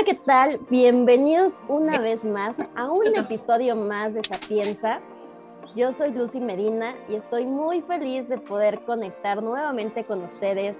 Hola, 0.00 0.12
¿qué 0.12 0.24
tal? 0.24 0.60
Bienvenidos 0.70 1.56
una 1.68 1.98
vez 1.98 2.24
más 2.24 2.58
a 2.74 2.90
un 2.90 3.14
episodio 3.14 3.76
más 3.76 4.14
de 4.14 4.22
Sapienza. 4.22 4.98
Yo 5.76 5.92
soy 5.92 6.12
Lucy 6.12 6.40
Medina 6.40 6.94
y 7.06 7.16
estoy 7.16 7.44
muy 7.44 7.82
feliz 7.82 8.26
de 8.26 8.38
poder 8.38 8.80
conectar 8.86 9.42
nuevamente 9.42 10.04
con 10.04 10.22
ustedes 10.22 10.78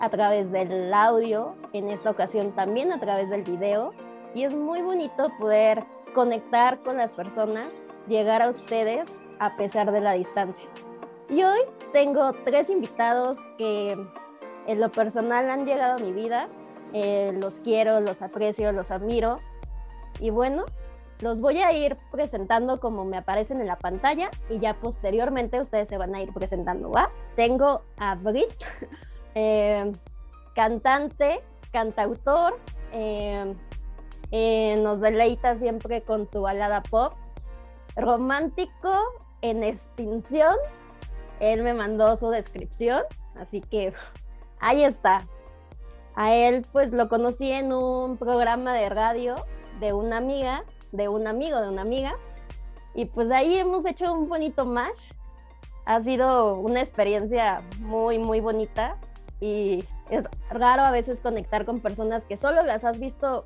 a 0.00 0.08
través 0.08 0.52
del 0.52 0.94
audio, 0.94 1.54
en 1.72 1.88
esta 1.88 2.10
ocasión 2.10 2.54
también 2.54 2.92
a 2.92 3.00
través 3.00 3.28
del 3.28 3.42
video. 3.42 3.92
Y 4.36 4.44
es 4.44 4.54
muy 4.54 4.82
bonito 4.82 5.32
poder 5.40 5.82
conectar 6.14 6.78
con 6.84 6.96
las 6.96 7.10
personas, 7.10 7.66
llegar 8.06 8.40
a 8.40 8.50
ustedes 8.50 9.10
a 9.40 9.56
pesar 9.56 9.90
de 9.90 10.00
la 10.00 10.12
distancia. 10.12 10.68
Y 11.28 11.42
hoy 11.42 11.58
tengo 11.92 12.34
tres 12.44 12.70
invitados 12.70 13.38
que 13.58 13.98
en 14.68 14.80
lo 14.80 14.90
personal 14.90 15.50
han 15.50 15.66
llegado 15.66 15.96
a 15.96 15.98
mi 15.98 16.12
vida. 16.12 16.46
Eh, 16.92 17.32
los 17.38 17.60
quiero, 17.60 18.00
los 18.00 18.22
aprecio, 18.22 18.72
los 18.72 18.90
admiro. 18.90 19.38
Y 20.18 20.30
bueno, 20.30 20.64
los 21.20 21.40
voy 21.40 21.58
a 21.60 21.72
ir 21.72 21.96
presentando 22.10 22.80
como 22.80 23.04
me 23.04 23.16
aparecen 23.16 23.60
en 23.60 23.66
la 23.66 23.76
pantalla 23.76 24.30
y 24.48 24.58
ya 24.58 24.74
posteriormente 24.74 25.60
ustedes 25.60 25.88
se 25.88 25.98
van 25.98 26.14
a 26.14 26.22
ir 26.22 26.32
presentando, 26.32 26.90
¿va? 26.90 27.10
Tengo 27.36 27.82
a 27.98 28.14
Brit, 28.14 28.52
eh, 29.34 29.92
cantante, 30.54 31.42
cantautor, 31.72 32.58
eh, 32.92 33.54
nos 34.80 35.00
deleita 35.00 35.56
siempre 35.56 36.02
con 36.02 36.26
su 36.26 36.42
balada 36.42 36.82
pop, 36.82 37.14
romántico 37.96 38.92
en 39.42 39.62
extinción. 39.62 40.56
Él 41.40 41.62
me 41.62 41.74
mandó 41.74 42.16
su 42.16 42.30
descripción, 42.30 43.02
así 43.36 43.60
que 43.60 43.92
ahí 44.60 44.84
está. 44.84 45.26
A 46.14 46.34
él 46.34 46.66
pues 46.72 46.92
lo 46.92 47.08
conocí 47.08 47.50
en 47.50 47.72
un 47.72 48.16
programa 48.16 48.74
de 48.74 48.88
radio 48.88 49.36
de 49.80 49.92
una 49.92 50.18
amiga, 50.18 50.64
de 50.92 51.08
un 51.08 51.26
amigo, 51.26 51.60
de 51.60 51.68
una 51.68 51.82
amiga. 51.82 52.14
Y 52.94 53.06
pues 53.06 53.30
ahí 53.30 53.56
hemos 53.56 53.86
hecho 53.86 54.12
un 54.12 54.28
bonito 54.28 54.66
match. 54.66 55.12
Ha 55.86 56.02
sido 56.02 56.58
una 56.58 56.80
experiencia 56.80 57.62
muy, 57.78 58.18
muy 58.18 58.40
bonita. 58.40 58.96
Y 59.40 59.84
es 60.10 60.24
raro 60.50 60.82
a 60.82 60.90
veces 60.90 61.20
conectar 61.20 61.64
con 61.64 61.80
personas 61.80 62.24
que 62.24 62.36
solo 62.36 62.62
las 62.62 62.84
has 62.84 62.98
visto 62.98 63.44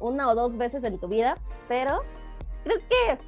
una 0.00 0.28
o 0.28 0.34
dos 0.34 0.56
veces 0.56 0.84
en 0.84 0.98
tu 0.98 1.06
vida, 1.06 1.38
pero 1.68 2.02
creo 2.64 2.78
que 2.78 3.18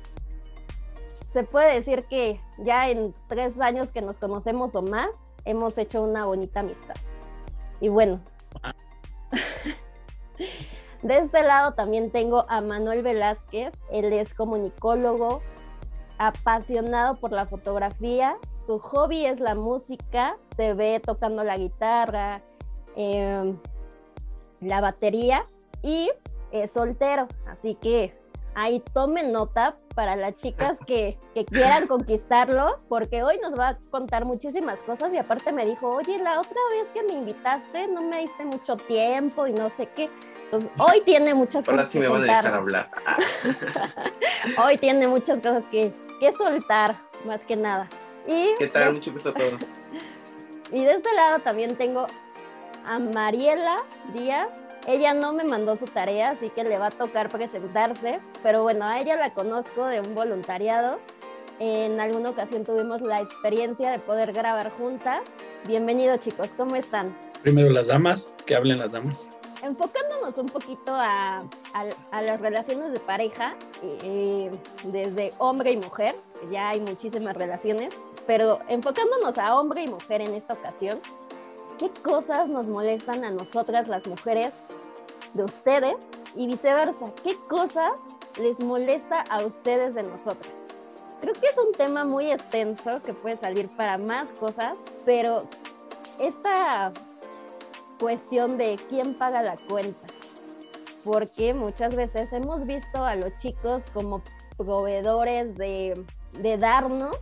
se 1.28 1.44
puede 1.44 1.74
decir 1.74 2.04
que 2.04 2.40
ya 2.58 2.88
en 2.88 3.14
tres 3.28 3.60
años 3.60 3.90
que 3.90 4.02
nos 4.02 4.18
conocemos 4.18 4.74
o 4.74 4.82
más, 4.82 5.10
hemos 5.44 5.78
hecho 5.78 6.02
una 6.02 6.24
bonita 6.26 6.60
amistad. 6.60 6.94
Y 7.80 7.88
bueno, 7.88 8.20
de 11.02 11.18
este 11.18 11.42
lado 11.42 11.74
también 11.74 12.10
tengo 12.10 12.44
a 12.48 12.60
Manuel 12.60 13.02
Velázquez, 13.02 13.74
él 13.90 14.12
es 14.12 14.34
comunicólogo, 14.34 15.42
apasionado 16.18 17.16
por 17.16 17.32
la 17.32 17.46
fotografía, 17.46 18.36
su 18.64 18.78
hobby 18.78 19.26
es 19.26 19.40
la 19.40 19.54
música, 19.54 20.36
se 20.56 20.74
ve 20.74 21.00
tocando 21.04 21.44
la 21.44 21.56
guitarra, 21.56 22.40
em, 22.96 23.58
la 24.60 24.80
batería 24.80 25.44
y 25.82 26.10
es 26.50 26.72
soltero, 26.72 27.28
así 27.46 27.74
que 27.74 28.16
ahí 28.54 28.82
tomen 28.92 29.32
nota 29.32 29.76
para 29.94 30.16
las 30.16 30.34
chicas 30.36 30.78
que, 30.86 31.18
quieran 31.48 31.86
conquistarlo, 31.88 32.78
porque 32.88 33.22
hoy 33.22 33.38
nos 33.38 33.58
va 33.58 33.70
a 33.70 33.78
contar 33.90 34.24
muchísimas 34.24 34.78
cosas 34.80 35.12
y 35.12 35.18
aparte 35.18 35.52
me 35.52 35.64
dijo, 35.66 35.88
oye, 35.88 36.18
la 36.18 36.40
otra 36.40 36.60
vez 36.70 36.88
que 36.88 37.02
me 37.02 37.14
invitaste 37.14 37.88
no 37.88 38.02
me 38.02 38.20
diste 38.20 38.44
mucho 38.44 38.76
tiempo 38.76 39.46
y 39.46 39.52
no 39.52 39.70
sé 39.70 39.86
qué. 39.94 40.08
Entonces, 40.44 40.70
hoy 40.78 41.00
tiene 41.04 41.34
muchas 41.34 41.64
cosas. 41.64 41.80
Ahora 41.80 41.90
sí 41.90 41.98
me 41.98 42.08
van 42.08 42.22
a 42.22 42.24
dejar 42.24 42.54
hablar. 42.54 42.90
hoy 44.64 44.78
tiene 44.78 45.06
muchas 45.06 45.40
cosas 45.40 45.64
que, 45.70 45.92
que 46.20 46.32
soltar, 46.32 46.96
más 47.24 47.44
que 47.44 47.56
nada. 47.56 47.88
Y 48.26 48.54
¿Qué 48.58 48.68
tal? 48.68 48.94
Mucho 48.94 49.12
gusto 49.12 49.30
a 49.30 49.34
todos. 49.34 49.54
y 50.72 50.84
de 50.84 50.92
este 50.92 51.12
lado 51.14 51.40
también 51.40 51.76
tengo 51.76 52.06
a 52.86 52.98
Mariela 52.98 53.78
Díaz, 54.12 54.48
ella 54.86 55.14
no 55.14 55.32
me 55.32 55.44
mandó 55.44 55.76
su 55.76 55.86
tarea, 55.86 56.30
así 56.32 56.50
que 56.50 56.62
le 56.62 56.78
va 56.78 56.88
a 56.88 56.90
tocar 56.90 57.28
presentarse, 57.28 58.20
pero 58.42 58.62
bueno, 58.62 58.84
a 58.84 58.98
ella 58.98 59.16
la 59.16 59.32
conozco 59.32 59.86
de 59.86 60.00
un 60.00 60.14
voluntariado. 60.14 60.96
En 61.58 62.00
alguna 62.00 62.30
ocasión 62.30 62.64
tuvimos 62.64 63.00
la 63.00 63.18
experiencia 63.18 63.90
de 63.90 63.98
poder 63.98 64.32
grabar 64.32 64.70
juntas. 64.72 65.20
Bienvenidos 65.66 66.20
chicos, 66.20 66.48
¿cómo 66.56 66.76
están? 66.76 67.16
Primero 67.42 67.70
las 67.70 67.86
damas, 67.86 68.36
que 68.44 68.54
hablen 68.56 68.78
las 68.78 68.92
damas. 68.92 69.38
Enfocándonos 69.62 70.36
un 70.36 70.46
poquito 70.46 70.92
a, 70.94 71.38
las 72.12 72.40
relaciones 72.40 72.92
de 72.92 73.00
pareja, 73.00 73.54
eh, 73.82 74.50
desde 74.84 75.30
hombre 75.38 75.70
y 75.70 75.78
mujer, 75.78 76.14
ya 76.50 76.70
hay 76.70 76.80
muchísimas 76.80 77.34
relaciones, 77.34 77.94
pero 78.26 78.58
enfocándonos 78.68 79.38
a 79.38 79.58
hombre 79.58 79.84
y 79.84 79.88
mujer 79.88 80.20
en 80.20 80.34
esta 80.34 80.52
ocasión, 80.52 81.00
qué 81.78 81.90
cosas 82.02 82.50
nos 82.50 82.66
molestan 82.66 83.24
a 83.24 83.30
nosotras 83.30 83.88
las 83.88 84.06
mujeres 84.06 84.52
de 85.34 85.44
ustedes 85.44 85.96
y 86.36 86.46
viceversa, 86.46 87.12
qué 87.22 87.36
cosas 87.48 87.92
les 88.40 88.60
molesta 88.60 89.22
a 89.30 89.44
ustedes 89.44 89.94
de 89.94 90.02
nosotras. 90.02 90.52
Creo 91.20 91.34
que 91.34 91.46
es 91.46 91.58
un 91.58 91.72
tema 91.72 92.04
muy 92.04 92.30
extenso 92.30 93.00
que 93.02 93.14
puede 93.14 93.36
salir 93.36 93.68
para 93.76 93.98
más 93.98 94.32
cosas, 94.32 94.76
pero 95.04 95.42
esta 96.20 96.92
cuestión 97.98 98.58
de 98.58 98.78
quién 98.88 99.14
paga 99.14 99.42
la 99.42 99.56
cuenta, 99.68 100.06
porque 101.04 101.54
muchas 101.54 101.94
veces 101.94 102.32
hemos 102.32 102.66
visto 102.66 103.04
a 103.04 103.14
los 103.16 103.36
chicos 103.38 103.84
como 103.92 104.22
proveedores 104.56 105.56
de, 105.56 106.04
de 106.32 106.58
darnos 106.58 107.16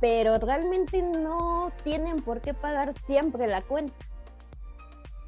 pero 0.00 0.38
realmente 0.38 1.02
no 1.02 1.70
tienen 1.84 2.16
por 2.22 2.40
qué 2.40 2.54
pagar 2.54 2.94
siempre 2.94 3.46
la 3.46 3.62
cuenta. 3.62 3.94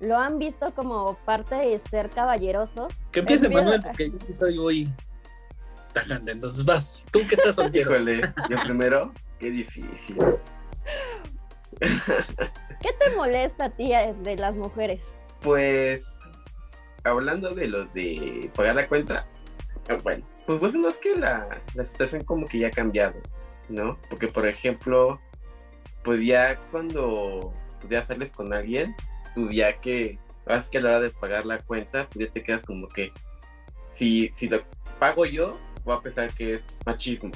Lo 0.01 0.19
han 0.19 0.39
visto 0.39 0.75
como 0.75 1.15
parte 1.25 1.55
de 1.55 1.79
ser 1.79 2.11
caballerosos. 2.11 2.93
Que 3.13 3.21
empiece 3.21 3.49
Manuel, 3.49 3.83
porque 3.83 4.11
yo 4.11 4.19
sí 4.21 4.33
soy 4.33 4.59
muy 4.59 4.93
tajante. 5.93 6.33
Entonces 6.33 6.65
vas, 6.65 7.05
tú 7.13 7.21
que 7.29 7.37
estás 7.37 7.55
soltero. 7.55 7.93
Híjole, 7.93 8.23
yo 8.51 8.63
primero, 8.65 9.13
qué 9.39 9.51
difícil. 9.51 10.17
¿Qué 11.79 12.93
te 12.99 13.15
molesta 13.15 13.67
a 13.67 13.71
ti 13.71 13.93
eh, 13.93 14.15
de 14.23 14.37
las 14.37 14.57
mujeres? 14.57 15.07
Pues, 15.41 16.21
hablando 17.05 17.55
de 17.55 17.69
lo 17.69 17.85
de 17.87 18.51
pagar 18.57 18.75
la 18.75 18.89
cuenta, 18.89 19.27
eh, 19.89 19.99
bueno, 20.03 20.25
pues, 20.47 20.61
pues 20.61 20.75
no 20.75 20.89
es 20.89 20.97
que 20.97 21.17
la, 21.17 21.47
la 21.75 21.85
situación 21.85 22.25
como 22.25 22.49
que 22.49 22.59
ya 22.59 22.69
ha 22.69 22.71
cambiado 22.71 23.15
¿no? 23.69 23.99
Porque, 24.09 24.29
por 24.29 24.47
ejemplo, 24.47 25.21
pues 26.05 26.25
ya 26.25 26.59
cuando 26.71 27.53
pues 27.81 27.91
ya 27.91 28.05
sales 28.05 28.31
con 28.31 28.53
alguien, 28.53 28.95
pues 29.35 29.55
ya 29.55 29.79
que 29.79 30.19
vas 30.47 30.71
a 30.73 30.81
la 30.81 30.89
hora 30.89 31.01
de 31.01 31.11
pagar 31.11 31.47
la 31.47 31.59
cuenta, 31.59 32.09
pues 32.11 32.27
ya 32.27 32.33
te 32.33 32.43
quedas 32.43 32.63
como 32.63 32.89
que 32.89 33.13
si, 33.85 34.29
si 34.35 34.49
lo 34.49 34.63
pago 34.99 35.27
yo, 35.27 35.59
voy 35.85 35.97
a 35.97 36.01
pensar 36.01 36.33
que 36.33 36.55
es 36.55 36.79
machismo. 36.87 37.33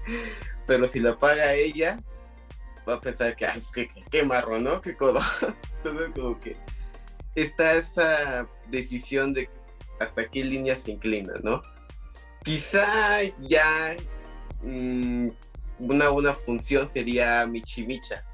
Pero 0.66 0.86
si 0.86 1.00
lo 1.00 1.18
paga 1.18 1.54
ella, 1.54 2.00
voy 2.84 2.94
a 2.94 3.00
pensar 3.00 3.36
que, 3.36 3.46
ay, 3.46 3.62
que, 3.72 3.90
qué 4.10 4.22
marro, 4.24 4.58
¿no? 4.58 4.80
Qué 4.80 4.96
codo. 4.96 5.20
Entonces, 5.78 6.10
como 6.14 6.40
que 6.40 6.56
está 7.34 7.74
esa 7.74 8.48
decisión 8.68 9.32
de 9.32 9.48
hasta 10.00 10.28
qué 10.28 10.44
línea 10.44 10.76
se 10.76 10.90
inclina, 10.92 11.34
¿no? 11.42 11.62
Quizá 12.42 13.22
ya 13.40 13.96
mmm, 14.62 15.28
una, 15.78 16.10
una 16.10 16.32
función 16.32 16.88
sería 16.88 17.46
Michimicha. 17.46 18.24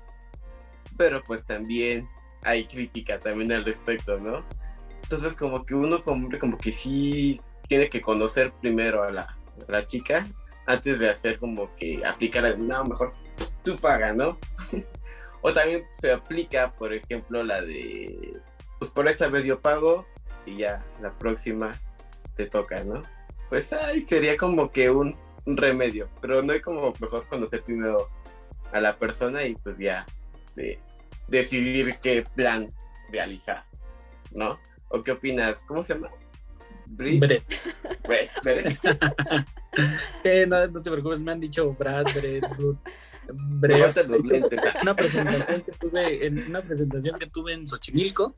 Pero 0.96 1.22
pues 1.24 1.44
también 1.44 2.08
hay 2.42 2.66
crítica 2.66 3.18
también 3.18 3.52
al 3.52 3.64
respecto, 3.64 4.18
¿no? 4.18 4.44
Entonces 5.02 5.34
como 5.34 5.64
que 5.64 5.74
uno 5.74 6.02
como 6.02 6.28
como 6.38 6.58
que 6.58 6.72
sí 6.72 7.40
tiene 7.68 7.88
que 7.88 8.00
conocer 8.00 8.52
primero 8.60 9.02
a 9.02 9.10
la, 9.10 9.86
chica 9.86 10.26
antes 10.66 10.98
de 10.98 11.08
hacer 11.10 11.38
como 11.38 11.74
que 11.76 12.04
aplicar, 12.04 12.58
no, 12.58 12.84
mejor 12.84 13.12
tú 13.64 13.76
paga, 13.76 14.12
¿no? 14.12 14.38
o 15.42 15.52
también 15.52 15.84
se 15.94 16.12
aplica, 16.12 16.72
por 16.72 16.92
ejemplo, 16.92 17.42
la 17.42 17.62
de, 17.62 18.36
pues 18.78 18.90
por 18.90 19.08
esta 19.08 19.28
vez 19.28 19.44
yo 19.44 19.60
pago 19.60 20.06
y 20.46 20.56
ya 20.56 20.84
la 21.00 21.10
próxima 21.12 21.72
te 22.36 22.46
toca, 22.46 22.82
¿no? 22.84 23.02
Pues 23.48 23.72
ahí 23.72 24.00
sería 24.00 24.36
como 24.36 24.70
que 24.70 24.90
un 24.90 25.16
remedio, 25.46 26.08
pero 26.20 26.42
no 26.42 26.52
hay 26.52 26.60
como 26.60 26.94
mejor 27.00 27.26
conocer 27.26 27.62
primero 27.62 28.08
a 28.72 28.80
la 28.80 28.96
persona 28.96 29.44
y 29.44 29.54
pues 29.56 29.78
ya 29.78 30.06
este, 30.34 30.78
decidir 31.28 31.96
qué 32.02 32.24
plan 32.34 32.72
realizar, 33.10 33.64
¿no? 34.32 34.58
¿O 34.88 35.02
qué 35.02 35.12
opinas? 35.12 35.64
¿Cómo 35.66 35.82
se 35.82 35.94
llama? 35.94 36.10
Brett. 36.86 37.42
Brett. 38.02 38.30
Brett. 38.42 38.78
sí, 40.22 40.28
no, 40.46 40.66
no, 40.66 40.82
te 40.82 40.90
preocupes, 40.90 41.20
me 41.20 41.32
han 41.32 41.40
dicho 41.40 41.72
Brad, 41.72 42.04
Brett, 42.14 42.44
Brett. 43.28 43.96
Una 44.82 44.96
presentación 44.96 45.62
que 45.62 45.72
tuve 45.72 46.26
en 46.26 46.38
una 46.46 46.62
presentación 46.62 47.18
que 47.18 47.26
tuve 47.26 47.54
en 47.54 47.66
Xochimilco, 47.66 48.36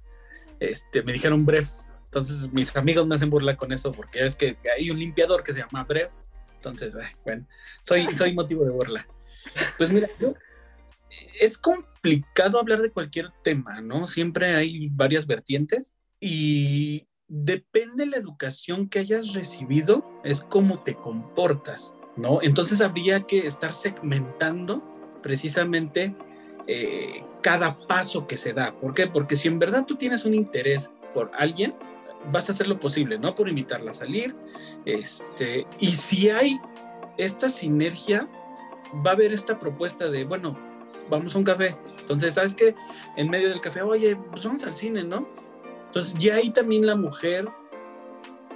este, 0.61 1.03
me 1.03 1.13
dijeron 1.13 1.45
Bref 1.45 1.69
Entonces 2.05 2.53
mis 2.53 2.75
amigos 2.77 3.07
me 3.07 3.17
hacen 3.17 3.31
burla 3.31 3.57
con 3.57 3.73
eso 3.73 3.91
porque 3.93 4.25
es 4.25 4.37
que 4.37 4.57
hay 4.77 4.91
un 4.91 4.99
limpiador 4.99 5.43
que 5.43 5.53
se 5.53 5.61
llama 5.61 5.85
Brev. 5.85 6.11
Entonces, 6.65 6.97
bueno, 7.25 7.47
soy, 7.83 8.07
soy 8.15 8.33
motivo 8.33 8.65
de 8.65 8.71
burla. 8.71 9.07
Pues 9.77 9.93
mira, 9.93 10.09
yo, 10.19 10.35
es 11.41 11.59
complicado 11.59 12.59
hablar 12.59 12.81
de 12.81 12.91
cualquier 12.91 13.31
tema, 13.43 13.83
¿no? 13.83 14.07
Siempre 14.07 14.57
hay 14.57 14.89
varias 14.91 15.27
vertientes 15.27 15.97
y 16.21 17.07
depende 17.29 18.05
de 18.05 18.11
la 18.11 18.17
educación 18.17 18.89
que 18.89 19.01
hayas 19.01 19.35
recibido, 19.35 20.09
es 20.25 20.43
cómo 20.43 20.81
te 20.81 20.95
comportas, 20.95 21.93
¿no? 22.17 22.41
Entonces 22.41 22.81
habría 22.81 23.27
que 23.27 23.47
estar 23.47 23.75
segmentando 23.75 24.83
precisamente 25.23 26.15
eh, 26.67 27.23
cada 27.43 27.79
paso 27.87 28.27
que 28.27 28.39
se 28.39 28.55
da. 28.55 28.73
¿Por 28.73 28.95
qué? 28.95 29.07
Porque 29.07 29.37
si 29.37 29.49
en 29.49 29.59
verdad 29.59 29.85
tú 29.85 29.97
tienes 29.97 30.25
un 30.25 30.35
interés 30.35 30.91
por 31.13 31.31
alguien, 31.35 31.73
vas 32.31 32.49
a 32.49 32.53
hacer 32.53 32.67
lo 32.67 32.79
posible, 32.79 33.19
¿no? 33.19 33.35
Por 33.35 33.49
invitarla 33.49 33.91
a 33.91 33.95
salir. 33.95 34.35
Este, 34.85 35.67
y 35.79 35.93
si 35.93 36.31
hay 36.31 36.59
esta 37.17 37.49
sinergia, 37.49 38.29
va 39.05 39.11
a 39.11 39.15
haber 39.15 39.33
esta 39.33 39.59
propuesta 39.59 40.11
de, 40.11 40.25
bueno, 40.25 40.59
vamos 41.11 41.35
a 41.35 41.39
un 41.39 41.45
café. 41.45 41.75
Entonces, 42.01 42.35
¿sabes 42.35 42.55
qué? 42.55 42.75
En 43.17 43.31
medio 43.31 43.49
del 43.49 43.61
café, 43.61 43.83
oye, 43.83 44.17
pues 44.17 44.45
vamos 44.45 44.65
al 44.65 44.75
cine, 44.75 45.05
¿no? 45.05 45.29
Entonces, 45.87 46.15
ya 46.19 46.37
ahí 46.37 46.51
también 46.51 46.87
la 46.87 46.97
mujer, 46.97 47.49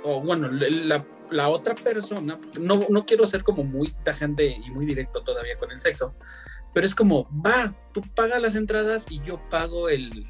o 0.02 0.20
bueno, 0.20 0.48
la, 0.50 1.48
otra 1.48 1.74
persona, 1.74 2.38
no, 2.60 2.86
no 2.88 3.06
quiero 3.06 3.26
ser 3.26 3.42
como 3.42 3.64
muy 3.64 3.94
tajante 4.04 4.46
y 4.64 4.70
muy 4.70 4.86
directo 4.86 5.22
todavía 5.22 5.56
con 5.56 5.70
el 5.70 5.80
sexo, 5.80 6.12
pero 6.74 6.86
es 6.86 6.94
como, 6.94 7.28
va, 7.30 7.74
tú 7.92 8.02
pagas 8.14 8.40
las 8.42 8.54
entradas 8.54 9.06
y 9.08 9.20
yo 9.20 9.40
pago 9.50 9.88
el, 9.88 10.26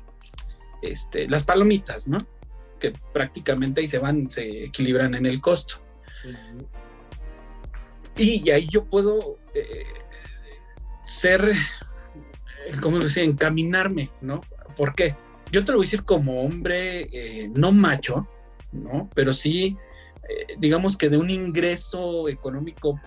este, 0.83 1.29
las 1.29 1.45
palomitas, 1.45 2.09
¿no? 2.09 2.19
Que 2.79 2.93
prácticamente 3.13 3.81
ahí 3.81 3.89
se 3.89 3.99
van, 3.99 4.31
se 4.31 4.65
equilibran 4.65 5.15
en 5.15 5.27
el 5.27 5.41
costo. 5.41 5.83
y, 8.17 8.51
ahí 8.51 8.67
yo 8.69 8.85
puedo 8.85 9.39
eh, 9.55 9.85
ser, 11.05 11.53
¿cómo 12.83 12.99
decía? 12.99 13.23
Encaminarme, 13.23 14.11
¿no? 14.21 14.41
¿Por 14.77 14.95
qué? 14.95 15.17
Yo 15.51 15.65
te 15.65 15.73
lo 15.73 15.79
voy 15.79 15.87
a 15.87 15.89
decir 15.89 16.05
como 16.05 16.43
hombre, 16.43 17.09
eh, 17.13 17.49
no 17.55 17.73
macho, 17.73 18.29
¿no? 18.73 19.09
Pero 19.15 19.33
sí, 19.33 19.77
eh, 20.29 20.55
digamos 20.59 20.97
que 20.97 21.09
de 21.09 21.17
un 21.17 21.31
ingreso 21.31 22.29
económico 22.29 23.01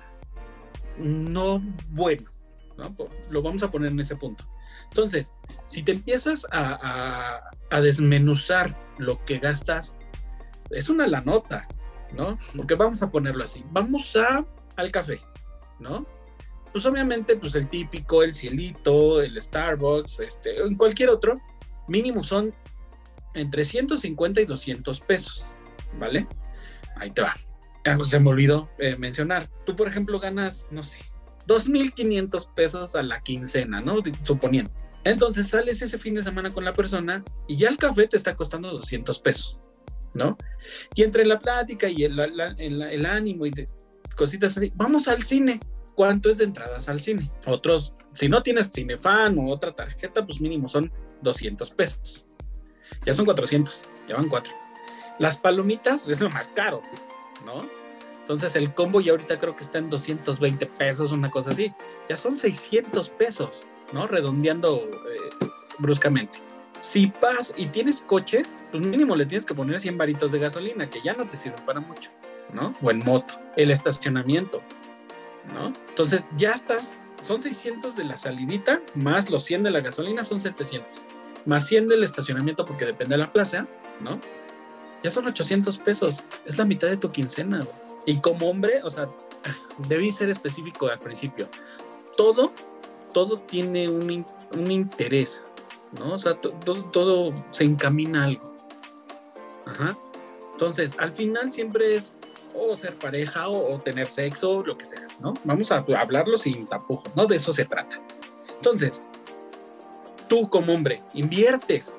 no 0.97 1.61
bueno, 1.89 2.25
¿no? 2.77 2.95
Lo 3.29 3.41
vamos 3.41 3.63
a 3.63 3.71
poner 3.71 3.91
en 3.91 3.99
ese 3.99 4.15
punto. 4.15 4.47
Entonces, 4.91 5.33
si 5.65 5.83
te 5.83 5.93
empiezas 5.93 6.45
a, 6.51 7.49
desmenuzar 7.81 8.77
lo 8.97 9.23
que 9.23 9.39
gastas, 9.39 9.95
es 10.69 10.89
una 10.89 11.07
la 11.07 11.21
nota, 11.21 11.65
¿no? 12.15 12.37
Porque 12.55 12.75
vamos 12.75 13.01
a 13.01 13.09
ponerlo 13.09 13.45
así. 13.45 13.63
Vamos 13.71 14.17
a, 14.17 14.45
al 14.75 14.91
café, 14.91 15.21
¿no? 15.79 16.05
Pues 16.73 16.85
obviamente, 16.85 17.37
pues 17.37 17.55
el 17.55 17.69
típico, 17.69 18.21
el 18.21 18.35
cielito, 18.35 19.21
el 19.21 19.41
Starbucks, 19.41 20.19
este, 20.19 20.61
en 20.61 20.75
cualquier 20.75 21.09
otro, 21.09 21.39
mínimo 21.87 22.23
son 22.23 22.53
entre 23.33 23.63
150 23.63 24.41
y 24.41 24.45
200 24.45 24.99
pesos, 24.99 25.45
¿vale? 25.97 26.27
Ahí 26.97 27.11
te 27.11 27.21
va. 27.21 27.33
Se 28.03 28.19
me 28.19 28.29
olvidó 28.29 28.69
eh, 28.77 28.97
mencionar. 28.97 29.49
Tú, 29.65 29.75
por 29.77 29.87
ejemplo, 29.87 30.19
ganas, 30.19 30.67
no 30.69 30.83
sé, 30.83 30.99
2.500 31.47 32.53
pesos 32.53 32.95
a 32.95 33.03
la 33.03 33.21
quincena, 33.21 33.81
¿no? 33.81 33.97
Suponiendo. 34.23 34.71
Entonces 35.03 35.47
sales 35.47 35.81
ese 35.81 35.97
fin 35.97 36.15
de 36.15 36.23
semana 36.23 36.53
con 36.53 36.63
la 36.63 36.73
persona 36.73 37.23
y 37.47 37.57
ya 37.57 37.69
el 37.69 37.77
café 37.77 38.07
te 38.07 38.17
está 38.17 38.35
costando 38.35 38.71
200 38.71 39.19
pesos, 39.19 39.57
¿no? 40.13 40.37
Y 40.95 41.03
entre 41.03 41.25
la 41.25 41.39
plática 41.39 41.89
y 41.89 42.03
el, 42.03 42.19
el, 42.19 43.05
ánimo 43.05 43.45
y 43.45 43.51
de 43.51 43.67
cositas 44.15 44.57
así, 44.57 44.71
vamos 44.75 45.07
al 45.07 45.23
cine. 45.23 45.59
¿Cuánto 45.95 46.29
es 46.29 46.37
de 46.37 46.45
entradas 46.45 46.87
al 46.87 46.99
cine? 46.99 47.29
Otros, 47.45 47.93
si 48.13 48.29
no 48.29 48.41
tienes 48.41 48.71
cinefan 48.71 49.37
o 49.37 49.49
otra 49.49 49.73
tarjeta, 49.73 50.25
pues 50.25 50.39
mínimo 50.39 50.69
son 50.69 50.91
200 51.21 51.71
pesos. 51.71 52.27
Ya 53.05 53.13
son 53.13 53.25
400, 53.25 53.85
ya 54.07 54.15
van 54.15 54.29
cuatro. 54.29 54.53
Las 55.19 55.37
palomitas 55.37 56.07
es 56.07 56.21
lo 56.21 56.29
más 56.29 56.47
caro, 56.49 56.81
¿no? 57.45 57.80
Entonces 58.31 58.55
el 58.55 58.73
combo 58.73 59.01
ya 59.01 59.11
ahorita 59.11 59.37
creo 59.37 59.57
que 59.57 59.63
está 59.65 59.79
en 59.79 59.89
220 59.89 60.65
pesos, 60.65 61.11
una 61.11 61.29
cosa 61.29 61.51
así. 61.51 61.73
Ya 62.07 62.15
son 62.15 62.37
600 62.37 63.09
pesos, 63.09 63.67
¿no? 63.91 64.07
Redondeando 64.07 64.77
eh, 64.77 65.47
bruscamente. 65.79 66.39
Si 66.79 67.11
vas 67.21 67.53
y 67.57 67.65
tienes 67.65 67.99
coche, 67.99 68.43
pues 68.71 68.85
mínimo 68.85 69.17
le 69.17 69.25
tienes 69.25 69.45
que 69.45 69.53
poner 69.53 69.81
100 69.81 69.97
varitos 69.97 70.31
de 70.31 70.39
gasolina, 70.39 70.89
que 70.89 71.01
ya 71.01 71.11
no 71.11 71.27
te 71.27 71.35
sirve 71.35 71.57
para 71.65 71.81
mucho, 71.81 72.09
¿no? 72.53 72.73
O 72.81 72.89
en 72.89 72.99
moto. 72.99 73.33
El 73.57 73.69
estacionamiento, 73.69 74.61
¿no? 75.53 75.73
Entonces 75.89 76.25
ya 76.37 76.51
estás, 76.51 76.97
son 77.21 77.41
600 77.41 77.97
de 77.97 78.05
la 78.05 78.15
salidita, 78.15 78.81
más 78.95 79.29
los 79.29 79.43
100 79.43 79.63
de 79.63 79.71
la 79.71 79.81
gasolina, 79.81 80.23
son 80.23 80.39
700. 80.39 81.03
Más 81.45 81.67
100 81.67 81.89
del 81.89 82.01
estacionamiento, 82.01 82.65
porque 82.65 82.85
depende 82.85 83.15
de 83.15 83.23
la 83.23 83.31
plaza, 83.33 83.67
¿no? 83.99 84.21
Ya 85.03 85.11
son 85.11 85.27
800 85.27 85.77
pesos. 85.79 86.23
Es 86.45 86.57
la 86.57 86.63
mitad 86.63 86.87
de 86.87 86.95
tu 86.95 87.09
quincena, 87.09 87.57
güey. 87.57 87.90
Y 88.05 88.19
como 88.19 88.49
hombre, 88.49 88.81
o 88.83 88.91
sea, 88.91 89.07
debí 89.87 90.11
ser 90.11 90.29
específico 90.29 90.87
al 90.87 90.99
principio. 90.99 91.49
Todo, 92.17 92.51
todo 93.13 93.37
tiene 93.37 93.89
un, 93.89 94.25
un 94.53 94.71
interés, 94.71 95.43
¿no? 95.97 96.13
O 96.13 96.17
sea, 96.17 96.35
todo, 96.35 96.83
todo 96.85 97.33
se 97.51 97.63
encamina 97.63 98.21
a 98.21 98.25
algo. 98.25 98.55
Ajá. 99.65 99.97
Entonces, 100.53 100.95
al 100.97 101.11
final 101.11 101.51
siempre 101.51 101.95
es 101.95 102.13
o 102.53 102.75
ser 102.75 102.95
pareja 102.95 103.47
o, 103.49 103.77
tener 103.79 104.07
sexo, 104.07 104.63
lo 104.63 104.77
que 104.77 104.85
sea, 104.85 105.07
¿no? 105.19 105.33
Vamos 105.43 105.71
a 105.71 105.85
hablarlo 105.97 106.37
sin 106.37 106.65
tapujos, 106.65 107.11
¿no? 107.15 107.25
De 107.25 107.37
eso 107.37 107.53
se 107.53 107.65
trata. 107.65 107.97
Entonces, 108.57 109.01
tú 110.27 110.49
como 110.49 110.73
hombre 110.73 111.01
inviertes 111.13 111.97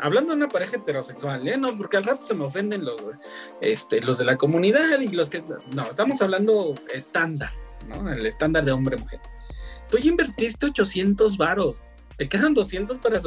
hablando 0.00 0.30
de 0.30 0.36
una 0.36 0.48
pareja 0.48 0.76
heterosexual, 0.76 1.46
¿eh? 1.46 1.56
No, 1.56 1.76
porque 1.76 1.96
al 1.96 2.04
rato 2.04 2.22
se 2.26 2.34
me 2.34 2.44
ofenden 2.44 2.84
los, 2.84 3.00
este, 3.60 4.00
los 4.00 4.18
de 4.18 4.24
la 4.24 4.36
comunidad 4.36 5.00
y 5.00 5.08
los 5.08 5.30
que... 5.30 5.42
No, 5.72 5.84
estamos 5.84 6.20
hablando 6.22 6.74
estándar, 6.92 7.50
¿no? 7.88 8.10
El 8.12 8.26
estándar 8.26 8.64
de 8.64 8.72
hombre-mujer. 8.72 9.20
Tú 9.88 9.98
ya 9.98 10.10
invertiste 10.10 10.66
800 10.66 11.36
varos, 11.36 11.76
te 12.16 12.28
quedan 12.28 12.54
200 12.54 12.98
para 12.98 13.20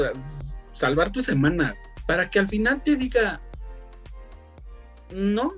salvar 0.73 1.11
tu 1.11 1.21
semana, 1.21 1.75
para 2.07 2.29
que 2.29 2.39
al 2.39 2.47
final 2.47 2.81
te 2.83 2.95
diga, 2.95 3.41
no, 5.11 5.55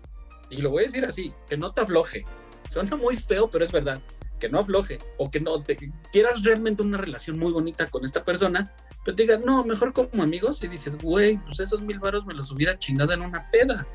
y 0.50 0.62
lo 0.62 0.69
voy 0.72 0.84
a 0.84 0.88
decir 0.88 1.05
así, 1.05 1.34
que 1.48 1.57
no 1.57 1.72
te 1.72 1.81
afloje. 1.81 2.25
Suena 2.72 2.95
muy 2.95 3.15
feo, 3.15 3.50
pero 3.50 3.63
es 3.63 3.72
verdad, 3.72 4.01
que 4.39 4.50
no 4.50 4.60
afloje, 4.60 4.98
o 5.17 5.29
que 5.29 5.39
no 5.39 5.62
te 5.63 5.77
quieras 6.12 6.43
realmente 6.43 6.81
una 6.81 6.98
relación 6.98 7.38
muy 7.38 7.51
bonita 7.51 7.88
con 7.88 8.03
esta 8.03 8.24
persona, 8.24 8.74
pero 9.05 9.15
te 9.15 9.24
digan, 9.24 9.43
no, 9.45 9.63
mejor 9.63 9.93
como 9.93 10.24
amigos 10.24 10.63
y 10.63 10.67
dices, 10.67 10.97
güey, 10.97 11.38
pues 11.38 11.59
esos 11.59 11.81
mil 11.81 12.00
varos 12.00 12.25
me 12.25 12.33
los 12.33 12.51
hubiera 12.51 12.77
chingado 12.79 13.13
en 13.13 13.21
una 13.21 13.50
peda. 13.51 13.85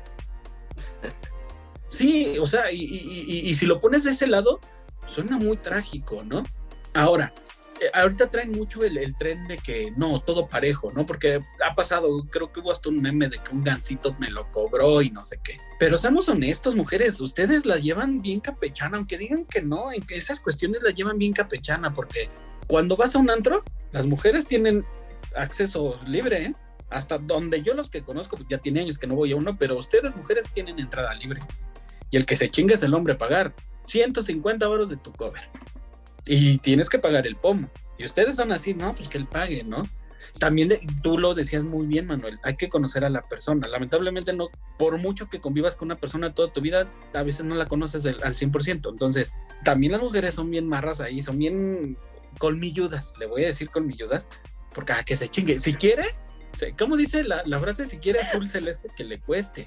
Sí, 1.89 2.39
o 2.39 2.47
sea, 2.47 2.71
y, 2.71 3.53
si 3.53 3.65
lo 3.65 3.77
pones 3.77 4.05
de 4.05 4.11
ese 4.11 4.25
lado, 4.25 4.61
suena 5.05 5.37
muy 5.37 5.57
trágico, 5.57 6.23
¿no? 6.23 6.43
Ahora, 6.93 7.33
eh, 7.81 7.91
ahorita 7.93 8.27
traen 8.27 8.51
mucho 8.51 8.85
el, 8.85 9.13
tren 9.17 9.45
de 9.49 9.57
que 9.57 9.91
no, 9.97 10.21
todo 10.21 10.47
parejo, 10.47 10.93
¿no? 10.93 11.05
Porque 11.05 11.41
ha 11.67 11.75
pasado, 11.75 12.25
creo 12.29 12.53
que 12.53 12.61
hubo 12.61 12.71
hasta 12.71 12.87
un 12.87 13.01
meme 13.01 13.27
de 13.27 13.39
que 13.39 13.53
un 13.53 13.61
gancito 13.61 14.15
me 14.17 14.31
lo 14.31 14.49
cobró 14.53 15.01
y 15.01 15.09
no 15.09 15.25
sé 15.25 15.37
qué. 15.43 15.57
Pero 15.77 15.97
seamos 15.97 16.29
honestos, 16.29 16.75
mujeres, 16.75 17.19
ustedes 17.19 17.65
la 17.65 17.75
llevan 17.75 18.21
bien 18.21 18.39
capechana, 18.39 18.95
aunque 18.95 19.17
digan 19.17 19.43
que 19.43 19.61
no, 19.61 19.91
en 19.91 20.03
que 20.03 20.15
esas 20.15 20.39
cuestiones 20.39 20.81
la 20.83 20.91
llevan 20.91 21.17
bien 21.17 21.33
capechana, 21.33 21.93
porque 21.93 22.29
cuando 22.67 22.95
vas 22.95 23.15
a 23.15 23.19
un 23.19 23.29
antro, 23.29 23.65
las 23.91 24.05
mujeres 24.05 24.47
tienen 24.47 24.85
acceso 25.35 25.99
libre, 26.05 26.43
¿eh? 26.43 26.55
Hasta 26.89 27.17
donde 27.17 27.61
yo 27.61 27.73
los 27.73 27.89
que 27.89 28.01
conozco, 28.01 28.35
pues, 28.35 28.49
ya 28.49 28.57
tiene 28.57 28.81
años 28.81 28.99
que 28.99 29.07
no 29.07 29.15
voy 29.15 29.31
a 29.31 29.35
uno, 29.35 29.57
pero 29.57 29.77
ustedes 29.77 30.15
mujeres 30.15 30.49
tienen 30.53 30.79
entrada 30.79 31.13
libre. 31.13 31.41
Y 32.09 32.17
el 32.17 32.25
que 32.25 32.35
se 32.35 32.49
chinga 32.49 32.75
es 32.75 32.83
el 32.83 32.93
hombre 32.93 33.13
a 33.13 33.17
pagar 33.17 33.53
150 33.85 34.65
euros 34.65 34.89
de 34.89 34.97
tu 34.97 35.13
cover. 35.13 35.41
Y 36.25 36.57
tienes 36.57 36.89
que 36.89 36.99
pagar 36.99 37.25
el 37.25 37.37
pomo. 37.37 37.69
Y 37.97 38.05
ustedes 38.05 38.35
son 38.35 38.51
así, 38.51 38.73
no, 38.73 38.93
pues 38.93 39.07
que 39.07 39.17
él 39.17 39.27
pague, 39.27 39.63
¿no? 39.63 39.87
También 40.39 40.79
tú 41.01 41.17
lo 41.17 41.33
decías 41.33 41.63
muy 41.63 41.87
bien, 41.87 42.07
Manuel, 42.07 42.39
hay 42.43 42.55
que 42.55 42.69
conocer 42.69 43.05
a 43.05 43.09
la 43.09 43.21
persona. 43.27 43.67
Lamentablemente 43.67 44.33
no, 44.33 44.49
por 44.77 44.97
mucho 44.97 45.29
que 45.29 45.39
convivas 45.39 45.75
con 45.75 45.87
una 45.87 45.95
persona 45.95 46.33
toda 46.33 46.51
tu 46.51 46.61
vida, 46.61 46.87
a 47.13 47.23
veces 47.23 47.45
no 47.45 47.55
la 47.55 47.67
conoces 47.67 48.05
al 48.05 48.33
100%. 48.33 48.89
Entonces, 48.91 49.33
también 49.63 49.91
las 49.93 50.01
mujeres 50.01 50.35
son 50.35 50.49
bien 50.49 50.67
marras 50.67 50.99
ahí, 51.01 51.21
son 51.21 51.37
bien 51.37 51.97
colmilludas, 52.37 53.13
le 53.19 53.27
voy 53.27 53.43
a 53.43 53.47
decir 53.47 53.69
colmilludas, 53.69 54.27
porque 54.73 54.93
ah, 54.93 55.03
que 55.03 55.17
se 55.17 55.29
chingue. 55.29 55.59
Si 55.59 55.73
quiere, 55.73 56.07
¿cómo 56.77 56.97
dice 56.97 57.23
la, 57.23 57.59
frase? 57.59 57.85
Si 57.85 57.97
quiere 57.97 58.19
azul 58.19 58.49
celeste, 58.49 58.89
que 58.95 59.03
le 59.03 59.19
cueste, 59.19 59.65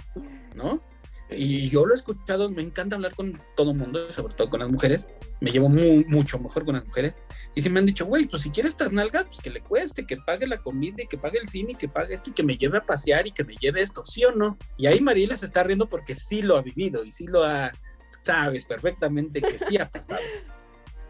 ¿no? 0.55 0.83
Y 1.31 1.71
yo 1.71 1.87
lo 1.87 1.95
he 1.95 1.97
escuchado, 1.97 2.51
me 2.51 2.63
encanta 2.63 2.97
hablar 2.97 3.15
con 3.15 3.41
todo 3.57 3.73
mundo, 3.73 4.13
sobre 4.13 4.35
todo 4.35 4.51
con 4.51 4.61
las 4.61 4.69
mujeres. 4.69 5.09
Me 5.41 5.51
llevo 5.51 5.69
muy, 5.69 6.05
mucho 6.07 6.39
mejor 6.39 6.65
con 6.65 6.75
las 6.75 6.85
mujeres. 6.85 7.17
Y 7.55 7.63
si 7.63 7.71
me 7.71 7.81
han 7.81 7.87
dicho, 7.87 8.05
güey, 8.05 8.27
pues 8.27 8.43
si 8.43 8.51
quieres 8.51 8.73
estas 8.73 8.93
nalgas, 8.93 9.25
pues 9.27 9.39
que 9.41 9.51
le 9.51 9.61
cueste, 9.61 10.07
que 10.07 10.19
pague 10.19 10.47
la 10.47 10.59
comida 10.59 11.03
y 11.03 11.07
que 11.07 11.17
pague 11.17 11.39
el 11.39 11.49
cine 11.49 11.73
y 11.73 11.75
que 11.77 11.89
pague 11.89 12.15
esto 12.15 12.31
y 12.31 12.35
que 12.35 12.43
me 12.43 12.57
lleve 12.57 12.79
a 12.79 12.83
pasear 12.83 13.27
y 13.27 13.33
que 13.33 13.43
me 13.43 13.57
lleve 13.57 13.81
esto, 13.81 14.05
¿sí 14.05 14.25
o 14.25 14.33
no? 14.33 14.59
Y 14.77 14.87
ahí 14.87 15.01
Mariela 15.01 15.37
se 15.37 15.47
está 15.47 15.63
riendo 15.65 15.89
porque 15.89 16.15
sí 16.15 16.43
lo 16.43 16.57
ha 16.57 16.63
vivido 16.63 17.05
y 17.05 17.11
sí 17.11 17.27
lo 17.27 17.43
ha, 17.43 17.73
sabes 18.21 18.67
perfectamente 18.67 19.41
que 19.41 19.59
sí 19.59 19.79
ha 19.79 19.91
pasado. 19.91 20.21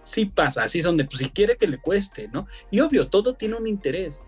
Sí 0.05 0.27
pasa, 0.27 0.65
así 0.65 0.79
es 0.79 0.85
donde, 0.85 1.05
pues 1.05 1.19
si 1.19 1.31
quiere 1.31 1.57
que 1.57 1.67
le 1.67 1.79
cueste, 1.79 2.29
¿no? 2.29 2.47
Y 2.71 2.81
obvio, 2.81 3.09
todo 3.09 3.35
tiene 3.35 3.57
un 3.57 3.67
interés, 3.67 4.21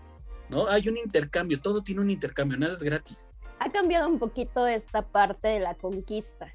¿no? 0.49 0.69
Hay 0.69 0.89
un 0.89 0.97
intercambio, 0.97 1.61
todo 1.61 1.83
tiene 1.83 2.01
un 2.01 2.11
intercambio, 2.11 2.59
nada 2.59 2.75
es 2.75 2.83
gratis 2.83 3.29
ha 3.59 3.71
cambiado 3.71 4.09
un 4.09 4.19
poquito 4.19 4.67
esta 4.67 5.03
parte 5.03 5.49
de 5.49 5.61
la 5.61 5.75
conquista, 5.75 6.53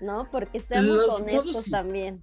¿no? 0.00 0.28
Porque 0.30 0.60
seamos 0.60 0.98
honestos 1.08 1.70
también. 1.70 2.22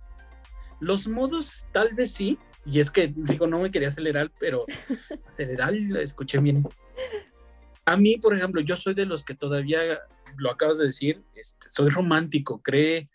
Los 0.80 1.08
modos 1.08 1.68
tal 1.72 1.94
vez 1.94 2.12
sí, 2.12 2.38
y 2.66 2.80
es 2.80 2.90
que 2.90 3.12
digo, 3.14 3.48
no 3.48 3.60
me 3.60 3.72
quería 3.72 3.90
acelerar, 3.90 4.32
pero 4.40 4.66
acelerar, 5.30 5.74
escuché 5.74 6.40
bien. 6.40 6.68
A 7.86 7.98
mí, 7.98 8.18
por 8.18 8.36
ejemplo, 8.36 8.62
yo 8.62 8.76
soy 8.78 8.94
de 8.94 9.06
los 9.06 9.24
que 9.24 9.36
todavía, 9.36 9.80
lo 10.38 10.52
acabas 10.52 10.78
de 10.78 10.86
decir, 10.86 11.22
este, 11.36 11.70
soy 11.70 11.90
romántico, 11.90 12.62
cree 12.62 13.06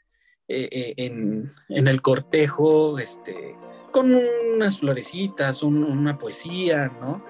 eh, 0.48 0.68
eh, 0.70 0.94
en, 0.96 1.48
en, 1.68 1.88
el 1.88 2.02
cortejo, 2.02 2.98
este, 2.98 3.54
con 3.92 4.14
unas 4.54 4.78
florecitas, 4.78 5.62
una 5.62 6.18
poesía, 6.18 6.88
¿no? 7.00 7.20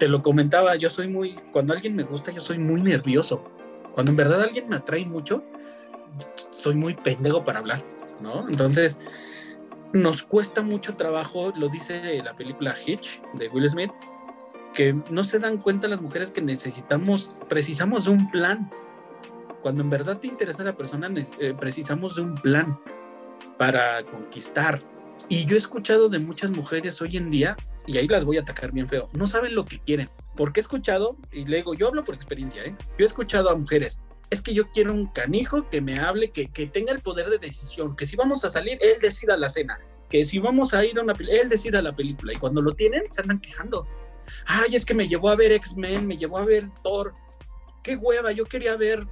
te 0.00 0.08
lo 0.08 0.22
comentaba, 0.22 0.76
yo 0.76 0.88
soy 0.88 1.08
muy, 1.08 1.34
cuando 1.52 1.74
alguien 1.74 1.94
me 1.94 2.04
gusta, 2.04 2.32
yo 2.32 2.40
soy 2.40 2.58
muy 2.58 2.82
nervioso. 2.82 3.44
Cuando 3.92 4.12
en 4.12 4.16
verdad 4.16 4.40
alguien 4.40 4.66
me 4.66 4.76
atrae 4.76 5.04
mucho, 5.04 5.44
soy 6.58 6.74
muy 6.74 6.94
pendejo 6.94 7.44
para 7.44 7.58
hablar, 7.58 7.82
¿no? 8.22 8.48
Entonces, 8.48 8.98
nos 9.92 10.22
cuesta 10.22 10.62
mucho 10.62 10.96
trabajo, 10.96 11.52
lo 11.54 11.68
dice 11.68 12.22
la 12.24 12.34
película 12.34 12.74
Hitch 12.74 13.20
de 13.34 13.48
Will 13.48 13.68
Smith, 13.68 13.90
que 14.72 14.96
no 15.10 15.22
se 15.22 15.38
dan 15.38 15.58
cuenta 15.58 15.86
las 15.86 16.00
mujeres 16.00 16.30
que 16.30 16.40
necesitamos, 16.40 17.34
precisamos 17.50 18.06
un 18.06 18.30
plan. 18.30 18.70
Cuando 19.62 19.82
en 19.82 19.90
verdad 19.90 20.18
te 20.18 20.26
interesa 20.26 20.64
la 20.64 20.76
persona, 20.76 21.10
eh, 21.38 21.54
precisamos 21.58 22.16
de 22.16 22.22
un 22.22 22.34
plan 22.34 22.78
para 23.58 24.04
conquistar. 24.04 24.80
Y 25.28 25.44
yo 25.44 25.56
he 25.56 25.58
escuchado 25.58 26.08
de 26.08 26.18
muchas 26.18 26.50
mujeres 26.50 27.00
hoy 27.02 27.16
en 27.16 27.30
día 27.30 27.56
y 27.86 27.98
ahí 27.98 28.08
las 28.08 28.24
voy 28.24 28.38
a 28.38 28.40
atacar 28.40 28.72
bien 28.72 28.86
feo, 28.86 29.08
no 29.12 29.26
saben 29.26 29.54
lo 29.54 29.64
que 29.64 29.78
quieren. 29.78 30.08
Porque 30.36 30.60
he 30.60 30.62
escuchado, 30.62 31.16
y 31.32 31.44
le 31.44 31.58
digo, 31.58 31.74
yo 31.74 31.88
hablo 31.88 32.04
por 32.04 32.14
experiencia, 32.14 32.64
¿eh? 32.64 32.74
yo 32.96 33.04
he 33.04 33.06
escuchado 33.06 33.50
a 33.50 33.56
mujeres, 33.56 34.00
es 34.30 34.40
que 34.40 34.54
yo 34.54 34.70
quiero 34.70 34.92
un 34.92 35.06
canijo 35.06 35.68
que 35.68 35.80
me 35.80 35.98
hable, 35.98 36.30
que, 36.30 36.50
que 36.50 36.66
tenga 36.66 36.92
el 36.92 37.00
poder 37.00 37.28
de 37.28 37.38
decisión, 37.38 37.96
que 37.96 38.06
si 38.06 38.16
vamos 38.16 38.44
a 38.44 38.50
salir, 38.50 38.78
él 38.80 38.98
decida 39.00 39.36
la 39.36 39.50
cena, 39.50 39.80
que 40.08 40.24
si 40.24 40.38
vamos 40.38 40.72
a 40.72 40.84
ir 40.84 40.98
a 40.98 41.02
una 41.02 41.14
película, 41.14 41.42
él 41.42 41.48
decida 41.48 41.82
la 41.82 41.92
película. 41.92 42.32
Y 42.32 42.36
cuando 42.36 42.62
lo 42.62 42.74
tienen, 42.74 43.04
se 43.10 43.22
andan 43.22 43.40
quejando. 43.40 43.86
Ay, 44.46 44.76
es 44.76 44.84
que 44.84 44.94
me 44.94 45.08
llevó 45.08 45.30
a 45.30 45.36
ver 45.36 45.52
X-Men, 45.52 46.06
me 46.06 46.16
llevó 46.16 46.38
a 46.38 46.44
ver 46.44 46.68
Thor. 46.82 47.14
Qué 47.82 47.96
hueva, 47.96 48.32
yo 48.32 48.44
quería 48.44 48.76
ver 48.76 49.06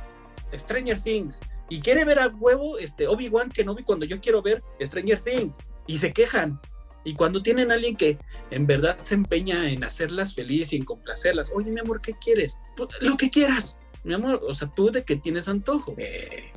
Stranger 0.55 1.00
Things. 1.00 1.40
Y 1.69 1.81
quiere 1.81 2.05
ver 2.05 2.19
a 2.19 2.28
huevo 2.28 2.78
este 2.78 3.07
Obi-Wan 3.07 3.50
que 3.50 3.64
no 3.64 3.75
vi 3.75 3.83
cuando 3.83 4.07
yo 4.07 4.21
quiero 4.21 4.43
ver 4.43 4.62
Stranger 4.81 5.21
Things. 5.21 5.59
Y 5.87 5.99
se 5.99 6.12
quejan. 6.12 6.61
Y 7.05 7.14
cuando 7.14 7.43
tienen 7.43 7.71
a 7.71 7.75
alguien 7.75 7.97
que 7.97 8.19
en 8.50 8.67
verdad 8.67 8.99
se 9.02 9.14
empeña 9.14 9.71
en 9.71 9.85
hacerlas 9.85 10.35
felices 10.35 10.73
y 10.73 10.76
en 10.76 10.85
complacerlas, 10.85 11.50
oye, 11.55 11.71
mi 11.71 11.81
amor, 11.81 12.00
¿qué 12.00 12.12
quieres? 12.12 12.59
Lo 13.00 13.17
que 13.17 13.31
quieras. 13.31 13.78
Mi 14.05 14.14
amor, 14.14 14.40
o 14.47 14.55
sea, 14.55 14.69
tú 14.69 14.90
de 14.90 15.05
que 15.05 15.17
tienes 15.17 15.49
antojo. 15.49 15.95
Eh. 15.99 16.52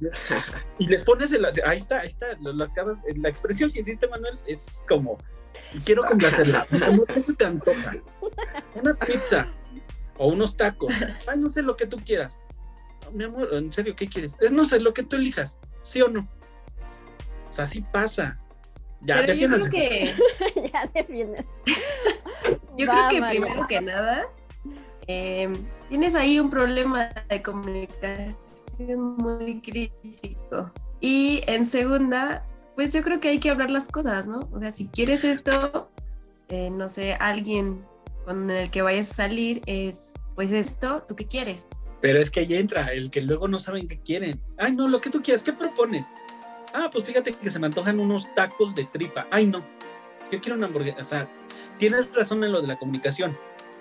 y 0.78 0.88
les 0.88 1.04
pones 1.04 1.32
el, 1.34 1.46
ahí 1.46 1.78
está, 1.78 2.02
ahí 2.02 2.08
está, 2.08 2.38
lo, 2.42 2.64
acabas, 2.64 3.00
la 3.16 3.30
expresión 3.30 3.72
que 3.72 3.82
hiciste, 3.82 4.08
Manuel, 4.08 4.40
es 4.46 4.84
como, 4.88 5.18
quiero 5.86 6.04
complacerla. 6.04 6.68
¿qué 7.14 7.22
se 7.22 7.34
te 7.34 7.46
antoja? 7.46 7.96
Una 8.76 8.94
pizza 8.94 9.48
o 10.18 10.28
unos 10.28 10.56
tacos. 10.56 10.94
Ay, 11.28 11.40
no 11.40 11.50
sé 11.50 11.62
lo 11.62 11.76
que 11.76 11.88
tú 11.88 11.98
quieras. 11.98 12.40
Mi 13.14 13.26
amor, 13.26 13.50
en 13.54 13.72
serio, 13.72 13.96
¿qué 13.96 14.08
quieres? 14.08 14.38
Es 14.40 14.52
no 14.52 14.66
sé 14.66 14.80
lo 14.80 14.94
que 14.94 15.04
tú 15.04 15.16
elijas, 15.16 15.58
¿sí 15.82 16.02
o 16.02 16.08
no? 16.08 16.28
O 17.52 17.54
sea, 17.54 17.66
así 17.66 17.82
pasa. 17.82 18.40
Ya, 19.02 19.16
Pero 19.16 19.34
yo 19.34 19.50
creo 19.50 19.70
que. 19.70 20.14
ya 20.72 20.92
yo 22.78 22.88
creo 22.88 23.08
que 23.10 23.22
primero 23.22 23.68
que 23.68 23.82
nada, 23.82 24.28
em, 25.08 25.54
tienes 25.90 26.16
ahí 26.16 26.40
un 26.40 26.50
problema 26.50 27.10
de 27.30 27.42
comunicación 27.42 29.18
muy 29.18 29.60
crítico. 29.62 30.72
Y 31.00 31.42
en 31.48 31.66
segunda, 31.66 32.46
pues 32.76 32.94
yo 32.94 33.02
creo 33.02 33.20
que 33.20 33.30
hay 33.30 33.40
que 33.40 33.50
hablar 33.50 33.72
las 33.72 33.86
cosas, 33.86 34.28
¿no? 34.28 34.48
O 34.52 34.60
sea, 34.60 34.72
si 34.72 34.88
quieres 34.88 35.24
esto, 35.24 35.90
eh, 36.50 36.70
no 36.70 36.90
sé, 36.90 37.16
alguien 37.16 37.82
con 38.26 38.50
el 38.52 38.70
que 38.70 38.84
vayas 38.84 39.12
a 39.12 39.16
salir 39.16 39.62
es, 39.66 40.14
pues 40.36 40.52
esto, 40.52 41.04
¿tú 41.08 41.16
qué 41.16 41.26
quieres? 41.26 41.70
Pero 42.02 42.20
es 42.20 42.32
que 42.32 42.42
ahí 42.42 42.56
entra 42.56 42.92
el 42.92 43.12
que 43.12 43.22
luego 43.22 43.48
no 43.48 43.60
saben 43.60 43.88
qué 43.88 44.00
quieren. 44.00 44.40
Ay, 44.58 44.74
no, 44.74 44.88
lo 44.88 45.00
que 45.00 45.12
tú 45.12 45.22
quieras, 45.22 45.44
¿qué 45.44 45.54
propones? 45.54 46.08
Ah, 46.74 46.90
pues 46.92 47.06
fíjate 47.06 47.34
que 47.34 47.52
se 47.52 47.60
me 47.60 47.68
antojan 47.68 48.00
unos 48.00 48.34
tacos 48.34 48.74
de 48.74 48.86
tripa. 48.86 49.28
Ay, 49.30 49.46
no. 49.46 49.64
Yo 50.32 50.42
quiero 50.42 50.58
una 50.58 50.66
hamburguesa. 50.66 51.02
O 51.02 51.06
sea, 51.06 51.28
tienes 51.78 52.14
razón 52.14 52.44
en 52.44 52.52
lo 52.52 52.62
de 52.62 52.68
la 52.68 52.78
comunicación. 52.78 53.38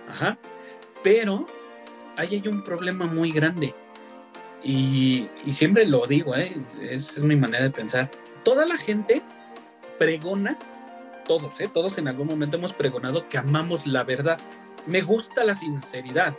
Ajá. 0.09 0.39
Pero 1.03 1.47
ahí 2.17 2.35
hay 2.35 2.49
un 2.49 2.63
problema 2.63 3.07
muy 3.07 3.33
grande. 3.33 3.75
Y, 4.63 5.29
siempre 5.51 5.87
lo 5.87 6.07
digo, 6.07 6.37
¿eh? 6.37 6.55
es, 6.83 7.17
es 7.17 7.25
mi 7.25 7.37
manera 7.37 7.65
de 7.65 7.71
pensar. 7.71 8.11
Toda 8.45 8.67
la 8.67 8.77
gente 8.77 9.23
pregona, 9.99 10.59
todos, 11.25 11.59
¿eh? 11.61 11.71
todos 11.73 11.97
en 11.97 12.09
algún 12.09 12.27
momento 12.27 12.59
hemos 12.59 12.75
pregonado 12.75 13.27
que 13.29 13.39
amamos 13.39 13.87
la 13.87 14.05
verdad. 14.05 14.39
Me 14.87 15.01
gusta 15.01 15.45
la 15.45 15.55
sinceridad 15.55 16.35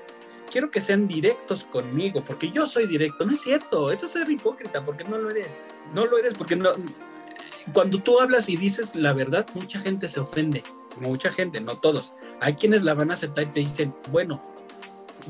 quiero 0.51 0.69
que 0.69 0.81
sean 0.81 1.07
directos 1.07 1.63
conmigo, 1.63 2.23
porque 2.23 2.51
yo 2.51 2.67
soy 2.67 2.85
directo. 2.85 3.25
No 3.25 3.33
es 3.33 3.41
cierto, 3.41 3.91
eso 3.91 4.05
es 4.05 4.11
ser 4.11 4.29
hipócrita, 4.29 4.85
porque 4.85 5.03
no 5.03 5.17
lo 5.17 5.31
eres. 5.31 5.59
No 5.95 6.05
lo 6.05 6.17
eres, 6.17 6.33
porque 6.37 6.55
no. 6.55 6.71
Cuando 7.73 7.99
tú 7.99 8.19
hablas 8.19 8.49
y 8.49 8.57
dices 8.57 8.95
la 8.95 9.13
verdad, 9.13 9.47
mucha 9.53 9.79
gente 9.79 10.07
se 10.07 10.19
ofende. 10.19 10.63
Mucha 10.99 11.31
gente, 11.31 11.61
no 11.61 11.77
todos. 11.77 12.13
Hay 12.41 12.55
quienes 12.55 12.83
la 12.83 12.93
van 12.93 13.11
a 13.11 13.13
aceptar 13.13 13.45
y 13.45 13.51
te 13.51 13.59
dicen, 13.61 13.95
bueno, 14.09 14.43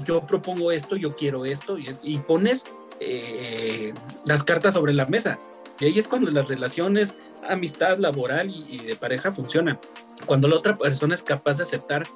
yo 0.04 0.26
propongo 0.26 0.72
esto, 0.72 0.96
yo 0.96 1.16
quiero 1.16 1.46
esto, 1.46 1.78
y, 1.78 2.18
pones 2.20 2.66
eh, 3.00 3.94
las 4.26 4.44
cartas 4.44 4.74
sobre 4.74 4.94
la 4.94 5.06
mesa. 5.06 5.40
Y 5.80 5.86
ahí 5.86 6.00
es 6.00 6.08
cuando 6.08 6.32
las 6.32 6.48
relaciones, 6.48 7.16
amistad, 7.48 7.98
laboral 7.98 8.50
y 8.50 8.80
de 8.80 8.96
pareja 8.96 9.32
funcionan. 9.32 9.80
Cuando 10.26 10.48
la 10.48 10.56
otra 10.56 10.76
persona 10.76 11.16
es 11.16 11.24
capaz 11.24 11.58
de 11.58 11.64
aceptar 11.64 12.08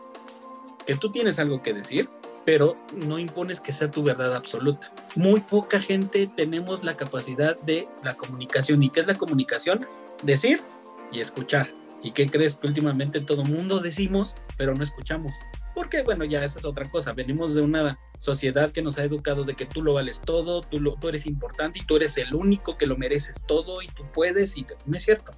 que 0.86 0.96
tú 0.96 1.12
tienes 1.12 1.40
algo 1.40 1.62
que 1.62 1.74
decir, 1.74 2.08
pero 2.46 2.76
no 2.94 3.18
impones 3.18 3.60
que 3.60 3.74
sea 3.74 3.90
tu 3.90 4.04
verdad 4.04 4.36
absoluta. 4.36 4.92
Muy 5.16 5.40
poca 5.40 5.80
gente 5.80 6.30
tenemos 6.36 6.84
la 6.84 6.94
capacidad 6.94 7.60
de 7.62 7.88
la 8.04 8.16
comunicación. 8.16 8.84
¿Y 8.84 8.90
qué 8.90 9.00
es 9.00 9.08
la 9.08 9.16
comunicación? 9.16 9.86
Decir 10.22 10.62
y 11.12 11.22
escuchar. 11.22 11.74
¿Y 12.04 12.12
qué 12.12 12.30
crees 12.30 12.56
que 12.56 12.68
últimamente 12.68 13.20
todo 13.20 13.44
mundo 13.44 13.80
decimos, 13.80 14.36
pero 14.58 14.76
no 14.76 14.84
escuchamos? 14.84 15.34
Porque, 15.74 16.04
bueno, 16.04 16.24
ya 16.24 16.44
esa 16.46 16.60
es 16.60 16.66
otra 16.66 16.88
cosa. 16.90 17.14
Venimos 17.14 17.56
de 17.56 17.62
una 17.62 18.00
sociedad 18.18 18.72
que 18.72 18.84
nos 18.84 19.00
ha 19.00 19.04
educado 19.04 19.44
de 19.44 19.56
que 19.56 19.66
tú 19.66 19.82
lo 19.82 19.94
vales 19.94 20.22
todo, 20.22 20.62
tú, 20.62 20.80
eres 21.10 21.26
importante 21.26 21.80
y 21.80 21.86
tú 21.86 21.96
eres 21.98 22.16
el 22.18 22.36
único 22.36 22.78
que 22.78 22.86
lo 22.86 22.96
mereces 22.96 23.44
todo 23.46 23.82
y 23.82 23.88
tú 23.88 24.04
puedes 24.14 24.56
y 24.56 24.66
no 24.86 24.98
es 24.98 25.04
cierto. 25.04 25.34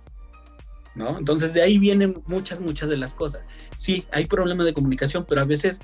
¿No? 0.94 1.18
Entonces 1.18 1.54
de 1.54 1.62
ahí 1.62 1.78
vienen 1.78 2.22
muchas, 2.26 2.60
muchas 2.60 2.90
de 2.90 2.98
las 2.98 3.14
cosas. 3.14 3.42
Sí, 3.78 4.06
hay 4.12 4.26
problema 4.26 4.64
de 4.64 4.74
comunicación, 4.74 5.26
pero 5.28 5.42
a 5.42 5.46
veces 5.46 5.80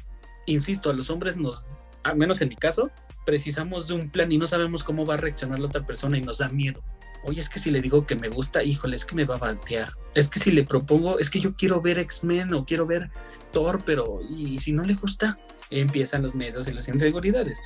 insisto, 0.46 0.90
a 0.90 0.94
los 0.94 1.10
hombres 1.10 1.38
nos, 1.38 1.68
al 2.04 2.18
menos 2.18 2.42
en 2.42 2.50
mi 2.50 2.56
caso, 2.56 2.92
precisamos 3.26 3.88
de 3.88 3.96
un 3.96 4.10
plan 4.10 4.32
y 4.32 4.38
no 4.38 4.48
sabemos 4.48 4.84
cómo 4.84 5.06
va 5.06 5.16
a 5.16 5.18
reaccionar 5.18 5.60
la 5.60 5.68
otra 5.68 5.86
persona 5.86 6.18
y 6.18 6.22
nos 6.22 6.40
da 6.40 6.50
miedo. 6.50 6.84
Oye, 7.26 7.40
es 7.40 7.48
que 7.48 7.60
si 7.60 7.72
le 7.72 7.82
digo 7.82 8.06
que 8.06 8.18
me 8.18 8.28
gusta, 8.28 8.64
híjole, 8.64 8.98
es 8.98 9.06
que 9.06 9.16
me 9.16 9.24
va 9.24 9.36
a 9.36 9.40
batear. 9.40 9.94
Es 10.14 10.28
que 10.28 10.40
si 10.40 10.52
le 10.52 10.64
propongo, 10.64 11.20
es 11.20 11.30
que 11.30 11.40
yo 11.40 11.56
quiero 11.56 11.82
ver 11.82 11.98
X-Men 12.00 12.54
o 12.54 12.66
quiero 12.66 12.86
ver 12.86 13.12
Thor, 13.54 13.82
pero 13.86 14.20
y 14.30 14.60
si 14.60 14.74
no 14.74 14.84
le 14.84 14.96
gusta, 14.96 15.38
empiezan 15.70 16.24
los 16.24 16.36
miedos 16.36 16.68
y 16.68 16.74
las 16.74 16.88
inseguridades. 16.90 17.60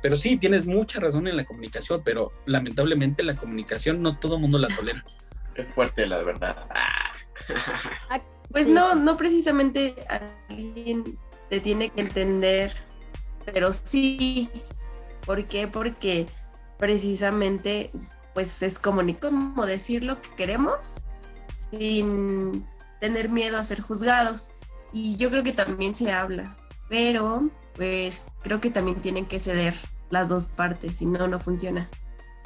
Pero 0.00 0.16
sí, 0.16 0.38
tienes 0.38 0.64
mucha 0.64 1.00
razón 1.00 1.26
en 1.26 1.36
la 1.36 1.44
comunicación, 1.44 2.02
pero 2.04 2.32
lamentablemente 2.46 3.22
la 3.24 3.34
comunicación 3.34 4.00
no 4.00 4.16
todo 4.16 4.36
el 4.36 4.40
mundo 4.42 4.58
la 4.58 4.68
tolera. 4.68 5.04
Es 5.56 5.68
fuerte, 5.68 6.06
la 6.06 6.22
verdad. 6.22 6.56
Pues 8.50 8.66
no, 8.66 8.94
no 8.94 9.16
precisamente 9.16 9.94
alguien 10.48 11.18
te 11.50 11.60
tiene 11.60 11.90
que 11.90 12.00
entender, 12.00 12.74
pero 13.44 13.72
sí, 13.72 14.48
¿por 15.26 15.44
qué? 15.46 15.68
Porque 15.68 16.26
precisamente 16.78 17.90
pues 18.34 18.62
es 18.62 18.78
como, 18.78 19.02
decir 19.66 20.04
lo 20.04 20.20
que 20.22 20.30
queremos 20.30 21.04
sin 21.70 22.66
tener 23.00 23.28
miedo 23.28 23.58
a 23.58 23.64
ser 23.64 23.80
juzgados. 23.80 24.50
Y 24.92 25.16
yo 25.16 25.30
creo 25.30 25.42
que 25.42 25.52
también 25.52 25.94
se 25.94 26.12
habla, 26.12 26.56
pero 26.88 27.48
pues 27.74 28.24
creo 28.42 28.60
que 28.60 28.70
también 28.70 29.00
tienen 29.00 29.26
que 29.26 29.40
ceder 29.40 29.74
las 30.10 30.28
dos 30.28 30.46
partes, 30.46 30.96
si 30.96 31.06
no, 31.06 31.28
no 31.28 31.38
funciona. 31.38 31.88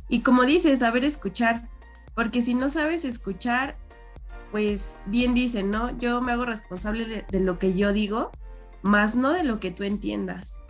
Y 0.09 0.21
como 0.21 0.45
dices, 0.45 0.81
saber 0.81 1.05
escuchar, 1.05 1.69
porque 2.15 2.43
si 2.43 2.55
no 2.55 2.69
sabes 2.69 3.05
escuchar, 3.05 3.77
pues 4.51 4.97
bien 5.07 5.33
dicen, 5.33 5.71
¿no? 5.71 5.97
Yo 5.99 6.21
me 6.21 6.33
hago 6.33 6.45
responsable 6.45 7.25
de, 7.29 7.41
lo 7.41 7.59
que 7.59 7.75
yo 7.75 7.93
digo, 7.93 8.31
más 8.85 9.17
no 9.17 9.33
de 9.33 9.45
lo 9.45 9.59
que 9.59 9.71
tú 9.71 9.83
entiendas. 9.83 10.63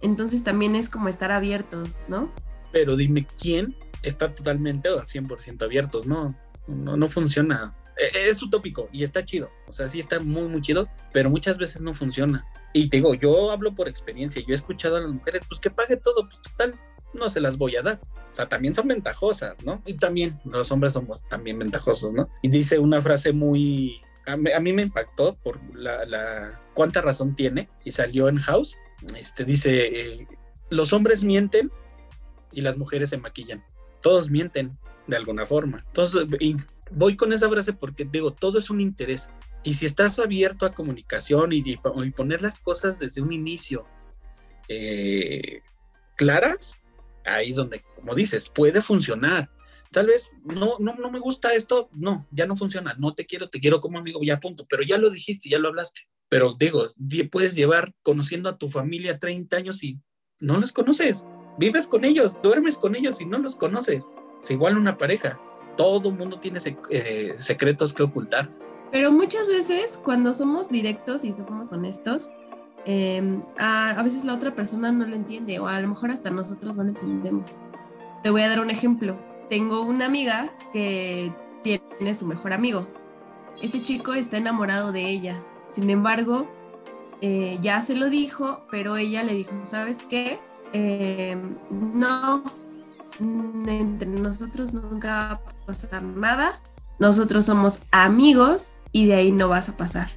Entonces 0.00 0.44
también 0.44 0.76
es 0.76 0.88
como 0.88 1.08
estar 1.08 1.32
abiertos, 1.32 2.08
¿no? 2.08 2.30
Pero 2.70 2.96
dime 2.96 3.26
quién 3.40 3.74
está 4.02 4.32
totalmente 4.32 4.88
o 4.88 5.00
al 5.00 5.04
100% 5.04 5.62
abiertos, 5.62 6.06
¿no? 6.06 6.34
No, 6.68 6.96
no 6.96 7.08
funciona. 7.08 7.74
E, 7.96 8.28
es 8.28 8.40
utópico 8.40 8.88
y 8.92 9.02
está 9.02 9.24
chido. 9.24 9.50
O 9.66 9.72
sea, 9.72 9.88
sí 9.88 9.98
está 9.98 10.20
muy, 10.20 10.44
muy 10.48 10.62
chido, 10.62 10.88
pero 11.12 11.28
muchas 11.28 11.58
veces 11.58 11.82
no 11.82 11.92
funciona. 11.92 12.44
Y 12.72 12.88
te 12.88 12.98
digo, 12.98 13.14
yo 13.14 13.50
hablo 13.50 13.74
por 13.74 13.88
experiencia. 13.88 14.40
Yo 14.46 14.52
he 14.52 14.54
escuchado 14.54 14.96
a 14.96 15.00
las 15.00 15.10
mujeres, 15.10 15.42
pues 15.48 15.60
que 15.60 15.70
pague 15.70 15.96
todo, 15.96 16.28
pues 16.28 16.40
total, 16.42 16.74
no 17.14 17.28
se 17.30 17.40
las 17.40 17.58
voy 17.58 17.74
a 17.74 17.82
dar. 17.82 18.00
O 18.32 18.36
sea, 18.36 18.48
también 18.48 18.74
son 18.74 18.86
ventajosas, 18.86 19.64
¿no? 19.64 19.82
Y 19.86 19.94
también 19.94 20.38
los 20.44 20.70
hombres 20.70 20.92
somos 20.92 21.20
también 21.28 21.58
ventajosos, 21.58 22.12
¿no? 22.12 22.28
Y 22.42 22.48
dice 22.48 22.78
una 22.78 23.02
frase 23.02 23.32
muy... 23.32 24.02
A 24.26 24.36
mí, 24.36 24.72
me 24.72 24.82
impactó 24.82 25.36
por 25.36 25.60
la, 25.74 26.04
la, 26.04 26.60
cuánta 26.74 27.00
razón 27.00 27.36
tiene 27.36 27.68
y 27.84 27.92
salió 27.92 28.28
en 28.28 28.38
House. 28.38 28.76
Este 29.16 29.44
dice, 29.44 29.86
eh, 29.86 30.26
los 30.70 30.92
hombres 30.92 31.22
mienten 31.22 31.70
y 32.52 32.60
las 32.60 32.76
mujeres 32.76 33.10
se 33.10 33.18
maquillan. 33.18 33.64
Todos 34.02 34.30
mienten 34.30 34.76
de 35.06 35.16
alguna 35.16 35.46
forma. 35.46 35.84
Entonces, 35.86 36.26
voy 36.90 37.16
con 37.16 37.32
esa 37.32 37.48
frase 37.48 37.72
porque 37.72 38.04
digo, 38.04 38.32
todo 38.32 38.58
es 38.58 38.70
un 38.70 38.80
interés. 38.80 39.30
Y 39.62 39.74
si 39.74 39.86
estás 39.86 40.18
abierto 40.18 40.66
a 40.66 40.72
comunicación 40.72 41.52
y, 41.52 41.76
poner 42.12 42.42
las 42.42 42.60
cosas 42.60 42.98
desde 42.98 43.20
un 43.20 43.32
inicio 43.32 43.84
eh, 44.68 45.62
claras, 46.16 46.82
ahí 47.24 47.50
es 47.50 47.56
donde, 47.56 47.82
como 47.96 48.14
dices, 48.14 48.48
puede 48.48 48.80
funcionar. 48.80 49.50
Tal 49.90 50.06
vez 50.06 50.30
no, 50.44 50.76
no, 50.78 50.94
no 50.94 51.10
me 51.10 51.18
gusta 51.18 51.54
esto, 51.54 51.88
no, 51.92 52.24
ya 52.30 52.46
no 52.46 52.56
funciona, 52.56 52.94
no 52.98 53.14
te 53.14 53.26
quiero, 53.26 53.48
te 53.48 53.60
quiero 53.60 53.80
como 53.80 53.98
amigo, 53.98 54.20
ya 54.22 54.40
punto, 54.40 54.66
pero 54.68 54.82
ya 54.82 54.98
lo 54.98 55.10
dijiste, 55.10 55.48
ya 55.48 55.58
lo 55.58 55.68
hablaste. 55.68 56.02
Pero 56.28 56.54
digo, 56.58 56.86
puedes 57.30 57.54
llevar 57.54 57.92
conociendo 58.02 58.48
a 58.48 58.58
tu 58.58 58.68
familia 58.68 59.18
30 59.18 59.56
años 59.56 59.82
y 59.84 60.00
no 60.40 60.58
los 60.58 60.72
conoces, 60.72 61.24
vives 61.58 61.86
con 61.86 62.04
ellos, 62.04 62.40
duermes 62.42 62.78
con 62.78 62.96
ellos 62.96 63.20
y 63.20 63.24
no 63.24 63.38
los 63.38 63.56
conoces. 63.56 64.04
Es 64.42 64.50
igual 64.50 64.76
una 64.76 64.98
pareja, 64.98 65.40
todo 65.76 66.10
mundo 66.10 66.40
tiene 66.40 66.60
eh, 66.90 67.36
secretos 67.38 67.92
que 67.94 68.02
ocultar. 68.02 68.48
Pero 68.90 69.12
muchas 69.12 69.48
veces 69.48 69.98
cuando 70.02 70.34
somos 70.34 70.68
directos 70.68 71.24
y 71.24 71.32
somos 71.32 71.72
honestos, 71.72 72.30
Em, 72.88 73.42
a, 73.58 74.00
veces 74.04 74.24
la 74.24 74.32
otra 74.32 74.54
persona 74.54 74.92
no 74.92 75.04
lo 75.04 75.16
entiende 75.16 75.58
o 75.58 75.66
a 75.66 75.80
lo 75.80 75.88
mejor 75.88 76.12
hasta 76.12 76.30
nosotros 76.30 76.76
no 76.76 76.84
lo 76.84 76.90
entendemos. 76.90 77.56
Te 78.22 78.30
voy 78.30 78.42
a 78.42 78.48
dar 78.48 78.60
un 78.60 78.70
ejemplo. 78.70 79.18
Tengo 79.48 79.82
una 79.82 80.06
amiga 80.06 80.50
que 80.72 81.32
tiene 81.62 82.14
su 82.14 82.26
mejor 82.26 82.52
amigo. 82.52 82.88
Este 83.62 83.82
chico 83.82 84.14
está 84.14 84.36
enamorado 84.36 84.92
de 84.92 85.08
ella. 85.08 85.42
Sin 85.68 85.88
embargo, 85.90 86.48
eh, 87.20 87.58
ya 87.62 87.80
se 87.82 87.94
lo 87.94 88.10
dijo, 88.10 88.66
pero 88.70 88.96
ella 88.96 89.22
le 89.22 89.34
dijo, 89.34 89.52
¿sabes 89.64 90.02
qué? 90.08 90.38
Em, 90.72 91.56
no, 91.70 92.42
entre 93.20 94.08
nosotros 94.08 94.74
nunca 94.74 95.16
va 95.16 95.30
a 95.32 95.66
pasar 95.66 96.02
nada. 96.02 96.60
Nosotros 96.98 97.46
somos 97.46 97.80
amigos 97.92 98.78
y 98.92 99.06
de 99.06 99.14
ahí 99.14 99.32
no 99.32 99.48
vas 99.48 99.68
a 99.68 99.76
pasar. 99.76 100.08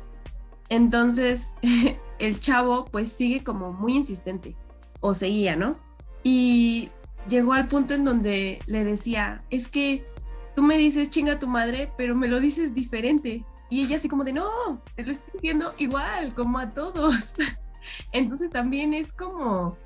Entonces, 0.70 1.54
el 2.20 2.40
chavo 2.40 2.86
pues 2.86 3.12
sigue 3.12 3.44
como 3.44 3.74
muy 3.74 3.96
insistente, 3.96 4.56
o 5.00 5.14
seguía, 5.14 5.56
¿no? 5.56 5.78
Y 6.24 6.90
llegó 7.28 7.54
al 7.54 7.68
punto 7.68 7.94
en 7.94 8.04
donde 8.04 8.60
le 8.66 8.84
decía, 8.84 9.44
es 9.50 9.68
que 9.68 10.06
tú 10.56 10.64
me 10.64 10.78
dices 10.78 11.10
chinga 11.10 11.40
tu 11.40 11.48
madre, 11.48 11.92
pero 11.98 12.16
me 12.16 12.28
lo 12.28 12.40
dices 12.40 12.74
diferente. 12.74 13.44
Y 13.70 13.82
ella 13.82 13.98
así 13.98 14.10
como 14.10 14.24
de, 14.24 14.34
no, 14.34 14.82
te 14.96 15.04
lo 15.04 15.12
estoy 15.12 15.34
diciendo 15.34 15.72
igual, 15.78 16.34
como 16.34 16.60
a 16.60 16.70
todos. 16.70 17.36
Entonces 18.12 18.52
también 18.52 18.94
es 18.94 19.12
como, 19.12 19.78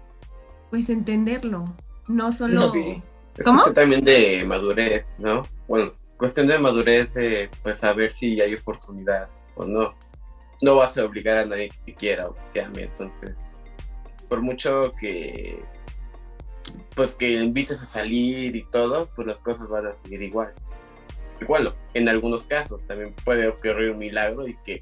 pues 0.69 0.89
entenderlo, 0.89 1.65
no 2.07 2.31
solo... 2.31 2.71
Es 3.35 3.45
¿Cómo? 3.45 3.63
también 3.73 4.03
de 4.05 4.43
madurez, 4.45 5.15
¿no? 5.17 5.41
Bueno, 5.67 5.93
cuestión 6.17 6.45
de 6.45 6.59
madurez 6.59 7.15
de 7.15 7.49
pues 7.63 7.79
saber 7.79 8.11
si 8.11 8.39
hay 8.39 8.53
oportunidad 8.53 9.27
o 9.55 9.65
no 9.65 9.95
no 10.63 10.77
vas 10.77 10.97
a 10.97 11.05
obligar 11.05 11.39
a 11.39 11.45
nadie 11.45 11.69
que 11.69 11.77
te 11.85 11.93
quiera 11.93 12.27
o 12.27 12.35
que 12.35 12.41
te 12.53 12.61
ame, 12.61 12.83
entonces, 12.83 13.51
por 14.29 14.41
mucho 14.41 14.93
que, 14.99 15.61
pues 16.95 17.15
que 17.15 17.31
invites 17.31 17.81
a 17.81 17.85
salir 17.85 18.55
y 18.55 18.63
todo, 18.63 19.09
pues 19.15 19.27
las 19.27 19.39
cosas 19.39 19.67
van 19.67 19.87
a 19.87 19.93
seguir 19.93 20.21
igual. 20.21 20.53
Bueno, 21.47 21.73
en 21.93 22.07
algunos 22.07 22.45
casos 22.45 22.85
también 22.87 23.13
puede 23.25 23.47
ocurrir 23.47 23.91
un 23.91 23.97
milagro 23.97 24.47
y 24.47 24.55
que, 24.63 24.81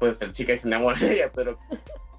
pues, 0.00 0.20
el 0.22 0.32
chica 0.32 0.56
se 0.58 0.66
enamora 0.66 0.98
de 0.98 1.14
ella, 1.14 1.30
pero 1.32 1.58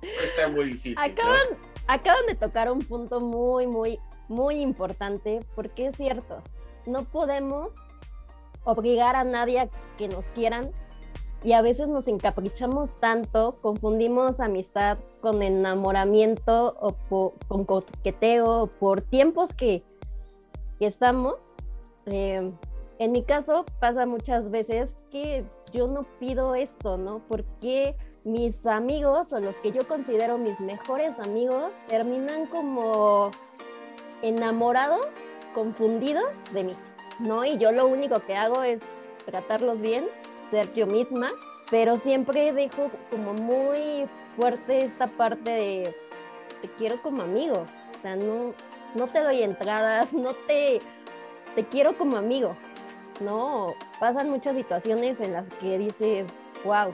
está 0.01 0.47
muy 0.49 0.65
difícil. 0.65 0.97
Acaban, 0.97 1.47
acaban 1.87 2.25
de 2.27 2.35
tocar 2.35 2.71
un 2.71 2.79
punto 2.79 3.19
muy, 3.19 3.67
muy, 3.67 3.99
muy 4.27 4.59
importante, 4.61 5.45
porque 5.55 5.87
es 5.87 5.97
cierto, 5.97 6.41
no 6.85 7.03
podemos 7.03 7.73
obligar 8.63 9.15
a 9.15 9.23
nadie 9.23 9.59
a 9.59 9.69
que 9.97 10.07
nos 10.07 10.27
quieran 10.27 10.71
y 11.45 11.53
a 11.53 11.61
veces 11.61 11.87
nos 11.87 12.07
encaprichamos 12.07 12.93
tanto, 12.93 13.55
confundimos 13.61 14.39
amistad 14.39 14.97
con 15.21 15.43
enamoramiento 15.43 16.75
o 16.81 17.31
con 17.47 17.65
coqueteo, 17.65 18.67
por 18.79 19.03
tiempos 19.03 19.53
que, 19.53 19.83
estamos. 20.79 21.35
Eh, 22.07 22.51
en 22.99 23.11
mi 23.11 23.23
caso 23.23 23.65
pasa 23.79 24.05
muchas 24.05 24.49
veces 24.51 24.95
que 25.11 25.45
yo 25.71 25.87
no 25.87 26.03
pido 26.19 26.55
esto, 26.55 26.97
¿no? 26.97 27.21
Porque 27.27 27.95
mis 28.23 28.65
amigos 28.65 29.31
o 29.31 29.39
los 29.39 29.55
que 29.57 29.71
yo 29.71 29.87
considero 29.87 30.37
mis 30.37 30.59
mejores 30.59 31.19
amigos 31.19 31.71
terminan 31.87 32.47
como 32.47 33.29
enamorados, 34.21 35.05
confundidos 35.53 36.25
de 36.53 36.63
mí, 36.65 36.73
¿no? 37.19 37.45
Y 37.45 37.57
yo 37.59 37.71
lo 37.71 37.87
único 37.87 38.19
que 38.19 38.35
hago 38.35 38.63
es 38.63 38.81
tratarlos 39.25 39.81
bien 39.81 40.05
ser 40.49 40.73
yo 40.73 40.87
misma, 40.87 41.31
pero 41.69 41.97
siempre 41.97 42.53
dejo 42.53 42.91
como 43.09 43.33
muy 43.33 44.07
fuerte 44.35 44.85
esta 44.85 45.07
parte 45.07 45.51
de 45.51 45.95
te 46.61 46.69
quiero 46.77 47.01
como 47.01 47.21
amigo, 47.21 47.63
o 47.63 48.01
sea, 48.01 48.15
no, 48.15 48.53
no 48.93 49.07
te 49.07 49.21
doy 49.21 49.43
entradas, 49.43 50.13
no 50.13 50.33
te, 50.33 50.79
te 51.55 51.63
quiero 51.65 51.97
como 51.97 52.17
amigo, 52.17 52.55
no, 53.21 53.67
pasan 53.99 54.29
muchas 54.29 54.55
situaciones 54.55 55.19
en 55.19 55.33
las 55.33 55.45
que 55.55 55.77
dices, 55.77 56.25
wow, 56.63 56.91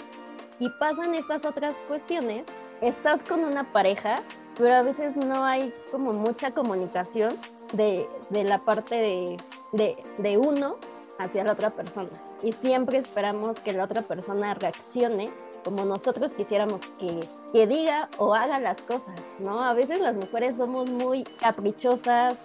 y 0.59 0.69
pasan 0.79 1.15
estas 1.15 1.45
otras 1.45 1.75
cuestiones, 1.87 2.43
estás 2.81 3.23
con 3.23 3.43
una 3.43 3.71
pareja, 3.71 4.15
pero 4.57 4.75
a 4.75 4.83
veces 4.83 5.15
no 5.15 5.43
hay 5.43 5.73
como 5.91 6.13
mucha 6.13 6.51
comunicación 6.51 7.39
de, 7.73 8.07
de 8.29 8.43
la 8.43 8.59
parte 8.59 8.95
de, 8.95 9.37
de, 9.71 10.03
de 10.17 10.37
uno 10.37 10.77
hacia 11.23 11.43
la 11.43 11.53
otra 11.53 11.69
persona. 11.69 12.09
Y 12.41 12.51
siempre 12.51 12.97
esperamos 12.97 13.59
que 13.59 13.73
la 13.73 13.83
otra 13.83 14.01
persona 14.01 14.53
reaccione 14.53 15.31
como 15.63 15.85
nosotros 15.85 16.31
quisiéramos 16.33 16.81
que, 16.99 17.27
que 17.53 17.67
diga 17.67 18.09
o 18.17 18.33
haga 18.33 18.59
las 18.59 18.81
cosas, 18.81 19.19
¿no? 19.39 19.63
A 19.63 19.73
veces 19.73 19.99
las 19.99 20.15
mujeres 20.15 20.55
somos 20.57 20.89
muy 20.89 21.23
caprichosas, 21.23 22.37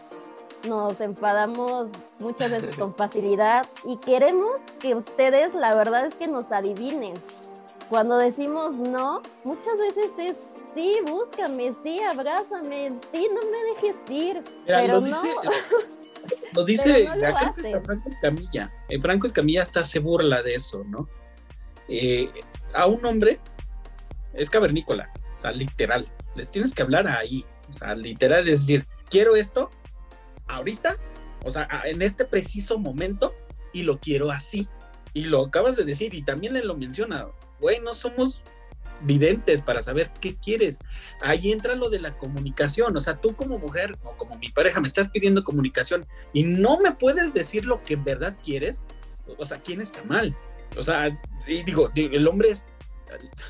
nos 0.68 1.00
enfadamos 1.00 1.88
muchas 2.18 2.50
veces 2.50 2.76
con 2.78 2.94
facilidad 2.94 3.66
y 3.84 3.96
queremos 3.96 4.60
que 4.80 4.94
ustedes, 4.94 5.54
la 5.54 5.74
verdad 5.74 6.06
es 6.06 6.14
que 6.14 6.26
nos 6.26 6.52
adivinen. 6.52 7.14
Cuando 7.88 8.16
decimos 8.18 8.76
no, 8.76 9.22
muchas 9.44 9.78
veces 9.78 10.18
es 10.18 10.36
sí, 10.74 10.98
búscame, 11.06 11.72
sí, 11.82 12.00
abrázame, 12.00 12.90
sí, 13.12 13.28
no 13.32 13.40
me 13.50 13.64
dejes 13.74 13.96
ir. 14.10 14.42
pero 14.66 15.00
no. 15.00 15.22
Lo 16.54 16.64
dice, 16.64 17.08
creo 17.18 17.54
que 17.54 17.60
está 17.60 17.80
Franco 17.80 18.08
Escamilla. 18.08 18.72
Eh, 18.88 19.00
Franco 19.00 19.26
Escamilla 19.26 19.62
hasta 19.62 19.84
se 19.84 19.98
burla 19.98 20.42
de 20.42 20.54
eso, 20.54 20.84
¿no? 20.84 21.08
Eh, 21.88 22.30
a 22.74 22.86
un 22.86 23.04
hombre 23.04 23.38
es 24.34 24.50
cavernícola, 24.50 25.10
o 25.36 25.40
sea, 25.40 25.52
literal. 25.52 26.06
Les 26.34 26.50
tienes 26.50 26.72
que 26.72 26.82
hablar 26.82 27.06
ahí, 27.08 27.44
o 27.68 27.72
sea, 27.72 27.94
literal, 27.94 28.40
es 28.48 28.66
decir, 28.66 28.86
quiero 29.08 29.36
esto 29.36 29.70
ahorita, 30.48 30.96
o 31.44 31.50
sea, 31.50 31.68
en 31.84 32.02
este 32.02 32.24
preciso 32.24 32.78
momento, 32.78 33.34
y 33.72 33.82
lo 33.82 33.98
quiero 33.98 34.30
así. 34.30 34.68
Y 35.14 35.24
lo 35.24 35.46
acabas 35.46 35.76
de 35.76 35.84
decir, 35.84 36.14
y 36.14 36.22
también 36.22 36.56
él 36.56 36.66
lo 36.66 36.76
menciona, 36.76 37.26
güey, 37.60 37.80
no 37.80 37.94
somos 37.94 38.42
videntes 39.00 39.62
para 39.62 39.82
saber 39.82 40.10
qué 40.20 40.36
quieres. 40.36 40.78
Ahí 41.20 41.52
entra 41.52 41.74
lo 41.74 41.90
de 41.90 42.00
la 42.00 42.12
comunicación, 42.12 42.96
o 42.96 43.00
sea, 43.00 43.16
tú 43.16 43.34
como 43.34 43.58
mujer 43.58 43.98
o 44.04 44.16
como 44.16 44.36
mi 44.38 44.50
pareja 44.50 44.80
me 44.80 44.88
estás 44.88 45.08
pidiendo 45.08 45.44
comunicación 45.44 46.06
y 46.32 46.44
no 46.44 46.78
me 46.80 46.92
puedes 46.92 47.34
decir 47.34 47.66
lo 47.66 47.82
que 47.82 47.94
en 47.94 48.04
verdad 48.04 48.36
quieres, 48.44 48.80
o 49.38 49.44
sea, 49.44 49.58
¿quién 49.58 49.80
está 49.80 50.02
mal? 50.04 50.34
O 50.76 50.82
sea, 50.82 51.10
y 51.46 51.62
digo, 51.62 51.90
el 51.94 52.26
hombre 52.26 52.50
es, 52.50 52.66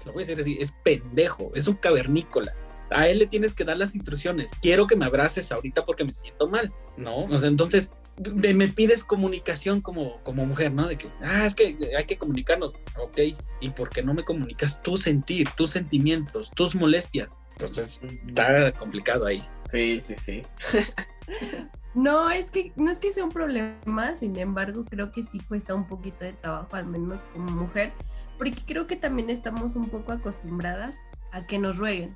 lo 0.05 0.13
voy 0.13 0.23
a 0.23 0.27
decir 0.27 0.41
así, 0.41 0.57
es 0.61 0.75
pendejo, 0.83 1.53
es 1.55 1.69
un 1.69 1.77
cavernícola. 1.77 2.55
A 2.91 3.09
él 3.09 3.19
le 3.19 3.27
tienes 3.27 3.53
que 3.53 3.65
dar 3.65 3.77
las 3.77 3.97
instrucciones. 3.97 4.53
Quiero 4.63 4.87
que 4.87 4.95
me 4.95 5.07
abraces 5.07 5.51
ahorita 5.51 5.85
porque 5.85 6.05
me 6.05 6.15
siento 6.15 6.47
mal, 6.49 6.73
¿no? 6.97 7.25
O 7.25 7.39
sea, 7.39 7.49
entonces 7.49 7.91
me 8.35 8.69
pides 8.69 9.05
comunicación 9.05 9.81
como, 9.81 10.23
como 10.23 10.47
mujer, 10.47 10.73
¿no? 10.73 10.89
De 10.89 10.97
que, 10.97 11.09
ah, 11.23 11.47
es 11.47 11.55
que 11.55 11.77
hay 11.97 12.05
que 12.05 12.17
comunicarnos, 12.17 12.73
ok, 12.99 13.19
¿y 13.61 13.71
por 13.71 13.91
qué 13.91 14.03
no 14.03 14.15
me 14.15 14.25
comunicas 14.25 14.81
tu 14.81 14.97
sentir, 14.97 15.49
tus 15.51 15.71
sentimientos, 15.71 16.51
tus 16.53 16.75
molestias? 16.75 17.39
Entonces, 17.53 18.01
está 18.27 18.73
complicado 18.73 19.27
ahí. 19.27 19.43
Sí, 19.71 20.01
sí, 20.03 20.15
sí. 20.23 20.43
No, 21.97 22.31
es 22.31 22.51
que 22.51 22.75
no 22.77 22.91
es 22.91 22.99
que 22.99 23.11
sea 23.11 23.25
un 23.25 23.33
problema, 23.33 24.15
sin 24.17 24.37
embargo, 24.39 24.85
creo 24.85 25.13
que 25.13 25.23
sí 25.23 25.41
cuesta 25.41 25.75
un 25.75 25.89
poquito 25.89 26.27
de 26.27 26.35
trabajo, 26.35 26.77
al 26.77 26.85
menos 26.85 27.23
como 27.33 27.51
mujer, 27.51 27.91
porque 28.37 28.63
creo 28.67 28.87
que 28.87 28.97
también 28.97 29.31
estamos 29.31 29.77
un 29.77 29.89
poco 29.89 30.13
acostumbradas 30.13 30.99
a 31.33 31.47
que 31.47 31.59
nos 31.59 31.79
rueguen. 31.79 32.15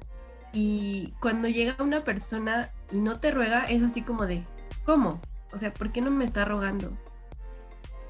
Y 0.53 1.15
cuando 1.23 1.49
llega 1.49 1.83
una 1.83 2.05
persona 2.05 2.71
y 2.93 2.99
no 2.99 3.21
te 3.21 3.31
ruega, 3.31 3.65
es 3.65 3.83
así 3.83 4.03
como 4.03 4.27
de, 4.27 4.45
¿cómo? 4.85 5.19
O 5.53 5.59
sea, 5.59 5.73
¿por 5.73 5.93
qué 5.93 6.01
no 6.01 6.11
me 6.11 6.25
está 6.25 6.45
rogando? 6.45 6.93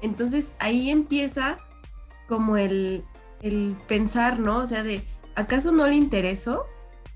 Entonces 0.01 0.51
ahí 0.59 0.89
empieza 0.89 1.57
como 2.27 2.57
el, 2.57 3.03
el 3.41 3.75
pensar, 3.87 4.39
¿no? 4.39 4.57
O 4.57 4.67
sea, 4.67 4.83
de, 4.83 5.01
¿acaso 5.35 5.71
no 5.71 5.87
le 5.87 5.95
intereso? 5.95 6.65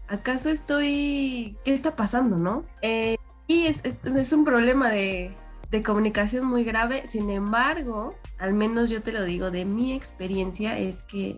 ¿Acaso 0.08 0.50
estoy... 0.50 1.58
¿Qué 1.64 1.74
está 1.74 1.96
pasando, 1.96 2.38
no? 2.38 2.64
Eh, 2.82 3.18
y 3.48 3.68
es, 3.68 3.84
es, 3.86 4.34
un 4.34 4.46
problema 4.46 4.90
de, 4.90 5.32
de, 5.72 5.84
comunicación 5.84 6.46
muy 6.46 6.64
grave. 6.64 7.08
Sin 7.08 7.30
embargo, 7.30 8.14
al 8.38 8.54
menos 8.54 8.90
yo 8.90 9.02
te 9.02 9.12
lo 9.12 9.24
digo, 9.24 9.52
de 9.52 9.66
mi 9.66 9.94
experiencia 9.94 10.78
es 10.78 11.04
que 11.04 11.36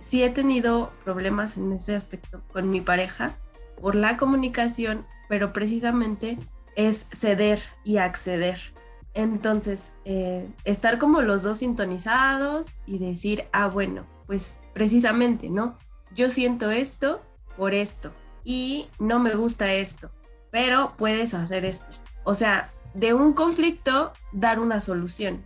sí 0.00 0.22
he 0.22 0.30
tenido 0.30 0.90
problemas 1.04 1.56
en 1.56 1.72
ese 1.72 1.94
aspecto 1.94 2.42
con 2.52 2.70
mi 2.70 2.80
pareja 2.80 3.36
por 3.80 3.94
la 3.94 4.16
comunicación, 4.16 5.06
pero 5.28 5.52
precisamente 5.52 6.38
es 6.78 7.06
ceder 7.12 7.60
y 7.84 7.98
acceder. 7.98 8.58
Entonces, 9.12 9.92
eh, 10.06 10.48
estar 10.64 10.98
como 10.98 11.20
los 11.20 11.42
dos 11.42 11.58
sintonizados 11.58 12.68
y 12.86 12.98
decir, 12.98 13.44
ah, 13.52 13.66
bueno, 13.66 14.06
pues 14.26 14.56
precisamente, 14.72 15.50
¿no? 15.50 15.76
Yo 16.14 16.30
siento 16.30 16.70
esto 16.70 17.20
por 17.58 17.74
esto 17.74 18.12
y 18.42 18.88
no 18.98 19.18
me 19.18 19.34
gusta 19.34 19.70
esto 19.74 20.10
pero 20.50 20.94
puedes 20.96 21.34
hacer 21.34 21.64
esto. 21.64 21.86
O 22.24 22.34
sea, 22.34 22.70
de 22.94 23.14
un 23.14 23.32
conflicto, 23.32 24.12
dar 24.32 24.58
una 24.58 24.80
solución. 24.80 25.44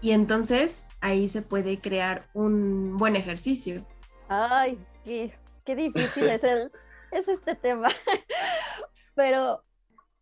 Y 0.00 0.12
entonces 0.12 0.86
ahí 1.00 1.28
se 1.28 1.42
puede 1.42 1.78
crear 1.78 2.26
un 2.34 2.96
buen 2.96 3.16
ejercicio. 3.16 3.84
Ay, 4.28 4.78
qué, 5.04 5.34
qué 5.64 5.76
difícil 5.76 6.28
es, 6.28 6.44
el, 6.44 6.70
es 7.12 7.28
este 7.28 7.54
tema. 7.54 7.88
Pero 9.14 9.62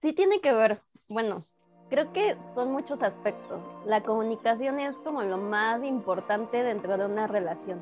sí 0.01 0.13
tiene 0.13 0.41
que 0.41 0.53
ver, 0.53 0.81
bueno, 1.09 1.37
creo 1.91 2.13
que 2.13 2.37
son 2.55 2.73
muchos 2.73 3.03
aspectos. 3.03 3.65
La 3.85 4.03
comunicación 4.03 4.81
es 4.81 4.95
como 4.97 5.23
lo 5.23 5.39
más 5.39 5.83
importante 5.85 6.63
dentro 6.63 6.97
de 6.97 7.07
una 7.07 7.27
relación. 7.27 7.81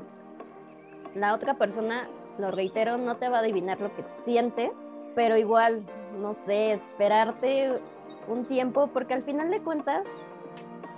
La 1.15 1.35
otra 1.35 1.55
persona, 1.55 2.09
lo 2.39 2.51
reitero, 2.51 2.99
no 2.99 3.17
te 3.17 3.29
va 3.29 3.39
a 3.39 3.41
adivinar 3.41 3.81
lo 3.81 3.95
que 3.95 4.05
sientes, 4.25 4.71
pero 5.15 5.37
igual, 5.37 5.85
no 6.19 6.35
sé, 6.35 6.73
esperarte 6.73 7.81
un 8.29 8.47
tiempo, 8.47 8.89
porque 8.89 9.15
al 9.15 9.23
final 9.23 9.51
de 9.51 9.63
cuentas, 9.63 10.05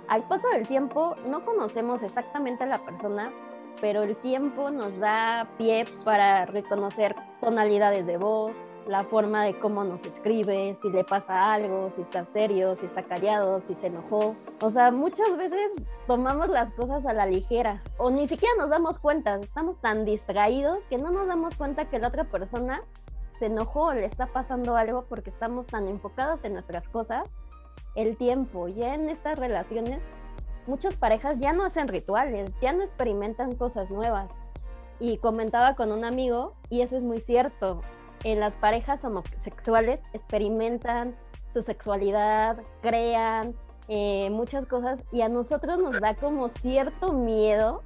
al 0.07 0.23
paso 0.23 0.49
del 0.49 0.67
tiempo, 0.67 1.15
no 1.25 1.45
conocemos 1.45 2.01
exactamente 2.03 2.63
a 2.63 2.67
la 2.67 2.79
persona, 2.79 3.31
pero 3.79 4.03
el 4.03 4.17
tiempo 4.17 4.71
nos 4.71 4.97
da 4.99 5.47
pie 5.57 5.85
para 6.03 6.45
reconocer 6.45 7.15
tonalidades 7.39 8.05
de 8.05 8.17
voz, 8.17 8.57
la 8.89 9.03
forma 9.03 9.43
de 9.43 9.53
cómo 9.59 9.83
nos 9.83 10.03
escribe, 10.03 10.75
si 10.81 10.89
le 10.89 11.03
pasa 11.03 11.53
algo, 11.53 11.91
si 11.95 12.01
está 12.01 12.25
serio, 12.25 12.75
si 12.75 12.87
está 12.87 13.03
callado, 13.03 13.59
si 13.59 13.75
se 13.75 13.85
enojó. 13.85 14.35
O 14.61 14.71
sea, 14.71 14.89
muchas 14.89 15.37
veces 15.37 15.85
tomamos 16.07 16.49
las 16.49 16.71
cosas 16.71 17.05
a 17.05 17.13
la 17.13 17.27
ligera 17.27 17.83
o 17.99 18.09
ni 18.09 18.27
siquiera 18.27 18.55
nos 18.57 18.71
damos 18.71 18.97
cuenta, 18.97 19.35
estamos 19.35 19.77
tan 19.77 20.05
distraídos 20.05 20.83
que 20.85 20.97
no 20.97 21.11
nos 21.11 21.27
damos 21.27 21.53
cuenta 21.53 21.85
que 21.85 21.99
la 21.99 22.07
otra 22.07 22.23
persona 22.23 22.81
se 23.37 23.45
enojó, 23.45 23.93
le 23.93 24.05
está 24.05 24.25
pasando 24.25 24.75
algo 24.75 25.05
porque 25.07 25.29
estamos 25.29 25.67
tan 25.67 25.87
enfocados 25.87 26.43
en 26.43 26.53
nuestras 26.53 26.87
cosas, 26.89 27.29
el 27.93 28.17
tiempo, 28.17 28.69
ya 28.69 28.95
en 28.95 29.07
estas 29.09 29.37
relaciones, 29.37 30.01
muchas 30.65 30.97
parejas 30.97 31.35
ya 31.37 31.53
no 31.53 31.63
hacen 31.63 31.89
rituales, 31.89 32.51
ya 32.59 32.73
no 32.73 32.81
experimentan 32.81 33.53
cosas 33.53 33.91
nuevas. 33.91 34.31
Y 34.99 35.19
comentaba 35.19 35.75
con 35.75 35.91
un 35.91 36.03
amigo, 36.03 36.55
y 36.69 36.81
eso 36.81 36.97
es 36.97 37.03
muy 37.03 37.21
cierto, 37.21 37.81
en 38.23 38.39
las 38.39 38.57
parejas 38.57 39.03
homosexuales 39.03 40.01
experimentan 40.13 41.15
su 41.53 41.61
sexualidad, 41.61 42.57
crean 42.81 43.55
eh, 43.87 44.29
muchas 44.29 44.67
cosas 44.67 45.01
y 45.11 45.21
a 45.21 45.29
nosotros 45.29 45.79
nos 45.79 45.99
da 45.99 46.15
como 46.15 46.49
cierto 46.49 47.13
miedo 47.13 47.83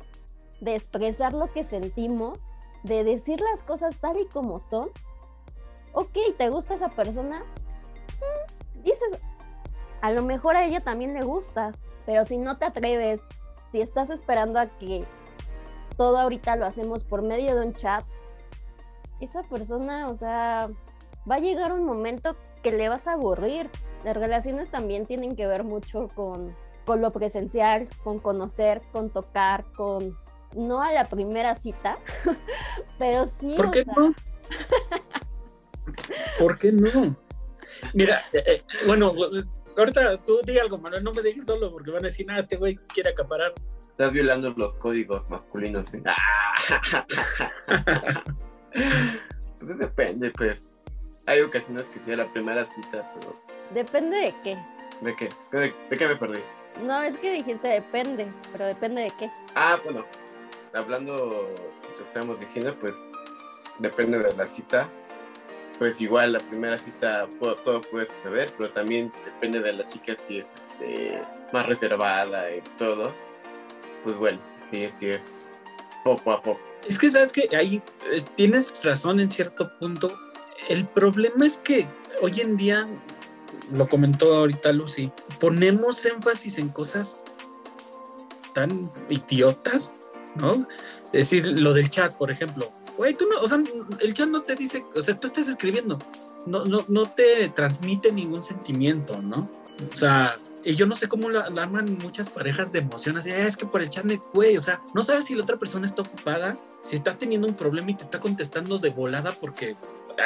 de 0.60 0.76
expresar 0.76 1.34
lo 1.34 1.48
que 1.52 1.64
sentimos, 1.64 2.40
de 2.84 3.04
decir 3.04 3.40
las 3.40 3.64
cosas 3.64 3.98
tal 3.98 4.20
y 4.20 4.26
como 4.26 4.60
son, 4.60 4.90
ok, 5.94 6.18
¿te 6.38 6.50
gusta 6.50 6.74
esa 6.74 6.90
persona? 6.90 7.44
Mm, 8.20 8.84
dices, 8.84 9.20
a 10.02 10.12
lo 10.12 10.22
mejor 10.24 10.58
a 10.58 10.66
ella 10.66 10.82
también 10.82 11.14
le 11.14 11.24
gustas, 11.24 11.78
pero 12.06 12.26
si 12.26 12.38
no 12.38 12.58
te 12.58 12.66
atreves, 12.66 13.22
si 13.72 13.82
estás 13.82 14.10
esperando 14.10 14.60
a 14.60 14.68
que 14.68 15.06
todo 15.96 16.18
ahorita 16.18 16.56
lo 16.56 16.66
hacemos 16.66 17.04
por 17.04 17.22
medio 17.22 17.56
de 17.56 17.66
un 17.66 17.74
chat, 17.74 18.04
esa 19.24 19.42
persona, 19.44 20.10
o 20.10 20.16
sea, 20.16 20.70
va 21.30 21.36
a 21.36 21.40
llegar 21.40 21.74
un 21.74 21.86
momento 21.86 22.36
que 22.62 22.72
le 22.72 22.90
vas 22.90 23.06
a 23.08 23.14
aburrir. 23.14 23.70
Las 24.04 24.16
relaciones 24.16 24.70
también 24.70 25.06
tienen 25.06 25.36
que 25.36 25.48
ver 25.48 25.64
mucho 25.64 26.10
con, 26.16 26.56
con 26.86 27.02
lo 27.02 27.12
presencial, 27.12 27.88
con 28.04 28.20
conocer, 28.20 28.82
con 28.92 29.10
tocar, 29.10 29.66
con 29.76 30.16
no 30.56 30.82
a 30.82 30.92
la 30.92 31.06
primera 31.06 31.56
cita, 31.56 31.96
pero 33.00 33.28
sí. 33.28 33.54
¿Por 33.56 33.72
qué 33.72 33.86
no? 33.86 34.14
¿Por 36.40 36.58
qué 36.58 36.72
no? 36.72 37.16
Mira, 37.94 38.24
eh, 38.32 38.44
eh, 38.46 38.64
bueno, 38.86 39.14
ahorita 39.78 40.18
tú 40.18 40.40
di 40.46 40.60
algo, 40.60 40.78
Manuel, 40.78 41.04
no 41.04 41.12
me 41.12 41.22
dejes 41.22 41.46
solo 41.46 41.72
porque 41.72 41.92
van 41.92 42.04
a 42.04 42.08
decir, 42.08 42.26
nada, 42.26 42.42
este 42.42 42.58
güey 42.58 42.76
quiere 42.76 43.10
acaparar. 43.10 43.54
Estás 43.92 44.12
violando 44.12 44.50
los 44.52 44.78
códigos 44.78 45.30
masculinos. 45.30 45.94
¿eh? 45.94 46.04
pues 49.60 49.78
depende, 49.78 50.32
pues. 50.32 50.80
Hay 51.26 51.40
ocasiones 51.42 51.88
que 51.88 52.00
sea 52.00 52.18
la 52.18 52.26
primera 52.26 52.66
cita, 52.66 53.10
pero. 53.16 53.36
Depende 53.74 54.18
de 54.18 54.34
qué. 54.44 54.58
¿De 55.02 55.16
qué? 55.16 55.30
¿De, 55.52 55.98
qué 55.98 56.08
me 56.08 56.16
perdí? 56.16 56.42
No, 56.86 57.02
es 57.02 57.18
que 57.18 57.32
dijiste 57.32 57.68
depende, 57.68 58.28
pero 58.52 58.66
depende 58.66 59.04
de 59.04 59.12
qué. 59.12 59.32
Ah, 59.56 59.80
bueno, 59.84 60.06
hablando 60.74 61.14
de 61.14 61.90
lo 61.90 61.98
que 61.98 62.08
estamos 62.08 62.40
diciendo, 62.40 62.74
pues 62.80 62.94
depende 63.80 64.20
de 64.20 64.34
la 64.36 64.46
cita 64.46 64.90
pues 65.78 66.00
igual 66.02 66.34
la 66.34 66.40
primera 66.40 66.78
cita 66.78 67.28
todo 67.40 67.82
puede 67.82 68.06
suceder, 68.06 68.54
pero 68.58 68.70
también 68.70 69.12
depende 69.26 69.60
de 69.60 69.74
la 69.74 69.88
chica 69.88 70.16
si 70.18 70.40
es 70.40 70.50
este, 70.54 71.22
más 71.52 71.66
reservada 71.66 72.56
y 72.56 72.62
todo. 72.78 73.14
Pues 74.04 74.16
bueno, 74.16 74.40
sí, 74.72 74.88
sí 74.88 75.10
es 75.10 75.50
Es 76.88 77.00
que 77.00 77.10
sabes 77.10 77.32
que 77.32 77.56
ahí 77.56 77.82
eh, 78.12 78.24
tienes 78.36 78.74
razón 78.84 79.20
en 79.20 79.32
cierto 79.32 79.72
punto. 79.80 80.18
El 80.70 80.88
problema 80.88 81.46
es 81.46 81.58
que 81.58 81.88
hoy 82.22 82.42
en 82.42 82.58
día, 82.58 82.88
lo 83.72 83.88
comentó 83.88 84.36
ahorita 84.36 84.72
Lucy, 84.72 85.12
ponemos 85.40 86.06
énfasis 86.06 86.58
en 86.58 86.70
cosas 86.70 87.24
tan 88.54 88.90
idiotas, 89.10 89.92
¿no? 90.36 90.68
Es 91.14 91.30
decir, 91.30 91.48
lo 91.48 91.74
del 91.74 91.90
chat, 91.90 92.16
por 92.16 92.32
ejemplo 92.32 92.72
Güey, 92.98 93.14
tú 93.16 93.26
no, 93.28 93.40
o 93.40 93.48
sea, 93.48 93.62
el 94.02 94.14
chat 94.14 94.30
no 94.30 94.42
te 94.44 94.56
dice, 94.56 94.86
o 94.96 95.02
sea, 95.02 95.20
tú 95.20 95.28
estás 95.28 95.48
escribiendo, 95.48 95.98
no, 96.46 96.64
no, 96.66 96.86
no 96.88 97.06
te 97.06 97.50
transmite 97.50 98.12
ningún 98.12 98.44
sentimiento, 98.44 99.20
¿no? 99.22 99.50
O 99.92 99.98
sea, 99.98 100.38
y 100.64 100.76
yo 100.76 100.86
no 100.86 100.96
sé 100.96 101.08
cómo 101.08 101.30
la, 101.30 101.42
arman 101.62 101.98
muchas 101.98 102.30
parejas 102.30 102.72
de 102.72 102.80
emociones. 102.80 103.26
Ah, 103.26 103.48
es 103.48 103.58
que 103.58 103.66
por 103.66 103.82
el 103.82 103.90
chat, 103.90 104.06
güey, 104.34 104.56
o 104.58 104.62
sea, 104.62 104.82
no 104.94 105.04
sabes 105.04 105.26
si 105.26 105.36
la 105.36 105.44
otra 105.44 105.58
persona 105.58 105.86
está 105.86 106.04
ocupada, 106.04 106.58
si 106.84 106.96
está 106.96 107.18
teniendo 107.18 107.48
un 107.48 107.56
problema 107.56 107.92
y 107.92 107.96
te 107.96 108.04
está 108.06 108.20
contestando 108.20 108.78
de 108.78 108.90
volada 108.90 109.34
porque 109.40 109.76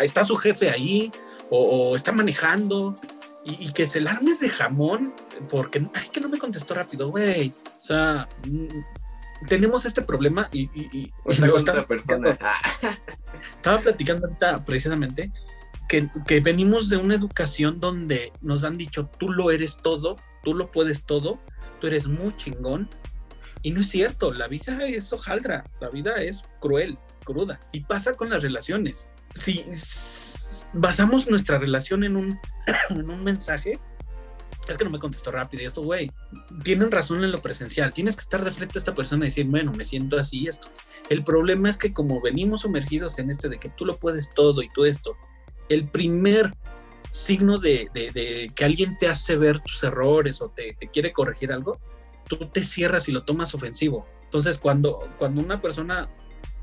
está 0.01 0.23
su 0.23 0.35
jefe 0.35 0.69
ahí 0.69 1.11
o, 1.49 1.95
está 1.95 2.11
manejando 2.11 2.95
y, 3.45 3.71
que 3.71 3.87
se 3.87 4.01
la 4.01 4.11
armes 4.11 4.39
de 4.41 4.49
jamón 4.49 5.13
porque, 5.49 5.87
ay, 5.93 6.09
que 6.11 6.19
no 6.19 6.29
me 6.29 6.37
contestó 6.37 6.73
rápido, 6.73 7.09
güey. 7.09 7.53
O 7.65 7.81
sea, 7.81 8.27
tenemos 9.47 9.85
este 9.85 10.01
problema 10.01 10.49
y, 10.51 10.69
y, 10.73 11.13
estaba, 11.25 11.87
persona. 11.87 12.37
estaba 13.55 13.79
platicando 13.79 14.27
ahorita 14.27 14.63
precisamente 14.65 15.31
que, 15.87 16.39
venimos 16.41 16.89
de 16.89 16.97
una 16.97 17.15
educación 17.15 17.79
donde 17.79 18.33
nos 18.41 18.63
han 18.63 18.77
dicho 18.77 19.09
tú 19.17 19.29
lo 19.29 19.51
eres 19.51 19.77
todo, 19.77 20.17
tú 20.43 20.53
lo 20.53 20.71
puedes 20.71 21.03
todo, 21.03 21.39
tú 21.79 21.87
eres 21.87 22.07
muy 22.07 22.35
chingón. 22.35 22.89
Y 23.63 23.71
no 23.71 23.81
es 23.81 23.89
cierto, 23.89 24.31
la 24.31 24.47
vida 24.47 24.85
es 24.85 25.11
hojaldra, 25.11 25.65
la 25.81 25.89
vida 25.89 26.21
es 26.21 26.45
cruel, 26.59 26.97
cruda. 27.23 27.59
Y 27.71 27.81
pasa 27.81 28.13
con 28.13 28.29
las 28.29 28.43
relaciones. 28.43 29.07
Si 29.33 29.65
basamos 30.73 31.29
nuestra 31.29 31.57
relación 31.57 32.03
en 32.03 32.15
un, 32.15 32.39
en 32.89 33.09
un 33.09 33.23
mensaje, 33.23 33.79
es 34.67 34.77
que 34.77 34.83
no 34.83 34.89
me 34.89 34.99
contestó 34.99 35.31
rápido 35.31 35.63
y 35.63 35.65
esto, 35.65 35.81
güey, 35.81 36.11
tienen 36.63 36.91
razón 36.91 37.23
en 37.23 37.31
lo 37.31 37.39
presencial, 37.39 37.93
tienes 37.93 38.15
que 38.15 38.21
estar 38.21 38.43
de 38.43 38.51
frente 38.51 38.77
a 38.77 38.79
esta 38.79 38.93
persona 38.93 39.25
y 39.25 39.29
decir, 39.29 39.45
bueno, 39.45 39.71
me 39.71 39.85
siento 39.85 40.19
así 40.19 40.47
esto. 40.47 40.67
El 41.09 41.23
problema 41.23 41.69
es 41.69 41.77
que 41.77 41.93
como 41.93 42.21
venimos 42.21 42.61
sumergidos 42.61 43.17
en 43.19 43.29
este 43.29 43.47
de 43.47 43.59
que 43.59 43.69
tú 43.69 43.85
lo 43.85 43.97
puedes 43.97 44.33
todo 44.33 44.61
y 44.61 44.69
tú 44.69 44.85
esto, 44.85 45.15
el 45.69 45.85
primer 45.85 46.53
signo 47.09 47.57
de, 47.57 48.51
que 48.55 48.65
alguien 48.65 48.97
te 48.97 49.07
hace 49.07 49.35
ver 49.35 49.59
tus 49.59 49.83
errores 49.83 50.41
o 50.41 50.49
te, 50.49 50.75
quiere 50.91 51.13
corregir 51.13 51.51
algo, 51.51 51.79
tú 52.27 52.37
te 52.37 52.61
cierras 52.63 53.07
y 53.07 53.11
lo 53.11 53.23
tomas 53.23 53.53
ofensivo. 53.53 54.05
Entonces, 54.23 54.57
cuando, 54.57 55.09
cuando 55.17 55.41
una 55.41 55.61
persona 55.61 56.09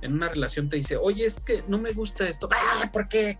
en 0.02 0.12
una 0.12 0.28
relación 0.28 0.68
te 0.68 0.76
dice, 0.76 0.98
oye, 0.98 1.24
es 1.24 1.40
que 1.40 1.64
no 1.66 1.78
me 1.78 1.92
gusta 1.92 2.28
esto, 2.28 2.48
¡ah! 2.52 2.90
¿por 2.92 3.08
qué? 3.08 3.38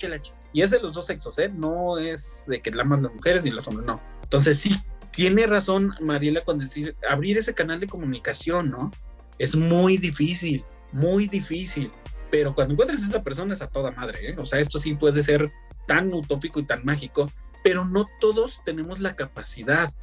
y 0.53 0.63
es 0.63 0.71
de 0.71 0.81
los 0.81 0.95
dos 0.95 1.05
sexos, 1.05 1.39
¿eh? 1.39 1.51
No 1.51 1.99
es 1.99 2.45
de 2.47 2.63
que 2.63 2.71
la 2.71 2.85
más 2.85 3.03
las 3.03 3.13
mujeres 3.13 3.45
ni 3.45 3.51
los 3.51 3.69
hombres, 3.69 3.87
no. 3.87 4.01
Entonces, 4.23 4.59
sí, 4.59 4.75
tiene 5.11 5.47
razón 5.47 5.95
Mariela 6.01 6.43
con 6.43 6.59
decir, 6.59 6.97
abrir 7.09 7.37
ese 7.37 7.55
canal 7.55 7.81
de 7.81 7.87
comunicación, 7.87 8.71
¿no? 8.71 8.91
Es 9.39 9.55
muy 9.55 9.99
difícil, 9.99 10.65
muy 10.93 11.29
difícil. 11.29 11.91
Pero 12.35 12.53
cuando 12.53 12.75
encuentres 12.75 13.01
a 13.05 13.07
esa 13.07 13.23
persona 13.23 13.55
es 13.55 13.63
a 13.63 13.69
toda 13.69 13.93
madre, 13.93 14.31
¿eh? 14.31 14.35
O 14.37 14.45
sea, 14.45 14.59
esto 14.59 14.81
sí 14.81 14.97
puede 14.97 15.23
ser 15.23 15.53
tan 15.87 16.13
utópico 16.13 16.59
y 16.59 16.65
tan 16.65 16.85
mágico, 16.85 17.31
pero 17.63 17.85
no 17.85 18.09
todos 18.21 18.61
tenemos 18.65 18.99
la 18.99 19.15
capacidad 19.15 19.95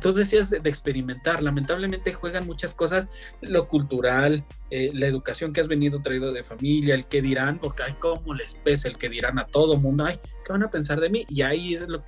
tú 0.00 0.12
decías 0.12 0.50
de, 0.50 0.58
experimentar, 0.64 1.44
lamentablemente 1.44 2.12
juegan 2.12 2.44
muchas 2.44 2.74
cosas, 2.74 3.06
lo 3.40 3.68
cultural, 3.68 4.42
eh, 4.70 4.90
la 4.94 5.06
educación 5.06 5.52
que 5.52 5.60
has 5.60 5.68
venido 5.68 6.00
traído 6.00 6.32
de 6.32 6.42
familia, 6.42 6.96
el 6.96 7.06
que 7.06 7.22
dirán, 7.22 7.58
porque 7.58 7.84
hay 7.84 7.92
como 7.92 8.34
les 8.34 8.56
pesa 8.56 8.88
el 8.88 8.98
que 8.98 9.08
dirán 9.08 9.38
a 9.38 9.44
todo 9.44 9.76
mundo, 9.76 10.04
ay, 10.04 10.18
¿qué 10.44 10.52
van 10.52 10.64
a 10.64 10.70
pensar 10.70 10.98
de 10.98 11.08
mí? 11.08 11.24
Y 11.28 11.42
ahí 11.42 11.74
es 11.74 11.86
lo, 11.86 12.02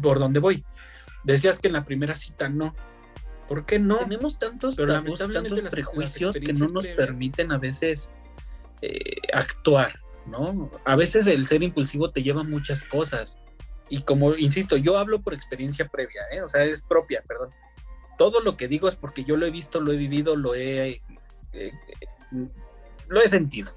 por 0.00 0.18
donde 0.18 0.40
voy. 0.40 0.64
Decías 1.24 1.58
que 1.58 1.68
en 1.68 1.74
la 1.74 1.84
primera 1.84 2.16
cita 2.16 2.48
no. 2.48 2.74
¿Por 3.48 3.66
qué 3.66 3.78
no? 3.80 3.98
Tenemos 3.98 4.38
tantos, 4.38 4.76
tantos 4.76 5.60
prejuicios 5.70 6.36
que 6.36 6.52
no 6.52 6.68
nos 6.68 6.86
permiten 6.86 7.50
a 7.50 7.58
veces 7.58 8.10
eh, 8.82 9.16
actuar, 9.32 9.92
¿no? 10.26 10.70
A 10.84 10.96
veces 10.96 11.26
el 11.26 11.46
ser 11.46 11.62
impulsivo 11.62 12.10
te 12.10 12.22
lleva 12.22 12.42
muchas 12.42 12.84
cosas 12.84 13.38
y 13.90 14.02
como 14.02 14.36
insisto, 14.36 14.76
yo 14.76 14.96
hablo 14.96 15.20
por 15.20 15.34
experiencia 15.34 15.88
previa, 15.88 16.22
¿eh? 16.32 16.42
o 16.42 16.48
sea, 16.48 16.64
es 16.64 16.80
propia, 16.80 17.22
perdón. 17.26 17.50
Todo 18.16 18.40
lo 18.40 18.56
que 18.56 18.68
digo 18.68 18.88
es 18.88 18.94
porque 18.94 19.24
yo 19.24 19.36
lo 19.36 19.46
he 19.46 19.50
visto, 19.50 19.80
lo 19.80 19.92
he 19.92 19.96
vivido, 19.96 20.36
lo 20.36 20.54
he, 20.54 21.02
eh, 21.52 21.72
lo 23.08 23.20
he 23.20 23.28
sentido. 23.28 23.72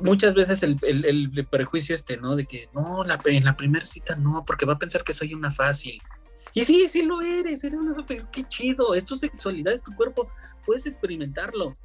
Muchas 0.00 0.34
veces 0.34 0.62
el, 0.62 0.78
el, 0.82 1.46
prejuicio 1.46 1.94
este, 1.94 2.16
¿no? 2.16 2.36
De 2.36 2.46
que 2.46 2.68
no, 2.72 3.04
la, 3.04 3.20
en 3.26 3.44
la 3.44 3.54
primera 3.54 3.84
cita 3.84 4.16
no, 4.16 4.44
porque 4.46 4.64
va 4.64 4.74
a 4.74 4.78
pensar 4.78 5.04
que 5.04 5.12
soy 5.12 5.34
una 5.34 5.50
fácil. 5.50 6.00
Y 6.54 6.64
sí, 6.64 6.88
sí 6.88 7.02
lo 7.02 7.20
eres, 7.20 7.62
eres 7.62 7.80
una 7.80 7.94
qué 8.32 8.44
chido, 8.48 8.94
es 8.94 9.04
tu 9.04 9.14
sexualidad, 9.14 9.74
es 9.74 9.84
tu 9.84 9.94
cuerpo, 9.94 10.30
puedes 10.64 10.86
experimentarlo. 10.86 11.76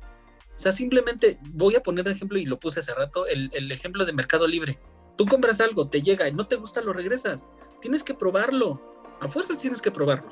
O 0.56 0.60
sea, 0.60 0.72
simplemente 0.72 1.39
voy 1.54 1.76
a 1.76 1.84
poner 1.84 2.06
de 2.06 2.12
ejemplo, 2.12 2.38
y 2.38 2.46
lo 2.46 2.60
puse 2.60 2.80
hace 2.80 2.94
rato, 2.94 3.28
el, 3.28 3.50
el 3.54 3.72
ejemplo 3.72 4.06
de 4.06 4.13
Mercado 4.13 4.48
Libre. 4.48 4.80
Tú 5.18 5.26
compras 5.26 5.62
algo, 5.62 5.88
te 5.88 6.02
llega 6.02 6.28
y 6.28 6.34
no 6.34 6.48
te 6.48 6.56
gusta, 6.56 6.82
lo 6.82 6.94
regresas. 6.94 7.48
Tienes 7.82 8.04
que 8.04 8.13
probarlo. 8.13 8.82
A 9.22 9.28
fuerzas 9.28 9.60
tienes 9.60 9.82
que 9.82 9.91
probarlo. 9.91 10.30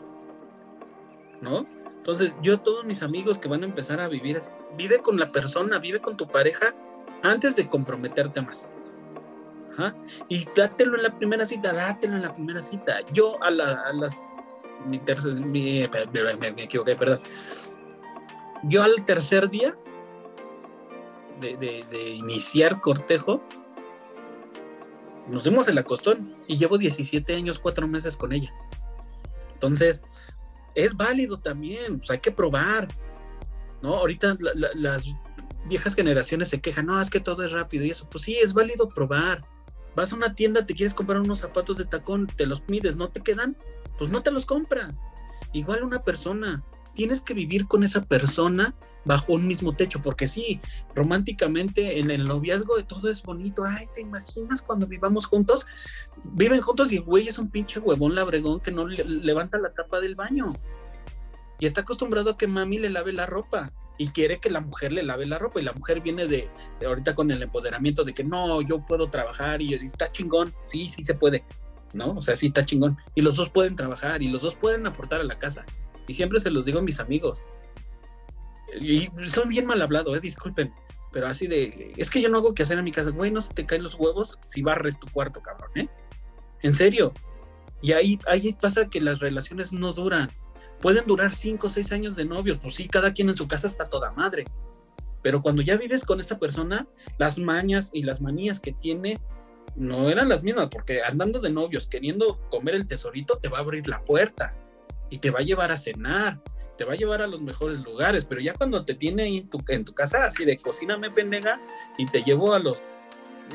¿No? 1.41 1.65
Entonces, 2.03 2.35
yo 2.41 2.59
todos 2.59 2.83
mis 2.83 3.01
amigos 3.01 3.37
que 3.37 3.47
van 3.47 3.63
a 3.63 3.65
empezar 3.65 4.01
a 4.01 4.09
vivir, 4.09 4.37
vive 4.77 4.99
con 4.99 5.17
la 5.17 5.31
persona, 5.31 5.79
vive 5.79 6.01
con 6.01 6.17
tu 6.17 6.27
pareja 6.27 6.75
antes 7.21 7.55
de 7.55 7.69
comprometerte 7.69 8.41
más. 8.41 8.67
Y 10.29 10.45
dátelo 10.55 10.97
en 10.97 11.03
la 11.03 11.17
primera 11.17 11.45
cita, 11.45 11.73
dátelo 11.73 12.15
en 12.17 12.23
la 12.23 12.29
primera 12.29 12.61
cita. 12.61 12.99
Yo 13.11 13.41
a, 13.41 13.49
las... 13.51 13.77
Mi 14.85 14.99
tercer, 14.99 15.33
me, 15.33 15.85
equivoqué, 16.57 16.95
perdón. 16.95 17.21
Yo 18.63 18.83
al 18.83 19.05
tercer 19.05 19.49
día 19.49 19.77
de, 21.43 22.09
iniciar 22.09 22.81
cortejo, 22.81 23.43
nos 25.27 25.43
dimos 25.43 25.67
el 25.67 25.77
acostón 25.77 26.33
y 26.47 26.57
llevo 26.57 26.77
17 26.77 27.35
años, 27.35 27.59
4 27.59 27.87
meses 27.87 28.17
con 28.17 28.33
ella. 28.33 28.53
Entonces, 29.53 30.03
es 30.75 30.95
válido 30.95 31.39
también, 31.39 31.97
pues 31.99 32.11
hay 32.11 32.19
que 32.19 32.31
probar. 32.31 32.87
¿No? 33.81 33.95
Ahorita 33.95 34.37
las 34.75 35.05
viejas 35.65 35.95
generaciones 35.95 36.47
se 36.47 36.61
quejan, 36.61 36.85
no, 36.85 37.01
es 37.01 37.09
que 37.09 37.19
todo 37.19 37.43
es 37.43 37.51
rápido 37.51 37.83
y 37.85 37.91
eso. 37.91 38.09
Pues 38.09 38.23
sí, 38.23 38.37
es 38.41 38.53
válido 38.53 38.89
probar. 38.89 39.45
Vas 39.95 40.11
a 40.11 40.15
una 40.15 40.35
tienda, 40.35 40.65
te 40.65 40.73
quieres 40.73 40.93
comprar 40.93 41.19
unos 41.19 41.39
zapatos 41.39 41.77
de 41.77 41.85
tacón, 41.85 42.27
te 42.27 42.45
los 42.45 42.67
mides, 42.67 42.95
¿no 42.95 43.09
te 43.09 43.21
quedan? 43.21 43.57
Pues 43.97 44.11
no 44.11 44.23
te 44.23 44.31
los 44.31 44.45
compras. 44.45 45.01
Igual 45.51 45.83
una 45.83 46.03
persona, 46.03 46.63
tienes 46.93 47.21
que 47.21 47.33
vivir 47.33 47.67
con 47.67 47.83
esa 47.83 48.03
persona 48.03 48.73
bajo 49.05 49.33
un 49.33 49.47
mismo 49.47 49.73
techo, 49.73 50.01
porque 50.01 50.27
sí, 50.27 50.61
románticamente 50.95 51.99
en 51.99 52.11
el 52.11 52.25
noviazgo 52.25 52.77
de 52.77 52.83
todo 52.83 53.09
es 53.09 53.23
bonito, 53.23 53.63
ay, 53.65 53.87
¿te 53.93 54.01
imaginas 54.01 54.61
cuando 54.61 54.87
vivamos 54.87 55.25
juntos? 55.25 55.67
Viven 56.23 56.61
juntos 56.61 56.91
y 56.91 56.97
güey 56.97 57.27
es 57.27 57.37
un 57.37 57.49
pinche 57.49 57.79
huevón 57.79 58.15
labregón 58.15 58.59
que 58.59 58.71
no 58.71 58.87
levanta 58.87 59.57
la 59.57 59.73
tapa 59.73 59.99
del 59.99 60.15
baño. 60.15 60.53
Y 61.59 61.65
está 61.65 61.81
acostumbrado 61.81 62.31
a 62.31 62.37
que 62.37 62.47
mami 62.47 62.79
le 62.79 62.89
lave 62.89 63.13
la 63.13 63.25
ropa 63.25 63.71
y 63.97 64.07
quiere 64.07 64.39
que 64.39 64.49
la 64.49 64.59
mujer 64.59 64.91
le 64.91 65.03
lave 65.03 65.25
la 65.25 65.39
ropa. 65.39 65.61
Y 65.61 65.63
la 65.63 65.73
mujer 65.73 66.01
viene 66.01 66.27
de, 66.27 66.49
ahorita 66.85 67.15
con 67.15 67.31
el 67.31 67.41
empoderamiento 67.41 68.03
de 68.03 68.13
que 68.13 68.23
no, 68.23 68.61
yo 68.61 68.85
puedo 68.85 69.09
trabajar 69.09 69.61
y, 69.61 69.73
y 69.73 69.75
está 69.75 70.11
chingón, 70.11 70.53
sí, 70.65 70.89
sí 70.89 71.03
se 71.03 71.13
puede, 71.13 71.45
¿no? 71.93 72.11
O 72.13 72.21
sea, 72.21 72.35
sí 72.35 72.47
está 72.47 72.65
chingón. 72.65 72.97
Y 73.15 73.21
los 73.21 73.35
dos 73.35 73.49
pueden 73.49 73.75
trabajar 73.75 74.21
y 74.21 74.27
los 74.27 74.41
dos 74.41 74.55
pueden 74.55 74.87
aportar 74.87 75.21
a 75.21 75.23
la 75.23 75.37
casa. 75.37 75.65
Y 76.07 76.13
siempre 76.15 76.39
se 76.39 76.49
los 76.49 76.65
digo 76.65 76.79
a 76.79 76.81
mis 76.81 76.99
amigos, 76.99 77.41
y 78.79 79.09
son 79.29 79.49
bien 79.49 79.65
mal 79.65 79.81
hablados, 79.81 80.15
eh, 80.17 80.19
disculpen, 80.19 80.73
pero 81.13 81.27
así 81.27 81.47
de, 81.47 81.93
es 81.95 82.09
que 82.09 82.21
yo 82.21 82.27
no 82.27 82.39
hago 82.39 82.53
que 82.53 82.63
hacer 82.63 82.77
en 82.77 82.83
mi 82.83 82.91
casa, 82.91 83.11
güey, 83.11 83.31
no 83.31 83.39
se 83.39 83.53
te 83.53 83.65
caen 83.65 83.83
los 83.83 83.95
huevos 83.95 84.39
si 84.45 84.63
barres 84.63 84.99
tu 84.99 85.07
cuarto, 85.07 85.41
cabrón, 85.41 85.69
¿eh? 85.75 85.87
En 86.63 86.73
serio. 86.73 87.13
Y 87.81 87.91
ahí, 87.91 88.17
ahí 88.27 88.55
pasa 88.59 88.89
que 88.89 88.99
las 88.99 89.19
relaciones 89.19 89.73
no 89.73 89.93
duran. 89.93 90.31
Pueden 90.81 91.05
durar 91.05 91.35
cinco 91.35 91.67
o 91.67 91.69
seis 91.69 91.91
años 91.91 92.15
de 92.15 92.25
novios, 92.25 92.57
pues 92.59 92.75
sí, 92.75 92.87
cada 92.87 93.13
quien 93.13 93.29
en 93.29 93.35
su 93.35 93.47
casa 93.47 93.67
está 93.67 93.85
toda 93.85 94.11
madre. 94.11 94.45
Pero 95.21 95.41
cuando 95.41 95.61
ya 95.61 95.77
vives 95.77 96.03
con 96.03 96.19
esa 96.19 96.39
persona, 96.39 96.87
las 97.17 97.37
mañas 97.37 97.91
y 97.93 98.03
las 98.03 98.21
manías 98.21 98.59
que 98.59 98.73
tiene 98.73 99.19
no 99.75 100.09
eran 100.09 100.29
las 100.29 100.43
mismas, 100.43 100.69
porque 100.69 101.03
andando 101.03 101.39
de 101.39 101.49
novios, 101.49 101.87
queriendo 101.87 102.39
comer 102.49 102.75
el 102.75 102.87
tesorito, 102.87 103.37
te 103.37 103.49
va 103.49 103.59
a 103.59 103.61
abrir 103.61 103.87
la 103.87 104.03
puerta 104.03 104.55
y 105.09 105.19
te 105.19 105.29
va 105.29 105.39
a 105.39 105.43
llevar 105.43 105.71
a 105.71 105.77
cenar 105.77 106.41
te 106.77 106.85
va 106.85 106.93
a 106.93 106.95
llevar 106.95 107.21
a 107.21 107.27
los 107.27 107.41
mejores 107.41 107.83
lugares, 107.83 108.25
pero 108.25 108.41
ya 108.41 108.53
cuando 108.53 108.83
te 108.83 108.93
tiene 108.93 109.23
ahí 109.23 109.47
en 109.67 109.85
tu, 109.85 109.93
casa, 109.93 110.25
así 110.25 110.45
de 110.45 110.57
cocíname 110.57 111.09
pendeja, 111.11 111.59
y 111.97 112.05
te 112.05 112.23
llevo 112.23 112.53
a 112.53 112.59
los, 112.59 112.81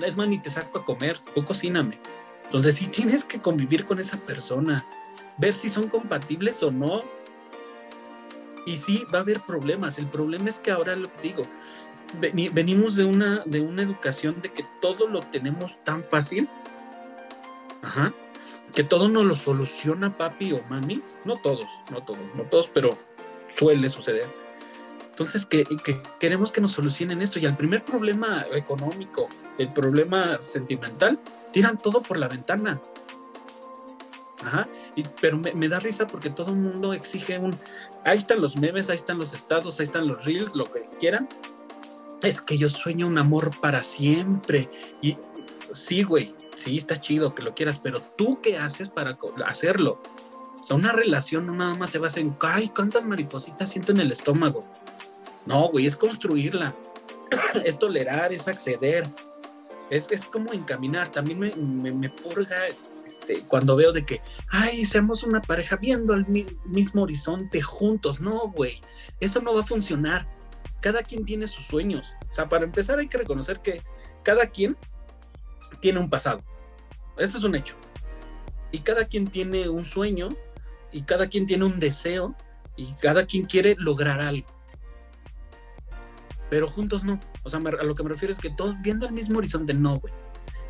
es 0.05 0.17
más, 0.17 0.29
ni 0.29 0.41
te 0.41 0.51
saco 0.51 0.79
a 0.79 0.85
comer, 0.85 1.17
tú 1.35 1.45
cocíname. 1.45 1.99
Entonces 2.45 2.77
sí 2.77 2.87
tienes 2.87 3.25
que 3.25 3.41
convivir 3.41 3.85
con 3.85 3.99
esa 3.99 4.19
persona, 4.19 4.87
ver 5.37 5.55
si 5.55 5.69
son 5.69 5.89
compatibles 5.89 6.63
o 6.63 6.71
no. 6.71 7.03
Y 8.65 8.77
sí, 8.77 9.05
va 9.13 9.19
a 9.19 9.23
haber 9.23 9.41
problemas. 9.43 9.99
El 9.99 10.07
problema 10.07 10.49
es 10.49 10.59
que 10.59 10.71
ahora 10.71 10.95
lo 10.97 11.11
que 11.11 11.21
digo, 11.23 11.47
venimos 12.53 12.97
de 12.97 13.05
una, 13.05 13.43
de 13.45 13.61
una 13.61 13.83
educación 13.83 14.41
de 14.41 14.51
que 14.51 14.65
todo 14.81 15.09
lo 15.09 15.21
tenemos 15.21 15.83
tan 15.85 16.03
fácil. 16.03 16.49
Que 18.75 18.85
todo 18.85 19.09
nos 19.09 19.25
lo 19.25 19.37
soluciona 19.37 20.17
papi 20.17 20.53
o 20.53 20.63
mami, 20.69 21.03
no 21.25 21.37
todos, 21.37 21.67
no 21.91 22.01
todos, 22.03 22.35
no 22.35 22.45
todos, 22.45 22.69
pero 22.69 22.99
suele 23.55 23.89
suceder. 23.91 24.29
Entonces, 25.19 25.47
que, 25.47 25.67
queremos 26.21 26.53
que 26.53 26.61
nos 26.61 26.71
solucionen 26.71 27.23
esto 27.23 27.41
y 27.41 27.47
al 27.47 27.57
primer 27.57 27.85
problema 27.85 28.47
económico, 28.53 29.29
el 29.59 29.73
problema 29.73 30.41
sentimental, 30.41 31.19
tiran 31.53 31.77
todo 31.77 32.03
por 32.03 32.19
la 32.19 32.29
ventana. 32.29 32.81
Ajá, 34.45 34.67
pero 35.21 35.37
me, 35.37 35.69
da 35.69 35.81
risa 35.81 36.07
porque 36.07 36.31
todo 36.31 36.53
el 36.53 36.59
mundo 36.59 36.93
exige 36.93 37.41
un, 37.41 37.59
ahí 38.05 38.17
están 38.17 38.41
los 38.41 38.57
memes, 38.57 38.89
ahí 38.89 38.97
están 38.97 39.19
los 39.19 39.35
estados, 39.35 39.81
ahí 39.81 39.85
están 39.87 40.07
los 40.07 40.25
reels, 40.25 40.55
lo 40.55 40.65
que 40.65 40.89
quieran. 41.01 41.29
Es 42.23 42.41
que 42.41 42.57
yo 42.57 42.69
sueño 42.69 43.09
un 43.09 43.19
amor 43.19 43.51
para 43.61 43.83
siempre. 43.83 44.71
Y 45.03 45.17
sí, 45.73 46.05
güey, 46.05 46.33
sí, 46.57 46.77
está 46.77 47.01
chido 47.01 47.35
que 47.35 47.43
lo 47.43 47.55
quieras, 47.55 47.81
pero 47.83 48.01
tú 48.01 48.41
qué 48.41 48.57
haces 48.57 48.89
para 48.89 49.19
hacerlo? 49.45 50.01
O 50.61 50.64
sea, 50.64 50.77
una 50.77 50.92
relación 50.92 51.47
no 51.47 51.55
nada 51.55 51.75
más 51.75 51.90
se 51.90 51.99
basa 51.99 52.21
en, 52.21 52.37
ay, 52.40 52.68
cuántas 52.68 53.05
maripositas 53.05 53.71
siento 53.71 53.92
en 53.92 54.01
el 54.01 54.12
estómago. 54.12 54.64
No, 55.47 55.68
güey, 55.68 55.87
es 55.87 55.97
construirla, 55.97 56.75
es 57.64 57.79
tolerar, 57.79 58.33
es 58.33 58.49
acceder, 58.49 59.09
es, 59.90 60.11
es 60.11 60.25
como 60.25 60.53
encaminar. 60.53 61.09
También 61.09 61.38
me, 61.38 61.53
me, 61.92 62.11
purga 62.11 62.57
este, 63.07 63.42
cuando 63.42 63.77
veo 63.77 63.92
de 63.92 64.05
que, 64.05 64.21
ay, 64.51 64.85
seamos 64.85 65.23
una 65.23 65.40
pareja 65.40 65.77
viendo 65.77 66.14
el 66.14 66.27
mismo 66.66 67.03
horizonte 67.03 67.62
juntos. 67.62 68.21
No, 68.21 68.49
güey, 68.51 68.81
eso 69.21 69.40
no 69.40 69.55
va 69.55 69.62
a 69.62 69.66
funcionar. 69.66 70.27
Cada 70.81 71.03
quien 71.03 71.25
tiene 71.25 71.47
sus 71.47 71.66
sueños. 71.66 72.14
O 72.31 72.35
sea, 72.35 72.49
para 72.49 72.64
empezar 72.64 72.99
hay 72.99 73.09
que 73.09 73.18
reconocer 73.18 73.61
que 73.61 73.83
cada 74.23 74.47
quien 74.47 74.77
tiene 75.81 75.99
un 75.99 76.11
pasado. 76.11 76.42
Eso 77.16 77.38
es 77.38 77.44
un 77.44 77.55
hecho. 77.55 77.75
Y 78.71 78.81
cada 78.81 79.07
quien 79.07 79.29
tiene 79.29 79.68
un 79.68 79.85
sueño 79.85 80.29
y 80.92 81.03
cada 81.03 81.29
quien 81.29 81.46
tiene 81.46 81.64
un 81.64 81.81
deseo 81.81 82.35
y 82.77 82.87
cada 83.01 83.27
quien 83.27 83.44
quiere 83.44 83.77
lograr 83.79 84.20
algo. 84.20 84.48
Pero 86.51 86.68
juntos 86.68 87.05
no. 87.05 87.20
O 87.42 87.51
sea, 87.51 87.61
a 87.61 87.85
lo 87.85 87.94
que 87.94 88.03
me 88.03 88.09
refiero 88.09 88.33
es 88.33 88.38
que 88.38 88.51
todos 88.51 88.74
viendo 88.81 89.07
el 89.07 89.12
mismo 89.12 89.38
horizonte, 89.38 89.74
no, 89.74 89.98
güey. 89.98 90.12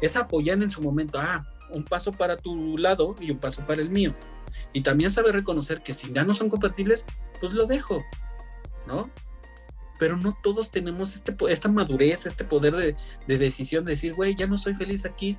Es 0.00 0.16
apoyar 0.16 0.62
en 0.62 0.70
su 0.70 0.80
momento, 0.80 1.18
ah, 1.20 1.46
un 1.70 1.84
paso 1.84 2.12
para 2.12 2.36
tu 2.36 2.78
lado 2.78 3.16
y 3.20 3.30
un 3.30 3.38
paso 3.38 3.64
para 3.64 3.82
el 3.82 3.90
mío. 3.90 4.14
Y 4.72 4.82
también 4.82 5.10
saber 5.10 5.34
reconocer 5.34 5.82
que 5.82 5.94
si 5.94 6.12
ya 6.12 6.24
no 6.24 6.34
son 6.34 6.48
compatibles, 6.48 7.04
pues 7.40 7.52
lo 7.52 7.66
dejo, 7.66 8.02
¿no? 8.86 9.10
Pero 9.98 10.16
no 10.16 10.36
todos 10.42 10.70
tenemos 10.70 11.14
este, 11.14 11.36
esta 11.48 11.68
madurez, 11.68 12.26
este 12.26 12.44
poder 12.44 12.74
de, 12.74 13.38
decisión 13.38 13.84
de 13.84 13.92
decir, 13.92 14.14
güey, 14.14 14.34
ya 14.34 14.46
no 14.46 14.58
soy 14.58 14.74
feliz 14.74 15.04
aquí, 15.04 15.36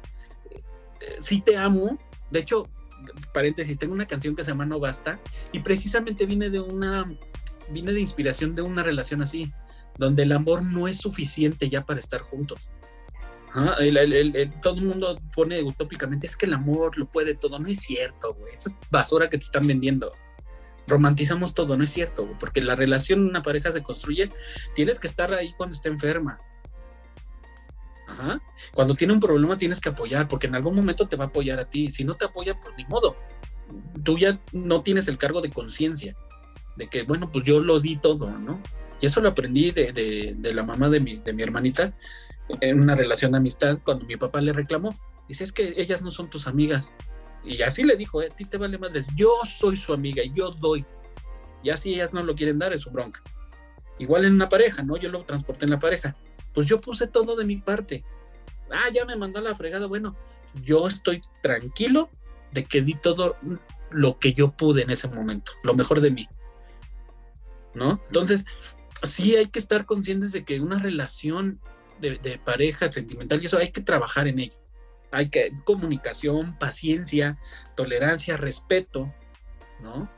eh, 0.52 1.18
sí 1.22 1.42
te 1.42 1.58
amo. 1.58 1.98
De 2.30 2.40
hecho, 2.40 2.68
paréntesis, 3.34 3.78
tengo 3.78 3.94
una 3.94 4.08
canción 4.08 4.36
que 4.36 4.44
se 4.44 4.52
llama 4.52 4.66
No 4.66 4.80
Basta 4.80 5.20
y 5.52 5.60
precisamente 5.60 6.26
viene 6.26 6.50
de 6.50 6.60
una, 6.60 7.10
viene 7.72 7.94
de 7.94 8.00
inspiración 8.00 8.56
de 8.56 8.62
una 8.62 8.84
relación 8.84 9.22
así, 9.22 9.52
donde 9.98 10.24
el 10.24 10.32
amor 10.32 10.64
no 10.64 10.88
es 10.88 10.98
suficiente 10.98 11.70
ya 11.70 11.86
para 11.86 12.00
estar 12.00 12.22
juntos. 12.22 12.70
todo 14.62 14.76
el 14.76 14.86
mundo 14.86 15.20
pone 15.36 15.62
utópicamente, 15.62 16.28
es 16.28 16.38
que 16.38 16.46
el 16.46 16.54
amor 16.54 16.98
lo 16.98 17.10
puede 17.10 17.36
todo, 17.36 17.60
no 17.60 17.68
es 17.68 17.80
cierto, 17.80 18.38
es 18.58 18.76
basura 18.90 19.30
que 19.30 19.38
te 19.38 19.46
están 19.46 19.68
vendiendo. 19.68 20.12
Romantizamos 20.88 21.54
todo, 21.54 21.78
no 21.78 21.84
es 21.84 21.92
cierto, 21.92 22.36
porque 22.40 22.62
la 22.62 22.76
relación 22.76 23.20
una 23.20 23.44
pareja 23.44 23.72
se 23.72 23.84
construye, 23.84 24.32
tienes 24.74 25.00
que 25.00 25.08
estar 25.08 25.32
ahí 25.34 25.54
cuando 25.56 25.76
está 25.76 25.90
enferma, 25.90 26.40
cuando 28.74 28.96
tiene 28.96 29.14
un 29.14 29.20
problema 29.20 29.58
tienes 29.58 29.80
que 29.80 29.90
apoyar, 29.90 30.28
porque 30.28 30.48
en 30.48 30.56
algún 30.56 30.76
momento 30.76 31.08
te 31.08 31.16
va 31.16 31.26
a 31.26 31.28
apoyar 31.28 31.60
a 31.60 31.70
ti. 31.70 31.90
Si 31.90 32.04
no 32.04 32.16
te 32.16 32.26
apoya, 32.26 32.60
pues 32.60 32.74
ni 32.78 32.86
modo. 32.86 33.16
Tú 34.04 34.18
ya 34.18 34.40
no 34.52 34.82
tienes 34.82 35.08
el 35.08 35.18
cargo 35.18 35.42
de 35.42 35.50
conciencia, 35.50 36.16
de 36.76 36.88
que, 36.88 37.04
bueno, 37.04 37.32
pues 37.32 37.46
yo 37.46 37.60
lo 37.60 37.80
di 37.80 37.98
todo, 37.98 38.30
¿no? 38.32 38.62
Y 39.02 39.06
eso 39.06 39.22
lo 39.22 39.30
aprendí 39.30 39.72
de, 39.72 40.36
la 40.54 40.64
mamá 40.64 40.90
de 40.90 41.00
mi, 41.00 41.18
de 41.18 41.34
mi 41.34 41.44
hermanita 41.44 41.94
en 42.62 42.82
una 42.82 42.96
relación 42.96 43.32
de 43.32 43.38
amistad 43.38 43.80
cuando 43.84 44.06
mi 44.06 44.18
papá 44.18 44.42
le 44.42 44.54
reclamó. 44.54 44.94
Dice, 45.28 45.44
es 45.44 45.54
que 45.54 45.76
ellas 45.78 46.02
no 46.02 46.12
son 46.12 46.30
tus 46.30 46.48
amigas. 46.48 46.94
Y 47.44 47.62
así 47.62 47.84
le 47.84 47.96
dijo, 47.96 48.22
eh, 48.22 48.30
a 48.32 48.36
ti 48.36 48.46
te 48.46 48.58
vale 48.58 48.78
madres, 48.78 49.08
yo 49.16 49.32
soy 49.46 49.78
su 49.78 49.94
amiga, 49.94 50.24
yo 50.34 50.52
doy. 50.52 50.86
Ya 51.64 51.78
si 51.78 51.94
ellas 51.94 52.14
no 52.14 52.24
lo 52.24 52.36
quieren 52.36 52.60
dar, 52.60 52.74
es 52.74 52.82
su 52.82 52.90
bronca. 52.90 53.22
Igual 54.00 54.26
en 54.26 54.34
una 54.34 54.50
pareja, 54.50 54.82
¿no? 54.82 54.98
Yo 54.98 55.10
lo 55.10 55.24
transporté 55.24 55.66
en 55.66 55.72
la 55.72 55.80
pareja 55.80 56.16
pues 56.54 56.68
yo 56.68 56.82
puse 56.82 57.08
todo 57.08 57.36
de 57.36 57.46
mi 57.46 57.58
parte. 57.58 58.04
Ah, 58.72 58.90
ya 58.94 59.06
me 59.06 59.16
mandó 59.16 59.42
la 59.42 59.56
fregada. 59.56 59.88
Bueno, 59.88 60.16
yo 60.54 60.88
estoy 60.88 61.22
tranquilo 61.42 62.10
de 62.52 62.66
que 62.66 62.82
di 62.82 62.96
todo 62.96 63.38
lo 63.92 64.20
que 64.20 64.34
yo 64.34 64.52
pude 64.52 64.84
en 64.84 64.92
ese 64.92 65.08
momento, 65.08 65.52
lo 65.64 65.74
mejor 65.74 66.02
de 66.02 66.12
mí. 66.12 66.28
¿No? 67.74 68.02
Entonces, 68.08 68.46
sí 69.04 69.36
hay 69.36 69.48
que 69.48 69.60
estar 69.60 69.86
conscientes 69.86 70.32
de 70.32 70.44
que 70.44 70.60
una 70.60 70.80
relación 70.80 71.60
de, 72.00 72.40
pareja 72.44 72.92
sentimental 72.92 73.42
y 73.42 73.46
eso 73.46 73.58
hay 73.58 73.72
que 73.72 73.82
trabajar 73.82 74.28
en 74.28 74.40
ello. 74.40 74.54
Hay 75.12 75.30
que 75.30 75.52
comunicación, 75.64 76.58
paciencia, 76.58 77.40
tolerancia, 77.76 78.38
respeto, 78.38 79.14
¿no? 79.82 80.10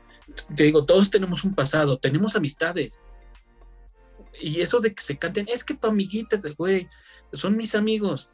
Te 0.54 0.64
digo, 0.64 0.84
todos 0.84 1.10
tenemos 1.10 1.44
un 1.44 1.54
pasado, 1.54 1.98
tenemos 1.98 2.36
amistades, 2.36 3.02
y 4.40 4.60
eso 4.60 4.80
de 4.80 4.94
que 4.94 5.02
se 5.02 5.18
canten, 5.18 5.46
es 5.48 5.64
que 5.64 5.74
tu 5.74 5.88
amiguita, 5.88 6.38
güey, 6.56 6.88
son 7.32 7.56
mis 7.56 7.74
amigos. 7.74 8.28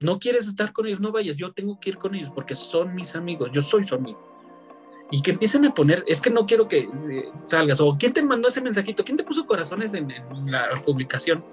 No 0.00 0.18
quieres 0.18 0.46
estar 0.46 0.72
con 0.72 0.86
ellos, 0.86 1.00
no 1.00 1.12
vayas, 1.12 1.36
yo 1.36 1.52
tengo 1.52 1.78
que 1.78 1.90
ir 1.90 1.98
con 1.98 2.14
ellos 2.14 2.30
porque 2.34 2.54
son 2.54 2.94
mis 2.94 3.14
amigos, 3.14 3.50
yo 3.52 3.62
soy 3.62 3.84
su 3.84 3.94
amigo. 3.94 4.28
Y 5.10 5.20
que 5.22 5.32
empiecen 5.32 5.64
a 5.66 5.74
poner, 5.74 6.02
es 6.06 6.20
que 6.20 6.30
no 6.30 6.46
quiero 6.46 6.66
que 6.66 6.78
eh, 6.78 7.24
salgas, 7.36 7.80
o 7.80 7.96
quién 7.98 8.12
te 8.12 8.22
mandó 8.22 8.48
ese 8.48 8.60
mensajito, 8.60 9.04
quién 9.04 9.16
te 9.16 9.24
puso 9.24 9.46
corazones 9.46 9.94
en, 9.94 10.10
en 10.10 10.50
la 10.50 10.70
publicación. 10.84 11.44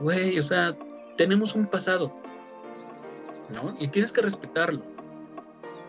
Güey, 0.00 0.38
o 0.38 0.42
sea, 0.42 0.72
tenemos 1.16 1.54
un 1.54 1.66
pasado, 1.66 2.16
¿no? 3.50 3.76
Y 3.78 3.88
tienes 3.88 4.10
que 4.10 4.22
respetarlo. 4.22 4.84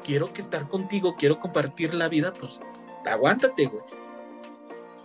Quiero 0.03 0.31
que 0.33 0.41
estar 0.41 0.67
contigo, 0.67 1.15
quiero 1.17 1.39
compartir 1.39 1.93
la 1.93 2.09
vida, 2.09 2.33
pues 2.33 2.59
aguántate, 3.05 3.65
güey 3.67 3.98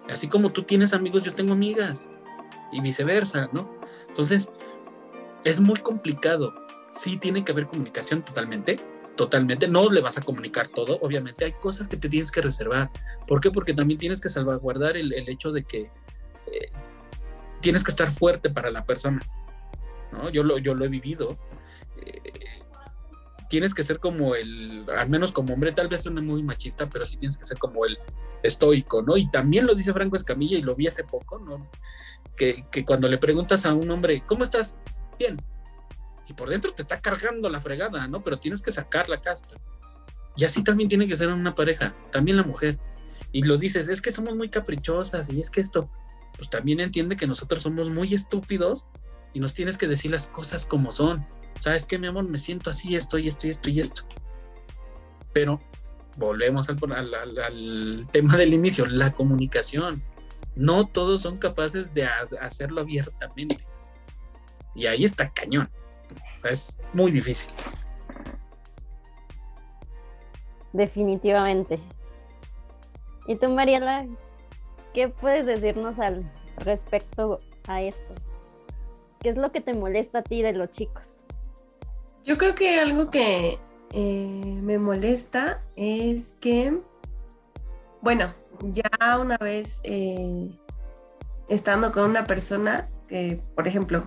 Así 0.08 0.28
como 0.28 0.50
tú 0.50 0.62
tienes 0.62 0.92
amigos, 0.92 1.22
yo 1.22 1.32
tengo 1.32 1.52
amigas 1.52 2.10
y 2.72 2.80
viceversa, 2.80 3.48
¿no? 3.52 3.78
Entonces, 4.08 4.50
es 5.44 5.60
muy 5.60 5.80
complicado. 5.80 6.54
Sí 6.88 7.16
tiene 7.16 7.44
que 7.44 7.52
haber 7.52 7.66
comunicación 7.66 8.22
totalmente, 8.22 8.78
totalmente. 9.16 9.66
No 9.68 9.90
le 9.90 10.00
vas 10.00 10.18
a 10.18 10.22
comunicar 10.22 10.68
todo, 10.68 10.98
obviamente. 11.00 11.44
Hay 11.44 11.52
cosas 11.52 11.88
que 11.88 11.96
te 11.96 12.08
tienes 12.08 12.30
que 12.30 12.40
reservar. 12.40 12.90
¿Por 13.26 13.40
qué? 13.40 13.50
Porque 13.50 13.74
también 13.74 13.98
tienes 13.98 14.20
que 14.20 14.28
salvaguardar 14.28 14.96
el, 14.96 15.12
hecho 15.28 15.52
de 15.52 15.64
que 15.64 15.90
eh, 16.52 16.70
tienes 17.60 17.82
que 17.82 17.90
estar 17.90 18.10
fuerte 18.10 18.50
para 18.50 18.70
la 18.70 18.84
persona. 18.84 19.20
¿no? 20.12 20.28
Yo, 20.30 20.42
lo, 20.42 20.58
yo 20.58 20.74
lo 20.74 20.84
he 20.84 20.88
vivido. 20.88 21.38
Eh, 22.04 22.20
tienes 23.54 23.72
que 23.72 23.84
ser 23.84 24.00
como 24.00 24.34
el, 24.34 24.84
al 24.98 25.08
menos 25.08 25.30
como 25.30 25.54
hombre, 25.54 25.70
tal 25.70 25.86
vez 25.86 26.02
suene 26.02 26.20
muy 26.20 26.42
machista, 26.42 26.90
pero 26.90 27.06
sí 27.06 27.16
tienes 27.16 27.38
que 27.38 27.44
ser 27.44 27.56
como 27.56 27.86
el 27.86 27.96
estoico, 28.42 29.00
¿no? 29.00 29.16
Y 29.16 29.30
también 29.30 29.64
lo 29.64 29.76
dice 29.76 29.92
Franco 29.92 30.16
Escamilla 30.16 30.58
y 30.58 30.62
lo 30.62 30.74
vi 30.74 30.88
hace 30.88 31.04
poco, 31.04 31.38
¿no? 31.38 31.70
Que, 32.34 32.64
cuando 32.84 33.06
le 33.06 33.16
preguntas 33.16 33.64
a 33.64 33.72
un 33.72 33.88
hombre, 33.92 34.24
¿cómo 34.26 34.42
estás? 34.42 34.74
Bien. 35.20 35.40
Y 36.26 36.32
por 36.32 36.48
dentro 36.48 36.74
te 36.74 36.82
está 36.82 37.00
cargando 37.00 37.48
la 37.48 37.60
fregada, 37.60 38.08
¿no? 38.08 38.24
Pero 38.24 38.40
tienes 38.40 38.60
que 38.60 38.72
sacar 38.72 39.08
la 39.08 39.20
casta. 39.20 39.54
Y 40.34 40.42
así 40.42 40.64
también 40.64 40.88
tiene 40.88 41.06
que 41.06 41.14
ser 41.14 41.28
una 41.28 41.54
pareja, 41.54 41.94
también 42.10 42.36
la 42.36 42.42
mujer. 42.42 42.80
Y 43.30 43.44
lo 43.44 43.56
dices, 43.56 43.86
es 43.86 44.00
que 44.00 44.10
somos 44.10 44.34
muy 44.34 44.48
caprichosas 44.48 45.32
y 45.32 45.40
es 45.40 45.48
que 45.48 45.60
esto, 45.60 45.88
pues 46.36 46.50
también 46.50 46.80
entiende 46.80 47.14
que 47.14 47.28
nosotros 47.28 47.62
somos 47.62 47.88
muy 47.88 48.14
estúpidos 48.14 48.88
y 49.32 49.38
nos 49.38 49.54
tienes 49.54 49.78
que 49.78 49.86
decir 49.86 50.10
las 50.10 50.26
cosas 50.26 50.66
como 50.66 50.90
son. 50.90 51.24
¿Sabes 51.58 51.86
qué, 51.86 51.98
mi 51.98 52.06
amor? 52.06 52.28
Me 52.28 52.38
siento 52.38 52.70
así, 52.70 52.96
esto 52.96 53.18
y 53.18 53.28
esto 53.28 53.46
y 53.46 53.50
esto 53.50 53.70
y 53.70 53.80
esto. 53.80 54.02
Pero 55.32 55.58
volvemos 56.16 56.68
al, 56.68 58.08
tema 58.10 58.36
del 58.36 58.54
inicio, 58.54 58.86
la 58.86 59.12
comunicación. 59.12 60.02
No 60.54 60.86
todos 60.86 61.22
son 61.22 61.38
capaces 61.38 61.92
de 61.94 62.06
hacerlo 62.40 62.82
abiertamente. 62.82 63.66
Y 64.74 64.86
ahí 64.86 65.04
está 65.04 65.30
cañón. 65.30 65.68
es 66.44 66.76
muy 66.92 67.10
difícil. 67.10 67.50
Definitivamente. 70.72 71.80
¿Y 73.26 73.36
tú, 73.36 73.48
Mariela, 73.48 74.06
qué 74.92 75.08
puedes 75.08 75.46
decirnos 75.46 75.98
al 75.98 76.30
respecto 76.58 77.40
a 77.66 77.80
esto? 77.82 78.14
¿Qué 79.20 79.28
es 79.30 79.36
lo 79.36 79.50
que 79.50 79.60
te 79.60 79.72
molesta 79.72 80.18
a 80.18 80.22
ti 80.22 80.42
de 80.42 80.52
los 80.52 80.70
chicos? 80.70 81.23
Yo 82.24 82.38
creo 82.38 82.54
que 82.54 82.80
algo 82.80 83.10
que 83.10 83.58
eh, 83.92 84.58
me 84.62 84.78
molesta 84.78 85.60
es 85.76 86.34
que, 86.40 86.78
bueno, 88.00 88.32
ya 88.62 89.18
una 89.20 89.36
vez 89.36 89.80
eh, 89.84 90.50
estando 91.48 91.92
con 91.92 92.08
una 92.08 92.26
persona 92.26 92.88
que, 93.08 93.42
por 93.54 93.68
ejemplo, 93.68 94.06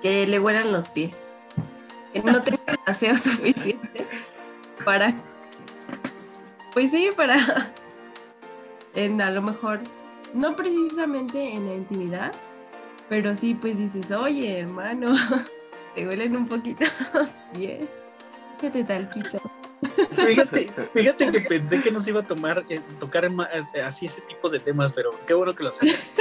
que 0.00 0.26
le 0.26 0.40
huelan 0.40 0.72
los 0.72 0.88
pies, 0.88 1.34
que 2.14 2.22
no 2.22 2.40
tenga 2.42 2.62
el 2.68 2.78
aseo 2.86 3.18
suficiente 3.18 4.06
para, 4.82 5.12
pues 6.72 6.90
sí, 6.90 7.10
para, 7.14 7.70
en 8.94 9.20
a 9.20 9.30
lo 9.30 9.42
mejor, 9.42 9.80
no 10.32 10.56
precisamente 10.56 11.52
en 11.52 11.66
la 11.66 11.74
intimidad, 11.74 12.32
pero 13.10 13.36
sí, 13.36 13.54
pues 13.54 13.76
dices, 13.76 14.10
oye, 14.10 14.60
hermano 14.60 15.14
te 15.94 16.06
huelen 16.06 16.36
un 16.36 16.48
poquito 16.48 16.84
los 17.14 17.28
pies. 17.52 17.88
Fíjate, 18.58 18.84
talquito. 18.84 19.40
Fíjate, 20.12 20.70
fíjate 20.92 21.32
que 21.32 21.40
pensé 21.40 21.80
que 21.80 21.90
no 21.90 22.02
se 22.02 22.10
iba 22.10 22.20
a 22.20 22.24
tomar, 22.24 22.64
eh, 22.68 22.80
tocar 22.98 23.24
eh, 23.24 23.82
así 23.82 24.06
ese 24.06 24.20
tipo 24.22 24.50
de 24.50 24.60
temas, 24.60 24.92
pero 24.92 25.10
qué 25.26 25.32
bueno 25.32 25.54
que 25.54 25.64
lo 25.64 25.72
sabes. 25.72 26.12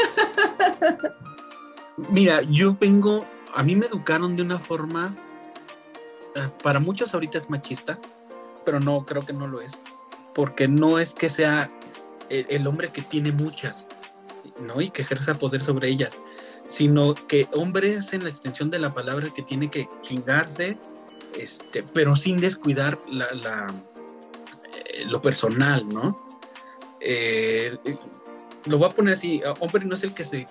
Mira, 2.10 2.42
yo 2.44 2.78
vengo, 2.80 3.26
a 3.54 3.64
mí 3.64 3.76
me 3.76 3.88
educaron 3.88 4.38
de 4.38 4.44
una 4.44 4.58
forma, 4.58 5.14
eh, 6.36 6.48
para 6.64 6.80
muchos 6.80 7.14
ahorita 7.14 7.38
es 7.38 7.50
machista, 7.50 8.00
pero 8.64 8.80
no, 8.80 9.06
creo 9.06 9.26
que 9.26 9.34
no 9.34 9.48
lo 9.48 9.60
es, 9.60 9.78
porque 10.34 10.70
no 10.70 10.98
es 10.98 11.14
que 11.14 11.30
sea 11.30 11.70
el, 12.30 12.46
el 12.50 12.66
hombre 12.66 12.90
que 12.90 13.02
tiene 13.02 13.34
muchas, 13.34 13.88
¿no? 14.62 14.80
Y 14.80 14.90
que 14.90 15.02
ejerza 15.02 15.34
poder 15.34 15.62
sobre 15.62 15.90
ellas 15.90 16.18
sino 16.70 17.16
que 17.16 17.48
hombre 17.54 17.96
es 17.96 18.14
en 18.14 18.24
la 18.24 18.30
extensión 18.30 18.70
de 18.70 18.80
la 18.80 18.94
palabra 18.94 19.34
que 19.34 19.42
tiene 19.42 19.70
que 19.70 19.90
chingarse, 20.02 20.78
este, 21.38 21.84
pero 21.94 22.16
sin 22.16 22.40
descuidar 22.40 23.00
la, 23.12 23.84
eh, 24.86 25.06
lo 25.06 25.22
personal, 25.22 25.90
¿no? 25.90 26.16
Eh, 27.02 27.76
lo 28.66 28.78
voy 28.78 28.90
a 28.90 28.94
poner 28.94 29.16
así, 29.16 29.42
hombre 29.60 29.86
no 29.86 29.96
es 29.96 30.04
el 30.04 30.14
que 30.14 30.24
se 30.24 30.46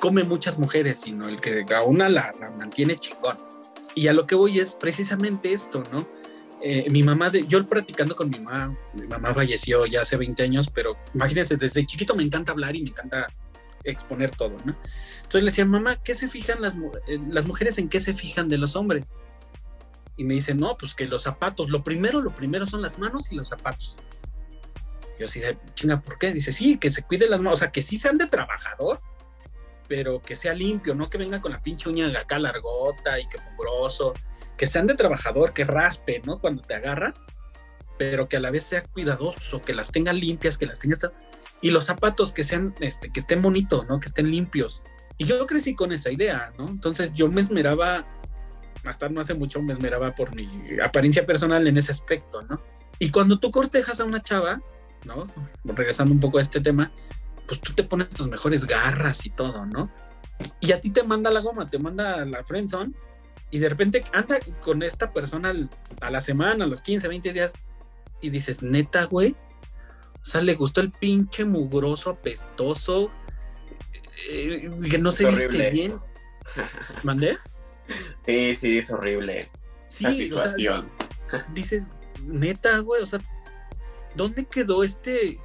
come 0.00 0.24
muchas 0.24 0.58
mujeres, 0.58 1.00
sino 1.00 1.28
el 1.28 1.40
que 1.40 1.64
a 1.74 1.82
una 1.82 2.08
la, 2.08 2.32
la 2.40 2.50
mantiene 2.50 2.96
chingón. 2.96 3.36
Y 3.94 4.08
a 4.08 4.12
lo 4.12 4.26
que 4.26 4.34
voy 4.34 4.60
es 4.60 4.74
precisamente 4.74 5.52
esto, 5.52 5.82
¿no? 5.92 6.06
eh, 6.60 6.88
mi 6.90 7.02
mamá, 7.02 7.30
de, 7.30 7.46
yo 7.46 7.64
practicando 7.66 8.16
con 8.16 8.30
mi 8.30 8.38
mamá, 8.38 8.74
mi 8.94 9.06
mamá 9.06 9.32
falleció 9.32 9.86
ya 9.86 10.02
hace 10.02 10.16
20 10.16 10.42
años, 10.42 10.70
pero 10.72 10.96
imagínense, 11.14 11.56
desde 11.56 11.86
chiquito 11.86 12.14
me 12.14 12.22
encanta 12.22 12.52
hablar 12.52 12.74
y 12.74 12.82
me 12.82 12.90
encanta 12.90 13.28
exponer 13.84 14.30
todo, 14.32 14.56
¿no? 14.64 14.74
Entonces 15.28 15.42
le 15.42 15.50
decía, 15.50 15.66
mamá, 15.66 15.96
¿qué 16.02 16.14
se 16.14 16.26
fijan 16.26 16.62
las, 16.62 16.74
eh, 17.06 17.18
las 17.28 17.46
mujeres 17.46 17.76
en 17.76 17.90
qué 17.90 18.00
se 18.00 18.14
fijan 18.14 18.48
de 18.48 18.56
los 18.56 18.76
hombres? 18.76 19.14
Y 20.16 20.24
me 20.24 20.32
dice, 20.32 20.54
no, 20.54 20.78
pues 20.78 20.94
que 20.94 21.06
los 21.06 21.24
zapatos, 21.24 21.68
lo 21.68 21.84
primero, 21.84 22.22
lo 22.22 22.34
primero 22.34 22.66
son 22.66 22.80
las 22.80 22.98
manos 22.98 23.30
y 23.30 23.34
los 23.34 23.50
zapatos. 23.50 23.98
Yo 25.20 25.26
así 25.26 25.40
de, 25.40 25.58
chinga, 25.74 26.00
¿por 26.00 26.18
qué? 26.18 26.32
Dice, 26.32 26.50
sí, 26.50 26.78
que 26.78 26.90
se 26.90 27.02
cuide 27.02 27.28
las 27.28 27.40
manos, 27.40 27.58
o 27.58 27.58
sea, 27.58 27.70
que 27.70 27.82
sí 27.82 27.98
sean 27.98 28.16
de 28.16 28.26
trabajador, 28.26 29.02
pero 29.86 30.22
que 30.22 30.34
sea 30.34 30.54
limpio, 30.54 30.94
no 30.94 31.10
que 31.10 31.18
venga 31.18 31.42
con 31.42 31.52
la 31.52 31.62
pinche 31.62 31.90
uña 31.90 32.08
acá 32.18 32.38
largota 32.38 33.20
y 33.20 33.28
que 33.28 33.36
mugroso, 33.50 34.14
que 34.56 34.66
sean 34.66 34.86
de 34.86 34.94
trabajador, 34.94 35.52
que 35.52 35.64
raspe, 35.64 36.22
¿no? 36.24 36.38
Cuando 36.38 36.62
te 36.62 36.74
agarra, 36.74 37.12
pero 37.98 38.30
que 38.30 38.38
a 38.38 38.40
la 38.40 38.50
vez 38.50 38.64
sea 38.64 38.82
cuidadoso, 38.82 39.60
que 39.60 39.74
las 39.74 39.92
tenga 39.92 40.14
limpias, 40.14 40.56
que 40.56 40.64
las 40.64 40.78
tenga... 40.78 40.96
Y 41.60 41.70
los 41.70 41.84
zapatos 41.84 42.32
que 42.32 42.44
sean, 42.44 42.74
este, 42.80 43.10
que 43.10 43.20
estén 43.20 43.42
bonitos, 43.42 43.86
¿no? 43.88 44.00
Que 44.00 44.06
estén 44.06 44.30
limpios. 44.30 44.84
Y 45.18 45.24
yo 45.24 45.44
crecí 45.46 45.74
con 45.74 45.92
esa 45.92 46.10
idea, 46.10 46.52
¿no? 46.58 46.68
Entonces 46.68 47.12
yo 47.12 47.28
me 47.28 47.40
esmeraba, 47.40 48.06
hasta 48.84 49.08
no 49.08 49.20
hace 49.20 49.34
mucho, 49.34 49.60
me 49.60 49.72
esmeraba 49.72 50.14
por 50.14 50.34
mi 50.34 50.48
apariencia 50.82 51.26
personal 51.26 51.66
en 51.66 51.76
ese 51.76 51.92
aspecto, 51.92 52.42
¿no? 52.42 52.60
Y 53.00 53.10
cuando 53.10 53.38
tú 53.38 53.50
cortejas 53.50 54.00
a 54.00 54.04
una 54.04 54.22
chava, 54.22 54.62
¿no? 55.04 55.26
Regresando 55.64 56.12
un 56.12 56.20
poco 56.20 56.38
a 56.38 56.42
este 56.42 56.60
tema, 56.60 56.92
pues 57.46 57.60
tú 57.60 57.72
te 57.72 57.82
pones 57.82 58.10
tus 58.10 58.28
mejores 58.28 58.66
garras 58.66 59.26
y 59.26 59.30
todo, 59.30 59.66
¿no? 59.66 59.90
Y 60.60 60.72
a 60.72 60.80
ti 60.80 60.90
te 60.90 61.02
manda 61.02 61.30
la 61.30 61.40
goma, 61.40 61.68
te 61.68 61.78
manda 61.78 62.24
la 62.24 62.44
friendzone 62.44 62.94
y 63.50 63.58
de 63.58 63.68
repente 63.68 64.04
anda 64.12 64.38
con 64.62 64.82
esta 64.82 65.12
persona 65.12 65.52
a 66.00 66.10
la 66.10 66.20
semana, 66.20 66.64
a 66.64 66.68
los 66.68 66.80
15, 66.82 67.08
20 67.08 67.32
días 67.32 67.52
y 68.20 68.30
dices, 68.30 68.62
neta, 68.62 69.04
güey, 69.04 69.34
o 70.22 70.24
sea, 70.24 70.42
le 70.42 70.54
gustó 70.54 70.80
el 70.80 70.90
pinche 70.90 71.44
mugroso, 71.44 72.10
apestoso, 72.10 73.10
eh, 74.28 74.70
que 74.90 74.98
no 74.98 75.12
se 75.12 75.30
viste 75.30 75.70
bien. 75.70 75.98
¿Mandé? 77.02 77.38
Sí, 78.24 78.54
sí, 78.56 78.78
es 78.78 78.90
horrible. 78.90 79.48
Sí, 79.86 80.04
la 80.04 80.12
situación. 80.12 80.88
dices, 81.54 81.88
neta, 82.24 82.78
güey, 82.78 83.02
o 83.02 83.06
sea, 83.06 83.20
¿dónde 84.14 84.44
quedó 84.44 84.84
este 84.84 85.38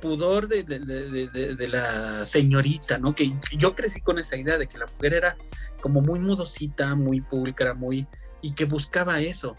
pudor 0.00 0.48
de, 0.48 1.68
la 1.68 2.26
señorita, 2.26 2.98
¿no? 2.98 3.14
Que 3.14 3.32
yo 3.56 3.74
crecí 3.74 4.00
con 4.00 4.18
esa 4.18 4.36
idea 4.36 4.58
de 4.58 4.66
que 4.66 4.78
la 4.78 4.86
mujer 4.86 5.14
era 5.14 5.36
como 5.80 6.00
muy 6.00 6.18
mudosita, 6.18 6.94
muy 6.94 7.20
pública, 7.20 7.64
era 7.64 7.74
muy... 7.74 8.06
y 8.42 8.52
que 8.52 8.64
buscaba 8.64 9.20
eso. 9.20 9.54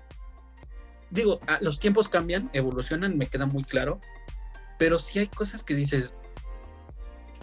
Digo, 1.10 1.40
los 1.62 1.80
tiempos 1.80 2.10
cambian, 2.10 2.50
evolucionan, 2.54 3.18
me 3.18 3.28
queda 3.28 3.46
muy 3.46 3.64
claro, 3.64 4.02
pero 4.78 5.00
sí 5.00 5.20
hay 5.20 5.28
cosas 5.28 5.64
que 5.64 5.74
dices, 5.74 6.14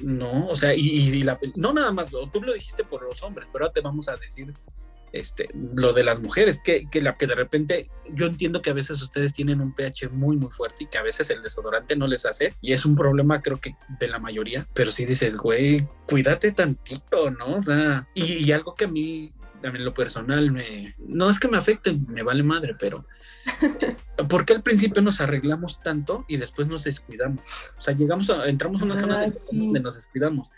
no, 0.01 0.47
o 0.49 0.57
sea, 0.57 0.75
y, 0.75 1.23
la, 1.23 1.39
no 1.57 1.73
nada 1.73 1.93
más, 1.93 2.09
tú 2.11 2.43
lo 2.43 2.53
dijiste 2.53 2.85
por 2.85 3.03
los 3.03 3.23
hombres, 3.23 3.49
pero 3.53 3.65
ahora 3.65 3.73
te 3.73 3.81
vamos 3.81 4.09
a 4.09 4.17
decir 4.17 4.55
este, 5.15 5.49
lo 5.55 5.93
de 5.93 6.03
las 6.03 6.21
mujeres, 6.21 6.61
que, 6.63 6.89
que, 6.91 7.01
la, 7.01 7.15
que 7.15 7.29
de 7.29 7.37
repente 7.37 7.89
yo 8.13 8.27
entiendo 8.27 8.61
que 8.61 8.71
a 8.71 8.75
veces 8.75 9.01
ustedes 9.01 9.33
tienen 9.33 9.61
un 9.61 9.73
pH 9.73 10.09
muy, 10.09 10.37
muy 10.37 10.51
fuerte 10.51 10.85
y 10.85 10.87
que 10.89 10.99
a 10.99 11.03
veces 11.03 11.31
el 11.31 11.41
desodorante 11.41 11.95
no 11.95 12.09
les 12.09 12.27
hace, 12.27 12.55
y 12.61 12.73
es 12.73 12.85
un 12.85 12.97
problema 12.97 13.41
creo 13.41 13.61
que 13.61 13.77
de 14.01 14.09
la 14.09 14.19
mayoría, 14.19 14.67
pero 14.75 14.91
si 14.91 15.05
dices, 15.05 15.37
güey, 15.37 15.87
cuídate 16.09 16.51
tantito, 16.51 17.31
¿no? 17.31 17.55
O 17.55 17.63
sea, 17.63 18.09
y, 18.13 18.51
algo 18.51 18.75
que 18.75 18.87
a 18.87 18.89
mí, 18.89 19.33
también 19.63 19.85
lo 19.85 19.95
personal, 19.95 20.51
me, 20.51 20.97
no 20.99 21.31
es 21.31 21.39
que 21.39 21.47
me 21.47 21.59
afecte, 21.59 21.97
me 22.09 22.25
vale 22.25 22.43
madre, 22.43 22.75
pero 22.77 23.07
¿por 24.29 24.45
qué 24.45 24.55
al 24.55 24.63
principio 24.63 25.03
nos 25.03 25.21
arreglamos 25.21 25.83
tanto 25.83 26.25
y 26.29 26.37
después 26.37 26.69
nos 26.69 26.85
descuidamos? 26.85 27.47
O 27.77 27.81
sea, 27.81 27.95
llegamos 27.95 28.31
a, 28.31 28.49
entramos 28.49 28.81
a 28.83 28.85
una 28.85 28.97
zona 28.97 29.21
ah, 29.21 29.33
donde 29.53 29.81
nos 29.81 29.97
descuidamos. 29.97 30.49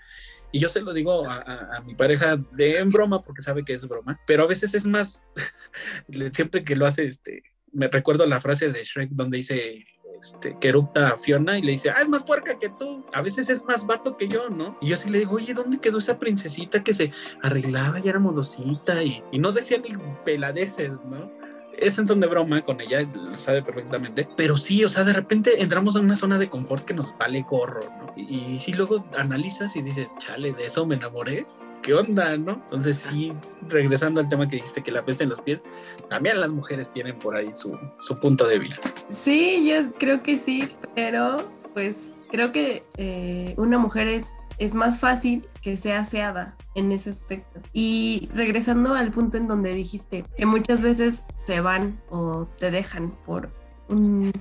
Y 0.52 0.60
yo 0.60 0.68
se 0.68 0.80
lo 0.80 0.92
digo 0.94 1.28
a, 1.28 1.82
mi 1.84 1.94
pareja 1.94 2.36
de 2.52 2.78
en 2.78 2.90
broma 2.90 3.20
porque 3.20 3.42
sabe 3.42 3.64
que 3.64 3.74
es 3.74 3.86
broma, 3.86 4.18
pero 4.26 4.44
a 4.44 4.46
veces 4.46 4.74
es 4.74 4.86
más, 4.86 5.22
siempre 6.32 6.64
que 6.64 6.76
lo 6.76 6.86
hace, 6.86 7.06
este, 7.06 7.42
me 7.72 7.88
recuerdo 7.88 8.24
la 8.26 8.40
frase 8.40 8.70
de 8.70 8.82
Shrek 8.82 9.10
donde 9.10 9.38
dice 9.38 9.84
este, 10.22 10.56
que 10.58 10.68
erupta 10.68 11.08
a 11.08 11.18
Fiona 11.18 11.58
y 11.58 11.62
le 11.62 11.72
dice, 11.72 11.90
ah, 11.90 12.00
es 12.00 12.08
más 12.08 12.22
puerca 12.22 12.58
que 12.58 12.70
tú, 12.70 13.04
a 13.12 13.20
veces 13.20 13.50
es 13.50 13.64
más 13.64 13.86
vato 13.86 14.16
que 14.16 14.28
yo, 14.28 14.48
¿no? 14.48 14.78
Y 14.80 14.88
yo 14.88 14.96
sí 14.96 15.10
le 15.10 15.18
digo, 15.18 15.32
oye, 15.32 15.52
¿dónde 15.52 15.78
quedó 15.78 15.98
esa 15.98 16.18
princesita 16.18 16.82
que 16.82 16.94
se 16.94 17.12
arreglaba 17.42 18.00
y 18.00 18.08
era 18.08 18.18
modosita 18.18 19.02
y, 19.02 19.22
y 19.32 19.38
no 19.38 19.52
decía 19.52 19.78
ni 19.78 19.94
peladeces, 20.24 20.92
¿no? 21.04 21.30
Es 21.78 21.98
en 21.98 22.06
son 22.06 22.20
de 22.20 22.26
broma 22.26 22.62
con 22.62 22.80
ella, 22.80 23.02
lo 23.02 23.38
sabe 23.38 23.62
perfectamente, 23.62 24.28
pero 24.36 24.56
sí, 24.56 24.84
o 24.84 24.88
sea, 24.88 25.04
de 25.04 25.12
repente 25.12 25.62
entramos 25.62 25.96
en 25.96 26.04
una 26.04 26.16
zona 26.16 26.38
de 26.38 26.48
confort 26.48 26.84
que 26.84 26.94
nos 26.94 27.16
vale 27.18 27.42
gorro, 27.42 27.84
¿no? 27.98 28.12
Y, 28.16 28.58
si 28.58 28.72
luego 28.72 29.04
analizas 29.16 29.76
y 29.76 29.82
dices, 29.82 30.10
chale, 30.18 30.52
de 30.52 30.66
eso 30.66 30.86
me 30.86 30.94
enamoré, 30.94 31.46
¿qué 31.82 31.94
onda, 31.94 32.36
no? 32.36 32.52
Entonces 32.52 32.96
sí, 32.96 33.32
regresando 33.68 34.20
al 34.20 34.28
tema 34.28 34.48
que 34.48 34.56
dijiste 34.56 34.82
que 34.82 34.90
la 34.90 35.04
peste 35.04 35.24
en 35.24 35.30
los 35.30 35.40
pies, 35.40 35.60
también 36.08 36.40
las 36.40 36.50
mujeres 36.50 36.90
tienen 36.90 37.18
por 37.18 37.36
ahí 37.36 37.50
su, 37.54 37.78
su 38.00 38.16
punto 38.16 38.46
débil. 38.46 38.74
Sí, 39.10 39.68
yo 39.68 39.92
creo 39.98 40.22
que 40.22 40.38
sí, 40.38 40.70
pero 40.94 41.46
pues 41.74 42.22
creo 42.30 42.52
que 42.52 42.82
eh, 42.96 43.54
una 43.56 43.78
mujer 43.78 44.08
es 44.08 44.32
es 44.58 44.74
más 44.74 45.00
fácil 45.00 45.46
que 45.62 45.76
sea 45.76 46.00
aseada 46.00 46.56
en 46.74 46.92
ese 46.92 47.10
aspecto. 47.10 47.60
Y 47.72 48.28
regresando 48.34 48.94
al 48.94 49.10
punto 49.10 49.36
en 49.36 49.48
donde 49.48 49.72
dijiste 49.74 50.24
que 50.36 50.46
muchas 50.46 50.82
veces 50.82 51.24
se 51.36 51.60
van 51.60 52.00
o 52.10 52.46
te 52.58 52.70
dejan 52.70 53.16
por 53.24 53.50
un 53.88 54.32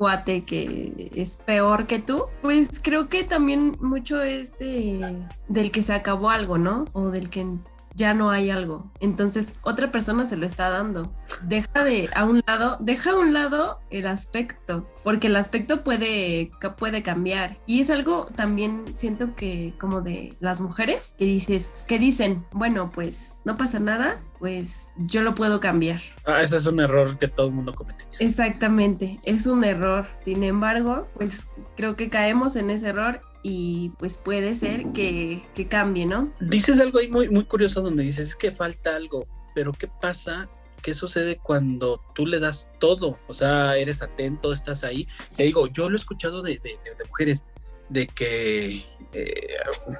cuate 0.00 0.44
que 0.44 1.10
es 1.14 1.36
peor 1.36 1.86
que 1.86 1.98
tú, 1.98 2.24
pues 2.40 2.80
creo 2.82 3.10
que 3.10 3.22
también 3.22 3.76
mucho 3.80 4.22
es 4.22 4.58
de, 4.58 5.26
del 5.48 5.70
que 5.70 5.82
se 5.82 5.92
acabó 5.92 6.30
algo, 6.30 6.56
¿no? 6.56 6.86
O 6.92 7.10
del 7.10 7.28
que 7.28 7.46
ya 7.94 8.14
no 8.14 8.30
hay 8.30 8.50
algo. 8.50 8.90
Entonces 9.00 9.54
otra 9.62 9.90
persona 9.90 10.26
se 10.26 10.36
lo 10.36 10.46
está 10.46 10.70
dando. 10.70 11.12
Deja 11.42 11.84
de 11.84 12.10
a 12.14 12.24
un 12.24 12.42
lado, 12.46 12.78
deja 12.80 13.12
a 13.12 13.16
un 13.16 13.32
lado 13.32 13.80
el 13.90 14.06
aspecto, 14.06 14.88
porque 15.04 15.26
el 15.28 15.36
aspecto 15.36 15.82
puede, 15.82 16.50
puede 16.78 17.02
cambiar. 17.02 17.58
Y 17.66 17.80
es 17.80 17.90
algo 17.90 18.26
también 18.34 18.84
siento 18.94 19.34
que 19.34 19.74
como 19.78 20.02
de 20.02 20.36
las 20.40 20.60
mujeres 20.60 21.14
que 21.18 21.24
dices, 21.24 21.72
que 21.86 21.98
dicen, 21.98 22.44
bueno, 22.52 22.90
pues 22.90 23.36
no 23.44 23.56
pasa 23.56 23.78
nada, 23.80 24.20
pues 24.38 24.90
yo 24.96 25.22
lo 25.22 25.34
puedo 25.34 25.60
cambiar. 25.60 26.00
Ah, 26.26 26.40
ese 26.40 26.56
es 26.56 26.66
un 26.66 26.80
error 26.80 27.18
que 27.18 27.28
todo 27.28 27.48
el 27.48 27.52
mundo 27.52 27.74
comete. 27.74 28.04
Exactamente, 28.18 29.20
es 29.24 29.46
un 29.46 29.64
error. 29.64 30.06
Sin 30.20 30.42
embargo, 30.44 31.08
pues 31.14 31.42
creo 31.76 31.96
que 31.96 32.08
caemos 32.08 32.56
en 32.56 32.70
ese 32.70 32.88
error 32.88 33.20
y 33.42 33.92
pues 33.98 34.18
puede 34.18 34.56
ser 34.56 34.92
que, 34.92 35.42
que 35.54 35.66
cambie, 35.66 36.06
¿no? 36.06 36.32
Dices 36.40 36.80
algo 36.80 36.98
ahí 36.98 37.08
muy, 37.08 37.28
muy 37.28 37.44
curioso 37.44 37.80
donde 37.80 38.02
dices 38.02 38.36
que 38.36 38.52
falta 38.52 38.96
algo, 38.96 39.26
pero 39.54 39.72
¿qué 39.72 39.88
pasa 39.88 40.48
¿qué 40.80 40.94
sucede 40.94 41.36
cuando 41.36 42.00
tú 42.14 42.26
le 42.26 42.40
das 42.40 42.68
todo? 42.78 43.18
O 43.28 43.34
sea, 43.34 43.76
eres 43.76 44.02
atento, 44.02 44.52
estás 44.52 44.84
ahí. 44.84 45.06
Te 45.36 45.44
digo, 45.44 45.66
yo 45.68 45.88
lo 45.88 45.96
he 45.96 46.00
escuchado 46.00 46.42
de, 46.42 46.58
de, 46.58 46.78
mujeres, 47.08 47.44
de 47.88 48.06
que 48.06 48.84
eh, 49.12 49.34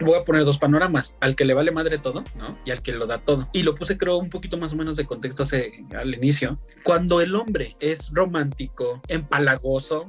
voy 0.00 0.14
a 0.14 0.24
poner 0.24 0.44
dos 0.44 0.58
panoramas, 0.58 1.16
al 1.20 1.36
que 1.36 1.44
le 1.44 1.54
vale 1.54 1.70
madre 1.70 1.98
todo, 1.98 2.24
¿no? 2.36 2.58
Y 2.64 2.70
al 2.70 2.82
que 2.82 2.92
lo 2.92 3.06
da 3.06 3.18
todo. 3.18 3.48
Y 3.52 3.62
lo 3.62 3.74
puse 3.74 3.98
creo 3.98 4.16
un 4.16 4.30
poquito 4.30 4.56
más 4.56 4.72
o 4.72 4.76
menos 4.76 4.96
de 4.96 5.06
contexto 5.06 5.42
hace, 5.42 5.84
al 5.96 6.14
inicio. 6.14 6.58
Cuando 6.84 7.20
el 7.20 7.34
hombre 7.34 7.76
es 7.80 8.10
romántico, 8.12 9.02
empalagoso, 9.08 10.06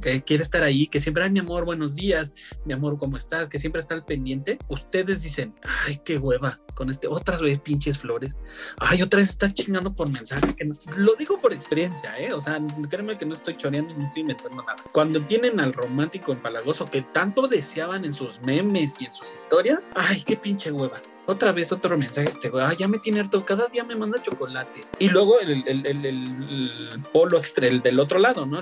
que 0.00 0.22
quiere 0.22 0.42
estar 0.42 0.62
ahí, 0.62 0.86
que 0.86 1.00
siempre, 1.00 1.24
ay, 1.24 1.30
mi 1.30 1.40
amor, 1.40 1.64
buenos 1.64 1.94
días, 1.94 2.32
mi 2.64 2.72
amor, 2.72 2.98
¿cómo 2.98 3.16
estás? 3.16 3.48
Que 3.48 3.58
siempre 3.58 3.80
está 3.80 3.94
al 3.94 4.04
pendiente. 4.04 4.58
Ustedes 4.68 5.22
dicen, 5.22 5.54
ay, 5.86 6.00
qué 6.04 6.18
hueva 6.18 6.60
con 6.74 6.90
este, 6.90 7.08
otras 7.08 7.40
vez 7.40 7.58
pinches 7.58 7.98
flores. 7.98 8.36
Ay, 8.78 9.02
otra 9.02 9.18
vez 9.18 9.30
está 9.30 9.52
chingando 9.52 9.94
por 9.94 10.08
mensaje. 10.08 10.54
Que 10.54 10.70
Lo 10.96 11.14
digo 11.16 11.38
por 11.38 11.52
experiencia, 11.52 12.18
¿eh? 12.18 12.32
O 12.32 12.40
sea, 12.40 12.60
créeme 12.88 13.18
que 13.18 13.26
no 13.26 13.34
estoy 13.34 13.56
choreando 13.56 13.94
ni 13.94 14.04
estoy 14.04 14.22
inventando 14.22 14.62
nada. 14.62 14.76
Cuando 14.92 15.22
tienen 15.22 15.60
al 15.60 15.72
romántico 15.72 16.32
empalagoso 16.32 16.86
que 16.86 17.02
tanto 17.02 17.48
deseaban 17.48 18.04
en 18.04 18.14
sus 18.14 18.40
memes 18.42 19.00
y 19.00 19.06
en 19.06 19.14
sus 19.14 19.34
historias, 19.34 19.90
ay, 19.94 20.22
qué 20.24 20.36
pinche 20.36 20.72
hueva 20.72 21.00
otra 21.30 21.52
vez 21.52 21.70
otro 21.72 21.96
mensaje, 21.96 22.28
este 22.28 22.48
güey, 22.48 22.64
ah, 22.64 22.72
ya 22.72 22.88
me 22.88 22.98
tiene 22.98 23.20
harto, 23.20 23.44
cada 23.44 23.68
día 23.68 23.84
me 23.84 23.94
manda 23.94 24.20
chocolates. 24.20 24.90
Y 24.98 25.08
luego 25.08 25.40
el, 25.40 25.62
el, 25.66 25.86
el, 25.86 27.00
polo 27.12 27.38
extra, 27.38 27.68
el 27.68 27.80
del 27.80 28.00
otro 28.00 28.18
lado, 28.18 28.46
¿no? 28.46 28.60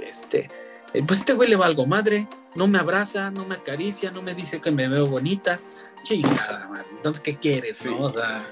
este, 0.00 0.50
eh, 0.92 1.02
pues 1.06 1.20
este 1.20 1.34
güey 1.34 1.48
le 1.48 1.56
va 1.56 1.66
algo 1.66 1.86
madre, 1.86 2.28
no 2.54 2.68
me 2.68 2.78
abraza, 2.78 3.30
no 3.30 3.44
me 3.44 3.56
acaricia, 3.56 4.12
no 4.12 4.22
me 4.22 4.34
dice 4.34 4.60
que 4.60 4.70
me 4.70 4.88
veo 4.88 5.06
bonita. 5.06 5.58
Chingada, 6.04 6.68
man. 6.68 6.84
Entonces, 6.90 7.22
¿qué 7.22 7.36
quieres? 7.36 7.86
O 7.86 8.10
sea, 8.10 8.46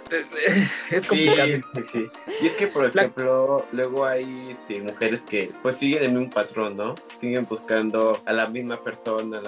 es 0.90 1.06
complicado. 1.06 1.48
Sí, 1.48 1.82
sí, 1.92 2.06
Y 2.40 2.46
es 2.46 2.52
que, 2.54 2.66
por 2.66 2.86
ejemplo, 2.86 3.66
luego 3.72 4.06
hay 4.06 4.48
este, 4.50 4.80
mujeres 4.80 5.22
que 5.22 5.52
pues 5.62 5.76
siguen 5.76 6.02
el 6.02 6.12
mismo 6.12 6.30
patrón, 6.30 6.76
¿no? 6.76 6.94
Siguen 7.14 7.46
buscando 7.46 8.20
a 8.24 8.32
la 8.32 8.48
misma 8.48 8.80
persona, 8.80 9.40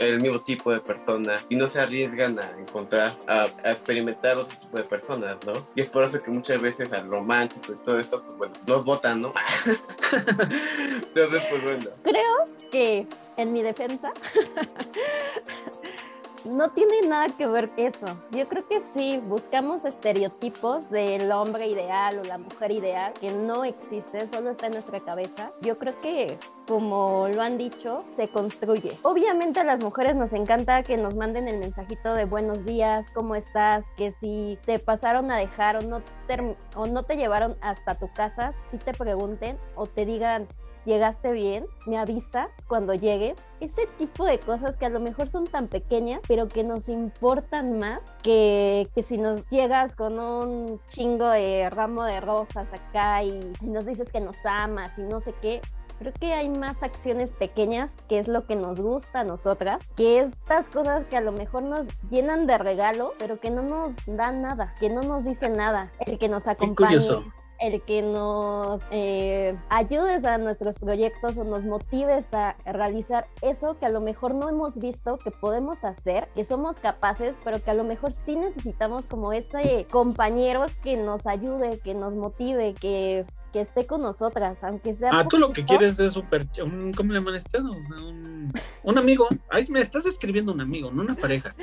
el 0.00 0.20
mismo 0.20 0.40
tipo 0.40 0.72
de 0.72 0.80
persona 0.80 1.36
y 1.48 1.56
no 1.56 1.68
se 1.68 1.80
arriesgan 1.80 2.38
a 2.38 2.50
encontrar, 2.58 3.16
a, 3.28 3.46
experimentar 3.64 4.38
otro 4.38 4.58
tipo 4.58 4.76
de 4.76 4.84
personas, 4.84 5.36
¿no? 5.46 5.66
Y 5.74 5.80
es 5.80 5.88
por 5.88 6.02
eso 6.02 6.20
que 6.20 6.30
muchas 6.30 6.60
veces 6.60 6.92
al 6.92 7.08
romántico 7.08 7.72
y 7.72 7.84
todo 7.84 7.98
eso, 7.98 8.22
pues 8.24 8.38
bueno, 8.38 8.54
los 8.66 8.84
votan, 8.84 9.22
¿no? 9.22 9.32
Entonces, 10.12 11.42
pues 11.48 11.62
bueno. 11.62 11.90
Creo 12.02 12.70
que 12.70 13.06
en 13.36 13.52
mi 13.52 13.62
defensa 13.62 14.12
no 16.44 16.70
tiene 16.70 17.02
nada 17.06 17.28
que 17.28 17.46
ver 17.46 17.70
eso. 17.76 18.06
Yo 18.30 18.46
creo 18.48 18.66
que 18.66 18.80
sí, 18.80 19.20
buscamos 19.26 19.84
estereotipos 19.84 20.90
del 20.90 21.30
hombre 21.32 21.68
ideal 21.68 22.18
o 22.18 22.24
la 22.24 22.38
mujer 22.38 22.70
ideal 22.70 23.12
que 23.20 23.30
no 23.30 23.64
existe, 23.64 24.28
solo 24.32 24.50
está 24.50 24.66
en 24.66 24.72
nuestra 24.74 25.00
cabeza. 25.00 25.50
Yo 25.62 25.78
creo 25.78 26.00
que, 26.00 26.38
como 26.66 27.28
lo 27.28 27.42
han 27.42 27.58
dicho, 27.58 27.98
se 28.14 28.28
construye. 28.28 28.96
Obviamente 29.02 29.60
a 29.60 29.64
las 29.64 29.80
mujeres 29.80 30.16
nos 30.16 30.32
encanta 30.32 30.82
que 30.82 30.96
nos 30.96 31.16
manden 31.16 31.48
el 31.48 31.58
mensajito 31.58 32.14
de 32.14 32.24
buenos 32.24 32.64
días, 32.64 33.06
¿cómo 33.14 33.34
estás? 33.34 33.84
Que 33.96 34.12
si 34.12 34.58
te 34.64 34.78
pasaron 34.78 35.30
a 35.30 35.36
dejar 35.36 35.76
o 35.76 35.82
no 35.82 36.00
te, 36.26 36.56
o 36.74 36.86
no 36.86 37.02
te 37.02 37.16
llevaron 37.16 37.56
hasta 37.60 37.94
tu 37.94 38.08
casa, 38.12 38.54
si 38.70 38.78
te 38.78 38.92
pregunten 38.92 39.56
o 39.74 39.86
te 39.86 40.04
digan, 40.04 40.48
llegaste 40.84 41.32
bien, 41.32 41.66
me 41.86 41.98
avisas 41.98 42.50
cuando 42.68 42.94
llegues. 42.94 43.36
Ese 43.60 43.86
tipo 43.98 44.24
de 44.24 44.38
cosas 44.38 44.76
que 44.76 44.86
a 44.86 44.88
lo 44.88 45.00
mejor 45.00 45.28
son 45.28 45.46
tan 45.46 45.68
pequeñas, 45.68 46.20
pero 46.26 46.48
que 46.48 46.64
nos 46.64 46.88
importan 46.88 47.78
más 47.78 48.18
que, 48.22 48.88
que 48.94 49.02
si 49.02 49.18
nos 49.18 49.48
llegas 49.50 49.94
con 49.94 50.18
un 50.18 50.80
chingo 50.88 51.28
de 51.28 51.70
ramo 51.70 52.04
de 52.04 52.20
rosas 52.20 52.68
acá 52.72 53.22
y 53.22 53.40
nos 53.60 53.86
dices 53.86 54.10
que 54.10 54.20
nos 54.20 54.44
amas 54.44 54.96
y 54.98 55.02
no 55.02 55.20
sé 55.20 55.34
qué. 55.40 55.60
Creo 55.98 56.12
que 56.14 56.34
hay 56.34 56.48
más 56.48 56.82
acciones 56.82 57.32
pequeñas, 57.32 57.92
que 58.08 58.18
es 58.18 58.26
lo 58.26 58.44
que 58.46 58.56
nos 58.56 58.80
gusta 58.80 59.20
a 59.20 59.24
nosotras, 59.24 59.92
que 59.96 60.18
estas 60.18 60.68
cosas 60.68 61.06
que 61.06 61.16
a 61.16 61.20
lo 61.20 61.30
mejor 61.30 61.62
nos 61.62 61.86
llenan 62.10 62.48
de 62.48 62.58
regalo, 62.58 63.12
pero 63.20 63.38
que 63.38 63.50
no 63.50 63.62
nos 63.62 63.92
dan 64.06 64.42
nada, 64.42 64.74
que 64.80 64.88
no 64.88 65.02
nos 65.02 65.24
dicen 65.24 65.56
nada. 65.56 65.92
El 66.00 66.18
que 66.18 66.28
nos 66.28 66.48
acompañe 66.48 66.98
el 67.62 67.80
que 67.82 68.02
nos 68.02 68.82
eh, 68.90 69.56
ayudes 69.68 70.24
a 70.24 70.36
nuestros 70.36 70.78
proyectos 70.78 71.38
o 71.38 71.44
nos 71.44 71.64
motives 71.64 72.24
a 72.32 72.56
realizar 72.66 73.26
eso 73.40 73.78
que 73.78 73.86
a 73.86 73.88
lo 73.88 74.00
mejor 74.00 74.34
no 74.34 74.48
hemos 74.48 74.78
visto 74.78 75.16
que 75.18 75.30
podemos 75.30 75.84
hacer, 75.84 76.28
que 76.34 76.44
somos 76.44 76.78
capaces, 76.78 77.36
pero 77.44 77.62
que 77.62 77.70
a 77.70 77.74
lo 77.74 77.84
mejor 77.84 78.12
sí 78.12 78.34
necesitamos 78.34 79.06
como 79.06 79.32
ese 79.32 79.86
compañero 79.90 80.66
que 80.82 80.96
nos 80.96 81.26
ayude, 81.26 81.78
que 81.78 81.94
nos 81.94 82.14
motive, 82.14 82.74
que 82.74 83.24
que 83.52 83.60
esté 83.60 83.84
con 83.86 84.00
nosotras, 84.00 84.64
aunque 84.64 84.94
sea. 84.94 85.10
Ah, 85.12 85.28
tú 85.28 85.36
lo 85.36 85.52
que 85.52 85.62
quieres 85.62 86.00
es 86.00 86.14
super, 86.14 86.46
un, 86.64 86.94
¿cómo 86.94 87.12
le 87.12 87.18
llaman 87.18 87.34
este? 87.34 87.58
un, 87.58 88.50
un, 88.82 88.98
amigo. 88.98 89.28
Ahí 89.50 89.66
me 89.68 89.82
estás 89.82 90.06
escribiendo 90.06 90.54
un 90.54 90.62
amigo, 90.62 90.90
no 90.90 91.02
una 91.02 91.14
pareja. 91.14 91.54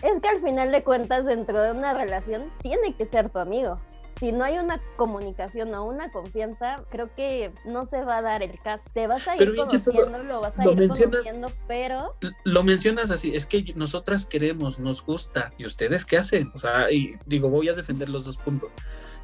Es 0.00 0.12
que 0.22 0.28
al 0.28 0.40
final 0.40 0.72
de 0.72 0.82
cuentas, 0.82 1.26
dentro 1.26 1.60
de 1.60 1.72
una 1.72 1.92
relación, 1.92 2.50
tiene 2.62 2.94
que 2.94 3.04
ser 3.04 3.28
tu 3.28 3.38
amigo 3.38 3.78
si 4.18 4.32
no 4.32 4.44
hay 4.44 4.58
una 4.58 4.80
comunicación 4.96 5.74
o 5.74 5.84
una 5.84 6.10
confianza, 6.10 6.84
creo 6.90 7.10
que 7.14 7.52
no 7.64 7.86
se 7.86 8.02
va 8.02 8.18
a 8.18 8.22
dar 8.22 8.42
el 8.42 8.58
caso. 8.60 8.88
Te 8.92 9.06
vas 9.06 9.28
a 9.28 9.36
ir 9.36 9.54
conociendo, 9.54 10.22
lo 10.22 10.40
vas 10.40 10.58
a 10.58 10.64
ir 10.64 10.76
conociendo, 10.88 11.52
pero... 11.68 12.16
Lo 12.44 12.62
mencionas 12.62 13.10
así, 13.10 13.34
es 13.36 13.46
que 13.46 13.72
nosotras 13.76 14.26
queremos, 14.26 14.78
nos 14.80 15.04
gusta, 15.04 15.50
¿y 15.58 15.66
ustedes 15.66 16.04
qué 16.04 16.16
hacen? 16.16 16.50
O 16.54 16.58
sea, 16.58 16.90
y 16.90 17.16
digo, 17.26 17.50
voy 17.50 17.68
a 17.68 17.74
defender 17.74 18.08
los 18.08 18.24
dos 18.24 18.38
puntos 18.38 18.72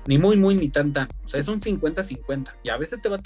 ni 0.06 0.18
muy, 0.18 0.36
muy, 0.36 0.54
ni 0.54 0.68
tan, 0.68 0.92
tan. 0.92 1.08
O 1.24 1.28
sea, 1.28 1.40
es 1.40 1.48
un 1.48 1.60
50-50. 1.60 2.52
Y 2.62 2.70
a 2.70 2.76
veces 2.76 3.00
te 3.00 3.08
va 3.08 3.16
a 3.16 3.22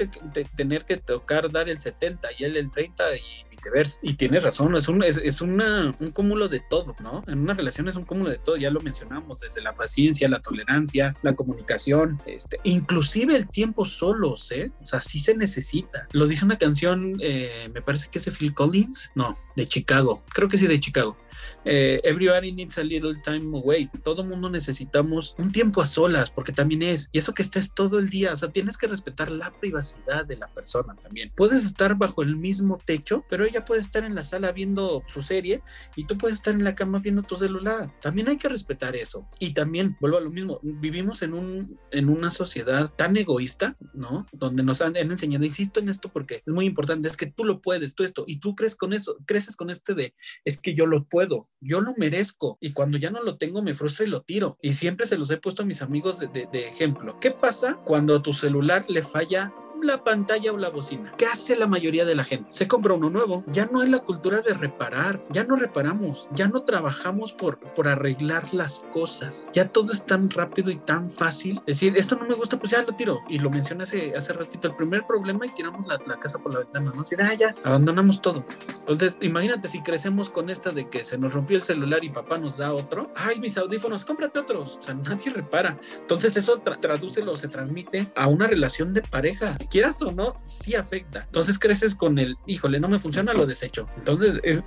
tener 0.56 0.84
que 0.84 0.96
tocar 0.96 1.50
dar 1.50 1.68
el 1.68 1.80
70 1.80 2.28
y 2.38 2.44
él 2.44 2.56
el 2.56 2.70
30 2.70 3.04
y 3.16 3.50
viceversa. 3.50 3.98
Y 4.02 4.14
tienes 4.14 4.42
razón, 4.42 4.76
es, 4.76 4.88
un, 4.88 5.02
es, 5.02 5.40
una, 5.40 5.94
un 5.98 6.10
cúmulo 6.10 6.48
de 6.48 6.60
todo, 6.60 6.94
¿no? 7.00 7.24
En 7.26 7.40
una 7.40 7.54
relación 7.54 7.88
es 7.88 7.96
un 7.96 8.04
cúmulo 8.04 8.30
de 8.30 8.38
todo, 8.38 8.56
ya 8.56 8.70
lo 8.70 8.80
mencionamos, 8.80 9.40
desde 9.40 9.62
la 9.62 9.72
paciencia, 9.72 10.28
la 10.28 10.40
tolerancia, 10.40 11.16
la 11.22 11.34
comunicación, 11.34 12.20
este, 12.26 12.60
inclusive 12.64 13.36
el 13.36 13.48
tiempo 13.48 13.84
solos, 13.84 14.50
¿eh? 14.52 14.70
O 14.82 14.86
sea, 14.86 15.00
sí 15.00 15.20
se 15.20 15.34
necesita. 15.34 16.06
Lo 16.12 16.26
dice 16.26 16.44
una 16.44 16.58
canción, 16.58 17.16
eh, 17.20 17.70
me 17.72 17.82
parece 17.82 18.08
que 18.10 18.18
es 18.18 18.24
de 18.24 18.32
Phil 18.32 18.54
Collins, 18.54 19.10
no, 19.14 19.36
de 19.54 19.66
Chicago, 19.66 20.22
creo 20.32 20.48
que 20.48 20.58
sí 20.58 20.66
de 20.66 20.80
Chicago 20.80 21.16
eh, 21.64 22.00
everybody 22.04 22.52
needs 22.52 22.78
a 22.78 22.84
little 22.84 23.14
time 23.22 23.56
away. 23.56 23.90
Todo 24.02 24.24
mundo 24.24 24.50
necesitamos 24.50 25.34
un 25.38 25.52
tiempo 25.52 25.82
a 25.82 25.86
solas, 25.86 26.30
porque 26.30 26.52
también 26.52 26.82
es, 26.82 27.08
y 27.12 27.18
eso 27.18 27.34
que 27.34 27.42
estés 27.42 27.72
todo 27.74 27.98
el 27.98 28.08
día, 28.10 28.32
o 28.32 28.36
sea, 28.36 28.48
tienes 28.48 28.76
que 28.76 28.86
respetar 28.86 29.30
la 29.30 29.50
privacidad 29.50 30.24
de 30.24 30.36
la 30.36 30.46
persona 30.46 30.94
también. 30.94 31.32
Puedes 31.36 31.64
estar 31.64 31.96
bajo 31.96 32.22
el 32.22 32.36
mismo 32.36 32.80
techo, 32.84 33.24
pero 33.28 33.44
ella 33.44 33.64
puede 33.64 33.80
estar 33.80 34.04
en 34.04 34.14
la 34.14 34.24
sala 34.24 34.52
viendo 34.52 35.02
su 35.08 35.22
serie 35.22 35.62
y 35.96 36.04
tú 36.04 36.16
puedes 36.16 36.36
estar 36.36 36.54
en 36.54 36.64
la 36.64 36.74
cama 36.74 36.98
viendo 36.98 37.22
tu 37.22 37.36
celular. 37.36 37.90
También 38.00 38.28
hay 38.28 38.36
que 38.36 38.48
respetar 38.48 38.96
eso. 38.96 39.28
Y 39.38 39.54
también, 39.54 39.96
vuelvo 40.00 40.18
a 40.18 40.20
lo 40.20 40.30
mismo, 40.30 40.60
vivimos 40.62 41.22
en, 41.22 41.34
un, 41.34 41.78
en 41.90 42.08
una 42.08 42.30
sociedad 42.30 42.92
tan 42.94 43.16
egoísta, 43.16 43.76
¿no? 43.94 44.26
Donde 44.32 44.62
nos 44.62 44.80
han, 44.82 44.96
han 44.96 45.10
enseñado, 45.10 45.44
insisto 45.44 45.80
en 45.80 45.88
esto 45.88 46.08
porque 46.08 46.42
es 46.46 46.52
muy 46.52 46.66
importante, 46.66 47.08
es 47.08 47.16
que 47.16 47.26
tú 47.26 47.44
lo 47.44 47.60
puedes, 47.60 47.94
tú 47.94 48.04
esto, 48.04 48.24
y 48.26 48.38
tú 48.38 48.54
crees 48.54 48.76
con 48.76 48.92
eso, 48.92 49.16
creces 49.26 49.56
con 49.56 49.70
este 49.70 49.94
de, 49.94 50.14
es 50.44 50.60
que 50.60 50.74
yo 50.74 50.86
lo 50.86 51.04
puedo 51.04 51.25
yo 51.60 51.80
lo 51.80 51.94
merezco 51.96 52.58
y 52.60 52.72
cuando 52.72 52.98
ya 52.98 53.10
no 53.10 53.22
lo 53.22 53.36
tengo 53.36 53.62
me 53.62 53.74
frustra 53.74 54.06
y 54.06 54.08
lo 54.08 54.22
tiro. 54.22 54.56
Y 54.62 54.72
siempre 54.72 55.06
se 55.06 55.18
los 55.18 55.30
he 55.30 55.38
puesto 55.38 55.62
a 55.62 55.66
mis 55.66 55.82
amigos 55.82 56.18
de, 56.18 56.28
de 56.28 56.68
ejemplo. 56.68 57.18
¿Qué 57.20 57.30
pasa 57.30 57.76
cuando 57.84 58.16
a 58.16 58.22
tu 58.22 58.32
celular 58.32 58.84
le 58.88 59.02
falla 59.02 59.52
la 59.82 60.02
pantalla 60.02 60.52
o 60.52 60.56
la 60.56 60.70
bocina. 60.70 61.12
¿Qué 61.16 61.26
hace 61.26 61.56
la 61.56 61.66
mayoría 61.66 62.04
de 62.04 62.14
la 62.14 62.24
gente? 62.24 62.48
Se 62.50 62.68
compra 62.68 62.94
uno 62.94 63.10
nuevo. 63.10 63.44
Ya 63.46 63.66
no 63.66 63.80
hay 63.80 63.88
la 63.88 64.00
cultura 64.00 64.40
de 64.40 64.54
reparar. 64.54 65.22
Ya 65.30 65.44
no 65.44 65.56
reparamos. 65.56 66.28
Ya 66.32 66.48
no 66.48 66.62
trabajamos 66.62 67.32
por, 67.32 67.58
por 67.58 67.88
arreglar 67.88 68.52
las 68.54 68.80
cosas. 68.92 69.46
Ya 69.52 69.68
todo 69.68 69.92
es 69.92 70.04
tan 70.04 70.30
rápido 70.30 70.70
y 70.70 70.76
tan 70.76 71.10
fácil. 71.10 71.58
Es 71.66 71.78
decir, 71.78 71.96
esto 71.96 72.16
no 72.16 72.26
me 72.26 72.34
gusta, 72.34 72.58
pues 72.58 72.72
ya 72.72 72.82
lo 72.82 72.92
tiro. 72.92 73.20
Y 73.28 73.38
lo 73.38 73.50
mencioné 73.50 73.84
hace, 73.84 74.14
hace 74.16 74.32
ratito. 74.32 74.68
El 74.68 74.76
primer 74.76 75.04
problema 75.04 75.46
y 75.46 75.50
tiramos 75.50 75.86
la, 75.86 76.00
la 76.06 76.18
casa 76.18 76.38
por 76.38 76.52
la 76.52 76.60
ventana, 76.60 76.92
¿no? 76.94 77.04
Si, 77.04 77.14
ah, 77.16 77.34
ya, 77.34 77.54
abandonamos 77.64 78.22
todo. 78.22 78.44
Entonces, 78.80 79.18
imagínate 79.20 79.68
si 79.68 79.82
crecemos 79.82 80.30
con 80.30 80.50
esta 80.50 80.70
de 80.70 80.88
que 80.88 81.04
se 81.04 81.18
nos 81.18 81.34
rompió 81.34 81.56
el 81.56 81.62
celular 81.62 82.04
y 82.04 82.10
papá 82.10 82.38
nos 82.38 82.56
da 82.56 82.72
otro. 82.72 83.12
Ay, 83.16 83.40
mis 83.40 83.56
audífonos, 83.58 84.04
cómprate 84.04 84.38
otros. 84.38 84.78
O 84.80 84.82
sea, 84.82 84.94
nadie 84.94 85.30
repara. 85.32 85.78
Entonces, 86.00 86.36
eso 86.36 86.58
traduce 86.58 87.22
o 87.22 87.36
se 87.36 87.48
transmite 87.48 88.06
a 88.14 88.28
una 88.28 88.46
relación 88.46 88.92
de 88.92 89.02
pareja 89.02 89.56
quieras 89.66 90.00
o 90.02 90.12
no, 90.12 90.40
sí 90.44 90.74
afecta. 90.74 91.22
Entonces 91.24 91.58
creces 91.58 91.94
con 91.94 92.18
el, 92.18 92.36
híjole, 92.46 92.80
no 92.80 92.88
me 92.88 92.98
funciona, 92.98 93.32
lo 93.32 93.46
desecho. 93.46 93.88
Entonces 93.96 94.40
es... 94.42 94.62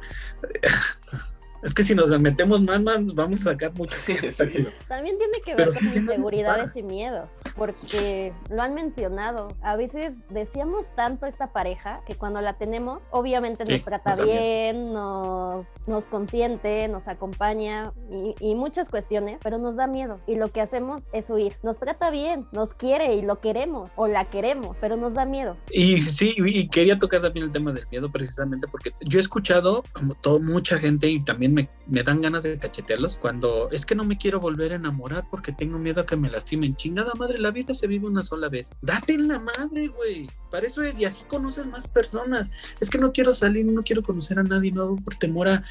Es 1.62 1.74
que 1.74 1.84
si 1.84 1.94
nos 1.94 2.10
metemos 2.20 2.62
más, 2.62 2.82
más 2.82 3.14
vamos 3.14 3.42
a 3.42 3.52
sacar 3.52 3.74
mucho. 3.74 3.96
También 4.88 5.18
tiene 5.18 5.42
que 5.44 5.56
ver 5.56 5.70
con 5.74 5.86
inseguridades 5.86 6.76
y 6.76 6.84
miedo, 6.84 7.30
porque 7.56 8.34
lo 8.50 8.62
han 8.62 8.74
mencionado. 8.74 9.50
A 9.62 9.76
veces 9.76 10.14
decíamos 10.30 10.94
tanto 10.96 11.26
esta 11.26 11.48
pareja 11.48 12.00
que 12.08 12.16
cuando 12.16 12.40
la 12.42 12.54
tenemos, 12.58 13.02
obviamente 13.12 13.66
nos 13.66 13.84
trata 13.84 14.16
bien, 14.16 14.94
nos, 14.94 15.66
nos 15.88 16.06
consiente, 16.06 16.88
nos 16.88 17.08
acompaña 17.08 17.92
y, 18.10 18.36
y, 18.40 18.56
muchas 18.56 18.90
cuestiones, 18.90 19.40
pero 19.44 19.58
nos 19.58 19.76
da 19.76 19.88
miedo. 19.88 20.20
Y 20.28 20.36
lo 20.36 20.52
que 20.52 20.62
hacemos 20.62 21.04
es 21.14 21.30
huir. 21.30 21.56
Nos 21.64 21.78
trata 21.78 22.10
bien, 22.10 22.48
nos 22.52 22.74
quiere 22.74 23.16
y 23.16 23.22
lo 23.22 23.40
queremos 23.40 23.92
o 23.96 24.08
la 24.08 24.26
queremos, 24.26 24.78
pero 24.80 24.96
nos 24.96 25.14
da 25.14 25.26
miedo. 25.26 25.58
Y 25.72 26.02
sí, 26.02 26.36
y 26.38 26.68
quería 26.70 26.98
tocar 26.98 27.22
también 27.22 27.48
el 27.48 27.52
tema 27.52 27.72
del 27.72 27.86
miedo 27.90 28.10
precisamente 28.10 28.68
porque 28.68 28.94
yo 29.02 29.20
he 29.20 29.22
escuchado 29.22 29.84
a 29.96 30.30
mucha 30.40 30.78
gente 30.78 31.10
y 31.10 31.20
también 31.20 31.49
me, 31.50 31.70
dan 32.04 32.22
ganas 32.22 32.44
de 32.44 32.58
cachetearlos 32.58 33.18
cuando 33.18 33.70
es 33.72 33.86
que 33.86 33.96
no 33.96 34.04
me 34.04 34.18
quiero 34.18 34.40
volver 34.40 34.74
a 34.74 34.76
enamorar 34.76 35.26
porque 35.30 35.52
tengo 35.52 35.78
miedo 35.78 36.02
a 36.02 36.06
que 36.06 36.16
me 36.16 36.30
lastimen. 36.30 36.76
Chingada 36.76 37.14
madre, 37.16 37.38
la 37.38 37.52
vida 37.52 37.74
se 37.74 37.88
vive 37.88 38.08
una 38.08 38.24
sola 38.24 38.50
vez. 38.50 38.72
Date 38.82 39.14
en 39.14 39.28
la 39.28 39.40
madre, 39.40 39.88
güey. 39.88 40.30
Para 40.50 40.66
eso 40.66 40.82
es, 40.82 40.98
y 40.98 41.06
así 41.06 41.24
conoces 41.26 41.68
más 41.68 41.88
personas. 41.88 42.50
Es 42.80 42.90
que 42.90 42.98
no 42.98 43.12
quiero 43.12 43.34
salir, 43.34 43.66
no 43.66 43.84
quiero 43.84 44.02
conocer 44.02 44.40
a 44.40 44.44
nadie 44.44 44.72
nuevo 44.72 44.96
por 44.98 45.16
temor 45.16 45.48
a, 45.48 45.64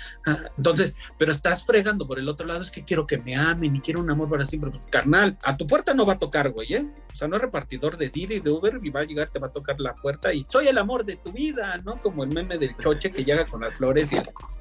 Entonces, 0.57 0.95
pero 1.19 1.33
estás 1.33 1.65
fregando 1.65 2.07
por 2.07 2.19
el 2.19 2.29
otro 2.29 2.47
lado, 2.47 2.63
es 2.63 2.71
que 2.71 2.85
quiero 2.85 3.07
que 3.07 3.19
me 3.19 3.37
amen 3.37 3.75
y 3.75 3.81
quiero 3.81 4.01
un 4.01 4.11
amor 4.11 4.29
para 4.29 4.47
siempre. 4.47 4.71
Carnal, 4.91 5.39
a 5.43 5.57
tu 5.57 5.67
puerta 5.67 5.95
no 5.95 6.07
va 6.07 6.15
a 6.15 6.19
tocar, 6.19 6.51
güey, 6.51 6.75
¿eh? 6.75 6.87
O 7.19 7.23
sea, 7.23 7.27
no 7.27 7.35
es 7.35 7.43
repartidor 7.43 7.97
de 7.97 8.11
Didi, 8.11 8.39
de 8.39 8.49
Uber, 8.49 8.79
y 8.81 8.91
va 8.91 9.01
a 9.01 9.05
llegar, 9.05 9.29
te 9.29 9.41
va 9.41 9.49
a 9.49 9.51
tocar 9.51 9.81
la 9.81 9.93
puerta 9.97 10.33
y 10.33 10.47
soy 10.49 10.69
el 10.69 10.79
amor 10.79 11.05
de 11.05 11.17
tu 11.17 11.33
vida, 11.33 11.77
¿no? 11.79 12.01
Como 12.01 12.23
el 12.23 12.31
meme 12.31 12.59
del 12.59 12.77
choche 12.77 13.11
que 13.11 13.25
llega 13.25 13.45
con 13.45 13.61
las 13.61 13.75
flores 13.75 14.13
y, 14.13 14.19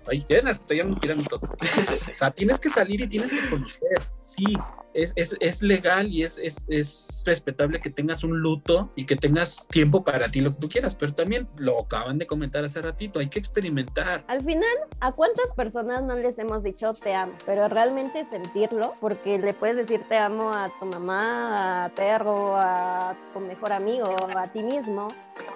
ay, 0.07 0.25
ya, 0.27 0.41
ya 0.41 0.83
no 0.83 0.99
tíralo 0.99 1.23
todo. 1.25 1.41
o 1.43 2.15
sea, 2.15 2.31
tienes 2.31 2.59
que 2.59 2.69
salir 2.69 3.01
y 3.01 3.07
tienes 3.07 3.29
que 3.29 3.47
conocer. 3.47 4.01
Sí, 4.23 4.57
es, 4.97 5.13
es, 5.15 5.37
es 5.39 5.61
legal 5.61 6.07
y 6.11 6.23
es, 6.23 6.39
es, 6.67 7.23
respetable 7.25 7.79
que 7.79 7.89
tengas 7.89 8.23
un 8.23 8.39
luto 8.39 8.89
y 8.95 9.05
que 9.05 9.15
tengas 9.15 9.67
tiempo 9.67 10.03
para 10.03 10.29
ti, 10.29 10.41
lo 10.41 10.51
que 10.51 10.59
tú 10.59 10.69
quieras, 10.69 10.95
pero 10.95 11.13
también 11.13 11.47
lo 11.57 11.79
acaban 11.79 12.17
de 12.17 12.25
comentar 12.25 12.63
hace 12.65 12.81
ratito, 12.81 13.19
hay 13.19 13.27
que 13.27 13.37
experimentar. 13.37 14.23
Al 14.27 14.43
final, 14.43 14.75
¿a 14.99 15.11
cuántas 15.11 15.51
personas 15.51 16.03
no 16.03 16.15
les 16.15 16.39
hemos 16.39 16.63
dicho 16.63 16.93
te 16.93 17.13
amo? 17.13 17.33
Pero 17.45 17.67
realmente 17.67 18.25
sentirlo, 18.25 18.93
porque 18.99 19.37
le 19.37 19.53
puedes 19.53 19.77
decir 19.77 20.01
te 20.07 20.17
amo 20.17 20.51
a 20.51 20.71
tu 20.79 20.85
mamá, 20.85 21.85
a 21.85 21.89
perro, 21.89 22.55
a 22.55 23.15
tu 23.33 23.39
mejor 23.41 23.73
amigo, 23.73 24.15
a 24.35 24.47
ti 24.47 24.63
mismo, 24.63 25.09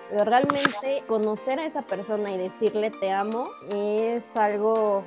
pero 0.09 0.25
realmente 0.25 1.03
conocer 1.07 1.59
a 1.59 1.65
esa 1.65 1.81
persona 1.81 2.31
y 2.31 2.37
decirle 2.37 2.91
te 2.91 3.11
amo 3.11 3.49
es 3.73 4.35
algo 4.35 5.01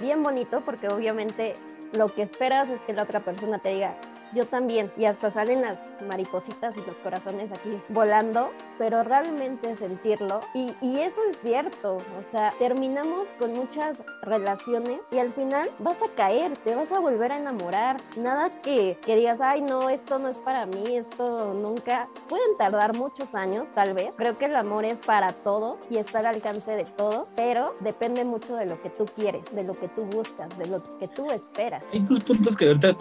bien 0.00 0.22
bonito 0.22 0.62
porque 0.64 0.88
obviamente 0.88 1.54
lo 1.92 2.08
que 2.08 2.22
esperas 2.22 2.68
es 2.68 2.80
que 2.82 2.92
la 2.92 3.02
otra 3.02 3.20
persona 3.20 3.58
te 3.58 3.70
diga, 3.70 3.96
yo 4.34 4.46
también, 4.46 4.90
y 4.96 5.04
hasta 5.04 5.30
salen 5.30 5.62
las 5.62 5.78
maripositas 6.06 6.76
y 6.76 6.80
los 6.80 6.96
corazones 6.96 7.50
aquí 7.52 7.78
volando, 7.88 8.50
pero 8.78 9.02
realmente 9.02 9.76
sentirlo, 9.76 10.40
y, 10.54 10.72
y, 10.80 11.00
eso 11.00 11.20
es 11.30 11.38
cierto, 11.38 11.96
o 11.96 12.30
sea, 12.30 12.52
terminamos 12.58 13.26
con 13.38 13.54
muchas 13.54 13.96
relaciones 14.22 15.00
y 15.10 15.18
al 15.18 15.32
final 15.32 15.70
vas 15.78 15.98
a 16.02 16.14
caer, 16.14 16.56
te 16.58 16.74
vas 16.74 16.92
a 16.92 16.98
volver 16.98 17.32
a 17.32 17.38
enamorar, 17.38 17.96
nada 18.16 18.50
que, 18.62 18.98
que 19.04 19.16
digas, 19.16 19.40
ay 19.40 19.62
no, 19.62 19.88
esto 19.88 20.18
no 20.18 20.28
es 20.28 20.38
para 20.38 20.66
mí, 20.66 20.96
esto 20.96 21.54
nunca, 21.54 22.08
pueden 22.28 22.56
tardar 22.58 22.96
muchos 22.96 23.34
años 23.34 23.66
tal 23.72 23.94
vez, 23.94 24.14
creo 24.16 24.36
que 24.36 24.46
el 24.46 24.56
amor 24.56 24.84
es 24.84 25.00
para 25.00 25.32
todo 25.32 25.78
y 25.90 25.98
está 25.98 26.18
al 26.18 26.26
alcance 26.26 26.72
de 26.72 26.84
todo, 26.84 27.28
pero 27.36 27.74
depende 27.80 28.24
mucho 28.24 28.56
de 28.56 28.66
lo 28.66 28.80
que 28.80 28.90
tú 28.90 29.06
quieres, 29.16 29.42
de 29.52 29.64
lo 29.64 29.74
que 29.74 29.88
tú 29.88 30.04
buscas, 30.04 30.56
de 30.58 30.66
lo 30.66 30.78
que 30.98 31.08
tú 31.08 31.30
esperas. 31.30 31.84
Hay 31.92 32.00
dos 32.00 32.22
puntos 32.24 32.56
que 32.56 32.66
ahorita 32.66 32.96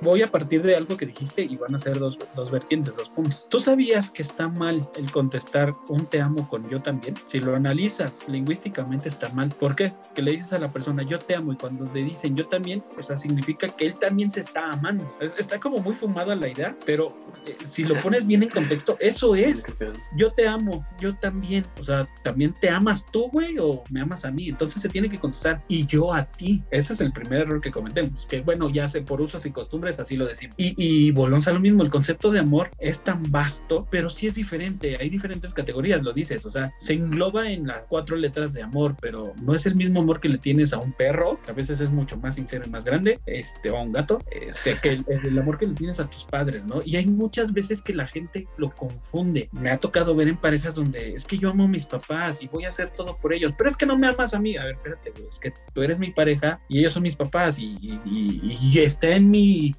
voy 0.00 0.22
a 0.22 0.30
partir 0.30 0.62
de 0.62 0.73
algo 0.76 0.96
que 0.96 1.06
dijiste 1.06 1.42
y 1.42 1.56
van 1.56 1.74
a 1.74 1.78
ser 1.78 1.98
dos, 1.98 2.18
dos 2.34 2.50
vertientes, 2.50 2.96
dos 2.96 3.08
puntos. 3.08 3.48
¿Tú 3.48 3.60
sabías 3.60 4.10
que 4.10 4.22
está 4.22 4.48
mal 4.48 4.86
el 4.96 5.10
contestar 5.10 5.72
un 5.88 6.06
te 6.06 6.20
amo 6.20 6.48
con 6.48 6.68
yo 6.68 6.80
también? 6.80 7.14
Si 7.26 7.40
lo 7.40 7.54
analizas 7.54 8.20
lingüísticamente 8.28 9.08
está 9.08 9.28
mal. 9.30 9.50
¿Por 9.50 9.76
qué? 9.76 9.92
Que 10.14 10.22
le 10.22 10.32
dices 10.32 10.52
a 10.52 10.58
la 10.58 10.68
persona 10.68 11.02
yo 11.02 11.18
te 11.18 11.34
amo 11.34 11.52
y 11.52 11.56
cuando 11.56 11.90
le 11.92 12.02
dicen 12.02 12.36
yo 12.36 12.46
también, 12.46 12.82
o 12.98 13.02
sea, 13.02 13.16
significa 13.16 13.68
que 13.68 13.86
él 13.86 13.94
también 13.94 14.30
se 14.30 14.40
está 14.40 14.72
amando. 14.72 15.10
Está 15.38 15.58
como 15.60 15.78
muy 15.78 15.94
fumada 15.94 16.34
la 16.34 16.48
idea, 16.48 16.76
pero 16.84 17.08
eh, 17.46 17.56
si 17.68 17.84
lo 17.84 17.94
pones 18.00 18.26
bien 18.26 18.42
en 18.42 18.48
contexto, 18.48 18.96
eso 19.00 19.34
es. 19.34 19.64
Yo 20.16 20.32
te 20.32 20.46
amo, 20.46 20.86
yo 21.00 21.14
también. 21.16 21.66
O 21.80 21.84
sea, 21.84 22.08
también 22.22 22.52
te 22.52 22.70
amas 22.70 23.06
tú, 23.10 23.28
güey, 23.30 23.58
o 23.58 23.84
me 23.90 24.00
amas 24.00 24.24
a 24.24 24.30
mí. 24.30 24.48
Entonces 24.48 24.82
se 24.82 24.88
tiene 24.88 25.08
que 25.08 25.18
contestar 25.18 25.62
y 25.68 25.86
yo 25.86 26.12
a 26.12 26.24
ti. 26.24 26.62
Ese 26.70 26.92
es 26.92 27.00
el 27.00 27.12
primer 27.12 27.42
error 27.42 27.60
que 27.60 27.70
cometemos. 27.70 28.26
Que 28.26 28.40
bueno, 28.40 28.70
ya 28.70 28.88
sé 28.88 29.02
por 29.02 29.20
usos 29.20 29.44
y 29.46 29.50
costumbres, 29.50 29.98
así 29.98 30.16
lo 30.16 30.26
decimos. 30.26 30.53
Y, 30.56 30.74
y 30.76 31.10
volvemos 31.10 31.48
a 31.48 31.52
lo 31.52 31.60
mismo, 31.60 31.82
el 31.82 31.90
concepto 31.90 32.30
de 32.30 32.38
amor 32.38 32.70
es 32.78 33.00
tan 33.00 33.30
vasto, 33.30 33.86
pero 33.90 34.10
sí 34.10 34.26
es 34.26 34.34
diferente, 34.34 34.96
hay 35.00 35.08
diferentes 35.08 35.52
categorías, 35.52 36.02
lo 36.02 36.12
dices, 36.12 36.44
o 36.46 36.50
sea, 36.50 36.72
se 36.78 36.94
engloba 36.94 37.50
en 37.50 37.66
las 37.66 37.88
cuatro 37.88 38.16
letras 38.16 38.52
de 38.52 38.62
amor, 38.62 38.96
pero 39.00 39.34
no 39.42 39.54
es 39.54 39.66
el 39.66 39.74
mismo 39.74 40.00
amor 40.00 40.20
que 40.20 40.28
le 40.28 40.38
tienes 40.38 40.72
a 40.72 40.78
un 40.78 40.92
perro, 40.92 41.40
que 41.44 41.50
a 41.50 41.54
veces 41.54 41.80
es 41.80 41.90
mucho 41.90 42.16
más 42.16 42.34
sincero 42.34 42.64
y 42.66 42.70
más 42.70 42.84
grande, 42.84 43.20
este, 43.26 43.70
o 43.70 43.76
a 43.76 43.82
un 43.82 43.92
gato, 43.92 44.20
este, 44.30 44.78
que 44.80 45.00
el, 45.06 45.38
amor 45.38 45.58
que 45.58 45.66
le 45.66 45.74
tienes 45.74 46.00
a 46.00 46.08
tus 46.08 46.24
padres, 46.24 46.64
¿no? 46.64 46.82
Y 46.84 46.96
hay 46.96 47.06
muchas 47.06 47.52
veces 47.52 47.82
que 47.82 47.92
la 47.92 48.06
gente 48.06 48.46
lo 48.56 48.70
confunde. 48.74 49.48
Me 49.52 49.70
ha 49.70 49.78
tocado 49.78 50.14
ver 50.14 50.28
en 50.28 50.36
parejas 50.36 50.74
donde 50.74 51.14
es 51.14 51.24
que 51.24 51.38
yo 51.38 51.50
amo 51.50 51.64
a 51.64 51.68
mis 51.68 51.86
papás 51.86 52.42
y 52.42 52.48
voy 52.48 52.64
a 52.64 52.68
hacer 52.68 52.90
todo 52.90 53.16
por 53.16 53.32
ellos, 53.32 53.52
pero 53.56 53.68
es 53.68 53.76
que 53.76 53.86
no 53.86 53.98
me 53.98 54.06
amas 54.06 54.34
a 54.34 54.40
mí. 54.40 54.56
A 54.56 54.64
ver, 54.64 54.74
espérate, 54.74 55.12
es 55.28 55.38
que 55.38 55.52
tú 55.72 55.82
eres 55.82 55.98
mi 55.98 56.10
pareja 56.12 56.60
y 56.68 56.78
ellos 56.78 56.92
son 56.92 57.02
mis 57.02 57.16
papás 57.16 57.58
y, 57.58 57.78
y, 57.82 58.40
y 58.44 58.78
está 58.78 59.08
en 59.08 59.30
mi 59.30 59.74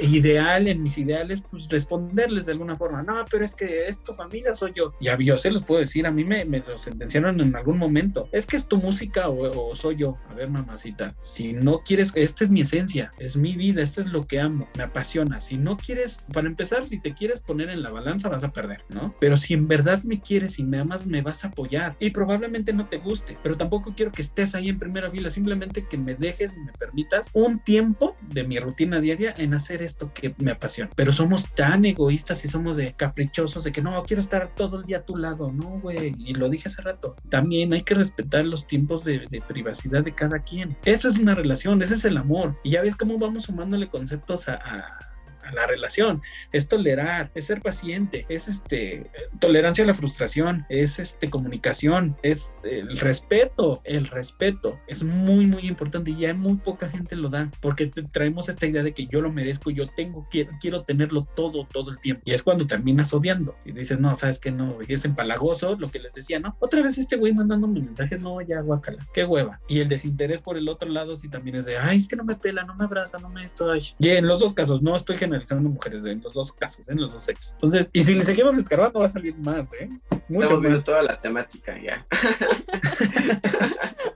ideal, 0.00 0.68
en 0.68 0.82
mis 0.82 0.98
ideales, 0.98 1.42
pues 1.50 1.68
responderles 1.68 2.46
de 2.46 2.52
alguna 2.52 2.76
forma. 2.76 3.02
No, 3.02 3.24
pero 3.30 3.44
es 3.44 3.54
que 3.54 3.88
es 3.88 4.02
tu 4.02 4.14
familia, 4.14 4.54
soy 4.54 4.72
yo. 4.74 4.92
Ya 5.00 5.16
yo 5.18 5.38
se 5.38 5.50
los 5.50 5.62
puedo 5.62 5.80
decir, 5.80 6.06
a 6.06 6.10
mí 6.10 6.24
me, 6.24 6.44
me 6.44 6.60
lo 6.60 6.78
sentenciaron 6.78 7.40
en 7.40 7.54
algún 7.54 7.78
momento. 7.78 8.28
Es 8.32 8.46
que 8.46 8.56
es 8.56 8.66
tu 8.66 8.76
música 8.76 9.28
o, 9.28 9.74
soy 9.76 9.96
yo. 9.96 10.18
A 10.28 10.34
ver, 10.34 10.50
mamacita, 10.50 11.14
si 11.20 11.52
no 11.52 11.80
quieres, 11.80 12.12
esta 12.14 12.44
es 12.44 12.50
mi 12.50 12.62
esencia, 12.62 13.12
es 13.18 13.36
mi 13.36 13.54
vida, 13.56 13.82
esto 13.82 14.00
es 14.00 14.08
lo 14.08 14.26
que 14.26 14.40
amo, 14.40 14.68
me 14.76 14.84
apasiona. 14.84 15.40
Si 15.40 15.56
no 15.56 15.76
quieres, 15.76 16.20
para 16.32 16.48
empezar, 16.48 16.86
si 16.86 17.00
te 17.00 17.14
quieres 17.14 17.40
poner 17.40 17.70
en 17.70 17.82
la 17.82 17.90
balanza, 17.90 18.28
vas 18.28 18.44
a 18.44 18.52
perder, 18.52 18.82
¿no? 18.88 19.14
Pero 19.20 19.36
si 19.36 19.54
en 19.54 19.68
verdad 19.68 20.02
me 20.04 20.20
quieres 20.20 20.58
y 20.58 20.64
me 20.64 20.78
amas, 20.78 21.06
me 21.06 21.22
vas 21.22 21.44
a 21.44 21.48
apoyar. 21.48 21.94
Y 22.00 22.10
probablemente 22.10 22.72
no 22.72 22.86
te 22.86 22.98
guste, 22.98 23.36
pero 23.42 23.56
tampoco 23.56 23.94
quiero 23.96 24.12
que 24.12 24.22
estés 24.22 24.54
ahí 24.54 24.68
en 24.68 24.78
primera 24.78 25.10
fila, 25.10 25.30
simplemente 25.30 25.86
que 25.88 25.98
me 25.98 26.14
dejes 26.14 26.54
y 26.56 26.60
me 26.60 26.72
permitas 26.72 27.28
un 27.32 27.58
tiempo 27.58 28.14
de 28.28 28.44
mi 28.44 28.58
rutina 28.58 29.00
diaria 29.00 29.34
en 29.36 29.54
hacer 29.54 29.82
esto 29.90 30.10
que 30.12 30.34
me 30.38 30.52
apasiona. 30.52 30.90
Pero 30.94 31.12
somos 31.12 31.52
tan 31.54 31.84
egoístas 31.84 32.44
y 32.44 32.48
somos 32.48 32.76
de 32.76 32.92
caprichosos 32.94 33.64
de 33.64 33.72
que 33.72 33.82
no, 33.82 34.02
quiero 34.04 34.20
estar 34.20 34.48
todo 34.48 34.80
el 34.80 34.86
día 34.86 34.98
a 34.98 35.04
tu 35.04 35.16
lado, 35.16 35.52
no, 35.52 35.80
güey. 35.80 36.14
Y 36.18 36.34
lo 36.34 36.48
dije 36.48 36.68
hace 36.68 36.82
rato. 36.82 37.16
También 37.28 37.72
hay 37.72 37.82
que 37.82 37.94
respetar 37.94 38.44
los 38.44 38.66
tiempos 38.66 39.04
de, 39.04 39.28
privacidad 39.48 40.04
de 40.04 40.12
cada 40.12 40.40
quien. 40.40 40.76
Eso 40.84 41.08
es 41.08 41.18
una 41.18 41.34
relación, 41.34 41.82
ese 41.82 41.94
es 41.94 42.04
el 42.04 42.16
amor. 42.16 42.56
Y 42.62 42.70
ya 42.70 42.82
ves 42.82 42.96
cómo 42.96 43.18
vamos 43.18 43.44
sumándole 43.44 43.88
conceptos 43.88 44.48
a 44.48 45.09
la 45.52 45.66
relación, 45.66 46.22
es 46.52 46.68
tolerar, 46.68 47.30
es 47.34 47.46
ser 47.46 47.62
paciente, 47.62 48.26
es 48.28 48.48
este 48.48 49.04
tolerancia 49.38 49.84
a 49.84 49.86
la 49.86 49.94
frustración, 49.94 50.66
es 50.68 50.98
este 50.98 51.30
comunicación, 51.30 52.16
es 52.22 52.52
el 52.64 52.98
respeto, 52.98 53.80
el 53.84 54.06
respeto 54.06 54.78
es 54.86 55.02
muy 55.02 55.46
muy 55.46 55.66
importante 55.66 56.10
y 56.10 56.16
ya 56.16 56.34
muy 56.34 56.56
poca 56.56 56.88
gente 56.88 57.16
lo 57.16 57.28
da 57.28 57.50
porque 57.60 57.86
traemos 57.86 58.48
esta 58.48 58.66
idea 58.66 58.82
de 58.82 58.92
que 58.92 59.06
yo 59.06 59.20
lo 59.20 59.32
merezco, 59.32 59.70
yo 59.70 59.88
tengo 59.88 60.26
quiero 60.30 60.50
quiero 60.60 60.82
tenerlo 60.82 61.26
todo 61.34 61.66
todo 61.66 61.90
el 61.90 61.98
tiempo. 61.98 62.22
Y 62.24 62.32
es 62.32 62.42
cuando 62.42 62.66
terminas 62.66 63.12
odiando 63.14 63.54
y 63.64 63.72
dices 63.72 63.98
no 63.98 64.14
sabes 64.16 64.38
que 64.38 64.50
no 64.50 64.78
es 64.86 65.04
empalagoso 65.04 65.74
lo 65.74 65.90
que 65.90 65.98
les 65.98 66.14
decía 66.14 66.40
no 66.40 66.56
otra 66.58 66.82
vez 66.82 66.98
este 66.98 67.16
güey 67.16 67.32
mandándome 67.32 67.80
mensajes 67.80 68.20
no 68.20 68.40
ya 68.40 68.60
guacala 68.60 69.06
qué 69.12 69.24
hueva 69.24 69.60
y 69.68 69.80
el 69.80 69.88
desinterés 69.88 70.40
por 70.40 70.56
el 70.56 70.68
otro 70.68 70.88
lado 70.88 71.16
sí 71.16 71.28
también 71.28 71.56
es 71.56 71.64
de 71.64 71.78
ay 71.78 71.98
es 71.98 72.08
que 72.08 72.16
no 72.16 72.24
me 72.24 72.34
pela 72.34 72.64
no 72.64 72.74
me 72.74 72.84
abraza 72.84 73.18
no 73.18 73.28
me 73.28 73.44
esto 73.44 73.70
y 73.98 74.08
en 74.08 74.26
los 74.26 74.40
dos 74.40 74.54
casos 74.54 74.82
no 74.82 74.96
estoy 74.96 75.16
generando 75.16 75.39
analizando 75.40 75.70
mujeres 75.70 76.04
en 76.04 76.22
los 76.22 76.32
dos 76.34 76.52
casos, 76.52 76.86
en 76.88 77.00
los 77.00 77.12
dos 77.12 77.24
sexos. 77.24 77.52
Entonces, 77.52 77.86
y 77.92 78.02
si 78.02 78.14
le 78.14 78.24
seguimos 78.24 78.56
escarbando 78.58 79.00
va 79.00 79.06
a 79.06 79.08
salir 79.08 79.36
más, 79.38 79.72
¿eh? 79.72 79.88
Mucho 80.28 80.54
Estamos 80.54 80.84
toda 80.84 81.02
la 81.02 81.18
temática 81.18 81.78
ya. 81.78 82.06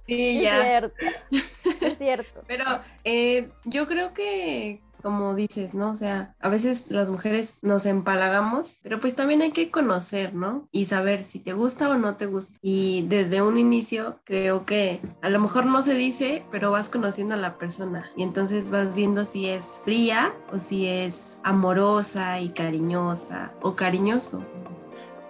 sí, 0.07 0.43
ya. 0.43 0.61
Es 0.61 0.65
cierto. 0.67 0.95
Es 1.81 1.99
cierto. 1.99 2.43
Pero 2.47 2.65
eh, 3.05 3.49
yo 3.65 3.87
creo 3.87 4.13
que 4.15 4.81
como 5.05 5.35
dices, 5.35 5.75
¿no? 5.75 5.91
O 5.91 5.97
sea, 5.97 6.35
a 6.41 6.49
veces 6.49 6.87
las 6.89 7.11
mujeres 7.11 7.59
nos 7.61 7.85
empalagamos, 7.85 8.81
pero 8.83 9.01
pues 9.01 9.15
también 9.15 9.43
hay 9.43 9.53
que 9.53 9.71
conocer, 9.71 10.35
¿no? 10.35 10.67
Y 10.73 10.87
saber 10.87 11.25
si 11.25 11.41
te 11.41 11.53
gusta 11.53 11.91
o 11.91 11.99
no 11.99 12.17
te 12.17 12.25
gusta. 12.25 12.57
Y 12.63 13.05
desde 13.09 13.43
un 13.43 13.59
inicio 13.59 14.21
creo 14.25 14.65
que 14.65 15.03
a 15.21 15.29
lo 15.29 15.41
mejor 15.41 15.67
no 15.67 15.83
se 15.83 15.93
dice, 15.93 16.47
pero 16.51 16.71
vas 16.71 16.89
conociendo 16.89 17.35
a 17.35 17.37
la 17.37 17.59
persona 17.59 18.07
y 18.17 18.23
entonces 18.23 18.71
vas 18.71 18.95
viendo 18.95 19.27
si 19.27 19.47
es 19.47 19.79
fría 19.85 20.33
o 20.51 20.59
si 20.59 20.87
es 20.87 21.37
amorosa 21.45 22.41
y 22.41 22.49
cariñosa 22.49 23.51
o 23.61 23.77
cariñoso. 23.77 24.43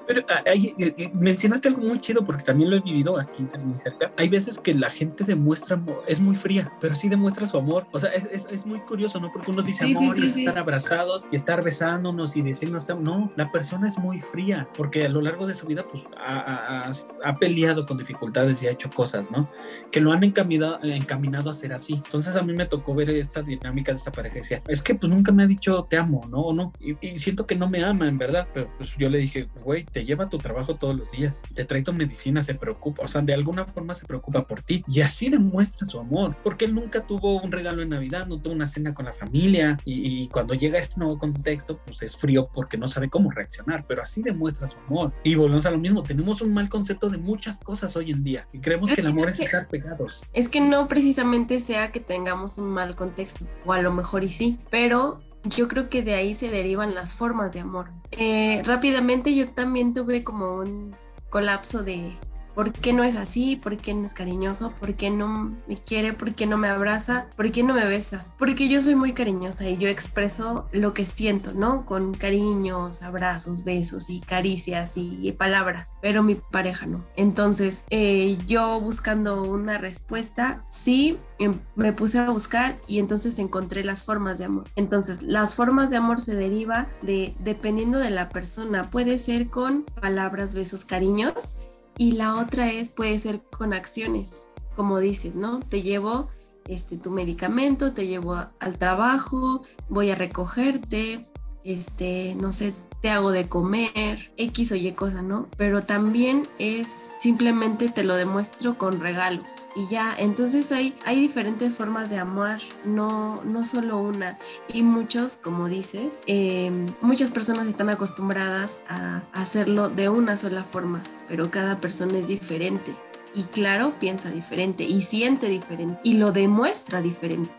Pero 0.07 0.23
ah, 0.29 0.43
eh, 0.47 0.75
eh, 0.79 1.11
mencionaste 1.15 1.69
algo 1.69 1.83
muy 1.83 2.01
chido 2.01 2.25
porque 2.25 2.43
también 2.43 2.71
lo 2.71 2.77
he 2.77 2.81
vivido 2.81 3.19
aquí 3.19 3.47
muy 3.63 3.79
cerca. 3.79 4.11
Hay 4.17 4.29
veces 4.29 4.59
que 4.59 4.75
la 4.75 4.91
gente 4.91 5.25
demuestra, 5.25 5.81
es 6.07 6.21
muy 6.21 6.37
fría, 6.37 6.71
pero 6.81 6.95
sí 6.95 7.09
demuestra 7.09 7.49
su 7.49 7.59
amor. 7.59 7.87
O 7.93 8.01
sea, 8.01 8.11
es, 8.11 8.27
es, 8.31 8.47
es 8.51 8.67
muy 8.67 8.81
curioso, 8.81 9.21
¿no? 9.21 9.31
Porque 9.33 9.51
uno 9.51 9.63
dice 9.63 9.85
amor 9.85 10.19
y 10.19 10.27
estar 10.27 10.59
abrazados 10.59 11.27
y 11.31 11.37
estar 11.37 11.63
besándonos 11.63 12.37
y 12.37 12.43
decirnos, 12.43 12.87
no, 12.89 13.33
la 13.37 13.51
persona 13.51 13.89
es 13.89 13.99
muy 13.99 14.21
fría 14.21 14.69
porque 14.77 15.07
a 15.07 15.09
lo 15.09 15.21
largo 15.21 15.47
de 15.47 15.55
su 15.55 15.67
vida 15.67 15.85
pues 15.91 16.03
ha, 16.17 16.93
ha, 17.23 17.39
peleado 17.39 17.87
con 17.87 17.97
dificultades 17.97 18.63
y 18.63 18.67
ha 18.67 18.71
hecho 18.71 18.91
cosas, 18.91 19.31
¿no? 19.31 19.51
Que 19.91 20.01
lo 20.01 20.13
han 20.13 20.23
encaminado, 20.25 20.79
encaminado 20.83 21.51
a 21.51 21.55
ser 21.55 21.73
así. 21.73 21.95
Entonces 21.95 22.37
a 22.37 22.43
mí 22.43 22.53
me 22.53 22.67
tocó 22.67 22.95
ver 22.95 23.11
esta 23.11 23.43
dinámica 23.43 23.93
de 23.93 23.99
esta 23.99 24.13
pareja. 24.13 24.37
Decía, 24.37 24.63
es 24.69 24.83
que 24.83 24.95
pues 24.95 25.13
nunca 25.13 25.33
me 25.33 25.45
ha 25.45 25.47
dicho 25.47 25.87
te 25.89 25.97
amo, 25.97 26.27
¿no? 26.29 26.41
O 26.41 26.55
no. 26.55 26.73
Y, 26.81 26.97
y 27.07 27.19
siento 27.19 27.47
que 27.47 27.57
no 27.57 27.69
me 27.69 27.85
ama, 27.85 28.07
en 28.07 28.19
verdad. 28.19 28.47
Pero 28.53 28.71
pues 28.77 28.95
yo 28.97 29.09
le 29.09 29.19
dije, 29.19 29.49
güey, 29.63 29.85
te 29.95 30.05
lleva 30.05 30.29
tu 30.29 30.39
trabajo 30.39 30.75
todos 30.75 30.97
los 30.97 31.13
días, 31.13 31.41
te 31.55 31.65
trae 31.65 31.83
tu 31.83 31.93
medicina, 31.93 32.43
se 32.43 32.57
preocupa, 32.57 33.05
o 33.05 33.09
sea, 33.09 33.23
de 33.23 33.33
alguna 33.33 33.65
forma 33.65 33.95
se 33.95 34.05
preocupa 34.07 34.45
por 34.45 34.61
ti 34.61 34.85
y 34.89 35.03
así 35.03 35.31
demuestra 35.31 35.87
su 35.87 36.01
amor, 36.01 36.37
porque 36.43 36.65
él 36.65 36.75
nunca 36.75 37.07
tuvo 37.07 37.41
un 37.41 37.53
regalo 37.53 37.81
en 37.81 37.91
Navidad, 37.91 38.27
no 38.27 38.41
tuvo 38.41 38.55
una 38.55 38.67
cena 38.67 38.93
con 38.93 39.05
la 39.05 39.13
familia 39.13 39.79
y, 39.85 40.27
cuando 40.29 40.55
llega 40.55 40.79
a 40.79 40.81
este 40.81 40.97
nuevo 40.99 41.17
contexto, 41.17 41.79
pues 41.87 42.03
es 42.03 42.17
frío 42.17 42.49
porque 42.53 42.77
no 42.77 42.89
sabe 42.89 43.09
cómo 43.09 43.31
reaccionar, 43.31 43.85
pero 43.87 44.03
así 44.03 44.21
demuestra 44.21 44.67
su 44.67 44.77
amor. 44.89 45.13
Y 45.23 45.37
volvemos 45.37 45.65
a 45.67 45.71
lo 45.71 45.79
mismo, 45.79 46.03
tenemos 46.03 46.41
un 46.41 46.53
mal 46.53 46.69
concepto 46.69 47.09
de 47.09 47.19
muchas 47.19 47.61
cosas 47.61 47.95
hoy 47.95 48.11
en 48.11 48.25
día 48.25 48.49
y 48.53 48.59
creemos 48.59 48.91
que 48.91 49.01
el 49.01 49.07
amor 49.07 49.29
es, 49.29 49.39
estar 49.39 49.69
pegados. 49.69 50.25
Es 50.33 50.49
que 50.49 50.61
no 50.61 50.89
precisamente 50.89 51.61
sea 51.61 51.93
que 51.93 52.01
tengamos 52.01 52.59
un 52.59 52.67
mal 52.67 52.97
contexto, 52.97 53.47
o 53.65 53.73
a 53.73 53.81
lo 53.81 53.93
mejor 53.93 54.25
y 54.25 54.31
sí, 54.31 54.59
pero 54.71 55.21
yo 55.45 55.69
creo 55.69 55.89
que 55.89 56.03
de 56.03 56.15
ahí 56.15 56.35
se 56.35 56.51
derivan 56.51 56.95
las 56.95 57.15
formas 57.15 57.53
de 57.53 57.61
amor. 57.61 57.91
Eh, 58.11 58.63
rápidamente 58.65 59.35
yo 59.35 59.49
también 59.49 59.93
tuve 59.93 60.25
como 60.25 60.57
un 60.57 60.95
colapso 61.31 61.83
de, 61.83 62.13
¿por 62.55 62.73
qué 62.73 62.93
no 62.93 63.05
es 63.05 63.17
así? 63.17 63.57
¿Por 63.57 63.77
qué 63.77 63.95
no 63.95 64.07
es 64.07 64.13
cariñoso? 64.13 64.71
¿Por 64.81 64.95
qué 64.95 65.11
no 65.11 65.55
me 65.67 65.77
quiere? 65.77 66.13
¿Por 66.13 66.35
qué 66.35 66.47
no 66.47 66.57
me 66.57 66.69
abraza? 66.69 67.27
¿Por 67.37 67.51
qué 67.51 67.63
no 67.63 67.75
me 67.75 67.87
besa? 67.87 68.27
Porque 68.39 68.69
yo 68.69 68.81
soy 68.81 68.95
muy 68.95 69.13
cariñosa 69.13 69.69
y 69.69 69.77
yo 69.77 69.89
expreso 69.89 70.69
lo 70.73 70.95
que 70.95 71.07
siento, 71.07 71.53
¿no? 71.53 71.85
Con 71.87 72.15
cariños, 72.15 73.03
abrazos, 73.03 73.65
besos 73.65 74.11
y 74.11 74.21
caricias 74.21 74.97
y 74.97 75.33
palabras, 75.33 75.93
pero 76.01 76.23
mi 76.23 76.35
pareja 76.37 76.87
no. 76.87 77.05
Entonces, 77.17 77.85
eh, 77.91 78.39
yo 78.47 78.81
buscando 78.81 79.43
una 79.43 79.79
respuesta, 79.79 80.65
sí, 80.69 81.19
em, 81.39 81.59
me 81.75 81.93
puse 81.93 82.19
a 82.19 82.31
buscar 82.31 82.79
y 82.87 82.99
entonces 82.99 83.39
encontré 83.39 83.85
las 83.85 84.05
formas 84.05 84.39
de 84.39 84.45
amor. 84.45 84.69
Entonces, 84.77 85.23
las 85.23 85.55
formas 85.55 85.91
de 85.91 85.97
amor 85.97 86.21
se 86.21 86.35
deriva 86.35 86.87
de, 87.03 87.35
dependiendo 87.39 87.99
de 87.99 88.11
la 88.11 88.29
persona, 88.29 88.91
puede 88.91 89.19
ser 89.19 89.49
con 89.49 89.83
palabras, 90.01 90.55
besos, 90.55 90.85
cariños 90.85 91.74
y 91.97 92.13
la 92.13 92.37
otra 92.37 92.71
es, 92.71 92.91
puede 92.91 93.19
ser 93.19 93.43
con 93.57 93.73
acciones, 93.73 94.47
como 94.77 94.99
dices, 94.99 95.35
¿no? 95.35 95.61
Te 95.61 95.83
llevo 95.83 96.29
este, 96.67 96.97
tu 96.97 97.11
medicamento, 97.11 97.93
te 97.93 98.07
llevo 98.07 98.37
al 98.59 98.79
trabajo, 98.79 99.63
voy 99.89 100.11
a 100.11 100.15
recogerte, 100.15 101.27
este, 101.63 102.35
no 102.41 102.53
sé, 102.53 102.75
te 103.05 103.11
hago 103.11 103.33
de 103.33 103.47
comer, 103.51 104.33
X 104.39 104.73
o 104.73 104.77
Y 104.77 104.91
cosa, 104.93 105.21
¿no? 105.21 105.47
Pero 105.59 105.83
también 105.83 106.49
es 106.59 107.11
simplemente 107.21 107.91
te 107.91 108.03
lo 108.03 108.17
demuestro 108.17 108.79
con 108.79 108.99
regalos 108.99 109.47
y 109.77 109.87
ya, 109.89 110.15
entonces 110.17 110.73
hay, 110.73 110.95
hay 111.05 111.21
diferentes 111.21 111.75
formas 111.75 112.09
de 112.09 112.17
amar, 112.17 112.63
no, 112.87 113.43
no 113.45 113.63
solo 113.67 113.99
una. 113.99 114.39
Y 114.73 114.83
muchos, 114.83 115.37
como 115.37 115.69
dices, 115.69 116.23
em, 116.25 116.87
muchas 117.03 117.31
personas 117.31 117.69
están 117.69 117.91
acostumbradas 117.91 118.81
a 118.89 119.21
hacerlo 119.35 119.91
de 119.91 120.09
una 120.09 120.39
sola 120.39 120.65
forma, 120.65 121.03
pero 121.29 121.51
cada 121.51 121.83
persona 121.83 122.17
es 122.17 122.29
diferente 122.29 122.95
y 123.35 123.43
claro, 123.43 123.93
piensa 123.99 124.31
diferente 124.31 124.85
y 124.85 125.03
siente 125.03 125.49
diferente 125.49 126.01
y 126.05 126.15
lo 126.15 126.33
demuestra 126.33 127.03
diferente. 127.03 127.51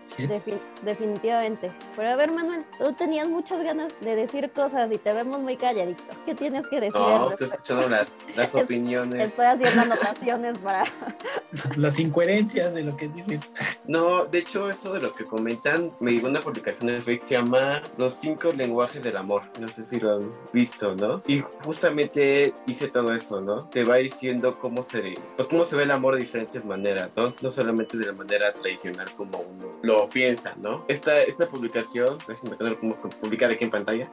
Definitivamente. 0.83 1.71
Pero 1.95 2.09
a 2.09 2.15
ver, 2.15 2.31
Manuel, 2.31 2.63
tú 2.77 2.93
tenías 2.93 3.27
muchas 3.27 3.61
ganas 3.63 3.93
de 4.01 4.15
decir 4.15 4.49
cosas 4.51 4.91
y 4.91 4.97
te 4.97 5.13
vemos 5.13 5.39
muy 5.39 5.57
calladito. 5.57 6.03
¿Qué 6.25 6.35
tienes 6.35 6.67
que 6.67 6.79
decir? 6.79 6.99
No, 6.99 7.29
estoy 7.31 7.47
escuchando 7.47 7.89
las, 7.89 8.09
las 8.35 8.55
opiniones. 8.55 9.27
Estoy 9.27 9.45
haciendo 9.45 9.81
anotaciones 9.81 10.57
para... 10.59 10.85
las 11.75 11.99
incoherencias 11.99 12.73
de 12.73 12.83
lo 12.83 12.95
que 12.95 13.07
dicen. 13.07 13.39
No, 13.87 14.25
de 14.25 14.39
hecho, 14.39 14.69
eso 14.69 14.93
de 14.93 15.01
lo 15.01 15.13
que 15.13 15.23
comentan, 15.25 15.91
me 15.99 16.11
llegó 16.11 16.27
una 16.27 16.41
publicación 16.41 16.89
en 16.89 17.01
Facebook, 17.01 17.27
se 17.27 17.33
llama 17.35 17.81
Los 17.97 18.13
cinco 18.13 18.51
lenguajes 18.53 19.03
del 19.03 19.17
amor. 19.17 19.41
No 19.59 19.67
sé 19.67 19.83
si 19.83 19.99
lo 19.99 20.15
han 20.15 20.31
visto, 20.53 20.95
¿no? 20.95 21.21
Y 21.27 21.43
justamente 21.63 22.53
dice 22.65 22.87
todo 22.87 23.13
eso, 23.13 23.41
¿no? 23.41 23.67
Te 23.69 23.83
va 23.83 23.95
diciendo 23.97 24.57
cómo 24.59 24.83
se... 24.83 25.15
Pues 25.35 25.47
cómo 25.47 25.63
se 25.63 25.75
ve 25.75 25.83
el 25.83 25.91
amor 25.91 26.15
de 26.15 26.21
diferentes 26.21 26.65
maneras, 26.65 27.11
¿no? 27.15 27.33
No 27.41 27.51
solamente 27.51 27.97
de 27.97 28.07
la 28.07 28.13
manera 28.13 28.53
tradicional 28.53 29.11
como 29.15 29.39
uno 29.39 29.65
lo 29.81 29.94
piensa, 30.11 30.53
¿no? 30.61 30.85
Esta, 30.87 31.21
esta 31.21 31.47
publicación, 31.47 32.17
no 32.27 32.35
sé 32.35 32.41
si 32.41 32.49
me 32.49 32.55
lo 32.57 32.75
podemos 32.75 32.99
publicar 33.21 33.51
aquí 33.51 33.63
en 33.63 33.71
pantalla, 33.71 34.07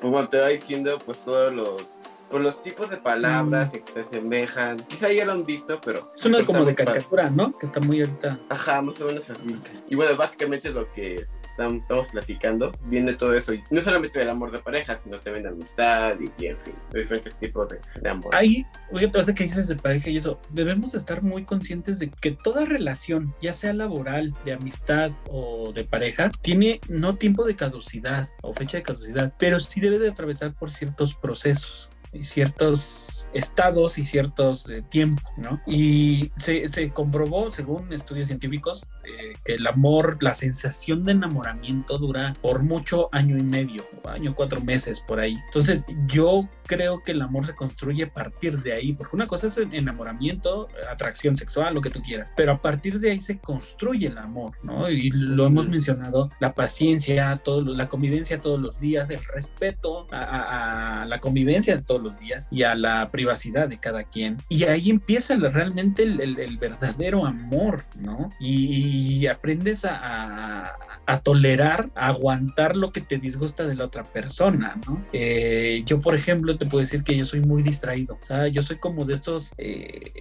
pues 0.00 0.12
bueno, 0.12 0.28
te 0.28 0.40
va 0.40 0.48
diciendo 0.48 0.98
pues 1.04 1.18
todos 1.18 1.54
los 1.54 1.82
pues 2.30 2.42
los 2.42 2.60
tipos 2.60 2.90
de 2.90 2.96
palabras 2.96 3.68
mm. 3.68 3.70
que 3.70 3.92
se 3.92 4.00
asemejan. 4.00 4.78
Quizá 4.88 5.12
ya 5.12 5.24
lo 5.24 5.32
han 5.32 5.44
visto, 5.44 5.80
pero... 5.84 6.10
Es 6.14 6.24
una 6.24 6.44
como 6.44 6.64
de 6.64 6.74
caricatura, 6.74 7.30
¿no? 7.30 7.52
Que 7.52 7.66
está 7.66 7.78
muy 7.80 8.00
ahorita. 8.00 8.38
Ajá, 8.48 8.82
más 8.82 9.00
o 9.00 9.06
menos 9.06 9.30
así. 9.30 9.56
Y 9.88 9.94
bueno, 9.94 10.16
básicamente 10.16 10.70
lo 10.70 10.90
que 10.90 11.26
estamos 11.58 12.08
platicando, 12.08 12.72
viene 12.84 13.14
todo 13.14 13.34
eso. 13.34 13.54
Y 13.54 13.62
no 13.70 13.80
solamente 13.80 14.18
del 14.18 14.30
amor 14.30 14.50
de 14.52 14.58
pareja, 14.58 14.96
sino 14.96 15.18
también 15.20 15.44
de 15.44 15.50
amistad 15.50 16.16
y, 16.20 16.46
en 16.46 16.56
fin, 16.56 16.74
de 16.92 17.00
diferentes 17.00 17.36
tipos 17.36 17.68
de, 17.68 18.08
amor. 18.08 18.34
Ahí, 18.34 18.64
oye, 18.92 19.08
todo 19.08 19.26
que 19.34 19.44
dices 19.44 19.68
de 19.68 19.76
pareja 19.76 20.10
y 20.10 20.18
eso, 20.18 20.40
debemos 20.50 20.94
estar 20.94 21.22
muy 21.22 21.44
conscientes 21.44 21.98
de 21.98 22.10
que 22.10 22.32
toda 22.32 22.64
relación, 22.64 23.34
ya 23.40 23.52
sea 23.52 23.72
laboral, 23.72 24.34
de 24.44 24.52
amistad 24.52 25.10
o 25.28 25.72
de 25.72 25.84
pareja, 25.84 26.30
tiene 26.40 26.80
no 26.88 27.16
tiempo 27.16 27.44
de 27.44 27.56
caducidad 27.56 28.28
o 28.42 28.54
fecha 28.54 28.78
de 28.78 28.82
caducidad, 28.82 29.34
pero 29.38 29.60
sí 29.60 29.80
debe 29.80 29.98
de 29.98 30.08
atravesar 30.08 30.54
por 30.54 30.70
ciertos 30.70 31.14
procesos 31.14 31.90
ciertos 32.24 33.16
estados 33.32 33.98
y 33.98 34.04
ciertos 34.04 34.68
eh, 34.68 34.82
tiempos, 34.88 35.24
¿no? 35.36 35.60
Y 35.66 36.32
se, 36.36 36.68
se, 36.68 36.90
comprobó, 36.90 37.52
según 37.52 37.92
estudios 37.92 38.28
científicos, 38.28 38.86
eh, 39.04 39.34
que 39.44 39.54
el 39.54 39.66
amor, 39.66 40.18
la 40.20 40.34
sensación 40.34 41.04
de 41.04 41.12
enamoramiento 41.12 41.98
dura 41.98 42.34
por 42.40 42.62
mucho 42.62 43.08
año 43.12 43.36
y 43.36 43.42
medio, 43.42 43.84
año 44.08 44.34
cuatro 44.34 44.60
meses 44.60 45.00
por 45.00 45.20
ahí. 45.20 45.36
Entonces, 45.46 45.84
yo 46.06 46.40
creo 46.66 47.02
que 47.02 47.12
el 47.12 47.22
amor 47.22 47.46
se 47.46 47.54
construye 47.54 48.04
a 48.04 48.12
partir 48.12 48.62
de 48.62 48.72
ahí, 48.72 48.92
porque 48.92 49.16
una 49.16 49.26
cosa 49.26 49.48
es 49.48 49.56
el 49.58 49.74
enamoramiento, 49.74 50.68
atracción 50.90 51.36
sexual, 51.36 51.74
lo 51.74 51.80
que 51.80 51.90
tú 51.90 52.00
quieras, 52.02 52.32
pero 52.36 52.52
a 52.52 52.62
partir 52.62 53.00
de 53.00 53.12
ahí 53.12 53.20
se 53.20 53.38
construye 53.38 54.08
el 54.08 54.18
amor, 54.18 54.52
¿no? 54.62 54.88
Y 54.88 55.10
lo 55.10 55.46
hemos 55.46 55.68
mencionado, 55.68 56.30
la 56.40 56.54
paciencia, 56.54 57.40
todo, 57.44 57.62
la 57.62 57.88
convivencia 57.88 58.40
todos 58.40 58.60
los 58.60 58.80
días, 58.80 59.10
el 59.10 59.22
respeto 59.24 60.06
a, 60.10 61.02
a 61.02 61.06
la 61.06 61.20
convivencia 61.20 61.76
de 61.76 61.82
todos 61.82 62.02
los 62.02 62.05
días 62.12 62.48
y 62.50 62.62
a 62.62 62.74
la 62.74 63.08
privacidad 63.10 63.68
de 63.68 63.78
cada 63.78 64.04
quien. 64.04 64.38
Y 64.48 64.64
ahí 64.64 64.90
empieza 64.90 65.36
realmente 65.36 66.02
el, 66.02 66.56
verdadero 66.58 67.26
amor, 67.26 67.84
¿no? 67.96 68.32
Y, 68.40 69.26
aprendes 69.26 69.84
a, 69.84 70.76
tolerar, 71.22 71.90
a 71.94 72.08
aguantar 72.08 72.76
lo 72.76 72.92
que 72.92 73.00
te 73.00 73.18
disgusta 73.18 73.66
de 73.66 73.74
la 73.74 73.84
otra 73.84 74.04
persona, 74.04 74.76
¿no? 74.86 75.04
Eh, 75.12 75.82
yo, 75.86 76.00
por 76.00 76.14
ejemplo, 76.14 76.56
te 76.56 76.66
puedo 76.66 76.80
decir 76.80 77.02
que 77.02 77.16
yo 77.16 77.24
soy 77.24 77.40
muy 77.40 77.62
distraído, 77.62 78.18
o 78.20 78.26
sea, 78.26 78.48
yo 78.48 78.62
soy 78.62 78.78
como 78.78 79.04
de 79.04 79.14
estos... 79.14 79.52
Eh, 79.58 80.12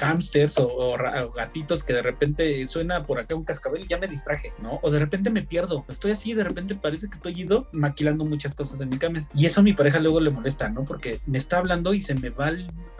hamsters 0.00 0.58
o, 0.58 0.96
gatitos 1.34 1.84
que 1.84 1.92
de 1.92 2.02
repente 2.02 2.66
suena 2.66 3.02
por 3.02 3.18
acá 3.18 3.34
un 3.34 3.44
cascabel 3.44 3.84
y 3.84 3.88
ya 3.88 3.98
me 3.98 4.08
distraje, 4.08 4.52
¿no? 4.60 4.78
O 4.82 4.90
de 4.90 4.98
repente 4.98 5.30
me 5.30 5.42
pierdo, 5.42 5.84
estoy 5.88 6.12
así, 6.12 6.34
de 6.34 6.44
repente 6.44 6.74
parece 6.74 7.08
que 7.08 7.14
estoy 7.14 7.40
ido 7.40 7.66
maquilando 7.72 8.24
muchas 8.24 8.54
cosas 8.54 8.80
en 8.80 8.88
mi 8.88 8.98
cama. 8.98 9.20
Y 9.34 9.46
eso 9.46 9.60
a 9.60 9.64
mi 9.64 9.72
pareja 9.72 9.98
luego 9.98 10.20
le 10.20 10.30
molesta, 10.30 10.68
¿no? 10.68 10.84
Porque 10.84 11.20
me 11.26 11.38
está 11.38 11.58
hablando 11.58 11.94
y 11.94 12.00
se 12.00 12.14
me 12.14 12.30
va 12.30 12.52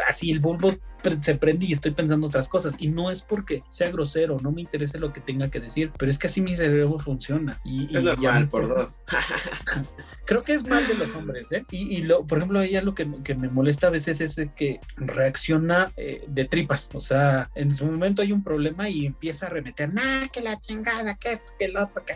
así 0.07 0.31
el 0.31 0.41
bulbo 0.41 0.75
se 1.21 1.35
prende 1.35 1.67
y 1.67 1.73
estoy 1.73 1.93
pensando 1.93 2.27
otras 2.27 2.49
cosas. 2.49 2.75
Y 2.79 2.89
no 2.89 3.11
es 3.11 3.23
porque 3.23 3.63
sea 3.69 3.91
grosero, 3.91 4.39
no 4.41 4.53
me 4.53 4.61
interese 4.61 4.99
lo 4.99 5.13
que 5.13 5.21
tenga 5.21 5.51
que 5.51 5.61
decir, 5.61 5.91
pero 5.99 6.11
es 6.11 6.19
que 6.19 6.29
así 6.29 6.41
mi 6.41 6.57
cerebro 6.57 6.99
funciona. 6.99 7.61
Y, 7.65 7.97
es 7.97 8.05
normal, 8.05 8.49
por 8.49 8.69
dos. 8.69 9.03
Creo 10.27 10.43
que 10.45 10.55
es 10.55 10.67
mal 10.67 10.87
de 10.87 10.95
los 10.95 11.15
hombres, 11.15 11.51
¿eh? 11.53 11.65
Y, 11.71 12.03
lo, 12.03 12.25
por 12.25 12.39
ejemplo, 12.39 12.61
ella 12.61 12.83
lo 12.83 12.95
que, 12.95 13.05
me 13.05 13.49
molesta 13.49 13.89
a 13.89 13.91
veces 13.91 14.21
es 14.21 14.37
que 14.55 14.81
reacciona 14.97 15.93
eh, 15.97 16.12
de 16.27 16.45
tripas. 16.45 16.91
O 16.95 17.01
sea, 17.01 17.51
en 17.55 17.75
su 17.75 17.87
momento 17.87 18.23
hay 18.23 18.33
un 18.33 18.43
problema 18.43 18.89
y 18.89 19.07
empieza 19.07 19.47
a 19.47 19.51
remeter, 19.51 19.93
nah, 19.93 20.29
que 20.29 20.41
la 20.41 20.59
chingada, 20.59 21.15
que 21.17 21.33
esto, 21.33 21.53
que 21.59 21.67
el 21.67 21.77
otro, 21.77 22.05
que 22.05 22.15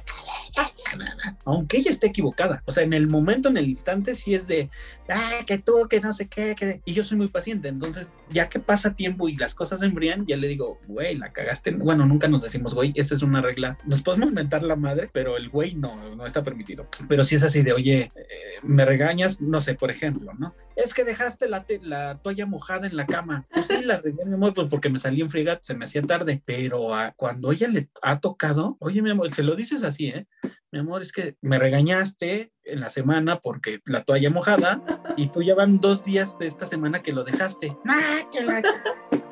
aunque 1.45 1.79
ella 1.79 1.91
esté 1.91 2.07
equivocada. 2.07 2.63
O 2.67 2.73
sea, 2.73 2.83
en 2.85 2.93
el 2.93 3.07
momento, 3.07 3.49
en 3.49 3.57
el 3.57 3.69
instante, 3.69 4.15
sí 4.15 4.35
es 4.35 4.47
de, 4.47 4.71
ah, 5.09 5.41
que 5.47 5.59
tú, 5.59 5.87
que 5.89 6.01
no 6.01 6.13
sé 6.13 6.27
qué, 6.29 6.55
que... 6.55 6.81
y 6.85 6.93
yo 6.93 7.05
soy 7.05 7.19
muy 7.19 7.29
paciente. 7.29 7.69
Entonces, 7.69 8.13
ya 8.31 8.49
que 8.49 8.61
pasa 8.61 8.95
tiempo 8.95 9.29
y 9.29 9.37
las 9.37 9.55
cosas 9.55 9.83
enfrían, 9.83 10.27
ya 10.27 10.37
le 10.37 10.49
digo, 10.49 10.79
güey, 10.87 11.17
la 11.17 11.31
cagaste. 11.31 11.73
Bueno, 11.73 12.07
nunca 12.07 12.29
nos 12.29 12.43
decimos, 12.43 12.75
güey, 12.75 12.93
esta 12.97 13.15
es 13.15 13.23
una 13.23 13.41
regla. 13.41 13.79
Nos 13.85 14.03
podemos 14.03 14.33
mentar 14.33 14.63
la 14.63 14.77
madre, 14.77 15.09
pero 15.13 15.37
el 15.37 15.49
güey 15.49 15.75
no, 15.75 16.15
no 16.15 16.27
está 16.27 16.43
permitido. 16.43 16.89
Pero 17.09 17.25
si 17.25 17.37
es 17.37 17.43
así 17.43 17.63
de, 17.63 17.73
oye, 17.73 18.13
eh, 18.15 18.59
me 18.63 18.85
regañas, 18.85 19.41
no 19.41 19.61
sé, 19.61 19.75
por 19.75 19.91
ejemplo, 19.91 20.33
¿no? 20.39 20.55
Es 20.77 20.93
que 20.93 21.05
dejaste 21.05 21.49
la, 21.49 21.65
la 21.83 22.19
toalla 22.19 22.47
mojada 22.47 22.87
en 22.87 22.97
la 22.97 23.07
cama. 23.07 23.47
Pues 23.51 23.67
sí, 23.67 23.83
la 23.87 23.99
regué, 23.99 24.25
mi 24.25 24.35
amor, 24.35 24.53
pues 24.53 24.69
porque 24.69 24.89
me 24.91 24.99
salí 24.99 25.21
en 25.21 25.31
friega, 25.31 25.59
se 25.63 25.75
me 25.75 25.85
hacía 25.85 26.03
tarde. 26.03 26.43
Pero 26.45 26.91
cuando 27.17 27.53
ella 27.53 27.69
le 27.69 27.89
ha 28.03 28.21
tocado, 28.21 28.77
oye, 28.81 29.01
mi 29.03 29.11
amor, 29.11 29.33
se 29.33 29.43
lo 29.43 29.57
dices 29.57 29.83
así, 29.83 30.09
¿eh? 30.09 30.27
Mi 30.73 30.81
amor, 30.81 31.03
es 31.03 31.13
que 31.13 31.37
me 31.41 31.59
regañaste 31.59 32.53
en 32.65 32.81
la 32.81 32.91
semana 32.91 33.41
porque 33.41 33.81
la 33.85 34.05
toalla 34.05 34.31
mojada 34.31 34.83
y 35.17 35.29
tú 35.29 35.43
ya 35.43 35.55
van 35.55 35.81
dos 35.81 36.05
días 36.05 36.37
de 36.39 36.47
esta 36.47 36.67
semana 36.67 37.03
que 37.03 37.13
lo 37.13 37.25
dejaste. 37.25 37.77
¡Ah. 37.87 38.21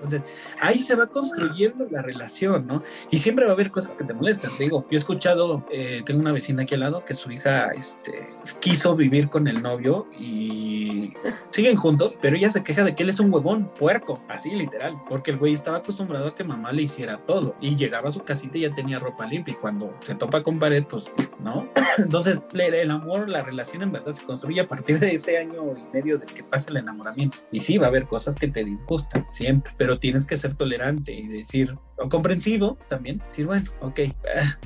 Entonces, 0.04 0.22
ahí 0.60 0.80
se 0.80 0.94
va 0.94 1.06
construyendo 1.06 1.86
la 1.90 2.02
relación, 2.02 2.66
¿no? 2.66 2.82
Y 3.10 3.18
siempre 3.18 3.46
va 3.46 3.52
a 3.52 3.54
haber 3.54 3.70
cosas 3.70 3.96
que 3.96 4.04
te 4.04 4.12
molestan. 4.12 4.50
Te 4.56 4.64
digo, 4.64 4.82
yo 4.82 4.88
he 4.92 4.96
escuchado, 4.96 5.64
eh, 5.70 6.02
tengo 6.04 6.20
una 6.20 6.32
vecina 6.32 6.62
aquí 6.62 6.74
al 6.74 6.80
lado 6.80 7.04
que 7.04 7.14
su 7.14 7.32
hija 7.32 7.68
este, 7.68 8.28
quiso 8.60 8.94
vivir 8.94 9.28
con 9.28 9.48
el 9.48 9.62
novio 9.62 10.06
y 10.18 11.14
siguen 11.50 11.76
juntos, 11.76 12.18
pero 12.20 12.36
ella 12.36 12.50
se 12.50 12.62
queja 12.62 12.84
de 12.84 12.94
que 12.94 13.02
él 13.02 13.08
es 13.08 13.18
un 13.18 13.32
huevón, 13.32 13.72
puerco, 13.78 14.22
así 14.28 14.50
literal, 14.50 14.94
porque 15.08 15.30
el 15.30 15.38
güey 15.38 15.54
estaba 15.54 15.78
acostumbrado 15.78 16.28
a 16.28 16.34
que 16.34 16.44
mamá 16.44 16.70
le 16.72 16.82
hiciera 16.82 17.18
todo 17.26 17.56
y 17.60 17.74
llegaba 17.74 18.10
a 18.10 18.12
su 18.12 18.22
casita 18.22 18.58
y 18.58 18.62
ya 18.62 18.74
tenía 18.74 18.98
ropa 18.98 19.26
limpia 19.26 19.52
y 19.52 19.56
cuando 19.56 19.94
se 20.02 20.14
topa 20.14 20.42
con 20.42 20.58
pared, 20.58 20.84
pues, 20.84 21.10
¿no? 21.40 21.68
Entonces, 21.98 22.42
el 22.52 22.90
amor, 22.90 23.28
la 23.28 23.42
relación 23.42 23.82
en 23.82 23.92
verdad 23.92 24.12
se 24.12 24.24
construye 24.24 24.60
a 24.60 24.66
partir 24.66 24.98
de 24.98 25.14
ese 25.14 25.38
año 25.38 25.76
y 25.76 25.94
medio 25.94 26.18
de 26.18 26.26
que 26.26 26.42
pasa 26.42 26.70
el 26.70 26.78
enamoramiento. 26.78 27.36
Y 27.52 27.60
sí, 27.60 27.78
va 27.78 27.86
a 27.86 27.88
haber 27.88 28.04
cosas 28.04 28.36
que 28.36 28.48
te 28.48 28.64
disgustan, 28.64 29.26
siempre, 29.30 29.72
pero 29.76 29.98
tienes 29.98 30.26
que 30.26 30.36
ser 30.36 30.54
tolerante 30.54 31.12
y 31.12 31.28
decir, 31.28 31.76
comprensivo 32.10 32.78
también, 32.88 33.22
decir, 33.26 33.46
bueno, 33.46 33.70
ok, 33.80 33.98
eh, 33.98 34.14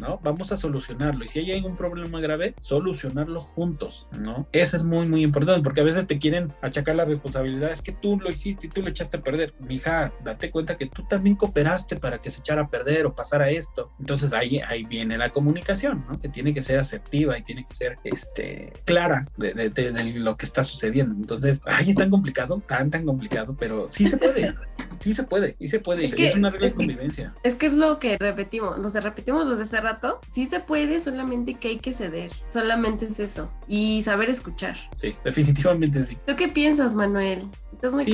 ¿no? 0.00 0.18
Vamos 0.22 0.52
a 0.52 0.56
solucionarlo. 0.56 1.24
Y 1.24 1.28
si 1.28 1.40
hay 1.40 1.52
algún 1.52 1.76
problema 1.76 2.20
grave, 2.20 2.54
solucionarlo 2.60 3.40
juntos, 3.40 4.06
¿no? 4.18 4.46
Eso 4.52 4.76
es 4.76 4.84
muy, 4.84 5.06
muy 5.06 5.22
importante, 5.22 5.62
porque 5.62 5.80
a 5.80 5.84
veces 5.84 6.06
te 6.06 6.18
quieren 6.18 6.52
achacar 6.62 6.96
la 6.96 7.04
responsabilidad, 7.04 7.70
es 7.70 7.82
que 7.82 7.92
tú 7.92 8.18
lo 8.18 8.30
hiciste 8.30 8.66
y 8.66 8.70
tú 8.70 8.82
lo 8.82 8.88
echaste 8.88 9.18
a 9.18 9.22
perder. 9.22 9.54
Mija, 9.60 10.12
date 10.24 10.50
cuenta 10.50 10.76
que 10.76 10.86
tú 10.86 11.04
también 11.08 11.36
cooperaste 11.36 11.96
para 11.96 12.18
que 12.18 12.30
se 12.30 12.40
echara 12.40 12.62
a 12.62 12.68
perder 12.68 13.06
o 13.06 13.14
pasara 13.14 13.50
esto. 13.50 13.92
Entonces 13.98 14.32
ahí, 14.32 14.60
ahí 14.66 14.84
viene 14.84 15.18
la 15.18 15.30
comunicación, 15.30 16.04
¿no? 16.08 16.18
Que 16.18 16.28
tiene 16.28 16.54
que 16.54 16.62
ser 16.62 16.78
asertiva 16.78 17.38
y 17.38 17.42
tiene 17.42 17.66
que 17.66 17.74
ser 17.74 17.98
este, 18.04 18.72
clara 18.84 19.26
de, 19.36 19.52
de, 19.54 20.12
lo 20.18 20.36
que 20.36 20.46
está 20.46 20.62
sucediendo. 20.64 21.14
Entonces, 21.14 21.60
ahí 21.64 21.90
es 21.90 21.96
tan 21.96 22.10
complicado, 22.10 22.62
tan, 22.66 22.90
tan 22.90 23.04
complicado, 23.04 23.56
pero 23.58 23.88
sí 23.88 24.06
se 24.06 24.16
puede, 24.16 24.54
sí 25.00 25.14
se 25.14 25.22
puede, 25.24 25.56
y 25.58 25.68
se 25.68 25.80
puede, 25.80 26.04
es, 26.04 26.14
que, 26.14 26.28
es 26.28 26.34
una 26.34 26.50
regla 26.50 26.68
de 26.68 26.74
convivencia. 26.74 27.17
Es 27.42 27.54
que 27.54 27.66
es 27.66 27.72
lo 27.72 27.98
que 27.98 28.16
repetimos, 28.18 28.78
los 28.78 28.94
repetimos 28.94 29.46
los 29.46 29.58
de 29.58 29.64
hace 29.64 29.80
rato, 29.80 30.20
sí 30.30 30.46
se 30.46 30.60
puede, 30.60 31.00
solamente 31.00 31.54
que 31.54 31.68
hay 31.68 31.78
que 31.78 31.92
ceder, 31.92 32.30
solamente 32.50 33.06
es 33.06 33.18
eso, 33.20 33.50
y 33.66 34.02
saber 34.02 34.30
escuchar. 34.30 34.76
Sí, 35.00 35.14
definitivamente 35.24 36.02
sí. 36.02 36.18
¿Tú 36.26 36.36
qué 36.36 36.48
piensas, 36.48 36.94
Manuel? 36.94 37.42
Estás 37.72 37.94
muy 37.94 38.04
sí, 38.04 38.10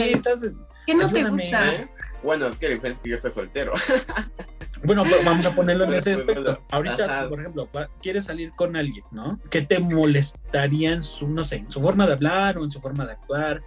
¿Qué 0.87 0.95
no 0.95 1.11
te 1.11 1.25
gusta? 1.25 1.75
¿eh? 1.75 1.89
Bueno, 2.23 2.47
es 2.47 2.59
que 2.59 2.69
la 2.69 2.75
diferencia 2.75 2.99
es 2.99 3.03
que 3.03 3.11
yo 3.11 3.17
estoy 3.17 3.31
soltero. 3.31 3.75
Bueno, 4.85 5.03
vamos 5.25 5.47
a 5.47 5.51
ponerlo 5.55 5.85
en 5.85 5.95
ese 5.95 6.13
aspecto. 6.13 6.59
Ahorita, 6.71 7.29
por 7.31 7.41
ejemplo, 7.41 7.69
quieres 8.03 8.27
salir 8.27 8.53
con 8.53 8.77
alguien, 8.77 9.05
¿no? 9.13 9.41
¿Qué 9.51 9.63
te 9.63 9.79
molestaría 9.79 10.93
en 10.93 11.03
su, 11.03 11.27
no 11.27 11.43
sé, 11.43 11.57
en 11.57 11.73
su 11.73 11.81
forma 11.81 12.07
de 12.07 12.13
hablar 12.13 12.59
o 12.59 12.65
en 12.65 12.71
su 12.71 12.83
forma 12.83 13.07
de 13.07 13.13
actuar? 13.13 13.63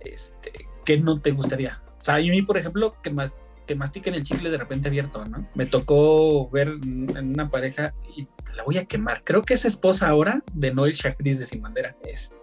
Este, 0.00 0.52
¿qué 0.84 0.98
no 0.98 1.20
te 1.20 1.30
gustaría? 1.30 1.80
O 2.02 2.04
sea, 2.04 2.16
a 2.16 2.18
mí, 2.18 2.42
por 2.42 2.58
ejemplo, 2.58 2.92
que 3.02 3.08
más 3.08 3.34
que 3.66 3.74
mastiquen 3.74 4.14
el 4.14 4.24
chicle 4.24 4.50
de 4.50 4.58
repente 4.58 4.88
abierto, 4.88 5.24
¿no? 5.24 5.46
Me 5.54 5.66
tocó 5.66 6.48
ver 6.50 6.68
en 6.68 7.34
una 7.34 7.48
pareja 7.48 7.92
y 8.16 8.26
la 8.56 8.62
voy 8.64 8.78
a 8.78 8.84
quemar. 8.84 9.22
Creo 9.24 9.42
que 9.42 9.54
es 9.54 9.64
esposa 9.64 10.08
ahora 10.08 10.42
de 10.54 10.72
Noel 10.72 10.94
Chagris 10.94 11.38
de 11.38 11.46
Sin 11.46 11.62
Bandera. 11.62 11.96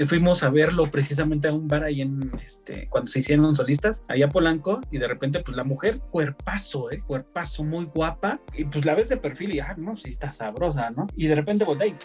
fuimos 0.06 0.44
a 0.44 0.50
verlo 0.50 0.86
precisamente 0.88 1.48
a 1.48 1.54
un 1.54 1.68
bar 1.68 1.84
ahí 1.84 2.02
en, 2.02 2.32
este, 2.44 2.88
cuando 2.90 3.10
se 3.10 3.20
hicieron 3.20 3.56
solistas, 3.56 4.04
allá 4.08 4.30
Polanco, 4.30 4.82
y 4.92 4.98
de 5.00 5.08
repente, 5.08 5.40
pues 5.40 5.58
la 5.58 5.64
mujer, 5.64 6.00
cuerpazo, 6.12 6.92
¿eh? 6.92 7.02
Cuerpazo, 7.06 7.64
muy 7.64 7.86
guapa, 7.86 8.40
y 8.54 8.66
pues 8.66 8.86
la 8.86 8.96
ves 8.96 9.10
de 9.10 9.18
perfil 9.18 9.56
y, 9.56 9.60
ah, 9.60 9.76
no, 9.78 9.96
sí 9.96 10.10
está 10.10 10.32
sabrosa, 10.32 10.92
¿no? 10.92 11.08
Y 11.16 11.28
de 11.28 11.36
repente 11.36 11.66
voltea 11.66 11.88
y 11.88 11.96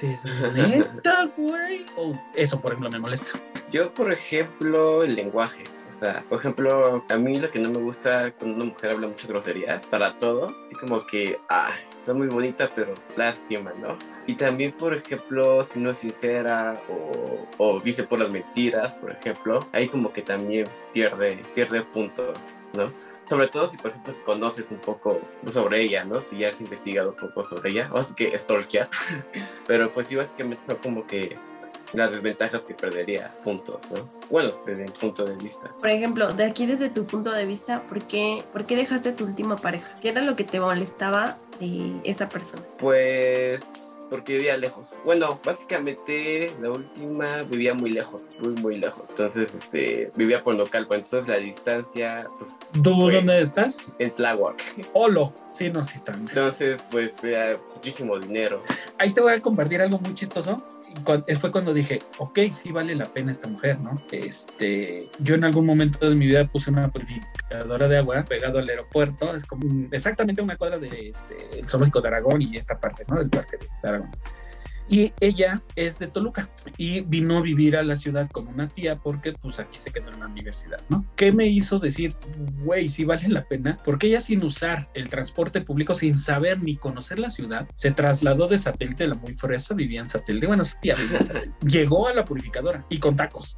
dices, 0.00 0.20
neta, 0.54 1.30
güey. 1.36 1.84
Oh, 1.96 2.14
eso, 2.34 2.60
por 2.60 2.72
ejemplo, 2.72 2.90
me 2.90 2.98
molesta. 2.98 3.32
Yo, 3.70 3.92
por 3.92 4.12
ejemplo, 4.12 5.02
el 5.02 5.14
lenguaje. 5.14 5.64
O 5.92 5.94
sea, 5.94 6.24
por 6.26 6.38
ejemplo, 6.38 7.04
a 7.06 7.16
mí 7.18 7.38
lo 7.38 7.50
que 7.50 7.58
no 7.58 7.68
me 7.68 7.76
gusta 7.76 8.32
cuando 8.32 8.56
una 8.56 8.64
mujer 8.64 8.92
habla 8.92 9.08
mucho 9.08 9.28
groserías 9.28 9.84
para 9.88 10.16
todo, 10.16 10.48
así 10.64 10.74
como 10.74 11.06
que, 11.06 11.38
ah, 11.50 11.74
está 11.86 12.14
muy 12.14 12.28
bonita, 12.28 12.70
pero 12.74 12.94
lástima, 13.14 13.74
¿no? 13.78 13.98
Y 14.26 14.36
también, 14.36 14.72
por 14.72 14.94
ejemplo, 14.94 15.62
si 15.62 15.80
no 15.80 15.90
es 15.90 15.98
sincera 15.98 16.80
o, 16.88 17.46
o 17.58 17.80
dice 17.80 18.04
por 18.04 18.20
las 18.20 18.30
mentiras, 18.30 18.94
por 18.94 19.10
ejemplo, 19.12 19.60
ahí 19.72 19.86
como 19.86 20.10
que 20.14 20.22
también 20.22 20.66
pierde, 20.94 21.42
pierde 21.54 21.82
puntos, 21.82 22.60
¿no? 22.72 22.86
sobre 23.24 23.46
todo 23.46 23.68
si 23.70 23.76
por 23.76 23.92
ejemplo 23.92 24.12
conoces 24.24 24.72
un 24.72 24.78
poco 24.78 25.20
sobre 25.46 25.82
ella, 25.82 26.04
¿no? 26.04 26.20
Si 26.20 26.38
ya 26.38 26.48
has 26.48 26.60
investigado 26.60 27.10
un 27.10 27.16
poco 27.16 27.42
sobre 27.42 27.70
ella, 27.70 27.90
o 27.92 27.98
así 27.98 28.14
que 28.14 28.36
stalkear, 28.38 28.90
pero 29.66 29.90
pues 29.90 30.08
sí 30.08 30.16
básicamente 30.16 30.64
son 30.66 30.76
como 30.76 31.06
que 31.06 31.36
las 31.92 32.10
desventajas 32.10 32.62
que 32.62 32.74
perdería 32.74 33.30
puntos, 33.44 33.90
¿no? 33.90 34.08
Bueno, 34.30 34.50
desde 34.66 34.84
mi 34.84 34.90
punto 34.90 35.24
de 35.24 35.36
vista. 35.36 35.74
Por 35.78 35.90
ejemplo, 35.90 36.32
de 36.32 36.44
aquí 36.44 36.66
desde 36.66 36.88
tu 36.88 37.04
punto 37.06 37.32
de 37.32 37.44
vista, 37.44 37.82
¿por 37.86 38.06
qué, 38.06 38.44
¿por 38.52 38.66
qué 38.66 38.76
dejaste 38.76 39.12
tu 39.12 39.24
última 39.24 39.56
pareja? 39.56 39.94
¿Qué 40.00 40.10
era 40.10 40.22
lo 40.22 40.36
que 40.36 40.44
te 40.44 40.60
molestaba 40.60 41.38
de 41.60 42.00
esa 42.04 42.28
persona? 42.28 42.62
Pues 42.78 43.92
porque 44.12 44.34
vivía 44.34 44.58
lejos. 44.58 44.90
Bueno, 45.06 45.40
básicamente 45.42 46.52
la 46.60 46.70
última 46.70 47.44
vivía 47.44 47.72
muy 47.72 47.90
lejos, 47.90 48.24
muy, 48.40 48.52
muy 48.60 48.78
lejos. 48.78 49.04
Entonces, 49.08 49.54
este, 49.54 50.12
vivía 50.14 50.44
por 50.44 50.54
local, 50.54 50.86
pues 50.86 51.04
entonces 51.04 51.28
la 51.30 51.38
distancia, 51.38 52.22
pues... 52.36 52.50
¿Tú 52.82 53.10
dónde 53.10 53.40
estás? 53.40 53.78
En 53.98 54.10
Tláhuac. 54.10 54.62
Olo, 54.92 55.32
sí, 55.50 55.70
no, 55.70 55.82
sí, 55.86 55.98
también. 56.00 56.28
Entonces, 56.28 56.84
pues, 56.90 57.24
era 57.24 57.56
muchísimo 57.74 58.18
dinero. 58.18 58.62
Ahí 58.98 59.14
te 59.14 59.22
voy 59.22 59.32
a 59.32 59.40
compartir 59.40 59.80
algo 59.80 59.98
muy 59.98 60.12
chistoso. 60.12 60.62
Fue 61.38 61.50
cuando 61.50 61.74
dije, 61.74 62.00
ok, 62.18 62.38
sí 62.52 62.72
vale 62.72 62.94
la 62.94 63.06
pena 63.06 63.30
esta 63.30 63.48
mujer, 63.48 63.80
¿no? 63.80 64.00
Este, 64.10 65.08
yo 65.18 65.34
en 65.34 65.44
algún 65.44 65.66
momento 65.66 66.08
de 66.08 66.14
mi 66.14 66.26
vida 66.26 66.46
puse 66.46 66.70
una 66.70 66.90
purificadora 66.90 67.88
de 67.88 67.98
agua 67.98 68.24
pegado 68.24 68.58
al 68.58 68.68
aeropuerto, 68.68 69.34
es 69.34 69.44
como 69.44 69.88
exactamente 69.90 70.42
una 70.42 70.56
cuadra 70.56 70.78
de 70.78 71.10
este, 71.10 71.58
el 71.58 71.66
zoológico 71.66 72.00
de 72.00 72.08
Aragón 72.08 72.42
y 72.42 72.56
esta 72.56 72.78
parte, 72.78 73.04
¿no? 73.08 73.18
Del 73.18 73.30
parque 73.30 73.58
de 73.58 73.88
Aragón. 73.88 74.10
Y 74.88 75.12
ella 75.20 75.62
es 75.76 75.98
de 75.98 76.06
Toluca 76.06 76.48
y 76.76 77.00
vino 77.00 77.38
a 77.38 77.40
vivir 77.40 77.76
a 77.76 77.82
la 77.82 77.96
ciudad 77.96 78.30
con 78.30 78.48
una 78.48 78.68
tía 78.68 78.96
porque 78.96 79.32
pues 79.32 79.58
aquí 79.58 79.78
se 79.78 79.90
quedó 79.90 80.10
en 80.10 80.20
la 80.20 80.26
universidad, 80.26 80.80
¿no? 80.88 81.04
¿Qué 81.16 81.32
me 81.32 81.46
hizo 81.46 81.78
decir, 81.78 82.14
güey, 82.62 82.88
si 82.88 83.04
vale 83.04 83.28
la 83.28 83.44
pena? 83.44 83.78
Porque 83.84 84.08
ella 84.08 84.20
sin 84.20 84.42
usar 84.44 84.88
el 84.94 85.08
transporte 85.08 85.60
público, 85.60 85.94
sin 85.94 86.18
saber 86.18 86.62
ni 86.62 86.76
conocer 86.76 87.18
la 87.18 87.30
ciudad, 87.30 87.68
se 87.74 87.90
trasladó 87.90 88.48
de 88.48 88.58
satélite, 88.58 89.06
la 89.06 89.14
muy 89.14 89.34
fresa, 89.34 89.74
vivía 89.74 90.00
en 90.00 90.08
satélite, 90.08 90.46
bueno, 90.46 90.62
esa 90.62 90.78
tía 90.80 90.94
vivía 90.94 91.18
en 91.18 91.26
satélite. 91.26 91.56
Llegó 91.66 92.08
a 92.08 92.14
la 92.14 92.24
purificadora 92.24 92.84
y 92.88 92.98
con 92.98 93.16
tacos. 93.16 93.56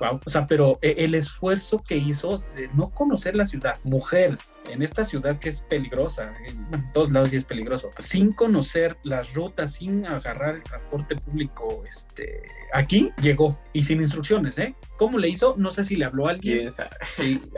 Wow. 0.00 0.20
O 0.24 0.30
sea, 0.30 0.46
pero 0.46 0.78
e, 0.82 0.96
el 0.98 1.14
esfuerzo 1.14 1.82
que 1.86 1.96
hizo 1.96 2.38
de 2.56 2.68
no 2.74 2.90
conocer 2.90 3.36
la 3.36 3.46
ciudad, 3.46 3.76
mujer, 3.84 4.36
en 4.70 4.82
esta 4.82 5.04
ciudad 5.04 5.38
que 5.38 5.48
es 5.48 5.60
peligrosa, 5.60 6.32
en 6.46 6.92
todos 6.92 7.10
lados 7.10 7.32
y 7.32 7.36
es 7.36 7.44
peligroso, 7.44 7.90
sin 7.98 8.32
conocer 8.32 8.96
las 9.02 9.34
rutas, 9.34 9.74
sin 9.74 10.06
agarrar 10.06 10.56
el 10.56 10.62
transporte 10.62 11.16
público, 11.16 11.84
este, 11.88 12.42
aquí 12.72 13.12
llegó 13.20 13.58
y 13.72 13.84
sin 13.84 14.00
instrucciones, 14.00 14.58
¿eh? 14.58 14.74
¿Cómo 14.96 15.18
le 15.18 15.28
hizo? 15.28 15.54
No 15.56 15.70
sé 15.70 15.84
si 15.84 15.96
le 15.96 16.04
habló 16.04 16.26
a 16.26 16.30
alguien. 16.30 16.70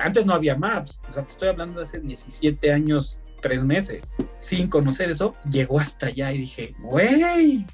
antes 0.00 0.26
no 0.26 0.34
había 0.34 0.56
maps, 0.56 1.00
o 1.08 1.12
sea, 1.12 1.24
te 1.24 1.32
estoy 1.32 1.48
hablando 1.48 1.80
de 1.80 1.84
hace 1.84 2.00
17 2.00 2.72
años, 2.72 3.20
3 3.40 3.64
meses, 3.64 4.02
sin 4.38 4.68
conocer 4.68 5.10
eso, 5.10 5.34
llegó 5.48 5.80
hasta 5.80 6.06
allá 6.06 6.32
y 6.32 6.38
dije, 6.38 6.74
güey, 6.80 7.64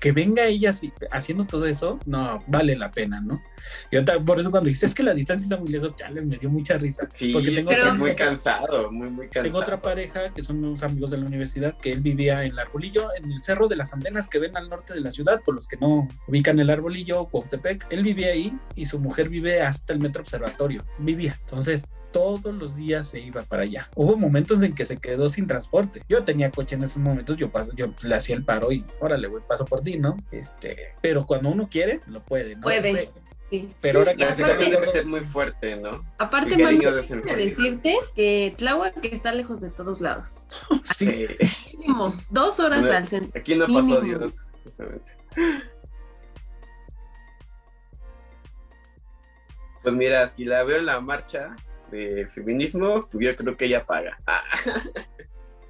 que 0.00 0.12
venga 0.12 0.46
ella 0.46 0.70
así, 0.70 0.92
haciendo 1.10 1.44
todo 1.44 1.66
eso, 1.66 2.00
no, 2.06 2.38
vale 2.46 2.74
la 2.74 2.90
pena, 2.90 3.20
¿no? 3.20 3.42
Y 3.90 4.00
por 4.20 4.40
eso 4.40 4.50
cuando 4.50 4.68
dices 4.68 4.84
es 4.84 4.94
que 4.94 5.02
la 5.02 5.12
distancia 5.12 5.44
está 5.44 5.56
muy 5.58 5.68
lejos, 5.68 5.92
ya 5.96 6.10
me 6.10 6.36
dio 6.38 6.48
mucha 6.48 6.74
risa. 6.74 7.06
Sí, 7.12 7.32
porque 7.32 7.50
tengo 7.50 7.70
pero 7.70 7.94
muy 7.94 8.14
cansado, 8.14 8.90
muy, 8.90 9.10
muy 9.10 9.26
cansado. 9.26 9.44
Tengo 9.44 9.58
otra 9.58 9.80
pareja 9.80 10.32
que 10.34 10.42
son 10.42 10.64
unos 10.64 10.82
amigos 10.82 11.10
de 11.10 11.18
la 11.18 11.26
universidad 11.26 11.76
que 11.76 11.92
él 11.92 12.00
vivía 12.00 12.44
en 12.44 12.52
el 12.52 12.58
Arbolillo, 12.58 13.08
en 13.16 13.30
el 13.30 13.38
Cerro 13.38 13.68
de 13.68 13.76
las 13.76 13.92
Andenas 13.92 14.26
que 14.26 14.38
ven 14.38 14.56
al 14.56 14.68
norte 14.70 14.94
de 14.94 15.00
la 15.00 15.10
ciudad, 15.10 15.42
por 15.44 15.54
los 15.54 15.68
que 15.68 15.76
no 15.76 16.08
ubican 16.26 16.58
el 16.58 16.70
Arbolillo, 16.70 17.26
Cuautepec. 17.26 17.86
Él 17.90 18.02
vivía 18.02 18.32
ahí 18.32 18.58
y 18.74 18.86
su 18.86 18.98
mujer 18.98 19.28
vive 19.28 19.60
hasta 19.60 19.92
el 19.92 20.00
Metro 20.00 20.22
Observatorio, 20.22 20.82
vivía. 20.98 21.36
Entonces, 21.44 21.86
todos 22.12 22.54
los 22.54 22.76
días 22.76 23.08
se 23.08 23.20
iba 23.20 23.42
para 23.42 23.62
allá. 23.62 23.88
Hubo 23.94 24.16
momentos 24.16 24.62
en 24.62 24.74
que 24.74 24.86
se 24.86 24.96
quedó 24.98 25.28
sin 25.28 25.46
transporte. 25.46 26.02
Yo 26.08 26.24
tenía 26.24 26.50
coche 26.50 26.76
en 26.76 26.84
esos 26.84 26.98
momentos, 26.98 27.36
yo 27.36 27.50
paso, 27.50 27.72
yo 27.74 27.94
le 28.02 28.14
hacía 28.14 28.36
el 28.36 28.44
paro 28.44 28.72
y 28.72 28.84
órale, 29.00 29.28
güey, 29.28 29.42
paso 29.46 29.64
por 29.64 29.82
ti, 29.82 29.89
¿no? 29.98 30.16
Este, 30.30 30.94
pero 31.00 31.26
cuando 31.26 31.48
uno 31.50 31.68
quiere, 31.70 32.00
lo 32.06 32.22
puede, 32.22 32.56
¿no? 32.56 32.62
Puede. 32.62 33.10
Sí. 33.48 33.68
Pero 33.80 34.00
ahora 34.00 34.14
que 34.14 34.24
la 34.24 34.34
situación 34.34 34.70
debe 34.70 34.92
ser 34.92 35.06
muy 35.06 35.24
fuerte, 35.24 35.76
¿no? 35.76 36.04
Aparte, 36.18 36.56
de 36.56 37.36
decirte 37.36 37.96
que 38.14 38.54
Tláhuac 38.56 39.04
está 39.06 39.32
lejos 39.32 39.60
de 39.60 39.70
todos 39.70 40.00
lados. 40.00 40.46
sí. 40.96 41.26
Mínimo, 41.72 42.14
dos 42.30 42.60
horas 42.60 42.86
al 42.88 43.08
centro. 43.08 43.40
Aquí 43.40 43.56
no 43.56 43.66
pasó 43.66 44.00
Dios, 44.00 44.34
justamente. 44.62 45.12
Pues 49.82 49.94
mira, 49.94 50.28
si 50.28 50.44
la 50.44 50.62
veo 50.62 50.78
en 50.78 50.86
la 50.86 51.00
marcha, 51.00 51.56
de 51.90 52.26
feminismo, 52.34 53.08
pues 53.10 53.24
yo 53.24 53.36
creo 53.36 53.56
que 53.56 53.66
ella 53.66 53.84
paga. 53.84 54.18
Ah. 54.26 54.44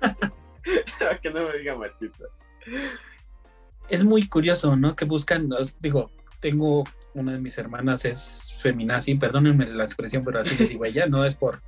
que 1.22 1.30
no 1.30 1.48
me 1.48 1.58
diga 1.58 1.76
machista. 1.76 2.24
Es 3.90 4.04
muy 4.04 4.28
curioso, 4.28 4.76
¿no? 4.76 4.94
Que 4.94 5.04
buscan, 5.04 5.50
digo, 5.80 6.10
tengo 6.40 6.84
una 7.14 7.32
de 7.32 7.40
mis 7.40 7.58
hermanas 7.58 8.04
es 8.04 8.54
feminazi, 8.56 9.16
perdónenme 9.16 9.66
la 9.66 9.84
expresión, 9.84 10.24
pero 10.24 10.40
así 10.40 10.56
les 10.56 10.68
digo 10.68 10.84
ella, 10.84 11.06
no 11.06 11.24
es 11.24 11.34
por... 11.34 11.60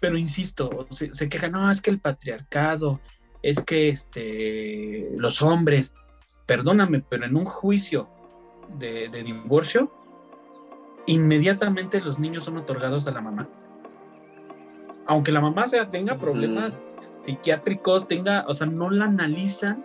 Pero 0.00 0.16
insisto, 0.16 0.86
se, 0.90 1.12
se 1.12 1.28
queja, 1.28 1.48
no, 1.48 1.70
es 1.70 1.82
que 1.82 1.90
el 1.90 2.00
patriarcado, 2.00 3.00
es 3.42 3.60
que 3.60 3.88
este, 3.88 5.10
los 5.16 5.42
hombres, 5.42 5.94
perdóname, 6.46 7.04
pero 7.08 7.26
en 7.26 7.36
un 7.36 7.44
juicio 7.44 8.08
de, 8.78 9.08
de 9.08 9.22
divorcio, 9.22 9.90
inmediatamente 11.06 12.00
los 12.00 12.18
niños 12.18 12.44
son 12.44 12.56
otorgados 12.58 13.06
a 13.06 13.10
la 13.10 13.20
mamá. 13.20 13.48
Aunque 15.06 15.32
la 15.32 15.40
mamá 15.40 15.68
sea, 15.68 15.90
tenga 15.90 16.18
problemas 16.18 16.80
psiquiátricos, 17.20 18.06
tenga, 18.06 18.44
o 18.46 18.54
sea, 18.54 18.66
no 18.66 18.90
la 18.90 19.06
analizan 19.06 19.84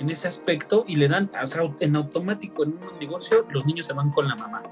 en 0.00 0.10
ese 0.10 0.26
aspecto 0.26 0.84
y 0.88 0.96
le 0.96 1.08
dan, 1.08 1.30
o 1.40 1.46
sea, 1.46 1.62
en 1.78 1.94
automático 1.94 2.64
en 2.64 2.70
un 2.72 2.98
negocio, 2.98 3.46
los 3.50 3.66
niños 3.66 3.86
se 3.86 3.92
van 3.92 4.10
con 4.10 4.26
la 4.26 4.34
mamá. 4.34 4.62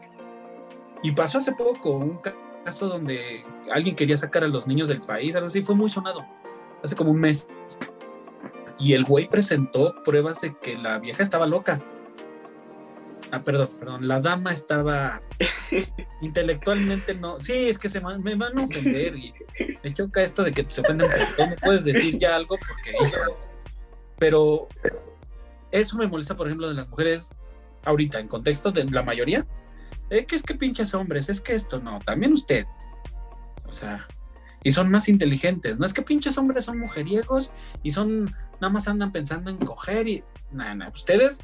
Y 1.03 1.12
pasó 1.12 1.39
hace 1.39 1.53
poco 1.53 1.93
un 1.93 2.18
caso 2.64 2.89
donde 2.89 3.45
alguien 3.70 3.95
quería 3.95 4.16
sacar 4.16 4.43
a 4.43 4.49
los 4.49 4.66
niños 4.66 4.89
del 4.89 5.03
país, 5.03 5.37
algo 5.37 5.49
así, 5.49 5.62
fue 5.62 5.74
muy 5.74 5.91
sonado, 5.91 6.26
hace 6.83 6.97
como 6.97 7.11
un 7.11 7.20
mes. 7.20 7.47
Y 8.79 8.95
el 8.95 9.05
güey 9.05 9.29
presentó 9.29 9.95
pruebas 10.03 10.41
de 10.41 10.57
que 10.57 10.76
la 10.76 10.99
vieja 10.99 11.22
estaba 11.22 11.47
loca. 11.47 11.83
Ah, 13.31 13.41
perdón, 13.41 13.68
perdón, 13.79 14.09
la 14.09 14.20
dama 14.22 14.55
estaba 14.55 15.20
intelectualmente 16.22 17.14
no. 17.14 17.39
Sí, 17.43 17.68
es 17.68 17.79
que 17.79 17.91
se 17.91 18.01
me 18.01 18.35
van 18.35 18.59
a 18.59 18.64
ofender 18.64 19.14
y 19.14 19.35
me 19.85 19.93
choca 19.93 20.22
esto 20.22 20.43
de 20.43 20.53
que 20.53 20.64
se 20.68 20.81
ofenden 20.81 21.11
no 21.11 21.57
puedes 21.62 21.85
decir 21.85 22.16
ya 22.18 22.37
algo 22.37 22.57
porque 22.57 22.95
pero 24.18 24.68
eso 25.70 25.96
me 25.96 26.06
molesta, 26.06 26.36
por 26.36 26.46
ejemplo, 26.46 26.68
de 26.68 26.74
las 26.74 26.88
mujeres 26.88 27.34
ahorita, 27.84 28.18
en 28.18 28.28
contexto 28.28 28.70
de 28.70 28.84
la 28.84 29.02
mayoría, 29.02 29.46
es 30.10 30.26
que 30.26 30.36
es 30.36 30.42
que 30.42 30.54
pinches 30.54 30.94
hombres, 30.94 31.28
es 31.28 31.40
que 31.40 31.54
esto 31.54 31.78
no, 31.80 31.98
también 32.00 32.32
ustedes. 32.32 32.82
O 33.66 33.72
sea, 33.72 34.06
y 34.62 34.72
son 34.72 34.90
más 34.90 35.08
inteligentes. 35.08 35.78
No 35.78 35.86
es 35.86 35.92
que 35.92 36.02
pinches 36.02 36.38
hombres 36.38 36.64
son 36.64 36.78
mujeriegos 36.78 37.50
y 37.82 37.90
son, 37.90 38.24
nada 38.60 38.72
más 38.72 38.88
andan 38.88 39.12
pensando 39.12 39.50
en 39.50 39.58
coger 39.58 40.08
y, 40.08 40.24
nada, 40.50 40.74
nada, 40.74 40.90
ustedes 40.94 41.40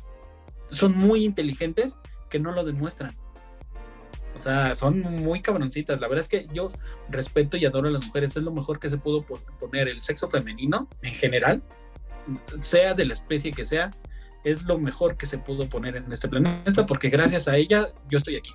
son 0.70 0.96
muy 0.96 1.24
inteligentes 1.24 1.98
que 2.30 2.38
no 2.38 2.52
lo 2.52 2.64
demuestran. 2.64 3.14
O 4.36 4.40
sea, 4.40 4.74
son 4.74 5.00
muy 5.00 5.40
cabroncitas. 5.40 6.00
La 6.00 6.08
verdad 6.08 6.22
es 6.22 6.28
que 6.28 6.48
yo 6.52 6.70
respeto 7.08 7.56
y 7.56 7.64
adoro 7.64 7.88
a 7.88 7.92
las 7.92 8.06
mujeres. 8.06 8.36
Es 8.36 8.42
lo 8.42 8.50
mejor 8.50 8.80
que 8.80 8.90
se 8.90 8.98
pudo 8.98 9.20
poner 9.20 9.88
el 9.88 10.00
sexo 10.00 10.28
femenino 10.28 10.88
en 11.02 11.14
general, 11.14 11.62
sea 12.60 12.94
de 12.94 13.04
la 13.04 13.12
especie 13.12 13.52
que 13.52 13.64
sea, 13.64 13.92
es 14.44 14.64
lo 14.66 14.78
mejor 14.78 15.16
que 15.16 15.26
se 15.26 15.38
pudo 15.38 15.68
poner 15.68 15.96
en 15.96 16.12
este 16.12 16.28
planeta 16.28 16.86
porque 16.86 17.08
gracias 17.08 17.48
a 17.48 17.56
ella 17.56 17.88
yo 18.10 18.18
estoy 18.18 18.36
aquí. 18.36 18.52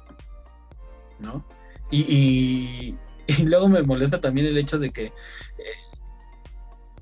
¿No? 1.20 1.44
Y, 1.92 2.96
luego 3.44 3.68
me 3.68 3.82
molesta 3.82 4.22
también 4.22 4.48
el 4.48 4.58
hecho 4.58 4.78
de 4.78 4.92
que, 4.92 5.06
eh, 5.06 5.14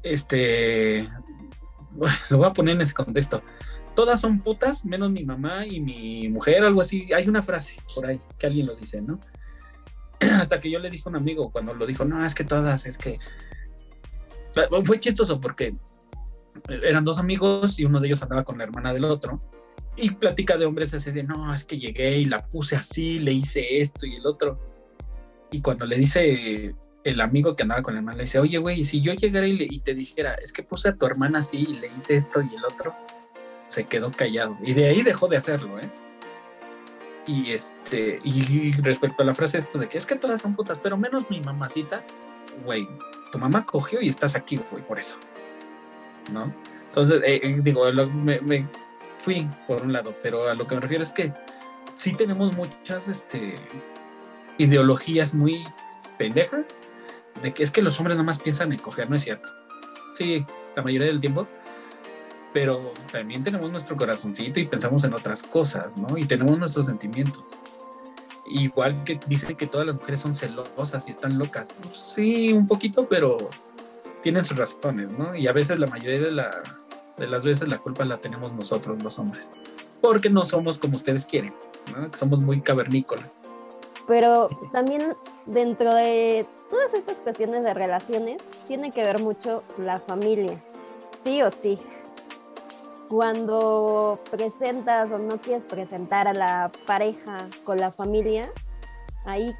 este, 0.03 1.07
lo 2.29 2.37
voy 2.37 2.47
a 2.47 2.53
poner 2.53 2.75
en 2.75 2.81
ese 2.81 2.93
contexto. 2.93 3.43
Todas 3.95 4.21
son 4.21 4.39
putas, 4.39 4.85
menos 4.85 5.11
mi 5.11 5.23
mamá 5.23 5.65
y 5.65 5.79
mi 5.79 6.29
mujer, 6.29 6.63
algo 6.63 6.81
así. 6.81 7.11
Hay 7.13 7.27
una 7.27 7.41
frase 7.41 7.75
por 7.93 8.05
ahí 8.05 8.21
que 8.37 8.47
alguien 8.47 8.67
lo 8.67 8.75
dice, 8.75 9.01
¿no? 9.01 9.19
Hasta 10.19 10.61
que 10.61 10.69
yo 10.69 10.79
le 10.79 10.89
dije 10.89 11.03
a 11.05 11.09
un 11.09 11.15
amigo 11.15 11.51
cuando 11.51 11.73
lo 11.73 11.85
dijo, 11.85 12.05
no, 12.05 12.25
es 12.25 12.33
que 12.33 12.43
todas, 12.43 12.85
es 12.85 12.97
que... 12.97 13.19
Fue 14.85 14.97
chistoso 14.97 15.39
porque 15.39 15.75
eran 16.69 17.03
dos 17.03 17.19
amigos 17.19 17.79
y 17.79 17.85
uno 17.85 17.99
de 17.99 18.07
ellos 18.07 18.21
andaba 18.23 18.43
con 18.43 18.57
la 18.57 18.63
hermana 18.63 18.93
del 18.93 19.05
otro. 19.05 19.41
Y 19.95 20.11
plática 20.11 20.57
de 20.57 20.65
hombres 20.65 20.93
ese 20.93 21.11
de, 21.11 21.23
no, 21.23 21.53
es 21.53 21.63
que 21.63 21.79
llegué 21.79 22.19
y 22.19 22.25
la 22.25 22.45
puse 22.45 22.75
así, 22.75 23.19
le 23.19 23.33
hice 23.33 23.81
esto 23.81 24.05
y 24.05 24.15
el 24.15 24.25
otro. 24.25 24.59
Y 25.51 25.61
cuando 25.61 25.85
le 25.85 25.97
dice 25.97 26.75
el 27.03 27.21
amigo 27.21 27.55
que 27.55 27.63
andaba 27.63 27.81
con 27.81 27.93
la 27.93 27.99
hermana, 27.99 28.17
le 28.17 28.23
dice, 28.23 28.39
oye, 28.39 28.57
güey, 28.57 28.83
si 28.83 29.01
yo 29.01 29.13
llegara 29.13 29.47
y, 29.47 29.79
te 29.79 29.93
dijera, 29.93 30.35
es 30.35 30.51
que 30.51 30.61
puse 30.61 30.89
a 30.89 30.95
tu 30.95 31.05
hermana 31.05 31.39
así 31.39 31.65
y 31.69 31.79
le 31.79 31.87
hice 31.87 32.17
esto 32.17 32.41
y 32.41 32.53
el 32.53 32.65
otro, 32.65 32.93
se 33.67 33.85
quedó 33.85 34.11
callado. 34.11 34.57
Y 34.61 34.73
de 34.73 34.89
ahí 34.89 35.01
dejó 35.01 35.27
de 35.27 35.37
hacerlo, 35.37 35.79
¿eh? 35.79 35.89
Y 37.25 37.51
este, 37.51 38.19
y 38.23 38.71
respecto 38.73 39.23
a 39.23 39.25
la 39.25 39.33
frase 39.33 39.57
esto 39.57 39.79
de 39.79 39.87
que 39.87 39.97
es 39.97 40.05
que 40.05 40.15
todas 40.15 40.41
son 40.41 40.55
putas, 40.55 40.79
pero 40.81 40.97
menos 40.97 41.29
mi 41.29 41.41
mamacita, 41.41 42.05
güey, 42.63 42.87
tu 43.31 43.39
mamá 43.39 43.65
cogió 43.65 44.01
y 44.01 44.09
estás 44.09 44.35
aquí, 44.35 44.59
güey, 44.71 44.83
por 44.83 44.99
eso. 44.99 45.17
¿No? 46.31 46.51
Entonces, 46.85 47.21
eh, 47.25 47.39
eh, 47.43 47.57
digo, 47.61 47.85
me, 47.91 48.67
fui 49.21 49.47
por 49.67 49.81
un 49.81 49.93
lado, 49.93 50.15
pero 50.23 50.49
a 50.49 50.53
lo 50.53 50.65
que 50.67 50.75
me 50.75 50.81
refiero 50.81 51.03
es 51.03 51.11
que 51.11 51.33
sí 51.95 52.13
tenemos 52.13 52.53
muchas 52.53 53.07
este, 53.07 53.55
ideologías 54.57 55.33
muy 55.33 55.63
pendejas 56.17 56.67
de 57.41 57.53
que 57.53 57.63
es 57.63 57.71
que 57.71 57.81
los 57.81 57.99
hombres 57.99 58.17
nomás 58.17 58.39
piensan 58.39 58.71
en 58.73 58.79
coger, 58.79 59.09
no 59.09 59.15
es 59.15 59.23
cierto. 59.23 59.49
Sí, 60.13 60.45
la 60.75 60.81
mayoría 60.81 61.07
del 61.07 61.19
tiempo, 61.19 61.47
pero 62.53 62.93
también 63.11 63.43
tenemos 63.43 63.71
nuestro 63.71 63.95
corazoncito 63.95 64.59
y 64.59 64.65
pensamos 64.65 65.03
en 65.03 65.13
otras 65.13 65.43
cosas, 65.43 65.97
¿no? 65.97 66.17
Y 66.17 66.25
tenemos 66.25 66.57
nuestros 66.57 66.87
sentimientos. 66.87 67.43
Igual 68.49 69.03
que 69.03 69.19
dicen 69.27 69.55
que 69.55 69.67
todas 69.67 69.85
las 69.85 69.95
mujeres 69.97 70.21
son 70.21 70.33
celosas 70.33 71.07
y 71.07 71.11
están 71.11 71.37
locas. 71.37 71.67
Pues 71.81 72.13
sí, 72.15 72.53
un 72.53 72.65
poquito, 72.65 73.07
pero 73.07 73.49
tienen 74.27 74.43
sus 74.43 74.57
razones, 74.57 75.17
¿no? 75.17 75.33
Y 75.33 75.47
a 75.47 75.53
veces 75.53 75.79
la 75.79 75.87
mayoría 75.87 76.19
de, 76.19 76.31
la, 76.31 76.61
de 77.15 77.27
las 77.27 77.45
veces 77.45 77.69
la 77.69 77.77
culpa 77.77 78.03
la 78.03 78.17
tenemos 78.17 78.51
nosotros, 78.51 79.01
los 79.01 79.17
hombres, 79.19 79.49
porque 80.01 80.29
no 80.29 80.43
somos 80.43 80.77
como 80.79 80.97
ustedes 80.97 81.25
quieren, 81.25 81.55
¿no? 81.95 82.13
somos 82.13 82.43
muy 82.43 82.59
cavernícolas. 82.59 83.31
Pero 84.05 84.49
también 84.73 85.13
dentro 85.45 85.95
de 85.95 86.45
todas 86.69 86.93
estas 86.93 87.19
cuestiones 87.19 87.63
de 87.63 87.73
relaciones, 87.73 88.41
tiene 88.67 88.91
que 88.91 89.01
ver 89.01 89.21
mucho 89.21 89.63
la 89.77 89.97
familia, 89.97 90.61
sí 91.23 91.41
o 91.41 91.49
sí. 91.49 91.79
Cuando 93.07 94.19
presentas 94.29 95.09
o 95.09 95.19
no 95.19 95.37
quieres 95.37 95.63
presentar 95.63 96.27
a 96.27 96.33
la 96.33 96.69
pareja 96.85 97.47
con 97.63 97.79
la 97.79 97.93
familia, 97.93 98.51
ahí 99.23 99.55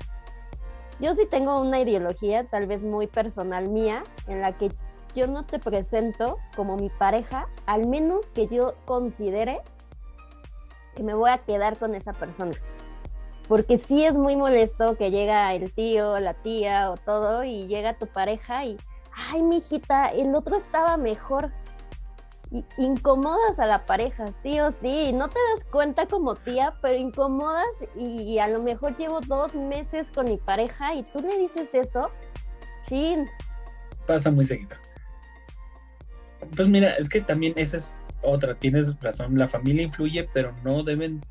yo 0.99 1.13
sí 1.13 1.25
tengo 1.25 1.61
una 1.61 1.79
ideología, 1.79 2.45
tal 2.45 2.67
vez 2.67 2.81
muy 2.81 3.07
personal 3.07 3.67
mía, 3.67 4.03
en 4.27 4.41
la 4.41 4.51
que 4.53 4.71
yo 5.15 5.27
no 5.27 5.43
te 5.43 5.59
presento 5.59 6.37
como 6.55 6.77
mi 6.77 6.89
pareja, 6.89 7.47
al 7.65 7.87
menos 7.87 8.27
que 8.27 8.47
yo 8.47 8.75
considere 8.85 9.61
que 10.95 11.03
me 11.03 11.13
voy 11.13 11.29
a 11.29 11.39
quedar 11.39 11.77
con 11.77 11.95
esa 11.95 12.13
persona. 12.13 12.53
Porque 13.47 13.77
sí 13.77 14.03
es 14.03 14.15
muy 14.15 14.35
molesto 14.35 14.97
que 14.97 15.09
llega 15.11 15.53
el 15.53 15.71
tío, 15.71 16.19
la 16.19 16.33
tía 16.33 16.91
o 16.91 16.97
todo 16.97 17.43
y 17.43 17.67
llega 17.67 17.97
tu 17.97 18.07
pareja 18.07 18.65
y, 18.65 18.77
ay, 19.15 19.41
mijita, 19.41 20.07
el 20.07 20.35
otro 20.35 20.57
estaba 20.57 20.97
mejor 20.97 21.51
incomodas 22.77 23.59
a 23.59 23.65
la 23.65 23.83
pareja, 23.83 24.31
sí 24.41 24.59
o 24.59 24.71
sí, 24.71 25.11
no 25.13 25.29
te 25.29 25.39
das 25.53 25.65
cuenta 25.65 26.05
como 26.07 26.35
tía, 26.35 26.75
pero 26.81 26.97
incomodas 26.97 27.67
y, 27.95 28.39
a 28.39 28.47
lo 28.47 28.61
mejor 28.61 28.95
llevo 28.97 29.19
dos 29.21 29.53
meses 29.53 30.09
con 30.09 30.25
mi 30.25 30.37
pareja 30.37 30.95
y 30.95 31.03
tú 31.03 31.19
le 31.19 31.37
dices 31.37 31.73
eso, 31.73 32.09
chin. 32.87 33.25
Pasa 34.05 34.31
muy 34.31 34.45
seguido. 34.45 34.75
Pues 36.55 36.67
mira, 36.67 36.91
es 36.91 37.09
que 37.09 37.21
también 37.21 37.53
esa 37.57 37.77
es 37.77 37.97
otra, 38.21 38.55
tienes 38.55 38.99
razón, 39.01 39.37
la 39.37 39.47
familia 39.47 39.83
influye, 39.83 40.27
pero 40.33 40.53
no 40.63 40.83
deben 40.83 41.21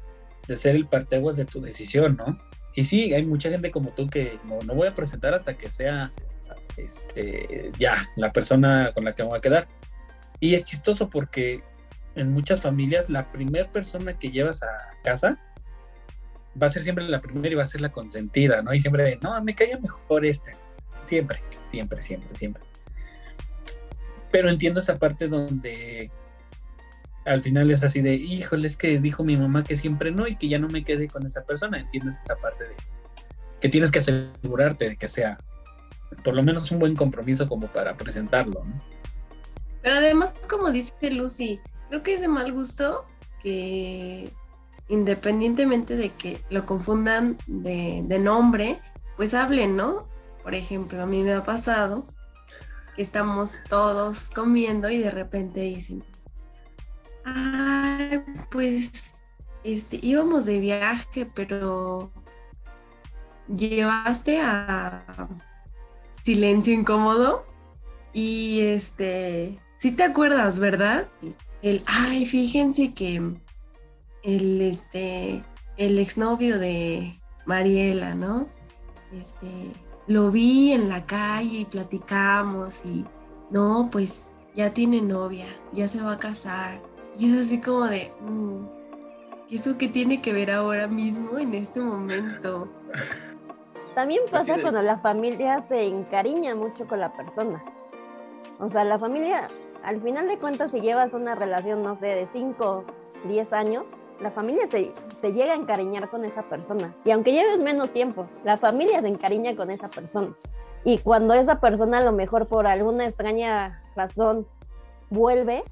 de 0.47 0.57
ser 0.57 0.77
el 0.77 0.87
parteaguas 0.87 1.37
de 1.37 1.45
tu 1.45 1.61
decisión, 1.61 2.17
¿no? 2.17 2.39
Y 2.75 2.85
sí, 2.85 3.15
hay 3.15 3.25
mucha 3.25 3.49
gente 3.49 3.71
como 3.71 3.91
tú 3.91 4.09
que 4.09 4.39
no, 4.45 4.59
no 4.61 4.75
voy 4.75 4.89
a 4.89 4.95
presentar 4.95 5.33
hasta 5.33 5.55
que 5.55 5.69
sea 5.69 6.13
este, 6.77 7.73
ya 7.79 8.09
la 8.17 8.33
persona 8.33 8.93
con 8.93 9.05
la 9.05 9.15
que 9.15 9.23
me 9.23 9.31
voy 9.31 9.39
a 9.39 9.41
quedar 9.41 9.67
y 10.41 10.55
es 10.55 10.65
chistoso 10.65 11.09
porque 11.09 11.63
en 12.15 12.33
muchas 12.33 12.63
familias 12.63 13.11
la 13.11 13.31
primera 13.31 13.71
persona 13.71 14.15
que 14.15 14.31
llevas 14.31 14.63
a 14.63 14.69
casa 15.05 15.39
va 16.61 16.67
a 16.67 16.71
ser 16.71 16.83
siempre 16.83 17.05
la 17.05 17.21
primera 17.21 17.53
y 17.53 17.57
va 17.57 17.63
a 17.63 17.67
ser 17.67 17.81
la 17.81 17.93
consentida, 17.93 18.63
¿no? 18.63 18.73
Y 18.73 18.81
siempre, 18.81 19.19
no, 19.23 19.41
me 19.43 19.55
caía 19.55 19.79
mejor 19.79 20.25
este. 20.25 20.57
Siempre, 21.03 21.41
siempre, 21.71 22.03
siempre, 22.03 22.37
siempre. 22.37 22.63
Pero 24.31 24.49
entiendo 24.49 24.81
esa 24.81 24.99
parte 24.99 25.29
donde 25.29 26.11
al 27.25 27.43
final 27.43 27.71
es 27.71 27.83
así 27.83 28.01
de, 28.01 28.15
híjole, 28.15 28.67
es 28.67 28.77
que 28.77 28.99
dijo 28.99 29.25
mi 29.25 29.37
mamá 29.37 29.65
que 29.65 29.77
siempre 29.77 30.11
no 30.11 30.27
y 30.27 30.37
que 30.37 30.49
ya 30.49 30.59
no 30.59 30.69
me 30.69 30.85
quedé 30.85 31.09
con 31.09 31.27
esa 31.27 31.45
persona. 31.45 31.79
Entiendo 31.79 32.11
esta 32.11 32.37
parte 32.37 32.65
de 32.65 32.75
que 33.61 33.69
tienes 33.69 33.91
que 33.91 33.99
asegurarte 33.99 34.91
de 34.91 34.97
que 34.97 35.09
sea 35.09 35.39
por 36.23 36.35
lo 36.35 36.43
menos 36.43 36.71
un 36.71 36.79
buen 36.79 36.95
compromiso 36.95 37.49
como 37.49 37.67
para 37.67 37.95
presentarlo, 37.95 38.65
¿no? 38.65 38.75
Pero 39.87 39.99
además, 39.99 40.35
como 40.51 40.73
dice 40.73 41.13
Lucy, 41.13 41.61
creo 41.89 42.03
que 42.03 42.15
es 42.15 42.21
de 42.21 42.27
mal 42.27 42.51
gusto 42.51 43.05
que 43.41 44.33
independientemente 44.89 45.95
de 45.95 46.09
que 46.09 46.41
lo 46.51 46.67
confundan 46.67 47.39
de, 47.47 48.19
nombre, 48.19 48.81
pues 49.17 49.33
hablen, 49.33 49.77
¿no? 49.77 50.09
Por 50.43 50.57
ejemplo, 50.57 51.01
a 51.01 51.07
mí 51.07 51.23
me 51.23 51.35
ha 51.35 51.45
pasado 51.45 52.05
que 52.97 53.03
estamos 53.03 53.55
todos 53.69 54.29
comiendo 54.35 54.91
y 54.91 54.99
de 54.99 55.13
repente 55.13 55.61
dicen, 55.61 56.03
ay, 57.25 58.25
pues 58.51 59.05
este, 59.63 60.01
íbamos 60.03 60.47
de 60.47 60.59
viaje, 60.59 61.31
pero 61.33 62.11
llevaste 63.47 64.41
a 64.41 65.29
silencio 66.25 66.75
incómodo 66.75 67.47
y 68.13 68.63
este 68.63 69.61
si 69.77 69.93
te 69.93 70.03
acuerdas, 70.03 70.59
¿verdad? 70.59 71.07
El, 71.63 71.83
ay, 71.87 72.27
fíjense 72.27 72.93
que 72.93 73.17
el, 74.23 74.63
este, 74.63 75.43
el 75.77 75.99
exnovio 75.99 76.59
de 76.59 77.15
Mariela, 77.45 78.15
¿no? 78.15 78.47
Este, 79.13 79.49
lo 80.07 80.31
vi 80.31 80.73
en 80.73 80.89
la 80.89 81.05
calle 81.05 81.61
y 81.61 81.65
platicamos 81.65 82.85
y, 82.85 83.05
no, 83.51 83.89
pues 83.91 84.25
ya 84.55 84.71
tiene 84.71 85.01
novia, 85.01 85.47
ya 85.73 85.89
se 85.89 86.01
va 86.01 86.13
a 86.13 86.19
casar. 86.19 86.81
Y 87.19 87.33
es 87.33 87.47
así 87.47 87.61
como 87.61 87.87
de, 87.87 88.13
mm, 88.21 88.67
¿eso 89.51 89.79
qué 89.79 89.89
tiene 89.89 90.21
que 90.21 90.33
ver 90.33 90.51
ahora 90.51 90.87
mismo, 90.87 91.39
en 91.39 91.55
este 91.55 91.81
momento? 91.81 92.69
También 93.95 94.23
pasa 94.31 94.61
cuando 94.61 94.83
la 94.83 94.99
familia 94.99 95.63
se 95.63 95.87
encariña 95.87 96.55
mucho 96.55 96.87
con 96.87 97.01
la 97.01 97.11
persona. 97.11 97.63
O 98.59 98.71
sea, 98.71 98.85
la 98.85 98.99
familia, 98.99 99.49
al 99.87 100.01
final 100.01 100.27
de 100.27 100.37
cuentas, 100.37 100.73
si 100.73 100.81
llevas 100.81 101.15
una 101.15 101.37
relación, 101.37 101.85
no 101.85 101.97
sé, 101.97 102.07
de 102.07 102.27
5, 102.27 102.85
10 103.29 103.53
años, 103.53 103.85
la 104.21 104.33
familia 104.33 104.67
se, 104.67 104.93
se, 105.21 105.33
llega 105.33 105.53
a 105.53 105.57
encariñar 105.57 106.11
con 106.11 106.25
esa 106.25 106.43
persona. 106.43 106.93
Y 107.05 107.13
aunque 107.13 107.31
lleves 107.31 107.61
menos 107.61 107.93
tiempo, 107.93 108.27
la 108.43 108.57
familia 108.57 109.01
se 109.01 109.07
encariña 109.07 109.55
con 109.55 109.71
esa 109.71 109.87
persona. 109.87 110.35
Y 110.83 110.99
cuando 110.99 111.35
esa 111.35 111.61
persona 111.61 111.99
a 111.99 112.05
lo 112.05 112.11
mejor 112.11 112.49
por 112.49 112.67
alguna 112.67 113.07
extraña 113.07 113.81
razón 113.95 114.49
vuelve, 115.09 115.63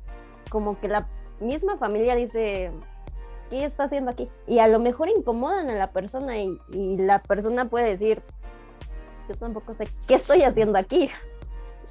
como 0.48 0.78
que 0.78 0.86
la 0.86 1.08
misma 1.40 1.76
familia 1.76 2.14
dice, 2.14 2.70
¿qué 3.50 3.64
está 3.64 3.84
haciendo 3.84 4.12
aquí? 4.12 4.28
Y 4.46 4.60
a 4.60 4.68
lo 4.68 4.78
mejor 4.78 5.08
incomodan 5.08 5.70
a 5.70 5.74
la 5.74 5.90
persona 5.90 6.38
y, 6.38 6.56
la 6.70 7.18
persona 7.18 7.64
puede 7.64 7.88
decir, 7.88 8.22
yo 9.28 9.34
tampoco 9.34 9.72
sé 9.72 9.88
qué 10.06 10.14
estoy 10.14 10.42
haciendo 10.42 10.78
aquí. 10.78 11.10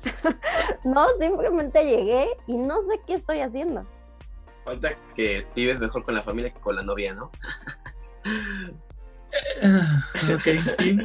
no, 0.83 1.07
simplemente 1.19 1.83
llegué 1.83 2.27
y 2.47 2.57
no 2.57 2.81
sé 2.83 2.99
qué 3.05 3.15
estoy 3.15 3.39
haciendo. 3.39 3.85
Falta 4.63 4.97
que 5.15 5.45
vives 5.55 5.79
mejor 5.79 6.03
con 6.03 6.15
la 6.15 6.23
familia 6.23 6.53
que 6.53 6.59
con 6.59 6.75
la 6.75 6.83
novia, 6.83 7.13
¿no? 7.13 7.31
Ah, 9.61 10.05
ok, 10.33 10.61
sí. 10.77 10.99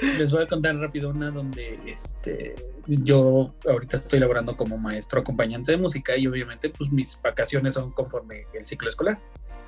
Les 0.00 0.30
voy 0.30 0.42
a 0.42 0.46
contar 0.46 0.76
rápido 0.76 1.10
una 1.10 1.30
donde 1.30 1.78
este, 1.86 2.54
yo 2.86 3.54
ahorita 3.66 3.96
estoy 3.96 4.20
laborando 4.20 4.56
como 4.56 4.76
maestro 4.78 5.20
acompañante 5.20 5.72
de 5.72 5.78
música 5.78 6.16
y 6.16 6.26
obviamente 6.26 6.70
pues 6.70 6.92
mis 6.92 7.20
vacaciones 7.22 7.74
son 7.74 7.92
conforme 7.92 8.46
el 8.52 8.64
ciclo 8.64 8.88
escolar. 8.88 9.18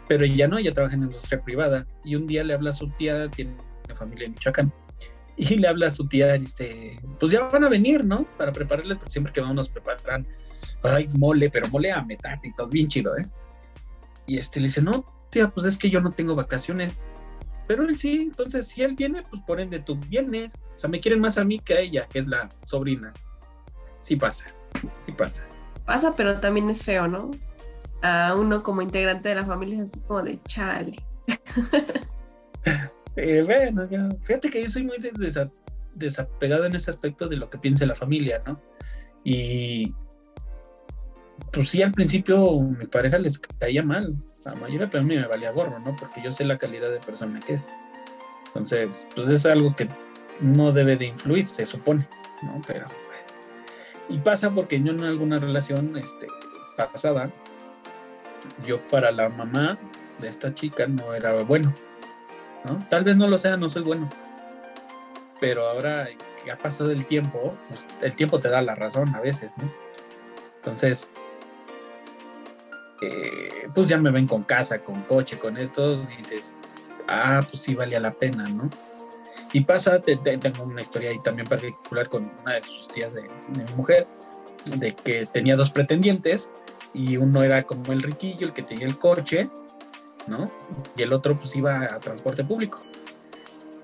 Pero 0.07 0.25
ella 0.25 0.49
no, 0.49 0.59
ella 0.59 0.73
trabaja 0.73 0.95
en 0.95 1.03
industria 1.03 1.43
privada 1.43 1.87
y 2.05 2.15
un 2.15 2.27
día 2.27 2.43
le 2.45 2.55
habla 2.55 2.71
a 2.71 2.73
su 2.73 2.89
tía, 2.91 3.29
tiene 3.29 3.57
familia 3.95 4.27
en 4.27 4.33
Michoacán, 4.33 4.73
y 5.39 5.57
le 5.57 5.69
habla 5.69 5.87
a 5.87 5.91
su 5.91 6.07
tía, 6.09 6.35
este, 6.35 7.01
pues 7.19 7.33
ya 7.33 7.45
van 7.45 7.65
a 7.65 7.69
venir, 7.69 8.05
¿no? 8.05 8.25
Para 8.37 8.53
prepararles, 8.53 8.99
porque 8.99 9.11
siempre 9.11 9.33
que 9.33 9.41
vamos 9.41 9.57
nos 9.57 9.69
preparan, 9.69 10.27
ay, 10.83 11.09
mole, 11.15 11.51
pero 11.51 11.69
mole 11.69 11.93
a 11.93 12.03
metate 12.03 12.49
y 12.49 12.55
todo, 12.55 12.69
bien 12.69 12.89
chido, 12.89 13.17
¿eh? 13.17 13.25
Y 14.27 14.37
este 14.37 14.61
le 14.61 14.67
dice, 14.67 14.83
no, 14.83 15.05
tía, 15.31 15.49
pues 15.49 15.67
es 15.67 15.79
que 15.79 15.91
yo 15.91 16.01
no 16.01 16.13
tengo 16.13 16.35
vacaciones 16.35 17.01
pero 17.69 17.85
él 17.85 17.99
sí, 17.99 18.15
entonces 18.23 18.67
si 18.67 18.83
él 18.83 18.95
viene, 18.95 19.23
pues 19.31 19.43
por 19.43 19.61
ende 19.61 19.79
tú 19.79 19.97
vienes. 20.09 20.59
O 20.79 20.81
sea, 20.81 20.89
me 20.89 21.01
quieren 21.01 21.21
más 21.21 21.37
a 21.37 21.45
mí 21.45 21.59
que 21.59 21.75
a 21.75 21.81
ella, 21.81 22.09
que 22.09 22.19
es 22.19 22.27
la 22.27 22.49
sobrina. 22.65 23.13
Sí 24.01 24.17
pasa, 24.17 24.47
sí 25.05 25.13
pasa. 25.13 25.45
Pasa, 25.85 26.15
pero 26.15 26.41
también 26.41 26.71
es 26.71 26.83
feo, 26.83 27.07
¿no? 27.09 27.31
A 28.01 28.35
uno 28.37 28.63
como 28.63 28.81
integrante 28.81 29.29
de 29.29 29.35
la 29.35 29.45
familia 29.45 29.83
es 29.83 29.91
así 29.91 30.01
como 30.01 30.23
de 30.23 30.43
chale. 30.45 30.97
eh, 33.17 33.43
bueno. 33.43 33.87
Fíjate 34.23 34.51
que 34.51 34.63
yo 34.63 34.71
soy 34.71 34.85
muy 34.85 34.97
desapegado 35.95 36.65
en 36.67 36.77
ese 36.77 36.91
aspecto 36.91 37.29
de 37.29 37.37
lo 37.37 37.51
que 37.51 37.59
piense 37.59 37.87
la 37.87 37.95
familia, 37.95 38.43
¿no? 38.47 38.61
Y 39.25 39.95
pues 41.53 41.71
sí, 41.71 41.83
al 41.83 41.93
principio 41.93 42.61
mi 42.61 42.87
pareja 42.87 43.19
les 43.19 43.39
caía 43.39 43.83
mal, 43.83 44.15
la 44.45 44.55
mayoría, 44.57 44.89
pero 44.91 45.03
a 45.03 45.07
mí 45.07 45.17
me 45.17 45.27
valía 45.27 45.51
gorro, 45.51 45.79
¿no? 45.81 45.97
Porque 45.97 46.23
yo 46.23 46.33
sé 46.33 46.45
la 46.45 46.59
calidad 46.59 46.91
de 46.91 47.01
persona 47.01 47.41
que 47.41 47.55
es. 47.55 47.65
Entonces, 48.49 49.07
pues 49.15 49.29
es 49.29 49.47
algo 49.47 49.75
que 49.77 49.89
no 50.41 50.73
debe 50.73 50.97
de 50.97 51.07
influir, 51.07 51.47
se 51.47 51.67
supone, 51.67 52.09
¿no? 52.43 52.61
Pero, 52.67 52.87
y 54.09 54.19
pasa 54.19 54.51
porque 54.51 54.81
yo 54.81 54.93
en 54.93 55.05
alguna 55.05 55.39
relación 55.39 55.97
este, 55.97 56.27
pasada, 56.77 57.31
yo 58.67 58.81
para 58.89 59.11
la 59.13 59.29
mamá 59.29 59.79
de 60.21 60.29
esta 60.29 60.55
chica 60.55 60.87
no 60.87 61.15
era 61.15 61.43
bueno, 61.43 61.75
Tal 62.91 63.05
vez 63.05 63.17
no 63.17 63.27
lo 63.29 63.39
sea, 63.39 63.57
no 63.57 63.69
soy 63.69 63.83
bueno. 63.83 64.09
Pero 65.41 65.69
ahora 65.69 66.09
que 66.45 66.51
ha 66.51 66.57
pasado 66.57 66.91
el 66.91 67.05
tiempo, 67.07 67.51
pues 67.69 67.85
el 68.03 68.17
tiempo 68.17 68.41
te 68.41 68.49
da 68.49 68.61
la 68.63 68.75
razón 68.75 69.15
a 69.15 69.21
veces, 69.21 69.53
¿no? 69.57 69.71
Entonces, 70.57 71.09
eh, 73.01 73.69
pues 73.75 73.87
ya 73.87 73.99
me 73.99 74.11
ven 74.11 74.27
con 74.27 74.43
casa, 74.43 74.79
con 74.81 75.03
coche, 75.03 75.39
con 75.39 75.57
esto, 75.57 76.03
dices, 76.19 76.57
ah, 77.07 77.43
pues 77.49 77.63
sí 77.63 77.75
valía 77.75 78.01
la 78.01 78.13
pena, 78.13 78.45
¿no? 78.49 78.69
Y 79.53 79.63
pasa, 79.63 80.01
tengo 80.01 80.65
una 80.65 80.83
historia 80.83 81.11
ahí 81.11 81.19
también 81.21 81.47
particular 81.47 82.09
con 82.09 82.31
una 82.43 82.55
de 82.55 82.63
sus 82.63 82.89
tías 82.89 83.15
de, 83.15 83.23
mi 83.23 83.65
mujer, 83.77 84.07
de 84.77 84.93
que 84.93 85.25
tenía 85.27 85.57
dos 85.57 85.71
pretendientes 85.71 86.51
y 86.93 87.17
uno 87.17 87.43
era 87.43 87.63
como 87.63 87.93
el 87.93 88.03
riquillo, 88.03 88.47
el 88.47 88.53
que 88.53 88.63
tenía 88.63 88.87
el 88.87 88.99
coche, 88.99 89.49
¿no? 90.29 90.51
Y 90.97 91.03
el 91.03 91.13
otro 91.13 91.37
pues 91.37 91.57
iba 91.57 91.83
a 91.83 91.99
transporte 92.01 92.45
público. 92.45 92.83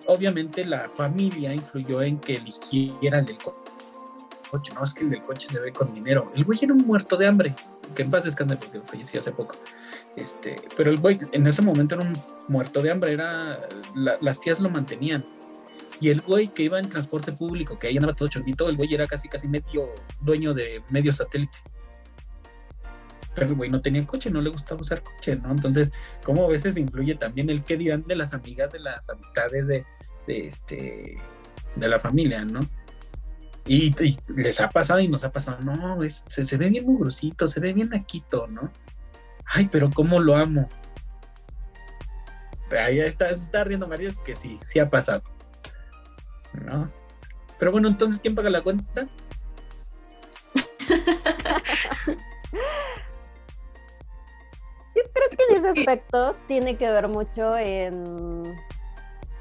Obviamente 0.06 0.64
la 0.64 0.88
familia 0.90 1.54
influyó 1.54 2.02
en 2.02 2.18
que 2.18 2.36
eligiera 2.36 3.18
el 3.20 3.38
coche, 4.50 4.72
no, 4.74 4.84
es 4.84 4.94
que 4.94 5.04
el 5.04 5.10
del 5.10 5.22
coche 5.22 5.48
se 5.50 5.58
ve 5.58 5.72
con 5.72 5.92
dinero. 5.94 6.26
El 6.34 6.44
güey 6.44 6.58
era 6.62 6.72
un 6.72 6.86
muerto 6.86 7.16
de 7.16 7.26
hambre, 7.26 7.54
que 7.94 8.02
en 8.02 8.10
paz 8.10 8.24
descanse 8.24 8.56
porque 8.56 8.80
falleció 8.80 9.20
hace 9.20 9.32
poco. 9.32 9.56
Este, 10.16 10.60
pero 10.76 10.90
el 10.90 11.00
güey 11.00 11.18
en 11.32 11.46
ese 11.46 11.62
momento 11.62 11.96
era 11.96 12.04
un 12.04 12.16
muerto 12.48 12.80
de 12.82 12.90
hambre, 12.90 13.12
era, 13.12 13.58
las 13.94 14.40
tías 14.40 14.60
lo 14.60 14.68
mantenían. 14.68 15.24
Y 16.00 16.10
el 16.10 16.20
güey 16.20 16.48
que 16.48 16.64
iba 16.64 16.78
en 16.78 16.88
transporte 16.88 17.32
público, 17.32 17.78
que 17.78 17.86
ahí 17.86 17.96
andaba 17.96 18.14
todo 18.14 18.28
chondito, 18.28 18.68
el 18.68 18.76
güey 18.76 18.92
era 18.92 19.06
casi 19.06 19.28
casi 19.28 19.48
medio 19.48 19.88
dueño 20.20 20.52
de 20.52 20.82
medio 20.90 21.12
satélite. 21.12 21.56
Pero 23.34 23.48
el 23.48 23.54
güey 23.54 23.70
no 23.70 23.80
tenía 23.80 24.06
coche, 24.06 24.30
no 24.30 24.40
le 24.40 24.50
gustaba 24.50 24.80
usar 24.80 25.02
coche, 25.02 25.36
¿no? 25.36 25.50
Entonces, 25.50 25.92
como 26.24 26.44
a 26.44 26.48
veces 26.48 26.76
influye 26.76 27.14
también 27.16 27.50
el 27.50 27.64
qué 27.64 27.76
dirán 27.76 28.04
de 28.06 28.16
las 28.16 28.32
amigas, 28.32 28.72
de 28.72 28.80
las 28.80 29.10
amistades 29.10 29.66
de, 29.66 29.84
de 30.26 30.46
este 30.46 31.18
de 31.76 31.88
la 31.88 31.98
familia, 31.98 32.44
¿no? 32.44 32.60
Y, 33.66 33.94
les 34.36 34.60
ha 34.60 34.68
pasado 34.68 35.00
y 35.00 35.08
nos 35.08 35.24
ha 35.24 35.32
pasado, 35.32 35.58
no, 35.60 35.98
se, 36.26 36.44
se, 36.44 36.56
ve 36.56 36.68
bien 36.68 36.84
mugrosito, 36.84 37.48
se 37.48 37.60
ve 37.60 37.72
bien 37.72 37.94
aquito, 37.94 38.46
¿no? 38.46 38.70
Ay, 39.46 39.68
pero 39.70 39.90
cómo 39.90 40.20
lo 40.20 40.36
amo. 40.36 40.68
Ahí 42.70 43.00
está, 43.00 43.30
está 43.30 43.64
riendo 43.64 43.86
María, 43.86 44.12
que 44.24 44.36
sí, 44.36 44.58
sí 44.64 44.78
ha 44.78 44.88
pasado. 44.88 45.22
¿No? 46.52 46.90
Pero 47.58 47.72
bueno, 47.72 47.88
entonces, 47.88 48.20
¿quién 48.20 48.34
paga 48.34 48.50
la 48.50 48.62
cuenta? 48.62 49.06
creo 55.30 55.48
que 55.48 55.54
en 55.54 55.64
ese 55.64 55.80
aspecto 55.80 56.34
tiene 56.46 56.76
que 56.76 56.90
ver 56.90 57.08
mucho 57.08 57.56
en 57.56 58.54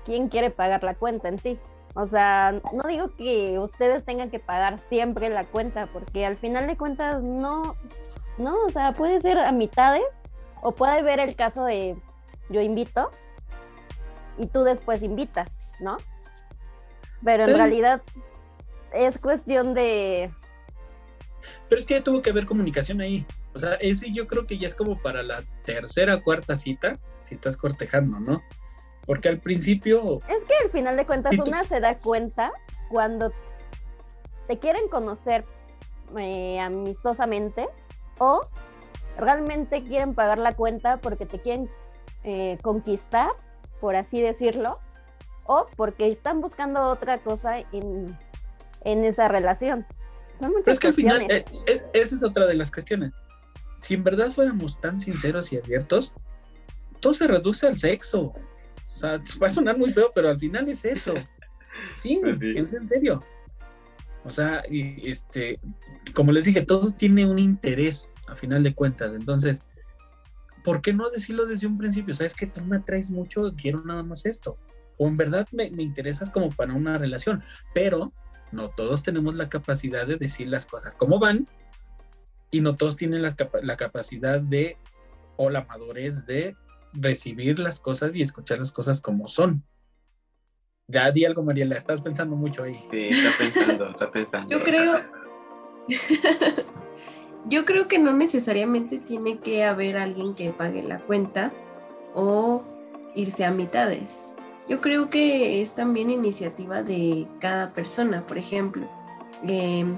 quién 0.06 0.30
quiere 0.30 0.50
pagar 0.50 0.84
la 0.84 0.96
cuenta 0.96 1.30
en 1.30 1.40
sí. 1.40 1.60
O 1.96 2.08
sea, 2.08 2.60
no 2.74 2.84
digo 2.88 3.16
que 3.16 3.60
ustedes 3.60 4.04
tengan 4.04 4.32
que 4.32 4.40
pagar 4.40 4.80
siempre 4.90 5.30
la 5.30 5.44
cuenta, 5.44 5.88
porque 5.88 6.26
al 6.26 6.38
final 6.38 6.66
de 6.66 6.76
cuentas 6.76 7.22
no, 7.22 7.76
no, 8.38 8.56
o 8.66 8.70
sea, 8.70 8.94
puede 8.94 9.22
ser 9.22 9.38
a 9.38 9.52
mitades 9.52 10.04
o 10.62 10.72
puede 10.72 11.04
ver 11.04 11.20
el 11.20 11.36
caso 11.36 11.66
de 11.66 11.96
yo 12.50 12.62
invito 12.62 13.12
y 14.38 14.48
tú 14.48 14.64
después 14.64 15.04
invitas, 15.04 15.74
¿no? 15.80 15.98
Pero 17.24 17.46
en 17.46 17.54
realidad 17.54 18.02
es 18.94 19.18
cuestión 19.20 19.74
de... 19.74 20.32
Pero 21.70 21.80
es 21.80 21.86
que 21.86 22.02
tuvo 22.02 22.22
que 22.22 22.32
haber 22.32 22.46
comunicación 22.46 23.02
ahí. 23.02 23.26
O 23.56 23.60
sea, 23.60 23.74
ese 23.76 24.12
yo 24.12 24.28
creo 24.28 24.48
que 24.48 24.58
ya 24.58 24.68
es 24.68 24.76
como 24.76 25.02
para 25.02 25.24
la 25.24 25.44
tercera 25.66 26.16
o 26.16 26.24
cuarta 26.24 26.58
cita, 26.58 26.98
si 27.24 27.36
estás 27.36 27.56
cortejando, 27.56 28.20
¿no? 28.20 28.42
Porque 29.06 29.30
al 29.30 29.40
principio... 29.40 30.22
Es 30.28 30.44
que 30.46 30.54
al 30.64 30.72
final 30.72 30.98
de 30.98 31.06
cuentas 31.06 31.34
una 31.38 31.62
se 31.64 31.80
da 31.80 31.96
cuenta 31.96 32.52
cuando 32.90 33.32
te 34.48 34.60
quieren 34.60 34.88
conocer 34.88 35.46
eh, 36.18 36.60
amistosamente 36.60 37.68
o 38.18 38.42
realmente 39.18 39.84
quieren 39.84 40.14
pagar 40.14 40.40
la 40.40 40.54
cuenta 40.54 40.98
porque 40.98 41.26
te 41.26 41.40
quieren 41.40 41.70
eh, 42.24 42.58
conquistar, 42.62 43.30
por 43.80 43.96
así 43.96 44.22
decirlo, 44.22 44.78
o 45.46 45.68
porque 45.76 46.08
están 46.08 46.42
buscando 46.42 46.84
otra 46.88 47.18
cosa 47.18 47.60
en, 47.72 48.18
esa 48.84 49.28
relación. 49.28 49.86
Son 50.40 50.50
muchas 50.50 50.64
Pero 50.66 50.74
es 50.74 50.80
que 50.80 50.88
al 50.88 50.94
final, 50.94 51.28
eh, 51.30 51.46
esa 51.94 52.16
es 52.16 52.24
otra 52.24 52.48
de 52.48 52.56
las 52.56 52.72
cuestiones. 52.72 53.14
Si 53.84 53.96
en 53.96 54.04
verdad 54.06 54.32
fuéramos 54.32 54.80
tan 54.80 55.02
sinceros 55.02 55.52
y 55.52 55.58
abiertos, 55.58 56.14
todo 57.02 57.14
se 57.14 57.28
reduce 57.28 57.68
al 57.68 57.78
sexo. 57.78 58.34
O 58.94 58.96
sea, 58.96 59.22
va 59.42 59.48
a 59.48 59.50
sonar 59.50 59.78
muy 59.78 59.92
feo, 59.92 60.10
pero 60.16 60.30
al 60.30 60.40
final 60.40 60.68
es 60.70 60.86
eso. 60.86 61.14
Sí, 61.98 62.22
es 62.24 62.72
en 62.72 62.88
serio. 62.88 63.24
O 64.24 64.32
sea, 64.32 64.62
y 64.70 65.10
este, 65.10 65.60
como 66.14 66.32
les 66.32 66.46
dije, 66.46 66.62
todo 66.62 66.92
tiene 66.92 67.26
un 67.26 67.40
interés 67.40 68.14
a 68.28 68.36
final 68.36 68.62
de 68.62 68.76
cuentas. 68.76 69.12
Entonces, 69.12 69.64
¿por 70.64 70.84
qué 70.84 70.94
no 70.94 71.10
decirlo 71.10 71.48
desde 71.48 71.66
un 71.66 71.80
principio? 71.80 72.14
Sabes 72.14 72.36
que 72.36 72.46
tú 72.46 72.62
me 72.62 72.78
atraes 72.78 73.10
mucho, 73.10 73.56
quiero 73.58 73.84
nada 73.84 74.04
más 74.04 74.28
esto. 74.28 74.60
O 75.00 75.08
en 75.08 75.18
verdad 75.18 75.48
me, 75.52 75.72
me 75.72 75.82
interesas 75.82 76.30
como 76.30 76.52
para 76.52 76.76
una 76.76 77.00
relación, 77.00 77.44
pero 77.74 78.14
no 78.52 78.70
todos 78.70 79.02
tenemos 79.02 79.34
la 79.34 79.50
capacidad 79.50 80.06
de 80.06 80.18
decir 80.18 80.48
las 80.48 80.68
cosas 80.68 80.96
como 80.96 81.18
van 81.18 81.48
y 82.54 82.62
no 82.62 82.76
todos 82.76 82.96
tienen 82.96 83.24
la, 83.24 83.36
la 83.64 83.76
capacidad 83.76 84.40
de 84.40 84.78
o 85.38 85.50
la 85.50 85.66
madurez 85.66 86.26
de 86.28 86.56
recibir 86.94 87.58
las 87.58 87.80
cosas 87.80 88.16
y 88.16 88.22
escuchar 88.22 88.60
las 88.60 88.72
cosas 88.72 89.02
como 89.02 89.28
son. 89.28 89.64
Ya 90.88 91.10
di 91.10 91.26
algo, 91.26 91.42
Mariela, 91.42 91.76
estás 91.76 92.02
pensando 92.02 92.36
mucho 92.36 92.62
ahí. 92.62 92.80
Sí, 92.92 93.08
está 93.10 93.30
pensando, 93.40 93.90
está 93.90 94.12
pensando. 94.12 94.50
Yo 94.56 94.64
creo. 94.64 95.02
Yo 97.48 97.66
creo 97.66 97.88
que 97.88 97.98
no 97.98 98.14
necesariamente 98.14 99.00
tiene 99.00 99.40
que 99.40 99.64
haber 99.66 99.98
alguien 99.98 100.36
que 100.36 100.52
pague 100.52 100.84
la 100.84 101.00
cuenta 101.00 101.52
o 102.14 102.64
irse 103.16 103.46
a 103.46 103.52
mitades. 103.52 104.26
Yo 104.70 104.80
creo 104.80 105.10
que 105.10 105.62
es 105.62 105.74
también 105.74 106.12
iniciativa 106.12 106.84
de 106.84 107.28
cada 107.40 107.74
persona. 107.74 108.26
Por 108.28 108.38
ejemplo, 108.38 108.88
em, 109.42 109.98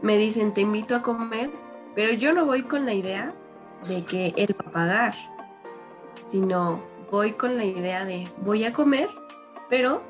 me 0.00 0.16
dicen, 0.16 0.54
te 0.54 0.60
invito 0.60 0.94
a 0.94 1.02
comer, 1.02 1.50
pero 1.96 2.12
yo 2.12 2.34
no 2.34 2.44
voy 2.44 2.62
con 2.62 2.84
la 2.84 2.92
idea 2.92 3.34
de 3.88 4.04
que 4.04 4.34
él 4.36 4.54
va 4.60 4.68
a 4.68 4.72
pagar, 4.72 5.14
sino 6.30 6.84
voy 7.10 7.32
con 7.32 7.56
la 7.56 7.64
idea 7.64 8.04
de 8.04 8.28
voy 8.42 8.64
a 8.64 8.72
comer, 8.72 9.08
pero 9.70 10.02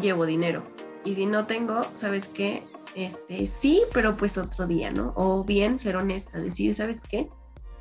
llevo 0.00 0.24
dinero. 0.24 0.64
Y 1.04 1.14
si 1.14 1.26
no 1.26 1.46
tengo, 1.46 1.86
¿sabes 1.94 2.26
qué? 2.26 2.62
Este, 2.94 3.46
sí, 3.46 3.82
pero 3.92 4.16
pues 4.16 4.38
otro 4.38 4.66
día, 4.66 4.90
¿no? 4.90 5.12
O 5.14 5.44
bien 5.44 5.78
ser 5.78 5.96
honesta, 5.96 6.40
decir, 6.40 6.74
¿sabes 6.74 7.02
qué? 7.02 7.28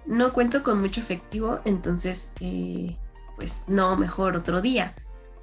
No 0.06 0.34
cuento 0.34 0.62
con 0.62 0.82
mucho 0.82 1.00
efectivo, 1.00 1.60
entonces, 1.64 2.34
eh, 2.42 2.98
pues 3.38 3.64
no, 3.68 3.96
mejor 3.96 4.36
otro 4.36 4.62
día. 4.62 4.94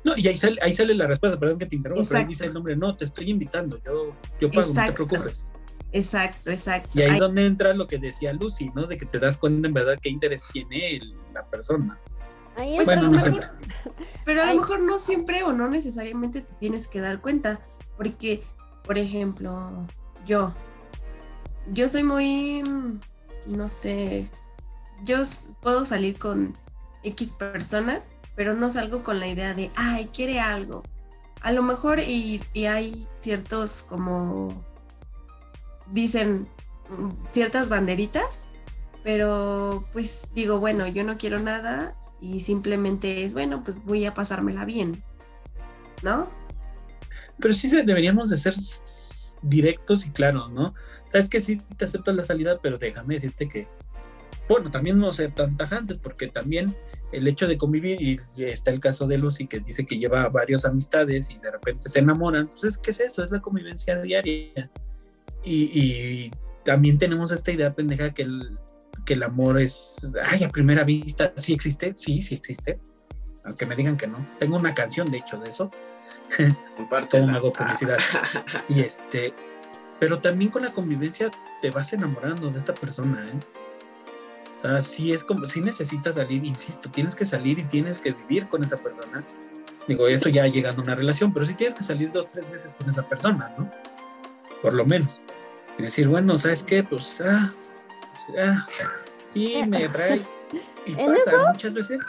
No, 0.05 0.13
y 0.17 0.29
ahí 0.29 0.37
sale, 0.37 0.59
ahí 0.61 0.75
sale 0.75 0.95
la 0.95 1.07
respuesta, 1.07 1.39
perdón 1.39 1.59
que 1.59 1.67
te 1.67 1.77
interrumpa, 1.77 2.05
pero 2.07 2.21
ahí 2.21 2.27
dice 2.27 2.45
el 2.45 2.53
nombre, 2.53 2.77
no, 2.77 2.95
te 2.95 3.07
estoy 3.07 3.31
invitando, 3.31 3.81
yo, 3.83 4.13
yo 4.39 4.51
pago, 4.51 4.73
no 4.75 4.85
te 4.85 4.93
preocupes. 4.93 5.45
Exacto, 5.93 6.51
exacto. 6.51 6.91
Y 6.95 7.03
ahí 7.03 7.11
es 7.13 7.19
donde 7.19 7.47
entra 7.47 7.75
lo 7.75 7.87
que 7.87 7.99
decía 7.99 8.33
Lucy, 8.33 8.71
¿no? 8.75 8.87
De 8.87 8.97
que 8.97 9.05
te 9.05 9.19
das 9.19 9.37
cuenta 9.37 9.69
en 9.69 9.75
verdad 9.75 9.99
qué 10.01 10.09
interés 10.09 10.45
tiene 10.51 11.01
la 11.35 11.45
persona. 11.45 11.99
Ahí 12.57 12.77
pues, 12.77 12.87
bueno, 12.87 13.11
pero 14.25 14.43
a 14.43 14.47
lo 14.47 14.61
mejor 14.61 14.81
no 14.81 14.99
siempre 14.99 15.43
o 15.43 15.53
no 15.53 15.69
necesariamente 15.69 16.41
te 16.41 16.53
tienes 16.55 16.89
que 16.89 17.01
dar 17.01 17.21
cuenta, 17.21 17.61
porque, 17.97 18.43
por 18.85 18.99
ejemplo, 18.99 19.87
yo, 20.27 20.53
yo 21.71 21.89
soy 21.89 22.03
muy, 22.03 22.63
no 23.47 23.69
sé, 23.69 24.29
yo 25.05 25.19
puedo 25.61 25.85
salir 25.85 26.19
con 26.19 26.57
X 27.03 27.33
persona, 27.33 28.01
pero 28.35 28.55
no 28.55 28.71
salgo 28.71 29.03
con 29.03 29.21
la 29.21 29.29
idea 29.29 29.55
de, 29.55 29.71
ay, 29.75 30.09
quiere 30.13 30.41
algo. 30.41 30.83
A 31.41 31.53
lo 31.53 31.63
mejor 31.63 32.01
y, 32.01 32.43
y 32.53 32.67
hay 32.67 33.07
ciertos 33.19 33.83
como, 33.83 34.65
dicen, 35.93 36.47
ciertas 37.31 37.69
banderitas, 37.69 38.47
pero 39.05 39.85
pues 39.93 40.27
digo, 40.35 40.59
bueno, 40.59 40.87
yo 40.87 41.05
no 41.05 41.19
quiero 41.19 41.39
nada 41.39 41.95
y 42.21 42.41
simplemente 42.41 43.25
es, 43.25 43.35
bueno, 43.35 43.63
pues 43.65 43.85
voy 43.85 44.05
a 44.07 44.15
pasármela 44.15 44.65
bien, 44.65 45.03
¿no? 46.03 46.29
Pero 47.39 47.55
sí 47.55 47.69
deberíamos 47.69 48.31
de 48.31 48.39
ser 48.39 48.55
directos 49.43 50.07
y 50.07 50.11
claros, 50.11 50.51
¿no? 50.51 50.75
Sabes 51.07 51.29
que 51.29 51.41
sí 51.41 51.61
te 51.77 51.85
acepto 51.85 52.13
la 52.13 52.25
salida, 52.25 52.59
pero 52.63 52.79
déjame 52.79 53.15
decirte 53.15 53.49
que, 53.49 53.67
bueno, 54.49 54.71
también 54.71 54.99
no 54.99 55.13
ser 55.13 55.33
tan 55.33 55.57
tajantes, 55.57 55.99
porque 55.99 56.29
también 56.29 56.75
el 57.11 57.27
hecho 57.27 57.49
de 57.49 57.59
convivir, 57.59 58.01
y 58.01 58.21
está 58.45 58.71
el 58.71 58.81
caso 58.81 59.07
de 59.07 59.19
Lucy 59.19 59.47
que 59.47 59.61
dice 59.61 59.85
que 59.85 59.99
lleva 59.99 60.29
varias 60.29 60.65
amistades 60.65 61.29
y 61.31 61.39
de 61.39 61.51
repente 61.51 61.89
se 61.89 61.99
enamoran, 61.99 62.49
pues 62.49 62.65
es 62.65 62.81
es 62.87 63.01
eso, 63.01 63.25
es 63.25 63.31
la 63.31 63.41
convivencia 63.41 64.01
diaria. 64.01 64.71
Y, 65.45 65.81
y 65.81 66.33
también 66.65 66.99
tenemos 66.99 67.33
esta 67.33 67.51
idea 67.51 67.73
pendeja 67.73 68.15
que 68.15 68.23
el, 68.23 68.59
que 69.05 69.15
el 69.15 69.23
amor 69.23 69.61
es, 69.61 69.97
ay, 70.29 70.45
a 70.45 70.51
primera 70.51 70.85
vista, 70.85 71.33
¿sí 71.37 71.53
existe? 71.53 71.95
Sí, 71.97 72.23
sí 72.23 72.35
existe. 72.35 72.79
Aunque 73.45 73.67
me 73.67 73.75
digan 73.75 73.97
que 73.97 74.07
no. 74.07 74.19
Tengo 74.39 74.57
una 74.57 74.75
canción, 74.75 75.11
de 75.11 75.19
hecho, 75.19 75.39
de 75.39 75.51
eso. 75.51 75.71
Todo 77.11 77.27
me 77.27 77.37
hago 77.37 77.53
publicidad. 77.53 77.99
y 78.69 78.81
este, 78.81 79.35
pero 79.99 80.21
también 80.21 80.51
con 80.51 80.63
la 80.63 80.73
convivencia 80.73 81.31
te 81.61 81.71
vas 81.71 81.93
enamorando 81.93 82.51
de 82.51 82.59
esta 82.59 82.75
persona, 82.75 83.27
¿eh? 83.27 83.41
O 84.57 84.69
sea, 84.69 84.83
sí 84.83 85.13
es 85.13 85.25
como, 85.25 85.49
si 85.49 85.61
necesitas 85.61 86.15
salir, 86.15 86.45
insisto, 86.45 86.89
tienes 86.89 87.17
que 87.17 87.27
salir 87.27 87.59
y 87.59 87.65
tienes 87.65 87.99
que 87.99 88.13
vivir 88.13 88.47
con 88.47 88.63
esa 88.63 88.77
persona. 88.77 89.25
Digo, 89.89 90.07
esto 90.07 90.29
ya 90.29 90.47
llegando 90.47 90.83
a 90.83 90.85
una 90.85 90.95
relación, 90.95 91.33
pero 91.33 91.47
sí 91.47 91.55
tienes 91.55 91.75
que 91.75 91.83
salir 91.83 92.13
dos, 92.13 92.29
tres 92.29 92.49
veces 92.49 92.75
con 92.75 92.89
esa 92.89 93.05
persona, 93.05 93.53
¿no? 93.59 93.69
Por 94.63 94.75
lo 94.75 94.87
menos. 94.87 95.21
Y 95.79 95.83
decir, 95.83 96.09
bueno, 96.09 96.39
¿sabes 96.39 96.65
qué? 96.65 96.83
Pues, 96.83 97.21
ah, 97.21 97.53
Ah, 98.39 98.67
sí, 99.27 99.63
me 99.67 99.89
trae. 99.89 100.23
Y 100.87 100.95
pasa 100.95 101.53
muchas 101.53 101.75
veces. 101.75 102.03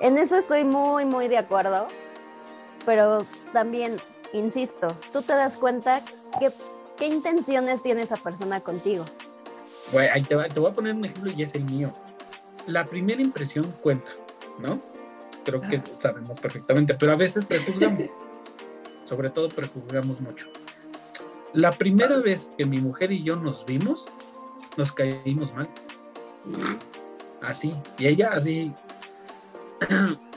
En 0.00 0.18
eso 0.18 0.36
estoy 0.36 0.64
muy, 0.64 1.04
muy 1.04 1.28
de 1.28 1.38
acuerdo. 1.38 1.88
Pero 2.86 3.26
también, 3.52 3.96
insisto, 4.32 4.96
tú 5.12 5.20
te 5.20 5.34
das 5.34 5.58
cuenta 5.58 6.00
que, 6.38 6.50
qué 6.96 7.06
intenciones 7.06 7.82
tiene 7.82 8.02
esa 8.02 8.16
persona 8.16 8.60
contigo. 8.60 9.04
Bueno, 9.92 10.10
ahí 10.14 10.22
te, 10.22 10.36
te 10.36 10.60
voy 10.60 10.70
a 10.70 10.74
poner 10.74 10.94
un 10.94 11.04
ejemplo 11.04 11.30
y 11.36 11.42
es 11.42 11.54
el 11.54 11.64
mío. 11.64 11.92
La 12.66 12.84
primera 12.84 13.20
impresión 13.20 13.74
cuenta, 13.82 14.10
¿no? 14.58 14.80
Creo 15.44 15.60
que 15.60 15.82
sabemos 15.98 16.38
perfectamente, 16.40 16.94
pero 16.94 17.12
a 17.12 17.16
veces 17.16 17.44
prejuzgamos. 17.44 18.10
Sobre 19.04 19.30
todo 19.30 19.48
prejuzgamos 19.48 20.20
mucho. 20.20 20.46
La 21.54 21.72
primera 21.72 22.18
vez 22.18 22.50
que 22.56 22.64
mi 22.64 22.80
mujer 22.80 23.12
y 23.12 23.22
yo 23.22 23.36
nos 23.36 23.66
vimos, 23.66 24.06
nos 24.76 24.92
caímos 24.92 25.52
mal. 25.54 25.68
Así. 27.42 27.72
Y 27.98 28.06
ella 28.06 28.30
así. 28.32 28.72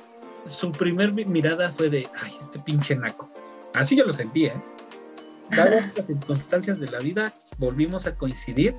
su 0.48 0.72
primer 0.72 1.14
mirada 1.14 1.72
fue 1.72 1.90
de, 1.90 2.08
ay, 2.22 2.32
este 2.40 2.60
pinche 2.60 2.96
naco. 2.96 3.30
Así 3.74 3.96
yo 3.96 4.06
lo 4.06 4.14
sentía. 4.14 4.54
¿eh? 4.54 4.64
Dadas 5.56 5.92
las 5.98 6.06
circunstancias 6.08 6.80
de 6.80 6.90
la 6.90 7.00
vida, 7.00 7.34
volvimos 7.58 8.06
a 8.08 8.16
coincidir 8.16 8.76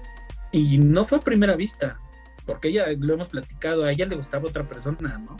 y 0.52 0.78
no 0.78 1.04
fue 1.04 1.18
a 1.18 1.20
primera 1.20 1.56
vista, 1.56 2.00
porque 2.46 2.68
ella, 2.68 2.86
lo 2.98 3.14
hemos 3.14 3.28
platicado, 3.28 3.84
a 3.84 3.92
ella 3.92 4.06
le 4.06 4.16
gustaba 4.16 4.48
otra 4.48 4.64
persona, 4.64 5.18
¿no? 5.18 5.36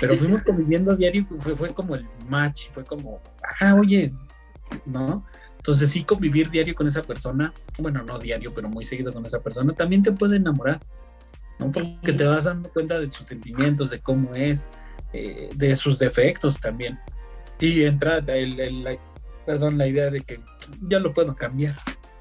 Pero 0.00 0.16
fuimos 0.18 0.42
conviviendo 0.42 0.96
diario 0.96 1.26
fue, 1.40 1.54
fue 1.54 1.74
como 1.74 1.94
el 1.94 2.06
match, 2.28 2.70
fue 2.72 2.84
como, 2.84 3.20
ah, 3.60 3.74
oye, 3.74 4.12
¿no? 4.86 5.24
Entonces 5.64 5.92
sí 5.92 6.04
convivir 6.04 6.50
diario 6.50 6.74
con 6.74 6.86
esa 6.86 7.00
persona, 7.00 7.50
bueno, 7.78 8.02
no 8.02 8.18
diario, 8.18 8.52
pero 8.54 8.68
muy 8.68 8.84
seguido 8.84 9.14
con 9.14 9.24
esa 9.24 9.40
persona, 9.40 9.72
también 9.72 10.02
te 10.02 10.12
puede 10.12 10.36
enamorar, 10.36 10.78
¿no? 11.58 11.72
Porque 11.72 12.12
te 12.12 12.24
vas 12.24 12.44
dando 12.44 12.68
cuenta 12.68 13.00
de 13.00 13.10
sus 13.10 13.26
sentimientos, 13.26 13.88
de 13.88 13.98
cómo 13.98 14.34
es, 14.34 14.66
eh, 15.14 15.48
de 15.54 15.74
sus 15.74 15.98
defectos 15.98 16.60
también. 16.60 17.00
Y 17.58 17.82
entra 17.84 18.18
el, 18.18 18.84
la, 18.84 18.98
perdón, 19.46 19.78
la 19.78 19.86
idea 19.86 20.10
de 20.10 20.20
que 20.20 20.38
ya 20.82 20.98
lo 20.98 21.14
puedo 21.14 21.34
cambiar 21.34 21.74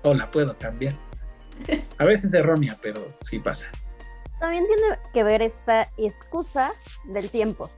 o 0.04 0.14
la 0.14 0.32
puedo 0.32 0.58
cambiar. 0.58 0.96
A 1.98 2.06
veces 2.06 2.28
es 2.28 2.36
errónea, 2.36 2.78
pero 2.82 3.06
sí 3.20 3.40
pasa. 3.40 3.70
También 4.40 4.66
tiene 4.68 5.00
que 5.14 5.22
ver 5.22 5.42
esta 5.42 5.90
excusa 5.98 6.72
del 7.04 7.30
tiempo 7.30 7.70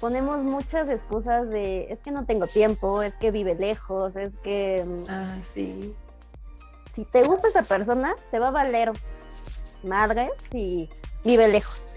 ponemos 0.00 0.38
muchas 0.38 0.88
excusas 0.88 1.48
de 1.50 1.92
es 1.92 1.98
que 2.00 2.10
no 2.10 2.24
tengo 2.24 2.46
tiempo, 2.46 3.02
es 3.02 3.14
que 3.14 3.30
vive 3.30 3.54
lejos, 3.54 4.16
es 4.16 4.34
que... 4.36 4.84
Mm, 4.86 5.04
ah, 5.10 5.36
sí. 5.44 5.94
Si 6.92 7.04
te 7.04 7.22
gusta 7.22 7.48
esa 7.48 7.62
persona, 7.62 8.14
te 8.30 8.38
va 8.38 8.48
a 8.48 8.52
valer 8.52 8.92
madre 9.84 10.30
si 10.50 10.88
vive 11.24 11.48
lejos. 11.48 11.96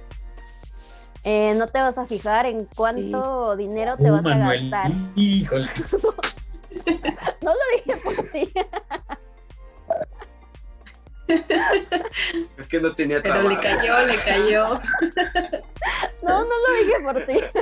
Eh, 1.24 1.54
no 1.56 1.68
te 1.68 1.80
vas 1.80 1.98
a 1.98 2.06
fijar 2.06 2.46
en 2.48 2.68
cuánto 2.76 3.56
dinero 3.56 3.96
te 3.98 4.12
uh, 4.12 4.16
vas 4.16 4.26
a 4.26 4.38
gastar. 4.38 4.92
Híjole. 5.16 5.68
no 7.42 7.54
lo 7.54 7.60
dije 7.76 8.02
por 8.04 8.32
ti. 8.32 8.52
Es 12.58 12.68
que 12.68 12.80
no 12.80 12.94
tenía 12.94 13.22
Pero 13.22 13.48
le 13.48 13.60
cayó, 13.60 14.00
le 14.06 14.16
cayó. 14.18 14.80
No, 16.24 16.46
no 16.46 16.46
lo 16.46 16.74
dije 16.80 16.94
por 17.04 17.26
ti. 17.26 17.40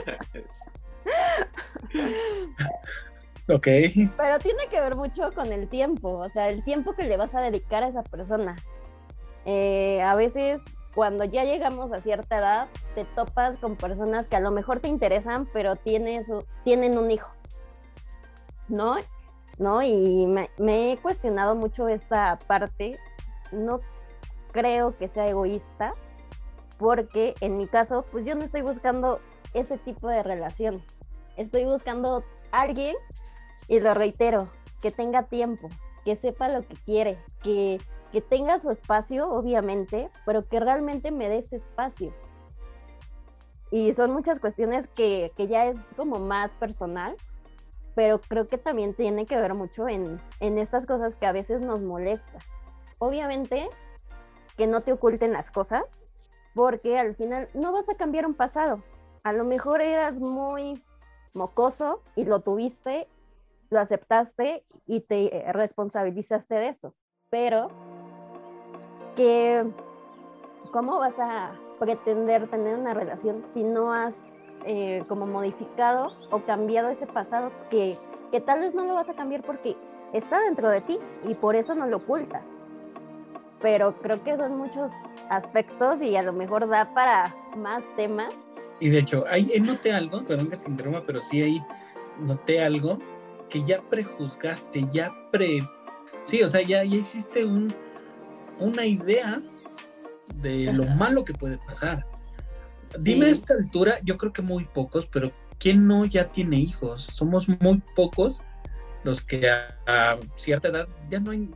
Ok. 3.51 3.65
Pero 4.15 4.37
tiene 4.37 4.67
que 4.69 4.79
ver 4.79 4.95
mucho 4.95 5.31
con 5.33 5.51
el 5.51 5.67
tiempo, 5.67 6.19
o 6.19 6.29
sea, 6.29 6.49
el 6.49 6.63
tiempo 6.63 6.93
que 6.93 7.05
le 7.05 7.17
vas 7.17 7.33
a 7.33 7.41
dedicar 7.41 7.81
a 7.81 7.87
esa 7.87 8.03
persona. 8.03 8.55
Eh, 9.47 10.03
a 10.03 10.13
veces 10.13 10.61
cuando 10.93 11.23
ya 11.23 11.45
llegamos 11.45 11.91
a 11.91 11.99
cierta 11.99 12.37
edad, 12.37 12.67
te 12.93 13.05
topas 13.05 13.57
con 13.57 13.75
personas 13.75 14.27
que 14.27 14.35
a 14.35 14.39
lo 14.39 14.51
mejor 14.51 14.81
te 14.81 14.87
interesan, 14.87 15.47
pero 15.51 15.75
tienes, 15.75 16.27
tienen 16.63 16.99
un 16.99 17.09
hijo. 17.09 17.31
¿No? 18.67 18.97
¿No? 19.57 19.81
Y 19.81 20.27
me 20.27 20.91
he 20.91 20.97
cuestionado 20.97 21.55
mucho 21.55 21.87
esta 21.87 22.37
parte 22.45 22.99
no 23.51 23.81
creo 24.51 24.97
que 24.97 25.07
sea 25.07 25.27
egoísta, 25.27 25.93
porque 26.77 27.35
en 27.41 27.57
mi 27.57 27.67
caso, 27.67 28.05
pues 28.11 28.25
yo 28.25 28.35
no 28.35 28.43
estoy 28.43 28.61
buscando 28.61 29.19
ese 29.53 29.77
tipo 29.77 30.07
de 30.07 30.23
relaciones. 30.23 30.83
Estoy 31.37 31.65
buscando 31.65 32.23
alguien, 32.51 32.95
y 33.67 33.79
lo 33.79 33.93
reitero, 33.93 34.45
que 34.81 34.91
tenga 34.91 35.23
tiempo, 35.23 35.69
que 36.05 36.15
sepa 36.15 36.49
lo 36.49 36.61
que 36.61 36.75
quiere, 36.85 37.19
que, 37.43 37.79
que 38.11 38.21
tenga 38.21 38.59
su 38.59 38.71
espacio, 38.71 39.29
obviamente, 39.29 40.09
pero 40.25 40.47
que 40.47 40.59
realmente 40.59 41.11
me 41.11 41.29
dé 41.29 41.39
ese 41.39 41.57
espacio. 41.57 42.13
Y 43.71 43.93
son 43.93 44.11
muchas 44.11 44.39
cuestiones 44.39 44.87
que, 44.95 45.31
que 45.37 45.47
ya 45.47 45.67
es 45.67 45.77
como 45.95 46.17
más 46.17 46.55
personal, 46.55 47.15
pero 47.93 48.19
creo 48.19 48.47
que 48.47 48.57
también 48.57 48.93
tiene 48.93 49.25
que 49.25 49.35
ver 49.35 49.53
mucho 49.53 49.87
en, 49.87 50.19
en 50.39 50.57
estas 50.57 50.85
cosas 50.85 51.15
que 51.15 51.25
a 51.25 51.31
veces 51.31 51.61
nos 51.61 51.81
molesta. 51.81 52.39
Obviamente 52.99 53.69
que 54.57 54.67
no 54.67 54.81
te 54.81 54.91
oculten 54.91 55.31
las 55.31 55.51
cosas, 55.51 55.83
porque 56.53 56.99
al 56.99 57.15
final 57.15 57.47
no 57.53 57.71
vas 57.71 57.89
a 57.89 57.95
cambiar 57.95 58.25
un 58.25 58.33
pasado. 58.33 58.83
A 59.23 59.31
lo 59.33 59.45
mejor 59.45 59.81
eras 59.81 60.19
muy 60.19 60.83
mocoso 61.33 62.01
y 62.15 62.25
lo 62.25 62.41
tuviste, 62.41 63.07
lo 63.69 63.79
aceptaste 63.79 64.61
y 64.85 64.99
te 64.99 65.45
responsabilizaste 65.53 66.55
de 66.55 66.69
eso. 66.69 66.93
Pero 67.29 67.69
que 69.15 69.65
¿cómo 70.71 70.99
vas 70.99 71.17
a 71.19 71.53
pretender 71.79 72.49
tener 72.49 72.77
una 72.77 72.93
relación 72.93 73.41
si 73.53 73.63
no 73.63 73.93
has 73.93 74.23
eh, 74.65 75.03
como 75.07 75.25
modificado 75.25 76.11
o 76.31 76.43
cambiado 76.43 76.89
ese 76.89 77.07
pasado 77.07 77.51
que, 77.69 77.95
que 78.31 78.41
tal 78.41 78.59
vez 78.59 78.73
no 78.75 78.83
lo 78.83 78.95
vas 78.95 79.09
a 79.09 79.13
cambiar 79.13 79.41
porque 79.43 79.77
está 80.11 80.41
dentro 80.41 80.69
de 80.69 80.81
ti 80.81 80.99
y 81.23 81.35
por 81.35 81.55
eso 81.55 81.75
no 81.75 81.85
lo 81.85 81.97
ocultas? 81.97 82.43
Pero 83.61 83.97
creo 84.01 84.23
que 84.23 84.37
son 84.37 84.57
muchos 84.57 84.91
aspectos 85.29 86.01
y 86.01 86.15
a 86.15 86.21
lo 86.21 86.33
mejor 86.33 86.67
da 86.69 86.93
para 86.93 87.35
más 87.57 87.83
temas. 87.95 88.33
Y 88.79 88.89
de 88.89 88.99
hecho, 88.99 89.25
ahí 89.29 89.51
noté 89.59 89.91
algo, 89.91 90.23
perdón 90.23 90.49
que 90.49 90.57
te 90.57 90.69
interrumpa, 90.69 91.03
pero 91.05 91.21
sí 91.21 91.41
ahí 91.41 91.61
noté 92.19 92.63
algo 92.63 92.99
que 93.49 93.63
ya 93.63 93.81
prejuzgaste, 93.81 94.87
ya 94.91 95.11
pre... 95.31 95.59
Sí, 96.23 96.41
o 96.43 96.49
sea, 96.49 96.61
ya, 96.61 96.83
ya 96.83 96.95
hiciste 96.97 97.43
un, 97.43 97.73
una 98.59 98.85
idea 98.85 99.39
de 100.35 100.71
lo 100.71 100.85
malo 100.85 101.25
que 101.25 101.33
puede 101.33 101.57
pasar. 101.57 102.05
Dime 102.97 103.27
a 103.27 103.29
esta 103.29 103.53
altura, 103.53 103.99
yo 104.03 104.17
creo 104.17 104.33
que 104.33 104.41
muy 104.41 104.65
pocos, 104.65 105.05
pero 105.05 105.31
¿quién 105.59 105.87
no 105.87 106.05
ya 106.05 106.31
tiene 106.31 106.57
hijos? 106.57 107.03
Somos 107.03 107.47
muy 107.47 107.81
pocos 107.95 108.41
los 109.03 109.21
que 109.21 109.49
a, 109.49 110.17
cierta 110.35 110.69
edad 110.69 110.87
ya 111.09 111.19
no 111.19 111.31
hay, 111.31 111.49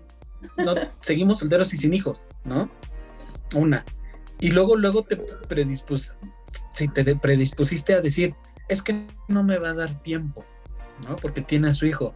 no, 0.58 0.76
seguimos 1.02 1.40
solteros 1.40 1.74
y 1.74 1.78
sin 1.78 1.94
hijos, 1.94 2.24
¿no? 2.44 2.70
Una. 3.56 3.86
Y 4.40 4.52
luego, 4.52 4.76
luego 4.76 5.04
te 5.04 5.18
predispus, 5.18 6.14
si 6.74 6.88
te 6.88 7.16
predispusiste 7.16 7.94
a 7.94 8.02
decir, 8.02 8.36
es 8.68 8.82
que 8.82 9.08
no 9.28 9.44
me 9.44 9.58
va 9.58 9.70
a 9.70 9.74
dar 9.74 10.02
tiempo, 10.02 10.44
¿no? 11.08 11.16
Porque 11.16 11.42
tiene 11.42 11.70
a 11.70 11.74
su 11.74 11.86
hijo. 11.86 12.16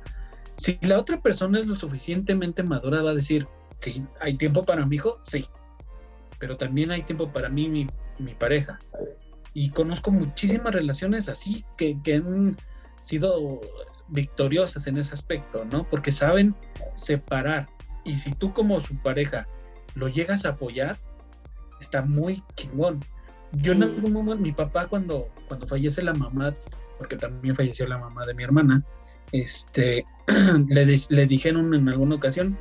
Si 0.57 0.79
la 0.81 0.97
otra 0.97 1.21
persona 1.21 1.59
es 1.59 1.67
lo 1.67 1.75
suficientemente 1.75 2.63
madura, 2.63 3.01
va 3.01 3.11
a 3.11 3.15
decir, 3.15 3.47
sí, 3.79 4.03
¿hay 4.19 4.35
tiempo 4.35 4.65
para 4.65 4.85
mi 4.85 4.95
hijo? 4.95 5.19
Sí, 5.25 5.45
pero 6.39 6.57
también 6.57 6.91
hay 6.91 7.03
tiempo 7.03 7.31
para 7.31 7.49
mí, 7.49 7.69
mi, 7.69 7.87
mi 8.19 8.33
pareja. 8.33 8.79
Y 9.53 9.69
conozco 9.69 10.11
muchísimas 10.11 10.73
relaciones 10.73 11.29
así 11.29 11.65
que, 11.77 11.97
que 12.03 12.15
han 12.15 12.57
sido 13.01 13.61
victoriosas 14.09 14.87
en 14.87 14.97
ese 14.97 15.13
aspecto, 15.13 15.65
¿no? 15.65 15.87
Porque 15.89 16.11
saben 16.11 16.55
separar. 16.93 17.67
Y 18.07 18.13
si 18.13 18.31
tú 18.33 18.53
como 18.53 18.81
su 18.81 18.97
pareja 18.97 19.47
lo 19.93 20.07
llegas 20.07 20.45
a 20.45 20.49
apoyar, 20.49 20.97
está 21.79 22.01
muy 22.01 22.43
chingón. 22.55 23.03
Yo 23.51 23.73
en 23.73 23.83
algún 23.83 24.11
momento, 24.11 24.41
mi 24.41 24.51
papá 24.51 24.87
cuando, 24.87 25.27
cuando 25.47 25.67
fallece 25.67 26.01
la 26.01 26.13
mamá, 26.13 26.53
porque 26.97 27.15
también 27.15 27.55
falleció 27.55 27.85
la 27.85 27.99
mamá 27.99 28.25
de 28.25 28.33
mi 28.33 28.43
hermana, 28.43 28.83
este, 29.31 30.05
le, 30.67 30.99
le 31.09 31.27
dijeron 31.27 31.73
en 31.75 31.87
alguna 31.87 32.15
ocasión 32.15 32.57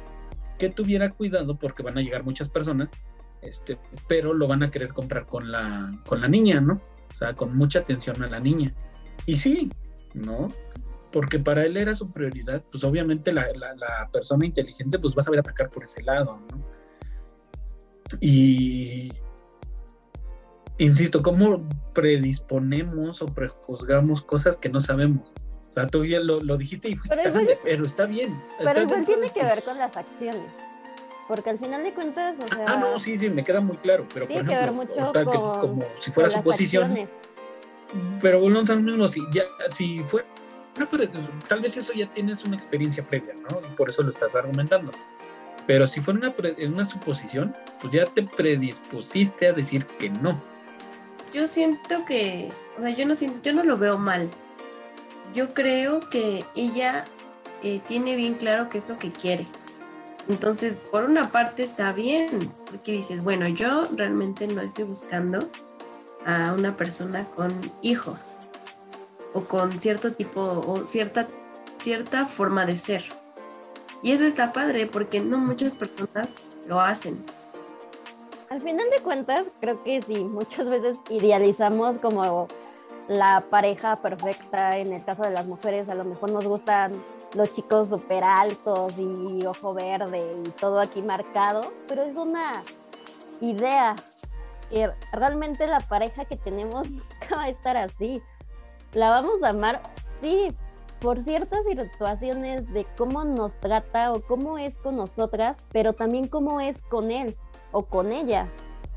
que 0.59 0.69
tuviera 0.69 1.11
cuidado 1.11 1.57
porque 1.57 1.83
van 1.83 1.97
a 1.99 2.03
llegar 2.03 2.25
muchas 2.25 2.49
personas 2.49 2.89
este, 3.47 3.79
pero 4.09 4.33
lo 4.33 4.49
van 4.49 4.63
a 4.63 4.71
querer 4.71 4.93
comprar 4.93 5.27
con 5.27 5.51
la, 5.51 5.93
con 6.07 6.21
la 6.21 6.29
niña, 6.29 6.61
¿no? 6.61 6.81
O 7.11 7.15
sea, 7.15 7.35
con 7.35 7.57
mucha 7.57 7.81
atención 7.81 8.23
a 8.23 8.29
la 8.29 8.41
niña. 8.41 8.73
Y 9.25 9.37
sí, 9.37 9.71
¿no? 10.15 10.53
Porque 11.17 11.39
para 11.39 11.65
él 11.65 11.79
era 11.79 11.95
su 11.95 12.13
prioridad, 12.13 12.63
pues 12.71 12.85
obviamente 12.85 13.33
la, 13.33 13.49
persona 14.13 14.45
inteligente 14.45 14.99
pues 14.99 15.17
va 15.17 15.21
a 15.21 15.23
saber 15.23 15.41
atacar 15.41 15.71
por 15.71 15.83
ese 15.83 16.03
lado, 16.03 16.39
¿no? 16.51 16.63
Y 18.21 19.11
insisto, 20.77 21.23
¿cómo 21.23 21.63
predisponemos 21.95 23.23
o 23.23 23.29
prejuzgamos 23.29 24.21
cosas 24.21 24.59
que 24.59 24.69
no 24.69 24.83
sabemos? 24.83 25.33
O 25.71 25.73
sea, 25.73 25.87
tú 25.87 26.05
ya 26.05 26.21
lo, 26.21 26.39
dijiste 26.59 26.91
y 26.91 26.97
fuiste 26.97 27.19
pero, 27.65 27.87
está 27.87 28.05
bien. 28.05 28.39
Pero 28.63 28.83
igual 28.83 29.07
tiene 29.07 29.31
que 29.31 29.43
ver 29.43 29.63
con 29.63 29.79
las 29.79 29.97
acciones. 29.97 30.51
Porque 31.29 31.49
al 31.49 31.59
final 31.59 31.83
de 31.83 31.95
cuentas, 31.95 32.37
o 32.39 32.45
ah, 32.45 32.55
sea. 32.55 32.67
Ah, 32.69 32.77
no, 32.77 33.01
sí, 33.01 33.17
sí, 33.17 33.31
me 33.31 33.43
queda 33.43 33.63
muy 33.63 33.79
claro. 33.79 34.07
Pero 34.13 34.27
tiene 34.27 34.43
por 34.43 34.53
ejemplo, 34.53 34.77
que 34.77 34.85
ver 34.93 35.01
mucho 35.01 35.13
tal 35.13 35.25
que, 35.25 35.67
como 35.67 35.83
si 35.99 36.13
fuera 36.13 36.29
su 36.29 36.43
posición. 36.43 37.09
Pero 38.21 38.39
volvemos 38.39 38.69
al 38.69 38.83
mismo, 38.83 39.09
si, 39.09 39.23
ya, 39.33 39.45
si 39.71 40.01
fuera. 40.01 40.29
Tal 41.49 41.61
vez 41.61 41.77
eso 41.77 41.93
ya 41.93 42.07
tienes 42.07 42.45
una 42.45 42.57
experiencia 42.57 43.07
previa, 43.07 43.35
¿no? 43.49 43.61
Y 43.61 43.75
por 43.77 43.89
eso 43.89 44.03
lo 44.03 44.11
estás 44.11 44.35
argumentando. 44.35 44.93
Pero 45.67 45.87
si 45.87 46.01
fuera 46.01 46.21
una, 46.21 46.35
una 46.69 46.85
suposición, 46.85 47.55
pues 47.81 47.93
ya 47.93 48.05
te 48.05 48.23
predispusiste 48.23 49.49
a 49.49 49.53
decir 49.53 49.87
que 49.87 50.11
no. 50.11 50.41
Yo 51.33 51.47
siento 51.47 52.05
que, 52.05 52.53
o 52.79 52.83
sea, 52.83 52.91
yo 52.91 53.07
no, 53.07 53.15
yo 53.43 53.53
no 53.53 53.65
lo 53.65 53.77
veo 53.77 53.99
mal. 53.99 54.31
Yo 55.35 55.53
creo 55.55 56.01
que 56.01 56.45
ella 56.55 57.05
eh, 57.63 57.81
tiene 57.87 58.15
bien 58.15 58.35
claro 58.35 58.69
qué 58.69 58.79
es 58.79 58.89
lo 58.89 58.99
que 58.99 59.11
quiere. 59.11 59.47
Entonces, 60.29 60.75
por 60.91 61.05
una 61.05 61.31
parte 61.31 61.63
está 61.63 61.93
bien, 61.93 62.51
porque 62.67 62.93
dices, 62.93 63.23
bueno, 63.23 63.49
yo 63.49 63.89
realmente 63.93 64.47
no 64.49 64.61
estoy 64.61 64.85
buscando 64.85 65.51
a 66.25 66.53
una 66.53 66.77
persona 66.77 67.25
con 67.25 67.53
hijos 67.83 68.41
o 69.37 69.45
con 69.45 69.81
cierto 69.81 70.13
tipo 70.13 70.41
o 70.41 70.87
cierta, 70.87 71.29
cierta 71.77 72.27
forma 72.27 72.65
de 72.65 72.79
ser. 72.79 73.05
Y 74.03 74.13
eso 74.13 74.25
está 74.25 74.53
padre 74.53 74.87
porque 74.87 75.21
no 75.21 75.37
muchas 75.39 75.75
personas 75.75 76.35
lo 76.67 76.81
hacen. 76.81 77.23
Al 78.49 78.61
final 78.63 78.89
de 78.91 79.03
cuentas, 79.03 79.47
creo 79.61 79.83
que 79.83 80.01
sí, 80.01 80.25
muchas 80.25 80.71
veces 80.71 80.99
idealizamos 81.11 81.99
como 81.99 82.49
la 83.09 83.45
pareja 83.51 83.97
perfecta. 83.97 84.79
En 84.79 84.93
el 84.93 85.05
caso 85.05 85.23
de 85.23 85.31
las 85.31 85.47
mujeres, 85.47 85.89
a 85.89 85.95
lo 85.95 86.05
mejor 86.05 86.31
nos 86.31 86.45
gustan 86.45 86.93
los 87.35 87.53
chicos 87.53 87.89
súper 87.91 88.25
altos 88.25 88.95
y 88.97 89.45
ojo 89.45 89.75
verde 89.75 90.33
y 90.47 90.49
todo 90.51 90.81
aquí 90.81 91.03
marcado, 91.03 91.73
pero 91.89 92.03
es 92.03 92.17
una 92.17 92.63
idea. 93.41 93.97
que 94.71 94.91
realmente 95.13 95.67
la 95.67 95.81
pareja 95.81 96.25
que 96.25 96.37
tenemos 96.37 96.89
va 97.33 97.43
a 97.43 97.49
estar 97.49 97.77
así. 97.77 98.23
La 98.97 99.11
vamos 99.11 99.43
a 99.43 99.51
amar, 99.51 99.83
sí, 100.23 100.57
por 101.03 101.23
ciertas 101.23 101.67
situaciones 101.67 102.73
de 102.73 102.87
cómo 102.97 103.25
nos 103.25 103.53
trata 103.61 104.11
o 104.11 104.23
cómo 104.23 104.57
es 104.57 104.79
con 104.79 104.97
nosotras, 104.97 105.59
pero 105.71 105.93
también 105.93 106.29
cómo 106.29 106.63
es 106.63 106.81
con 106.81 107.11
él 107.11 107.37
o 107.73 107.83
con 107.85 108.11
ella. 108.11 108.49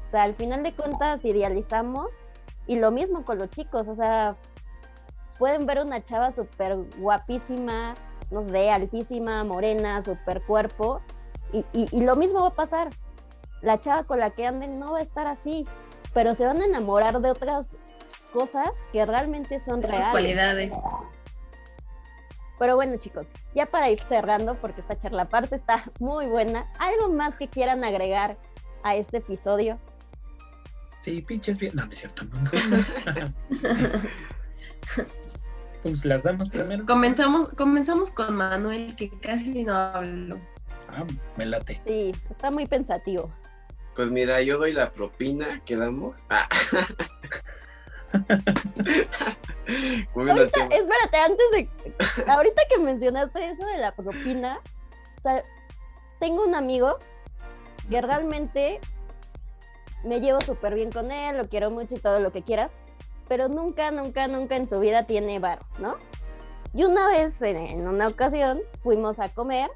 O 0.07 0.09
sea, 0.09 0.23
al 0.23 0.35
final 0.35 0.63
de 0.63 0.71
cuentas 0.71 1.25
idealizamos 1.25 2.07
y 2.65 2.77
lo 2.77 2.91
mismo 2.91 3.25
con 3.25 3.39
los 3.39 3.51
chicos, 3.51 3.89
o 3.89 3.95
sea, 3.97 4.37
pueden 5.37 5.65
ver 5.65 5.79
una 5.79 6.01
chava 6.01 6.31
súper 6.31 6.77
guapísima, 6.97 7.95
no 8.31 8.49
sé, 8.49 8.71
altísima, 8.71 9.43
morena, 9.43 10.01
super 10.01 10.41
cuerpo, 10.41 11.01
y, 11.51 11.65
y, 11.73 11.99
lo 12.05 12.15
mismo 12.15 12.39
va 12.39 12.47
a 12.47 12.51
pasar. 12.51 12.91
La 13.61 13.81
chava 13.81 14.05
con 14.05 14.19
la 14.19 14.29
que 14.29 14.47
anden 14.47 14.79
no 14.79 14.93
va 14.93 14.99
a 14.99 15.01
estar 15.01 15.27
así, 15.27 15.67
pero 16.13 16.35
se 16.35 16.45
van 16.45 16.61
a 16.61 16.65
enamorar 16.65 17.19
de 17.19 17.31
otras 17.31 17.75
cosas 18.29 18.69
que 18.91 19.05
realmente 19.05 19.59
son 19.59 19.81
reales. 19.81 20.07
cualidades. 20.09 20.73
Pero 22.57 22.75
bueno, 22.75 22.97
chicos, 22.97 23.31
ya 23.55 23.65
para 23.65 23.89
ir 23.89 23.99
cerrando, 23.99 24.55
porque 24.55 24.81
esta 24.81 24.99
charla 24.99 25.25
parte 25.25 25.55
está 25.55 25.83
muy 25.99 26.25
buena, 26.25 26.67
¿algo 26.77 27.13
más 27.13 27.37
que 27.37 27.47
quieran 27.47 27.83
agregar 27.83 28.37
a 28.83 28.95
este 28.95 29.17
episodio? 29.17 29.79
Sí, 31.01 31.21
pinches 31.21 31.57
bien. 31.57 31.73
No, 31.75 31.85
no 31.85 31.93
es 31.93 31.99
cierto. 31.99 32.25
No. 32.25 32.41
Pues 35.83 36.03
las 36.03 36.23
damas 36.23 36.49
primero. 36.49 36.85
Comenzamos, 36.85 37.49
comenzamos 37.49 38.11
con 38.11 38.35
Manuel, 38.35 38.95
que 38.95 39.09
casi 39.09 39.63
no 39.63 39.73
hablo. 39.73 40.39
Ah, 40.89 41.05
me 41.37 41.45
late. 41.45 41.81
Sí, 41.85 42.13
está 42.29 42.51
muy 42.51 42.67
pensativo. 42.67 43.31
Pues 43.95 44.11
mira, 44.11 44.41
yo 44.41 44.57
doy 44.57 44.73
la 44.73 44.91
propina, 44.91 45.61
quedamos. 45.65 46.25
Ah. 46.29 46.47
ahorita, 50.15 50.63
espérate, 50.63 51.17
antes 51.17 51.51
de. 51.51 51.67
Ahorita 52.31 52.61
que 52.69 52.79
mencionaste 52.79 53.49
eso 53.49 53.65
de 53.65 53.77
la 53.77 53.93
propina, 53.93 54.59
o 55.17 55.21
sea, 55.21 55.43
tengo 56.19 56.43
un 56.43 56.55
amigo 56.55 56.97
que 57.89 58.01
realmente 58.01 58.79
me 60.03 60.19
llevo 60.19 60.41
súper 60.41 60.75
bien 60.75 60.91
con 60.91 61.11
él, 61.11 61.37
lo 61.37 61.49
quiero 61.49 61.71
mucho 61.71 61.95
y 61.95 61.99
todo 61.99 62.19
lo 62.19 62.31
que 62.31 62.43
quieras, 62.43 62.71
pero 63.27 63.47
nunca, 63.47 63.91
nunca, 63.91 64.27
nunca 64.27 64.55
en 64.55 64.67
su 64.67 64.79
vida 64.79 65.03
tiene 65.03 65.39
bar, 65.39 65.59
¿no? 65.79 65.95
Y 66.73 66.83
una 66.83 67.07
vez, 67.07 67.41
en, 67.41 67.87
una 67.87 68.07
ocasión, 68.07 68.61
fuimos 68.83 69.19
a 69.19 69.29
comer 69.29 69.71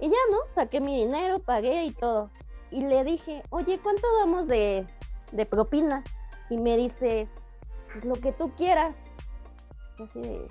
y 0.00 0.08
ya, 0.08 0.16
¿no? 0.30 0.38
Saqué 0.52 0.80
mi 0.80 1.04
dinero, 1.04 1.38
pagué 1.38 1.84
y 1.84 1.92
todo. 1.92 2.30
Y 2.70 2.82
le 2.82 3.04
dije, 3.04 3.42
oye, 3.50 3.78
¿cuánto 3.82 4.06
damos 4.18 4.46
de, 4.46 4.84
de 5.32 5.46
propina? 5.46 6.02
Y 6.50 6.58
me 6.58 6.76
dice, 6.76 7.28
pues 7.92 8.04
lo 8.04 8.14
que 8.14 8.32
tú 8.32 8.52
quieras. 8.56 9.02
así 9.98 10.20
de, 10.20 10.48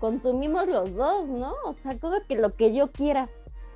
consumimos 0.00 0.68
los 0.68 0.94
dos, 0.94 1.28
¿no? 1.28 1.54
O 1.64 1.74
sea, 1.74 1.98
como 1.98 2.16
que 2.26 2.36
lo 2.36 2.54
que 2.54 2.74
yo 2.74 2.90
quiera. 2.92 3.28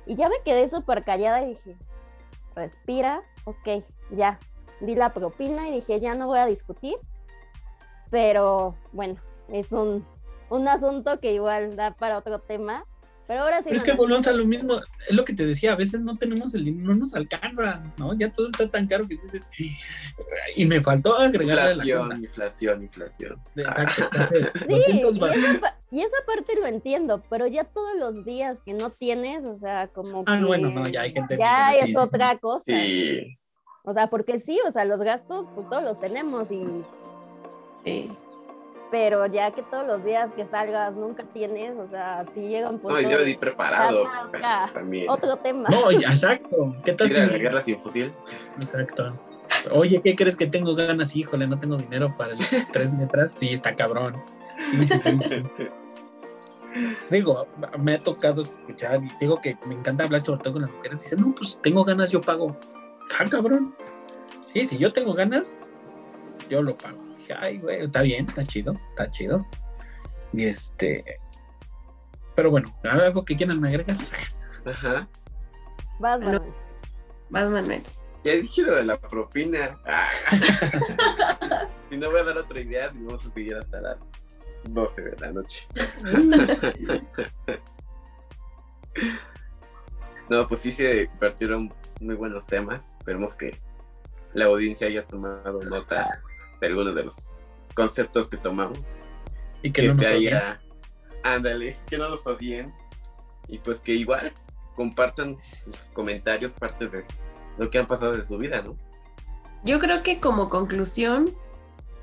Y 0.05 0.15
ya 0.15 0.29
me 0.29 0.41
quedé 0.45 0.69
súper 0.69 1.03
callada 1.03 1.43
y 1.43 1.49
dije, 1.49 1.75
respira, 2.55 3.21
ok, 3.45 3.83
ya, 4.11 4.39
di 4.79 4.95
la 4.95 5.13
propina 5.13 5.67
y 5.67 5.73
dije, 5.73 5.99
ya 5.99 6.15
no 6.15 6.27
voy 6.27 6.39
a 6.39 6.45
discutir. 6.45 6.95
Pero 8.09 8.75
bueno, 8.93 9.15
es 9.49 9.71
un, 9.71 10.05
un 10.49 10.67
asunto 10.67 11.19
que 11.19 11.33
igual 11.33 11.75
da 11.75 11.91
para 11.91 12.17
otro 12.17 12.39
tema. 12.39 12.85
Pero 13.27 13.41
ahora 13.41 13.61
sí. 13.61 13.65
Pero 13.69 13.77
es 13.77 13.83
que 13.83 13.91
volvemos 13.91 14.25
a 14.27 14.31
lo 14.31 14.45
mismo, 14.45 14.79
es 15.07 15.15
lo 15.15 15.25
que 15.25 15.33
te 15.33 15.45
decía, 15.45 15.73
a 15.73 15.75
veces 15.75 15.99
no 15.99 16.17
tenemos 16.17 16.53
el 16.53 16.63
dinero, 16.63 16.93
no 16.93 17.01
nos 17.01 17.13
alcanza, 17.13 17.83
¿no? 17.97 18.17
Ya 18.17 18.31
todo 18.31 18.47
está 18.47 18.69
tan 18.69 18.87
caro 18.87 19.05
que 19.07 19.17
dices, 19.17 19.41
y 20.55 20.65
me 20.65 20.81
faltó 20.81 21.17
agregar 21.17 21.73
inflación, 21.73 22.23
inflación, 22.23 22.83
inflación. 22.83 23.39
Exacto. 23.55 24.03
sí, 24.67 24.75
y 24.93 24.99
esa, 24.99 25.77
y 25.91 26.01
esa, 26.01 26.17
parte 26.25 26.55
lo 26.59 26.67
entiendo, 26.67 27.21
pero 27.29 27.47
ya 27.47 27.65
todos 27.65 27.97
los 27.99 28.23
días 28.23 28.61
que 28.61 28.73
no 28.73 28.91
tienes, 28.91 29.43
o 29.43 29.53
sea, 29.53 29.87
como 29.87 30.23
Ah, 30.25 30.41
bueno, 30.45 30.69
no, 30.69 30.87
ya 30.87 31.01
hay 31.01 31.11
gente 31.11 31.37
Ya 31.37 31.73
es 31.73 31.97
otra 31.97 32.37
cosa. 32.37 32.65
Sí. 32.65 33.37
O 33.83 33.93
sea, 33.93 34.07
porque 34.07 34.39
sí, 34.39 34.59
o 34.65 34.71
sea, 34.71 34.85
los 34.85 35.01
gastos, 35.01 35.47
pues 35.53 35.69
todos 35.69 35.83
los 35.83 35.99
tenemos 35.99 36.49
y. 36.51 36.65
Sí 37.83 38.09
pero 38.89 39.25
ya 39.25 39.51
que 39.51 39.63
todos 39.63 39.85
los 39.85 40.03
días 40.03 40.31
que 40.33 40.45
salgas 40.45 40.95
nunca 40.95 41.23
tienes, 41.33 41.77
o 41.77 41.87
sea, 41.87 42.23
si 42.23 42.47
llega 42.47 42.69
un 42.69 42.79
punto... 42.79 43.01
No, 43.01 43.09
yo 43.09 43.23
di 43.23 43.35
preparado 43.35 44.03
también. 44.73 45.09
Otro 45.09 45.35
tema. 45.37 45.69
No, 45.69 45.91
exacto. 45.91 46.75
¿Qué 46.83 46.93
tal 46.93 47.11
si... 47.11 47.19
la 47.19 47.37
guerra 47.37 47.61
sin 47.61 47.79
fusil? 47.79 48.13
Exacto. 48.55 49.13
Oye, 49.71 50.01
¿qué 50.01 50.15
crees 50.15 50.35
que 50.35 50.47
tengo 50.47 50.75
ganas? 50.75 51.15
Híjole, 51.15 51.47
no 51.47 51.59
tengo 51.59 51.77
dinero 51.77 52.13
para 52.17 52.33
el 52.33 52.39
tres 52.71 52.91
metros. 52.91 53.33
Sí, 53.33 53.49
está 53.49 53.75
cabrón. 53.75 54.15
digo, 57.09 57.47
me 57.79 57.95
ha 57.95 57.99
tocado 57.99 58.43
escuchar 58.43 59.03
y 59.03 59.09
digo 59.19 59.41
que 59.41 59.57
me 59.65 59.75
encanta 59.75 60.03
hablar 60.03 60.23
sobre 60.23 60.41
todo 60.41 60.53
con 60.53 60.61
las 60.63 60.71
mujeres. 60.71 61.03
Dicen, 61.03 61.21
no, 61.21 61.35
pues 61.35 61.59
tengo 61.61 61.83
ganas, 61.83 62.11
yo 62.11 62.21
pago. 62.21 62.57
Ja, 63.09 63.25
ah, 63.25 63.29
cabrón. 63.29 63.75
Sí, 64.53 64.65
si 64.65 64.77
yo 64.77 64.93
tengo 64.93 65.13
ganas, 65.13 65.55
yo 66.49 66.61
lo 66.61 66.75
pago 66.75 67.06
ay, 67.33 67.57
güey, 67.59 67.85
está 67.85 68.01
bien, 68.01 68.25
está 68.27 68.43
chido, 68.45 68.73
está 68.89 69.11
chido. 69.11 69.45
Y 70.33 70.45
este. 70.45 71.03
Pero 72.35 72.51
bueno, 72.51 72.71
¿algo 72.83 73.25
que 73.25 73.35
quieran 73.35 73.63
agregar? 73.65 73.97
Ajá. 74.65 75.07
Vas, 75.99 76.19
Manuel. 76.19 76.53
Vas, 77.29 77.49
Manuel. 77.49 77.83
Ya 78.23 78.33
dije 78.33 78.61
lo 78.61 78.75
de 78.75 78.85
la 78.85 78.99
propina. 78.99 79.79
Ah. 79.85 80.09
y 81.91 81.97
no 81.97 82.11
voy 82.11 82.19
a 82.19 82.23
dar 82.23 82.37
otra 82.37 82.59
idea, 82.61 82.91
y 82.93 82.99
vamos 83.03 83.25
a 83.25 83.31
seguir 83.31 83.55
hasta 83.55 83.81
las 83.81 83.97
12 84.65 85.01
de 85.01 85.17
la 85.17 85.31
noche. 85.31 85.67
no, 90.29 90.47
pues 90.47 90.61
sí 90.61 90.71
se 90.71 91.09
partieron 91.19 91.73
muy 91.99 92.15
buenos 92.15 92.45
temas. 92.45 92.97
Esperemos 92.99 93.35
que 93.35 93.59
la 94.33 94.45
audiencia 94.45 94.87
haya 94.87 95.05
tomado 95.05 95.61
nota 95.63 96.21
de 96.59 96.67
algunos 96.67 96.95
de 96.95 97.03
los 97.03 97.35
conceptos 97.73 98.29
que 98.29 98.37
tomamos. 98.37 99.03
Y 99.61 99.71
que, 99.71 99.87
no 99.87 99.95
se 99.95 100.07
haya, 100.07 100.59
ándale, 101.23 101.75
que 101.89 101.97
no 101.97 102.09
nos 102.09 102.25
odien. 102.25 102.73
Y 103.47 103.59
pues 103.59 103.79
que 103.79 103.93
igual 103.93 104.33
compartan 104.75 105.37
los 105.65 105.89
comentarios 105.89 106.53
parte 106.53 106.87
de 106.89 107.05
lo 107.57 107.69
que 107.69 107.79
han 107.79 107.87
pasado 107.87 108.15
de 108.15 108.23
su 108.23 108.37
vida, 108.37 108.61
¿no? 108.61 108.77
Yo 109.63 109.79
creo 109.79 110.03
que 110.03 110.19
como 110.19 110.49
conclusión, 110.49 111.35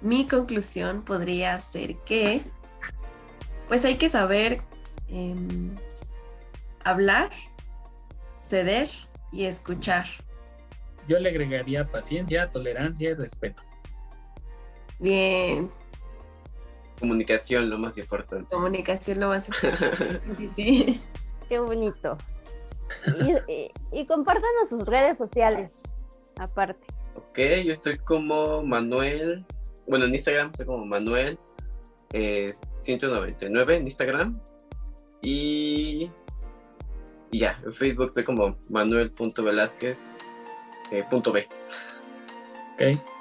mi 0.01 0.26
conclusión 0.26 1.02
podría 1.02 1.59
ser 1.60 1.97
que, 1.98 2.43
pues 3.68 3.85
hay 3.85 3.97
que 3.97 4.09
saber 4.09 4.60
em, 5.09 5.74
hablar, 6.85 7.31
ceder 8.40 8.90
y 9.32 9.44
escuchar. 9.44 10.06
Yo 11.09 11.18
le 11.18 11.31
agregaría 11.31 11.86
paciencia, 11.90 12.51
tolerancia 12.51 13.10
y 13.10 13.14
respeto. 13.14 13.62
Bien. 14.98 15.70
Comunicación, 16.98 17.68
lo 17.68 17.78
más 17.78 17.98
importante. 17.98 18.54
Comunicación, 18.54 19.20
lo 19.20 19.28
más 19.28 19.48
importante. 19.48 20.20
sí, 20.38 20.48
sí. 20.48 21.00
Qué 21.48 21.58
bonito. 21.58 22.16
Y, 23.18 23.34
y, 23.92 24.06
compártanos 24.06 24.68
sus 24.68 24.86
redes 24.86 25.18
sociales, 25.18 25.82
aparte. 26.36 26.86
Ok, 27.14 27.38
yo 27.64 27.72
estoy 27.72 27.98
como 27.98 28.62
Manuel, 28.62 29.44
bueno, 29.86 30.06
en 30.06 30.14
Instagram 30.14 30.50
estoy 30.50 30.66
como 30.66 30.86
Manuel 30.86 31.38
199 32.78 33.74
eh, 33.74 33.76
en 33.76 33.84
Instagram. 33.84 34.40
Y, 35.20 36.10
y 37.30 37.38
ya, 37.38 37.58
en 37.64 37.74
Facebook 37.74 38.08
estoy 38.08 38.24
como 38.24 38.56
Manuel.velázquez.b. 38.68 41.48
Eh, 42.78 42.92
ok. 42.92 43.14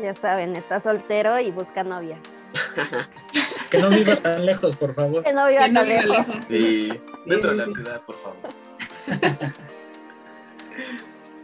Ya 0.00 0.14
saben, 0.14 0.56
está 0.56 0.80
soltero 0.80 1.38
y 1.38 1.50
busca 1.50 1.84
novia. 1.84 2.18
que 3.70 3.78
no 3.78 3.90
viva 3.90 4.16
tan 4.16 4.44
lejos, 4.46 4.76
por 4.76 4.94
favor. 4.94 5.22
Que 5.22 5.32
no 5.32 5.46
viva 5.48 5.70
tan 5.72 5.88
lejos. 5.88 6.26
Sí, 6.48 6.92
dentro 7.26 7.50
de 7.50 7.56
la 7.56 7.66
ciudad, 7.66 8.00
por 8.02 8.16
favor. 8.18 8.38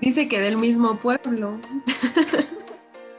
Dice 0.00 0.28
que 0.28 0.40
del 0.40 0.56
mismo 0.56 0.96
pueblo. 0.96 1.58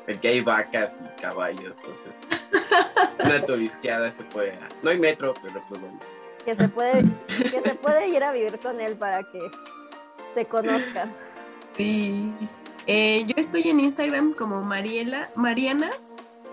El 0.08 0.20
que 0.20 0.30
hay 0.30 0.42
vacas 0.42 1.00
y 1.06 1.22
caballos, 1.22 1.76
entonces. 1.78 2.50
Una 3.24 3.46
turisteada 3.46 4.10
se 4.12 4.24
puede. 4.24 4.58
No 4.82 4.90
hay 4.90 4.98
metro, 4.98 5.34
pero 5.42 5.62
pues 5.68 5.80
bueno. 5.82 6.00
Que 6.46 6.56
se 6.56 6.68
puede, 6.70 7.04
que 7.28 7.62
se 7.62 7.76
puede 7.76 8.08
ir 8.08 8.24
a 8.24 8.32
vivir 8.32 8.58
con 8.60 8.80
él 8.80 8.96
para 8.96 9.24
que 9.24 9.52
se 10.34 10.46
conozca. 10.46 11.08
Sí. 11.78 12.34
Eh, 12.92 13.24
yo 13.28 13.36
estoy 13.38 13.70
en 13.70 13.80
Instagram 13.80 14.34
como 14.34 14.64
Mariela, 14.64 15.30
Mariana, 15.36 15.92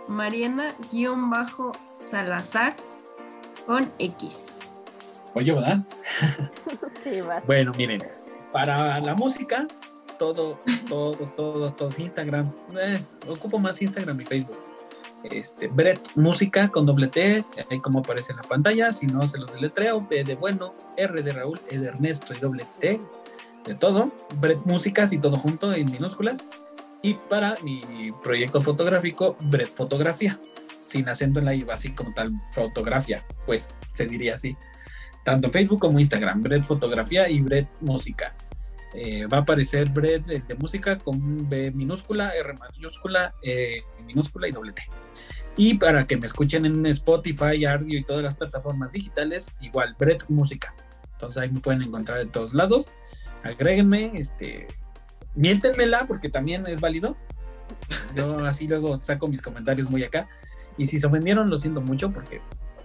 Mariana-Salazar 0.07 2.77
con 3.65 3.91
X. 3.99 4.59
Oye, 5.33 5.53
¿verdad? 5.53 5.79
sí, 7.05 7.23
va. 7.23 7.41
Bueno, 7.47 7.73
miren, 7.79 8.03
para 8.53 9.01
la 9.01 9.15
música, 9.15 9.67
todo, 10.19 10.61
todo, 10.87 11.17
todo, 11.35 11.73
todo 11.73 11.91
Instagram. 11.97 12.47
Eh, 12.83 13.03
ocupo 13.27 13.59
más 13.59 13.81
Instagram 13.81 14.21
y 14.21 14.27
Facebook. 14.27 14.59
Este, 15.31 15.69
Brett 15.69 16.07
Música 16.17 16.69
con 16.69 16.85
doble 16.85 17.09
T, 17.09 17.47
ahí 17.71 17.81
como 17.81 18.01
aparece 18.01 18.33
en 18.33 18.37
la 18.37 18.45
pantalla, 18.45 18.93
si 18.93 19.07
no 19.07 19.27
se 19.27 19.39
los 19.39 19.55
deletreo, 19.55 20.07
B 20.07 20.23
de 20.23 20.35
bueno, 20.35 20.75
R 20.99 21.23
de 21.23 21.33
Raúl, 21.33 21.59
E 21.71 21.79
de 21.79 21.89
Ernesto 21.89 22.35
y 22.35 22.39
doble 22.41 22.67
T, 22.79 23.01
de 23.67 23.75
todo, 23.75 24.13
Brett 24.37 24.65
Músicas 24.65 25.13
y 25.13 25.19
todo 25.19 25.37
junto 25.37 25.73
en 25.73 25.91
minúsculas. 25.91 26.43
Y 27.03 27.15
para 27.15 27.57
mi 27.63 27.83
proyecto 28.23 28.61
fotográfico, 28.63 29.37
Brett 29.41 29.71
Fotografía, 29.71 30.39
sin 30.89 31.09
acento 31.09 31.41
en 31.41 31.45
la 31.45 31.55
I, 31.55 31.67
así 31.71 31.93
como 31.93 32.15
tal, 32.15 32.33
fotografía, 32.53 33.25
pues 33.45 33.69
se 33.93 34.07
diría 34.07 34.37
así. 34.37 34.57
Tanto 35.25 35.51
Facebook 35.51 35.81
como 35.81 35.99
Instagram, 35.99 36.43
Brett 36.43 36.65
Fotografía 36.65 37.29
y 37.29 37.41
Brett 37.41 37.69
Música. 37.81 38.33
Eh, 38.95 39.27
va 39.27 39.39
a 39.39 39.41
aparecer 39.41 39.89
Brett 39.91 40.25
de, 40.25 40.55
música 40.55 40.97
con 40.99 41.49
B 41.49 41.71
minúscula, 41.73 42.31
R 42.31 42.55
mayúscula, 42.55 43.35
E 43.43 43.83
minúscula 44.07 44.49
y 44.49 44.53
doble 44.53 44.73
T. 44.73 44.83
Y 45.57 45.75
para 45.75 46.07
que 46.07 46.17
me 46.17 46.27
escuchen 46.27 46.65
en 46.65 46.87
Spotify, 46.87 47.65
Ardio 47.65 47.99
y 47.99 48.05
todas 48.05 48.23
las 48.23 48.35
plataformas 48.35 48.93
digitales, 48.93 49.51
igual, 49.61 49.97
Brett 49.99 50.25
Música. 50.29 50.75
Entonces 51.13 51.43
ahí 51.43 51.51
me 51.51 51.61
pueden 51.61 51.83
encontrar 51.83 52.21
en 52.21 52.29
todos 52.29 52.55
lados 52.55 52.91
agréguenme, 53.47 54.13
este, 54.15 54.67
miéntenmela 55.35 56.07
porque 56.07 56.29
también 56.29 56.67
es 56.67 56.81
válido. 56.81 57.17
Yo 58.15 58.45
así 58.47 58.67
luego 58.67 59.01
saco 59.01 59.29
mis 59.29 59.43
comentarios 59.43 59.91
muy 59.91 60.03
acá. 60.05 60.29
Y 60.79 60.87
si 60.87 61.01
se 61.01 61.07
ofendieron, 61.07 61.49
lo 61.49 61.59
siento 61.59 61.81
mucho 61.81 62.11
porque 62.11 62.41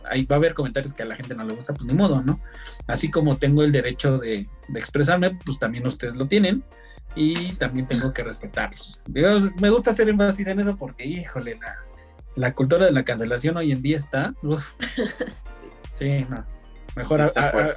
ahí 0.09 0.25
va 0.25 0.35
a 0.35 0.39
haber 0.39 0.53
comentarios 0.53 0.93
que 0.93 1.03
a 1.03 1.05
la 1.05 1.15
gente 1.15 1.35
no 1.35 1.43
le 1.43 1.53
gusta, 1.53 1.73
pues 1.73 1.85
ni 1.85 1.93
modo, 1.93 2.21
¿no? 2.21 2.39
Así 2.87 3.09
como 3.09 3.37
tengo 3.37 3.63
el 3.63 3.71
derecho 3.71 4.17
de, 4.17 4.47
expresarme, 4.75 5.37
pues 5.45 5.59
también 5.59 5.85
ustedes 5.85 6.15
lo 6.15 6.27
tienen 6.27 6.63
y 7.15 7.53
también 7.53 7.87
tengo 7.87 8.11
que 8.11 8.23
respetarlos. 8.23 9.01
me 9.07 9.69
gusta 9.69 9.91
hacer 9.91 10.09
énfasis 10.09 10.47
en 10.47 10.61
eso 10.61 10.77
porque, 10.77 11.05
híjole, 11.05 11.59
la, 12.35 12.53
cultura 12.53 12.85
de 12.85 12.91
la 12.91 13.03
cancelación 13.03 13.57
hoy 13.57 13.71
en 13.71 13.81
día 13.81 13.97
está. 13.97 14.33
sí, 15.99 16.25
no. 16.29 16.43
Mejor 16.95 17.21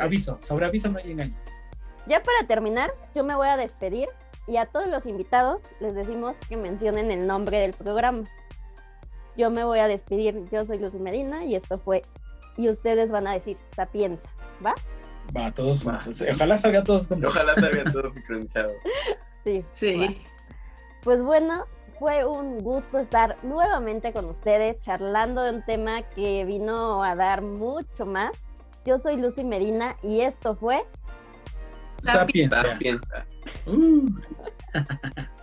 aviso, 0.01 0.41
sobre 0.43 0.67
aviso 0.67 0.89
no 0.89 0.99
hay 0.99 1.11
engaño. 1.13 1.44
Ya 2.07 2.23
para 2.23 2.47
terminar, 2.47 2.93
yo 3.15 3.25
me 3.25 3.35
voy 3.35 3.49
a 3.49 3.57
despedir 3.57 4.09
y 4.47 4.59
a 4.59 4.67
todos 4.67 4.87
los 4.89 5.07
invitados 5.07 5.63
les 5.81 5.95
decimos 5.95 6.37
que 6.49 6.57
mencionen 6.57 7.11
el 7.11 7.27
nombre 7.27 7.59
del 7.59 7.73
programa. 7.73 8.29
Yo 9.37 9.51
me 9.51 9.65
voy 9.65 9.79
a 9.79 9.89
despedir, 9.89 10.45
yo 10.51 10.65
soy 10.65 10.79
Lucy 10.79 10.99
Medina 10.99 11.45
y 11.45 11.55
esto 11.55 11.79
fue, 11.79 12.03
y 12.57 12.69
ustedes 12.69 13.11
van 13.11 13.27
a 13.27 13.33
decir 13.33 13.57
Sapienza, 13.75 14.29
¿va? 14.65 14.75
Va, 15.37 15.51
todos 15.51 15.81
Ojalá 15.85 16.59
salgan 16.59 16.85
todos 16.85 17.09
Ojalá 17.27 17.55
salgan 17.55 17.91
todos 17.91 18.13
sincronizados. 18.13 18.75
Sí. 19.43 19.65
Sí. 19.73 20.23
Pues 21.03 21.23
bueno, 21.23 21.65
fue 21.99 22.27
un 22.27 22.63
gusto 22.63 22.99
estar 22.99 23.37
nuevamente 23.43 24.13
con 24.13 24.27
ustedes 24.27 24.79
charlando 24.81 25.43
de 25.43 25.51
un 25.51 25.65
tema 25.65 26.03
que 26.03 26.45
vino 26.45 27.03
a 27.03 27.15
dar 27.15 27.41
mucho 27.41 28.05
más. 28.05 28.37
Yo 28.85 28.99
soy 28.99 29.17
Lucy 29.17 29.45
Medina 29.45 29.97
y 30.03 30.21
esto 30.21 30.55
fue 30.55 30.85
Sapienza. 32.13 32.63
Sapienza. 32.63 33.27
Uh. 33.67 34.09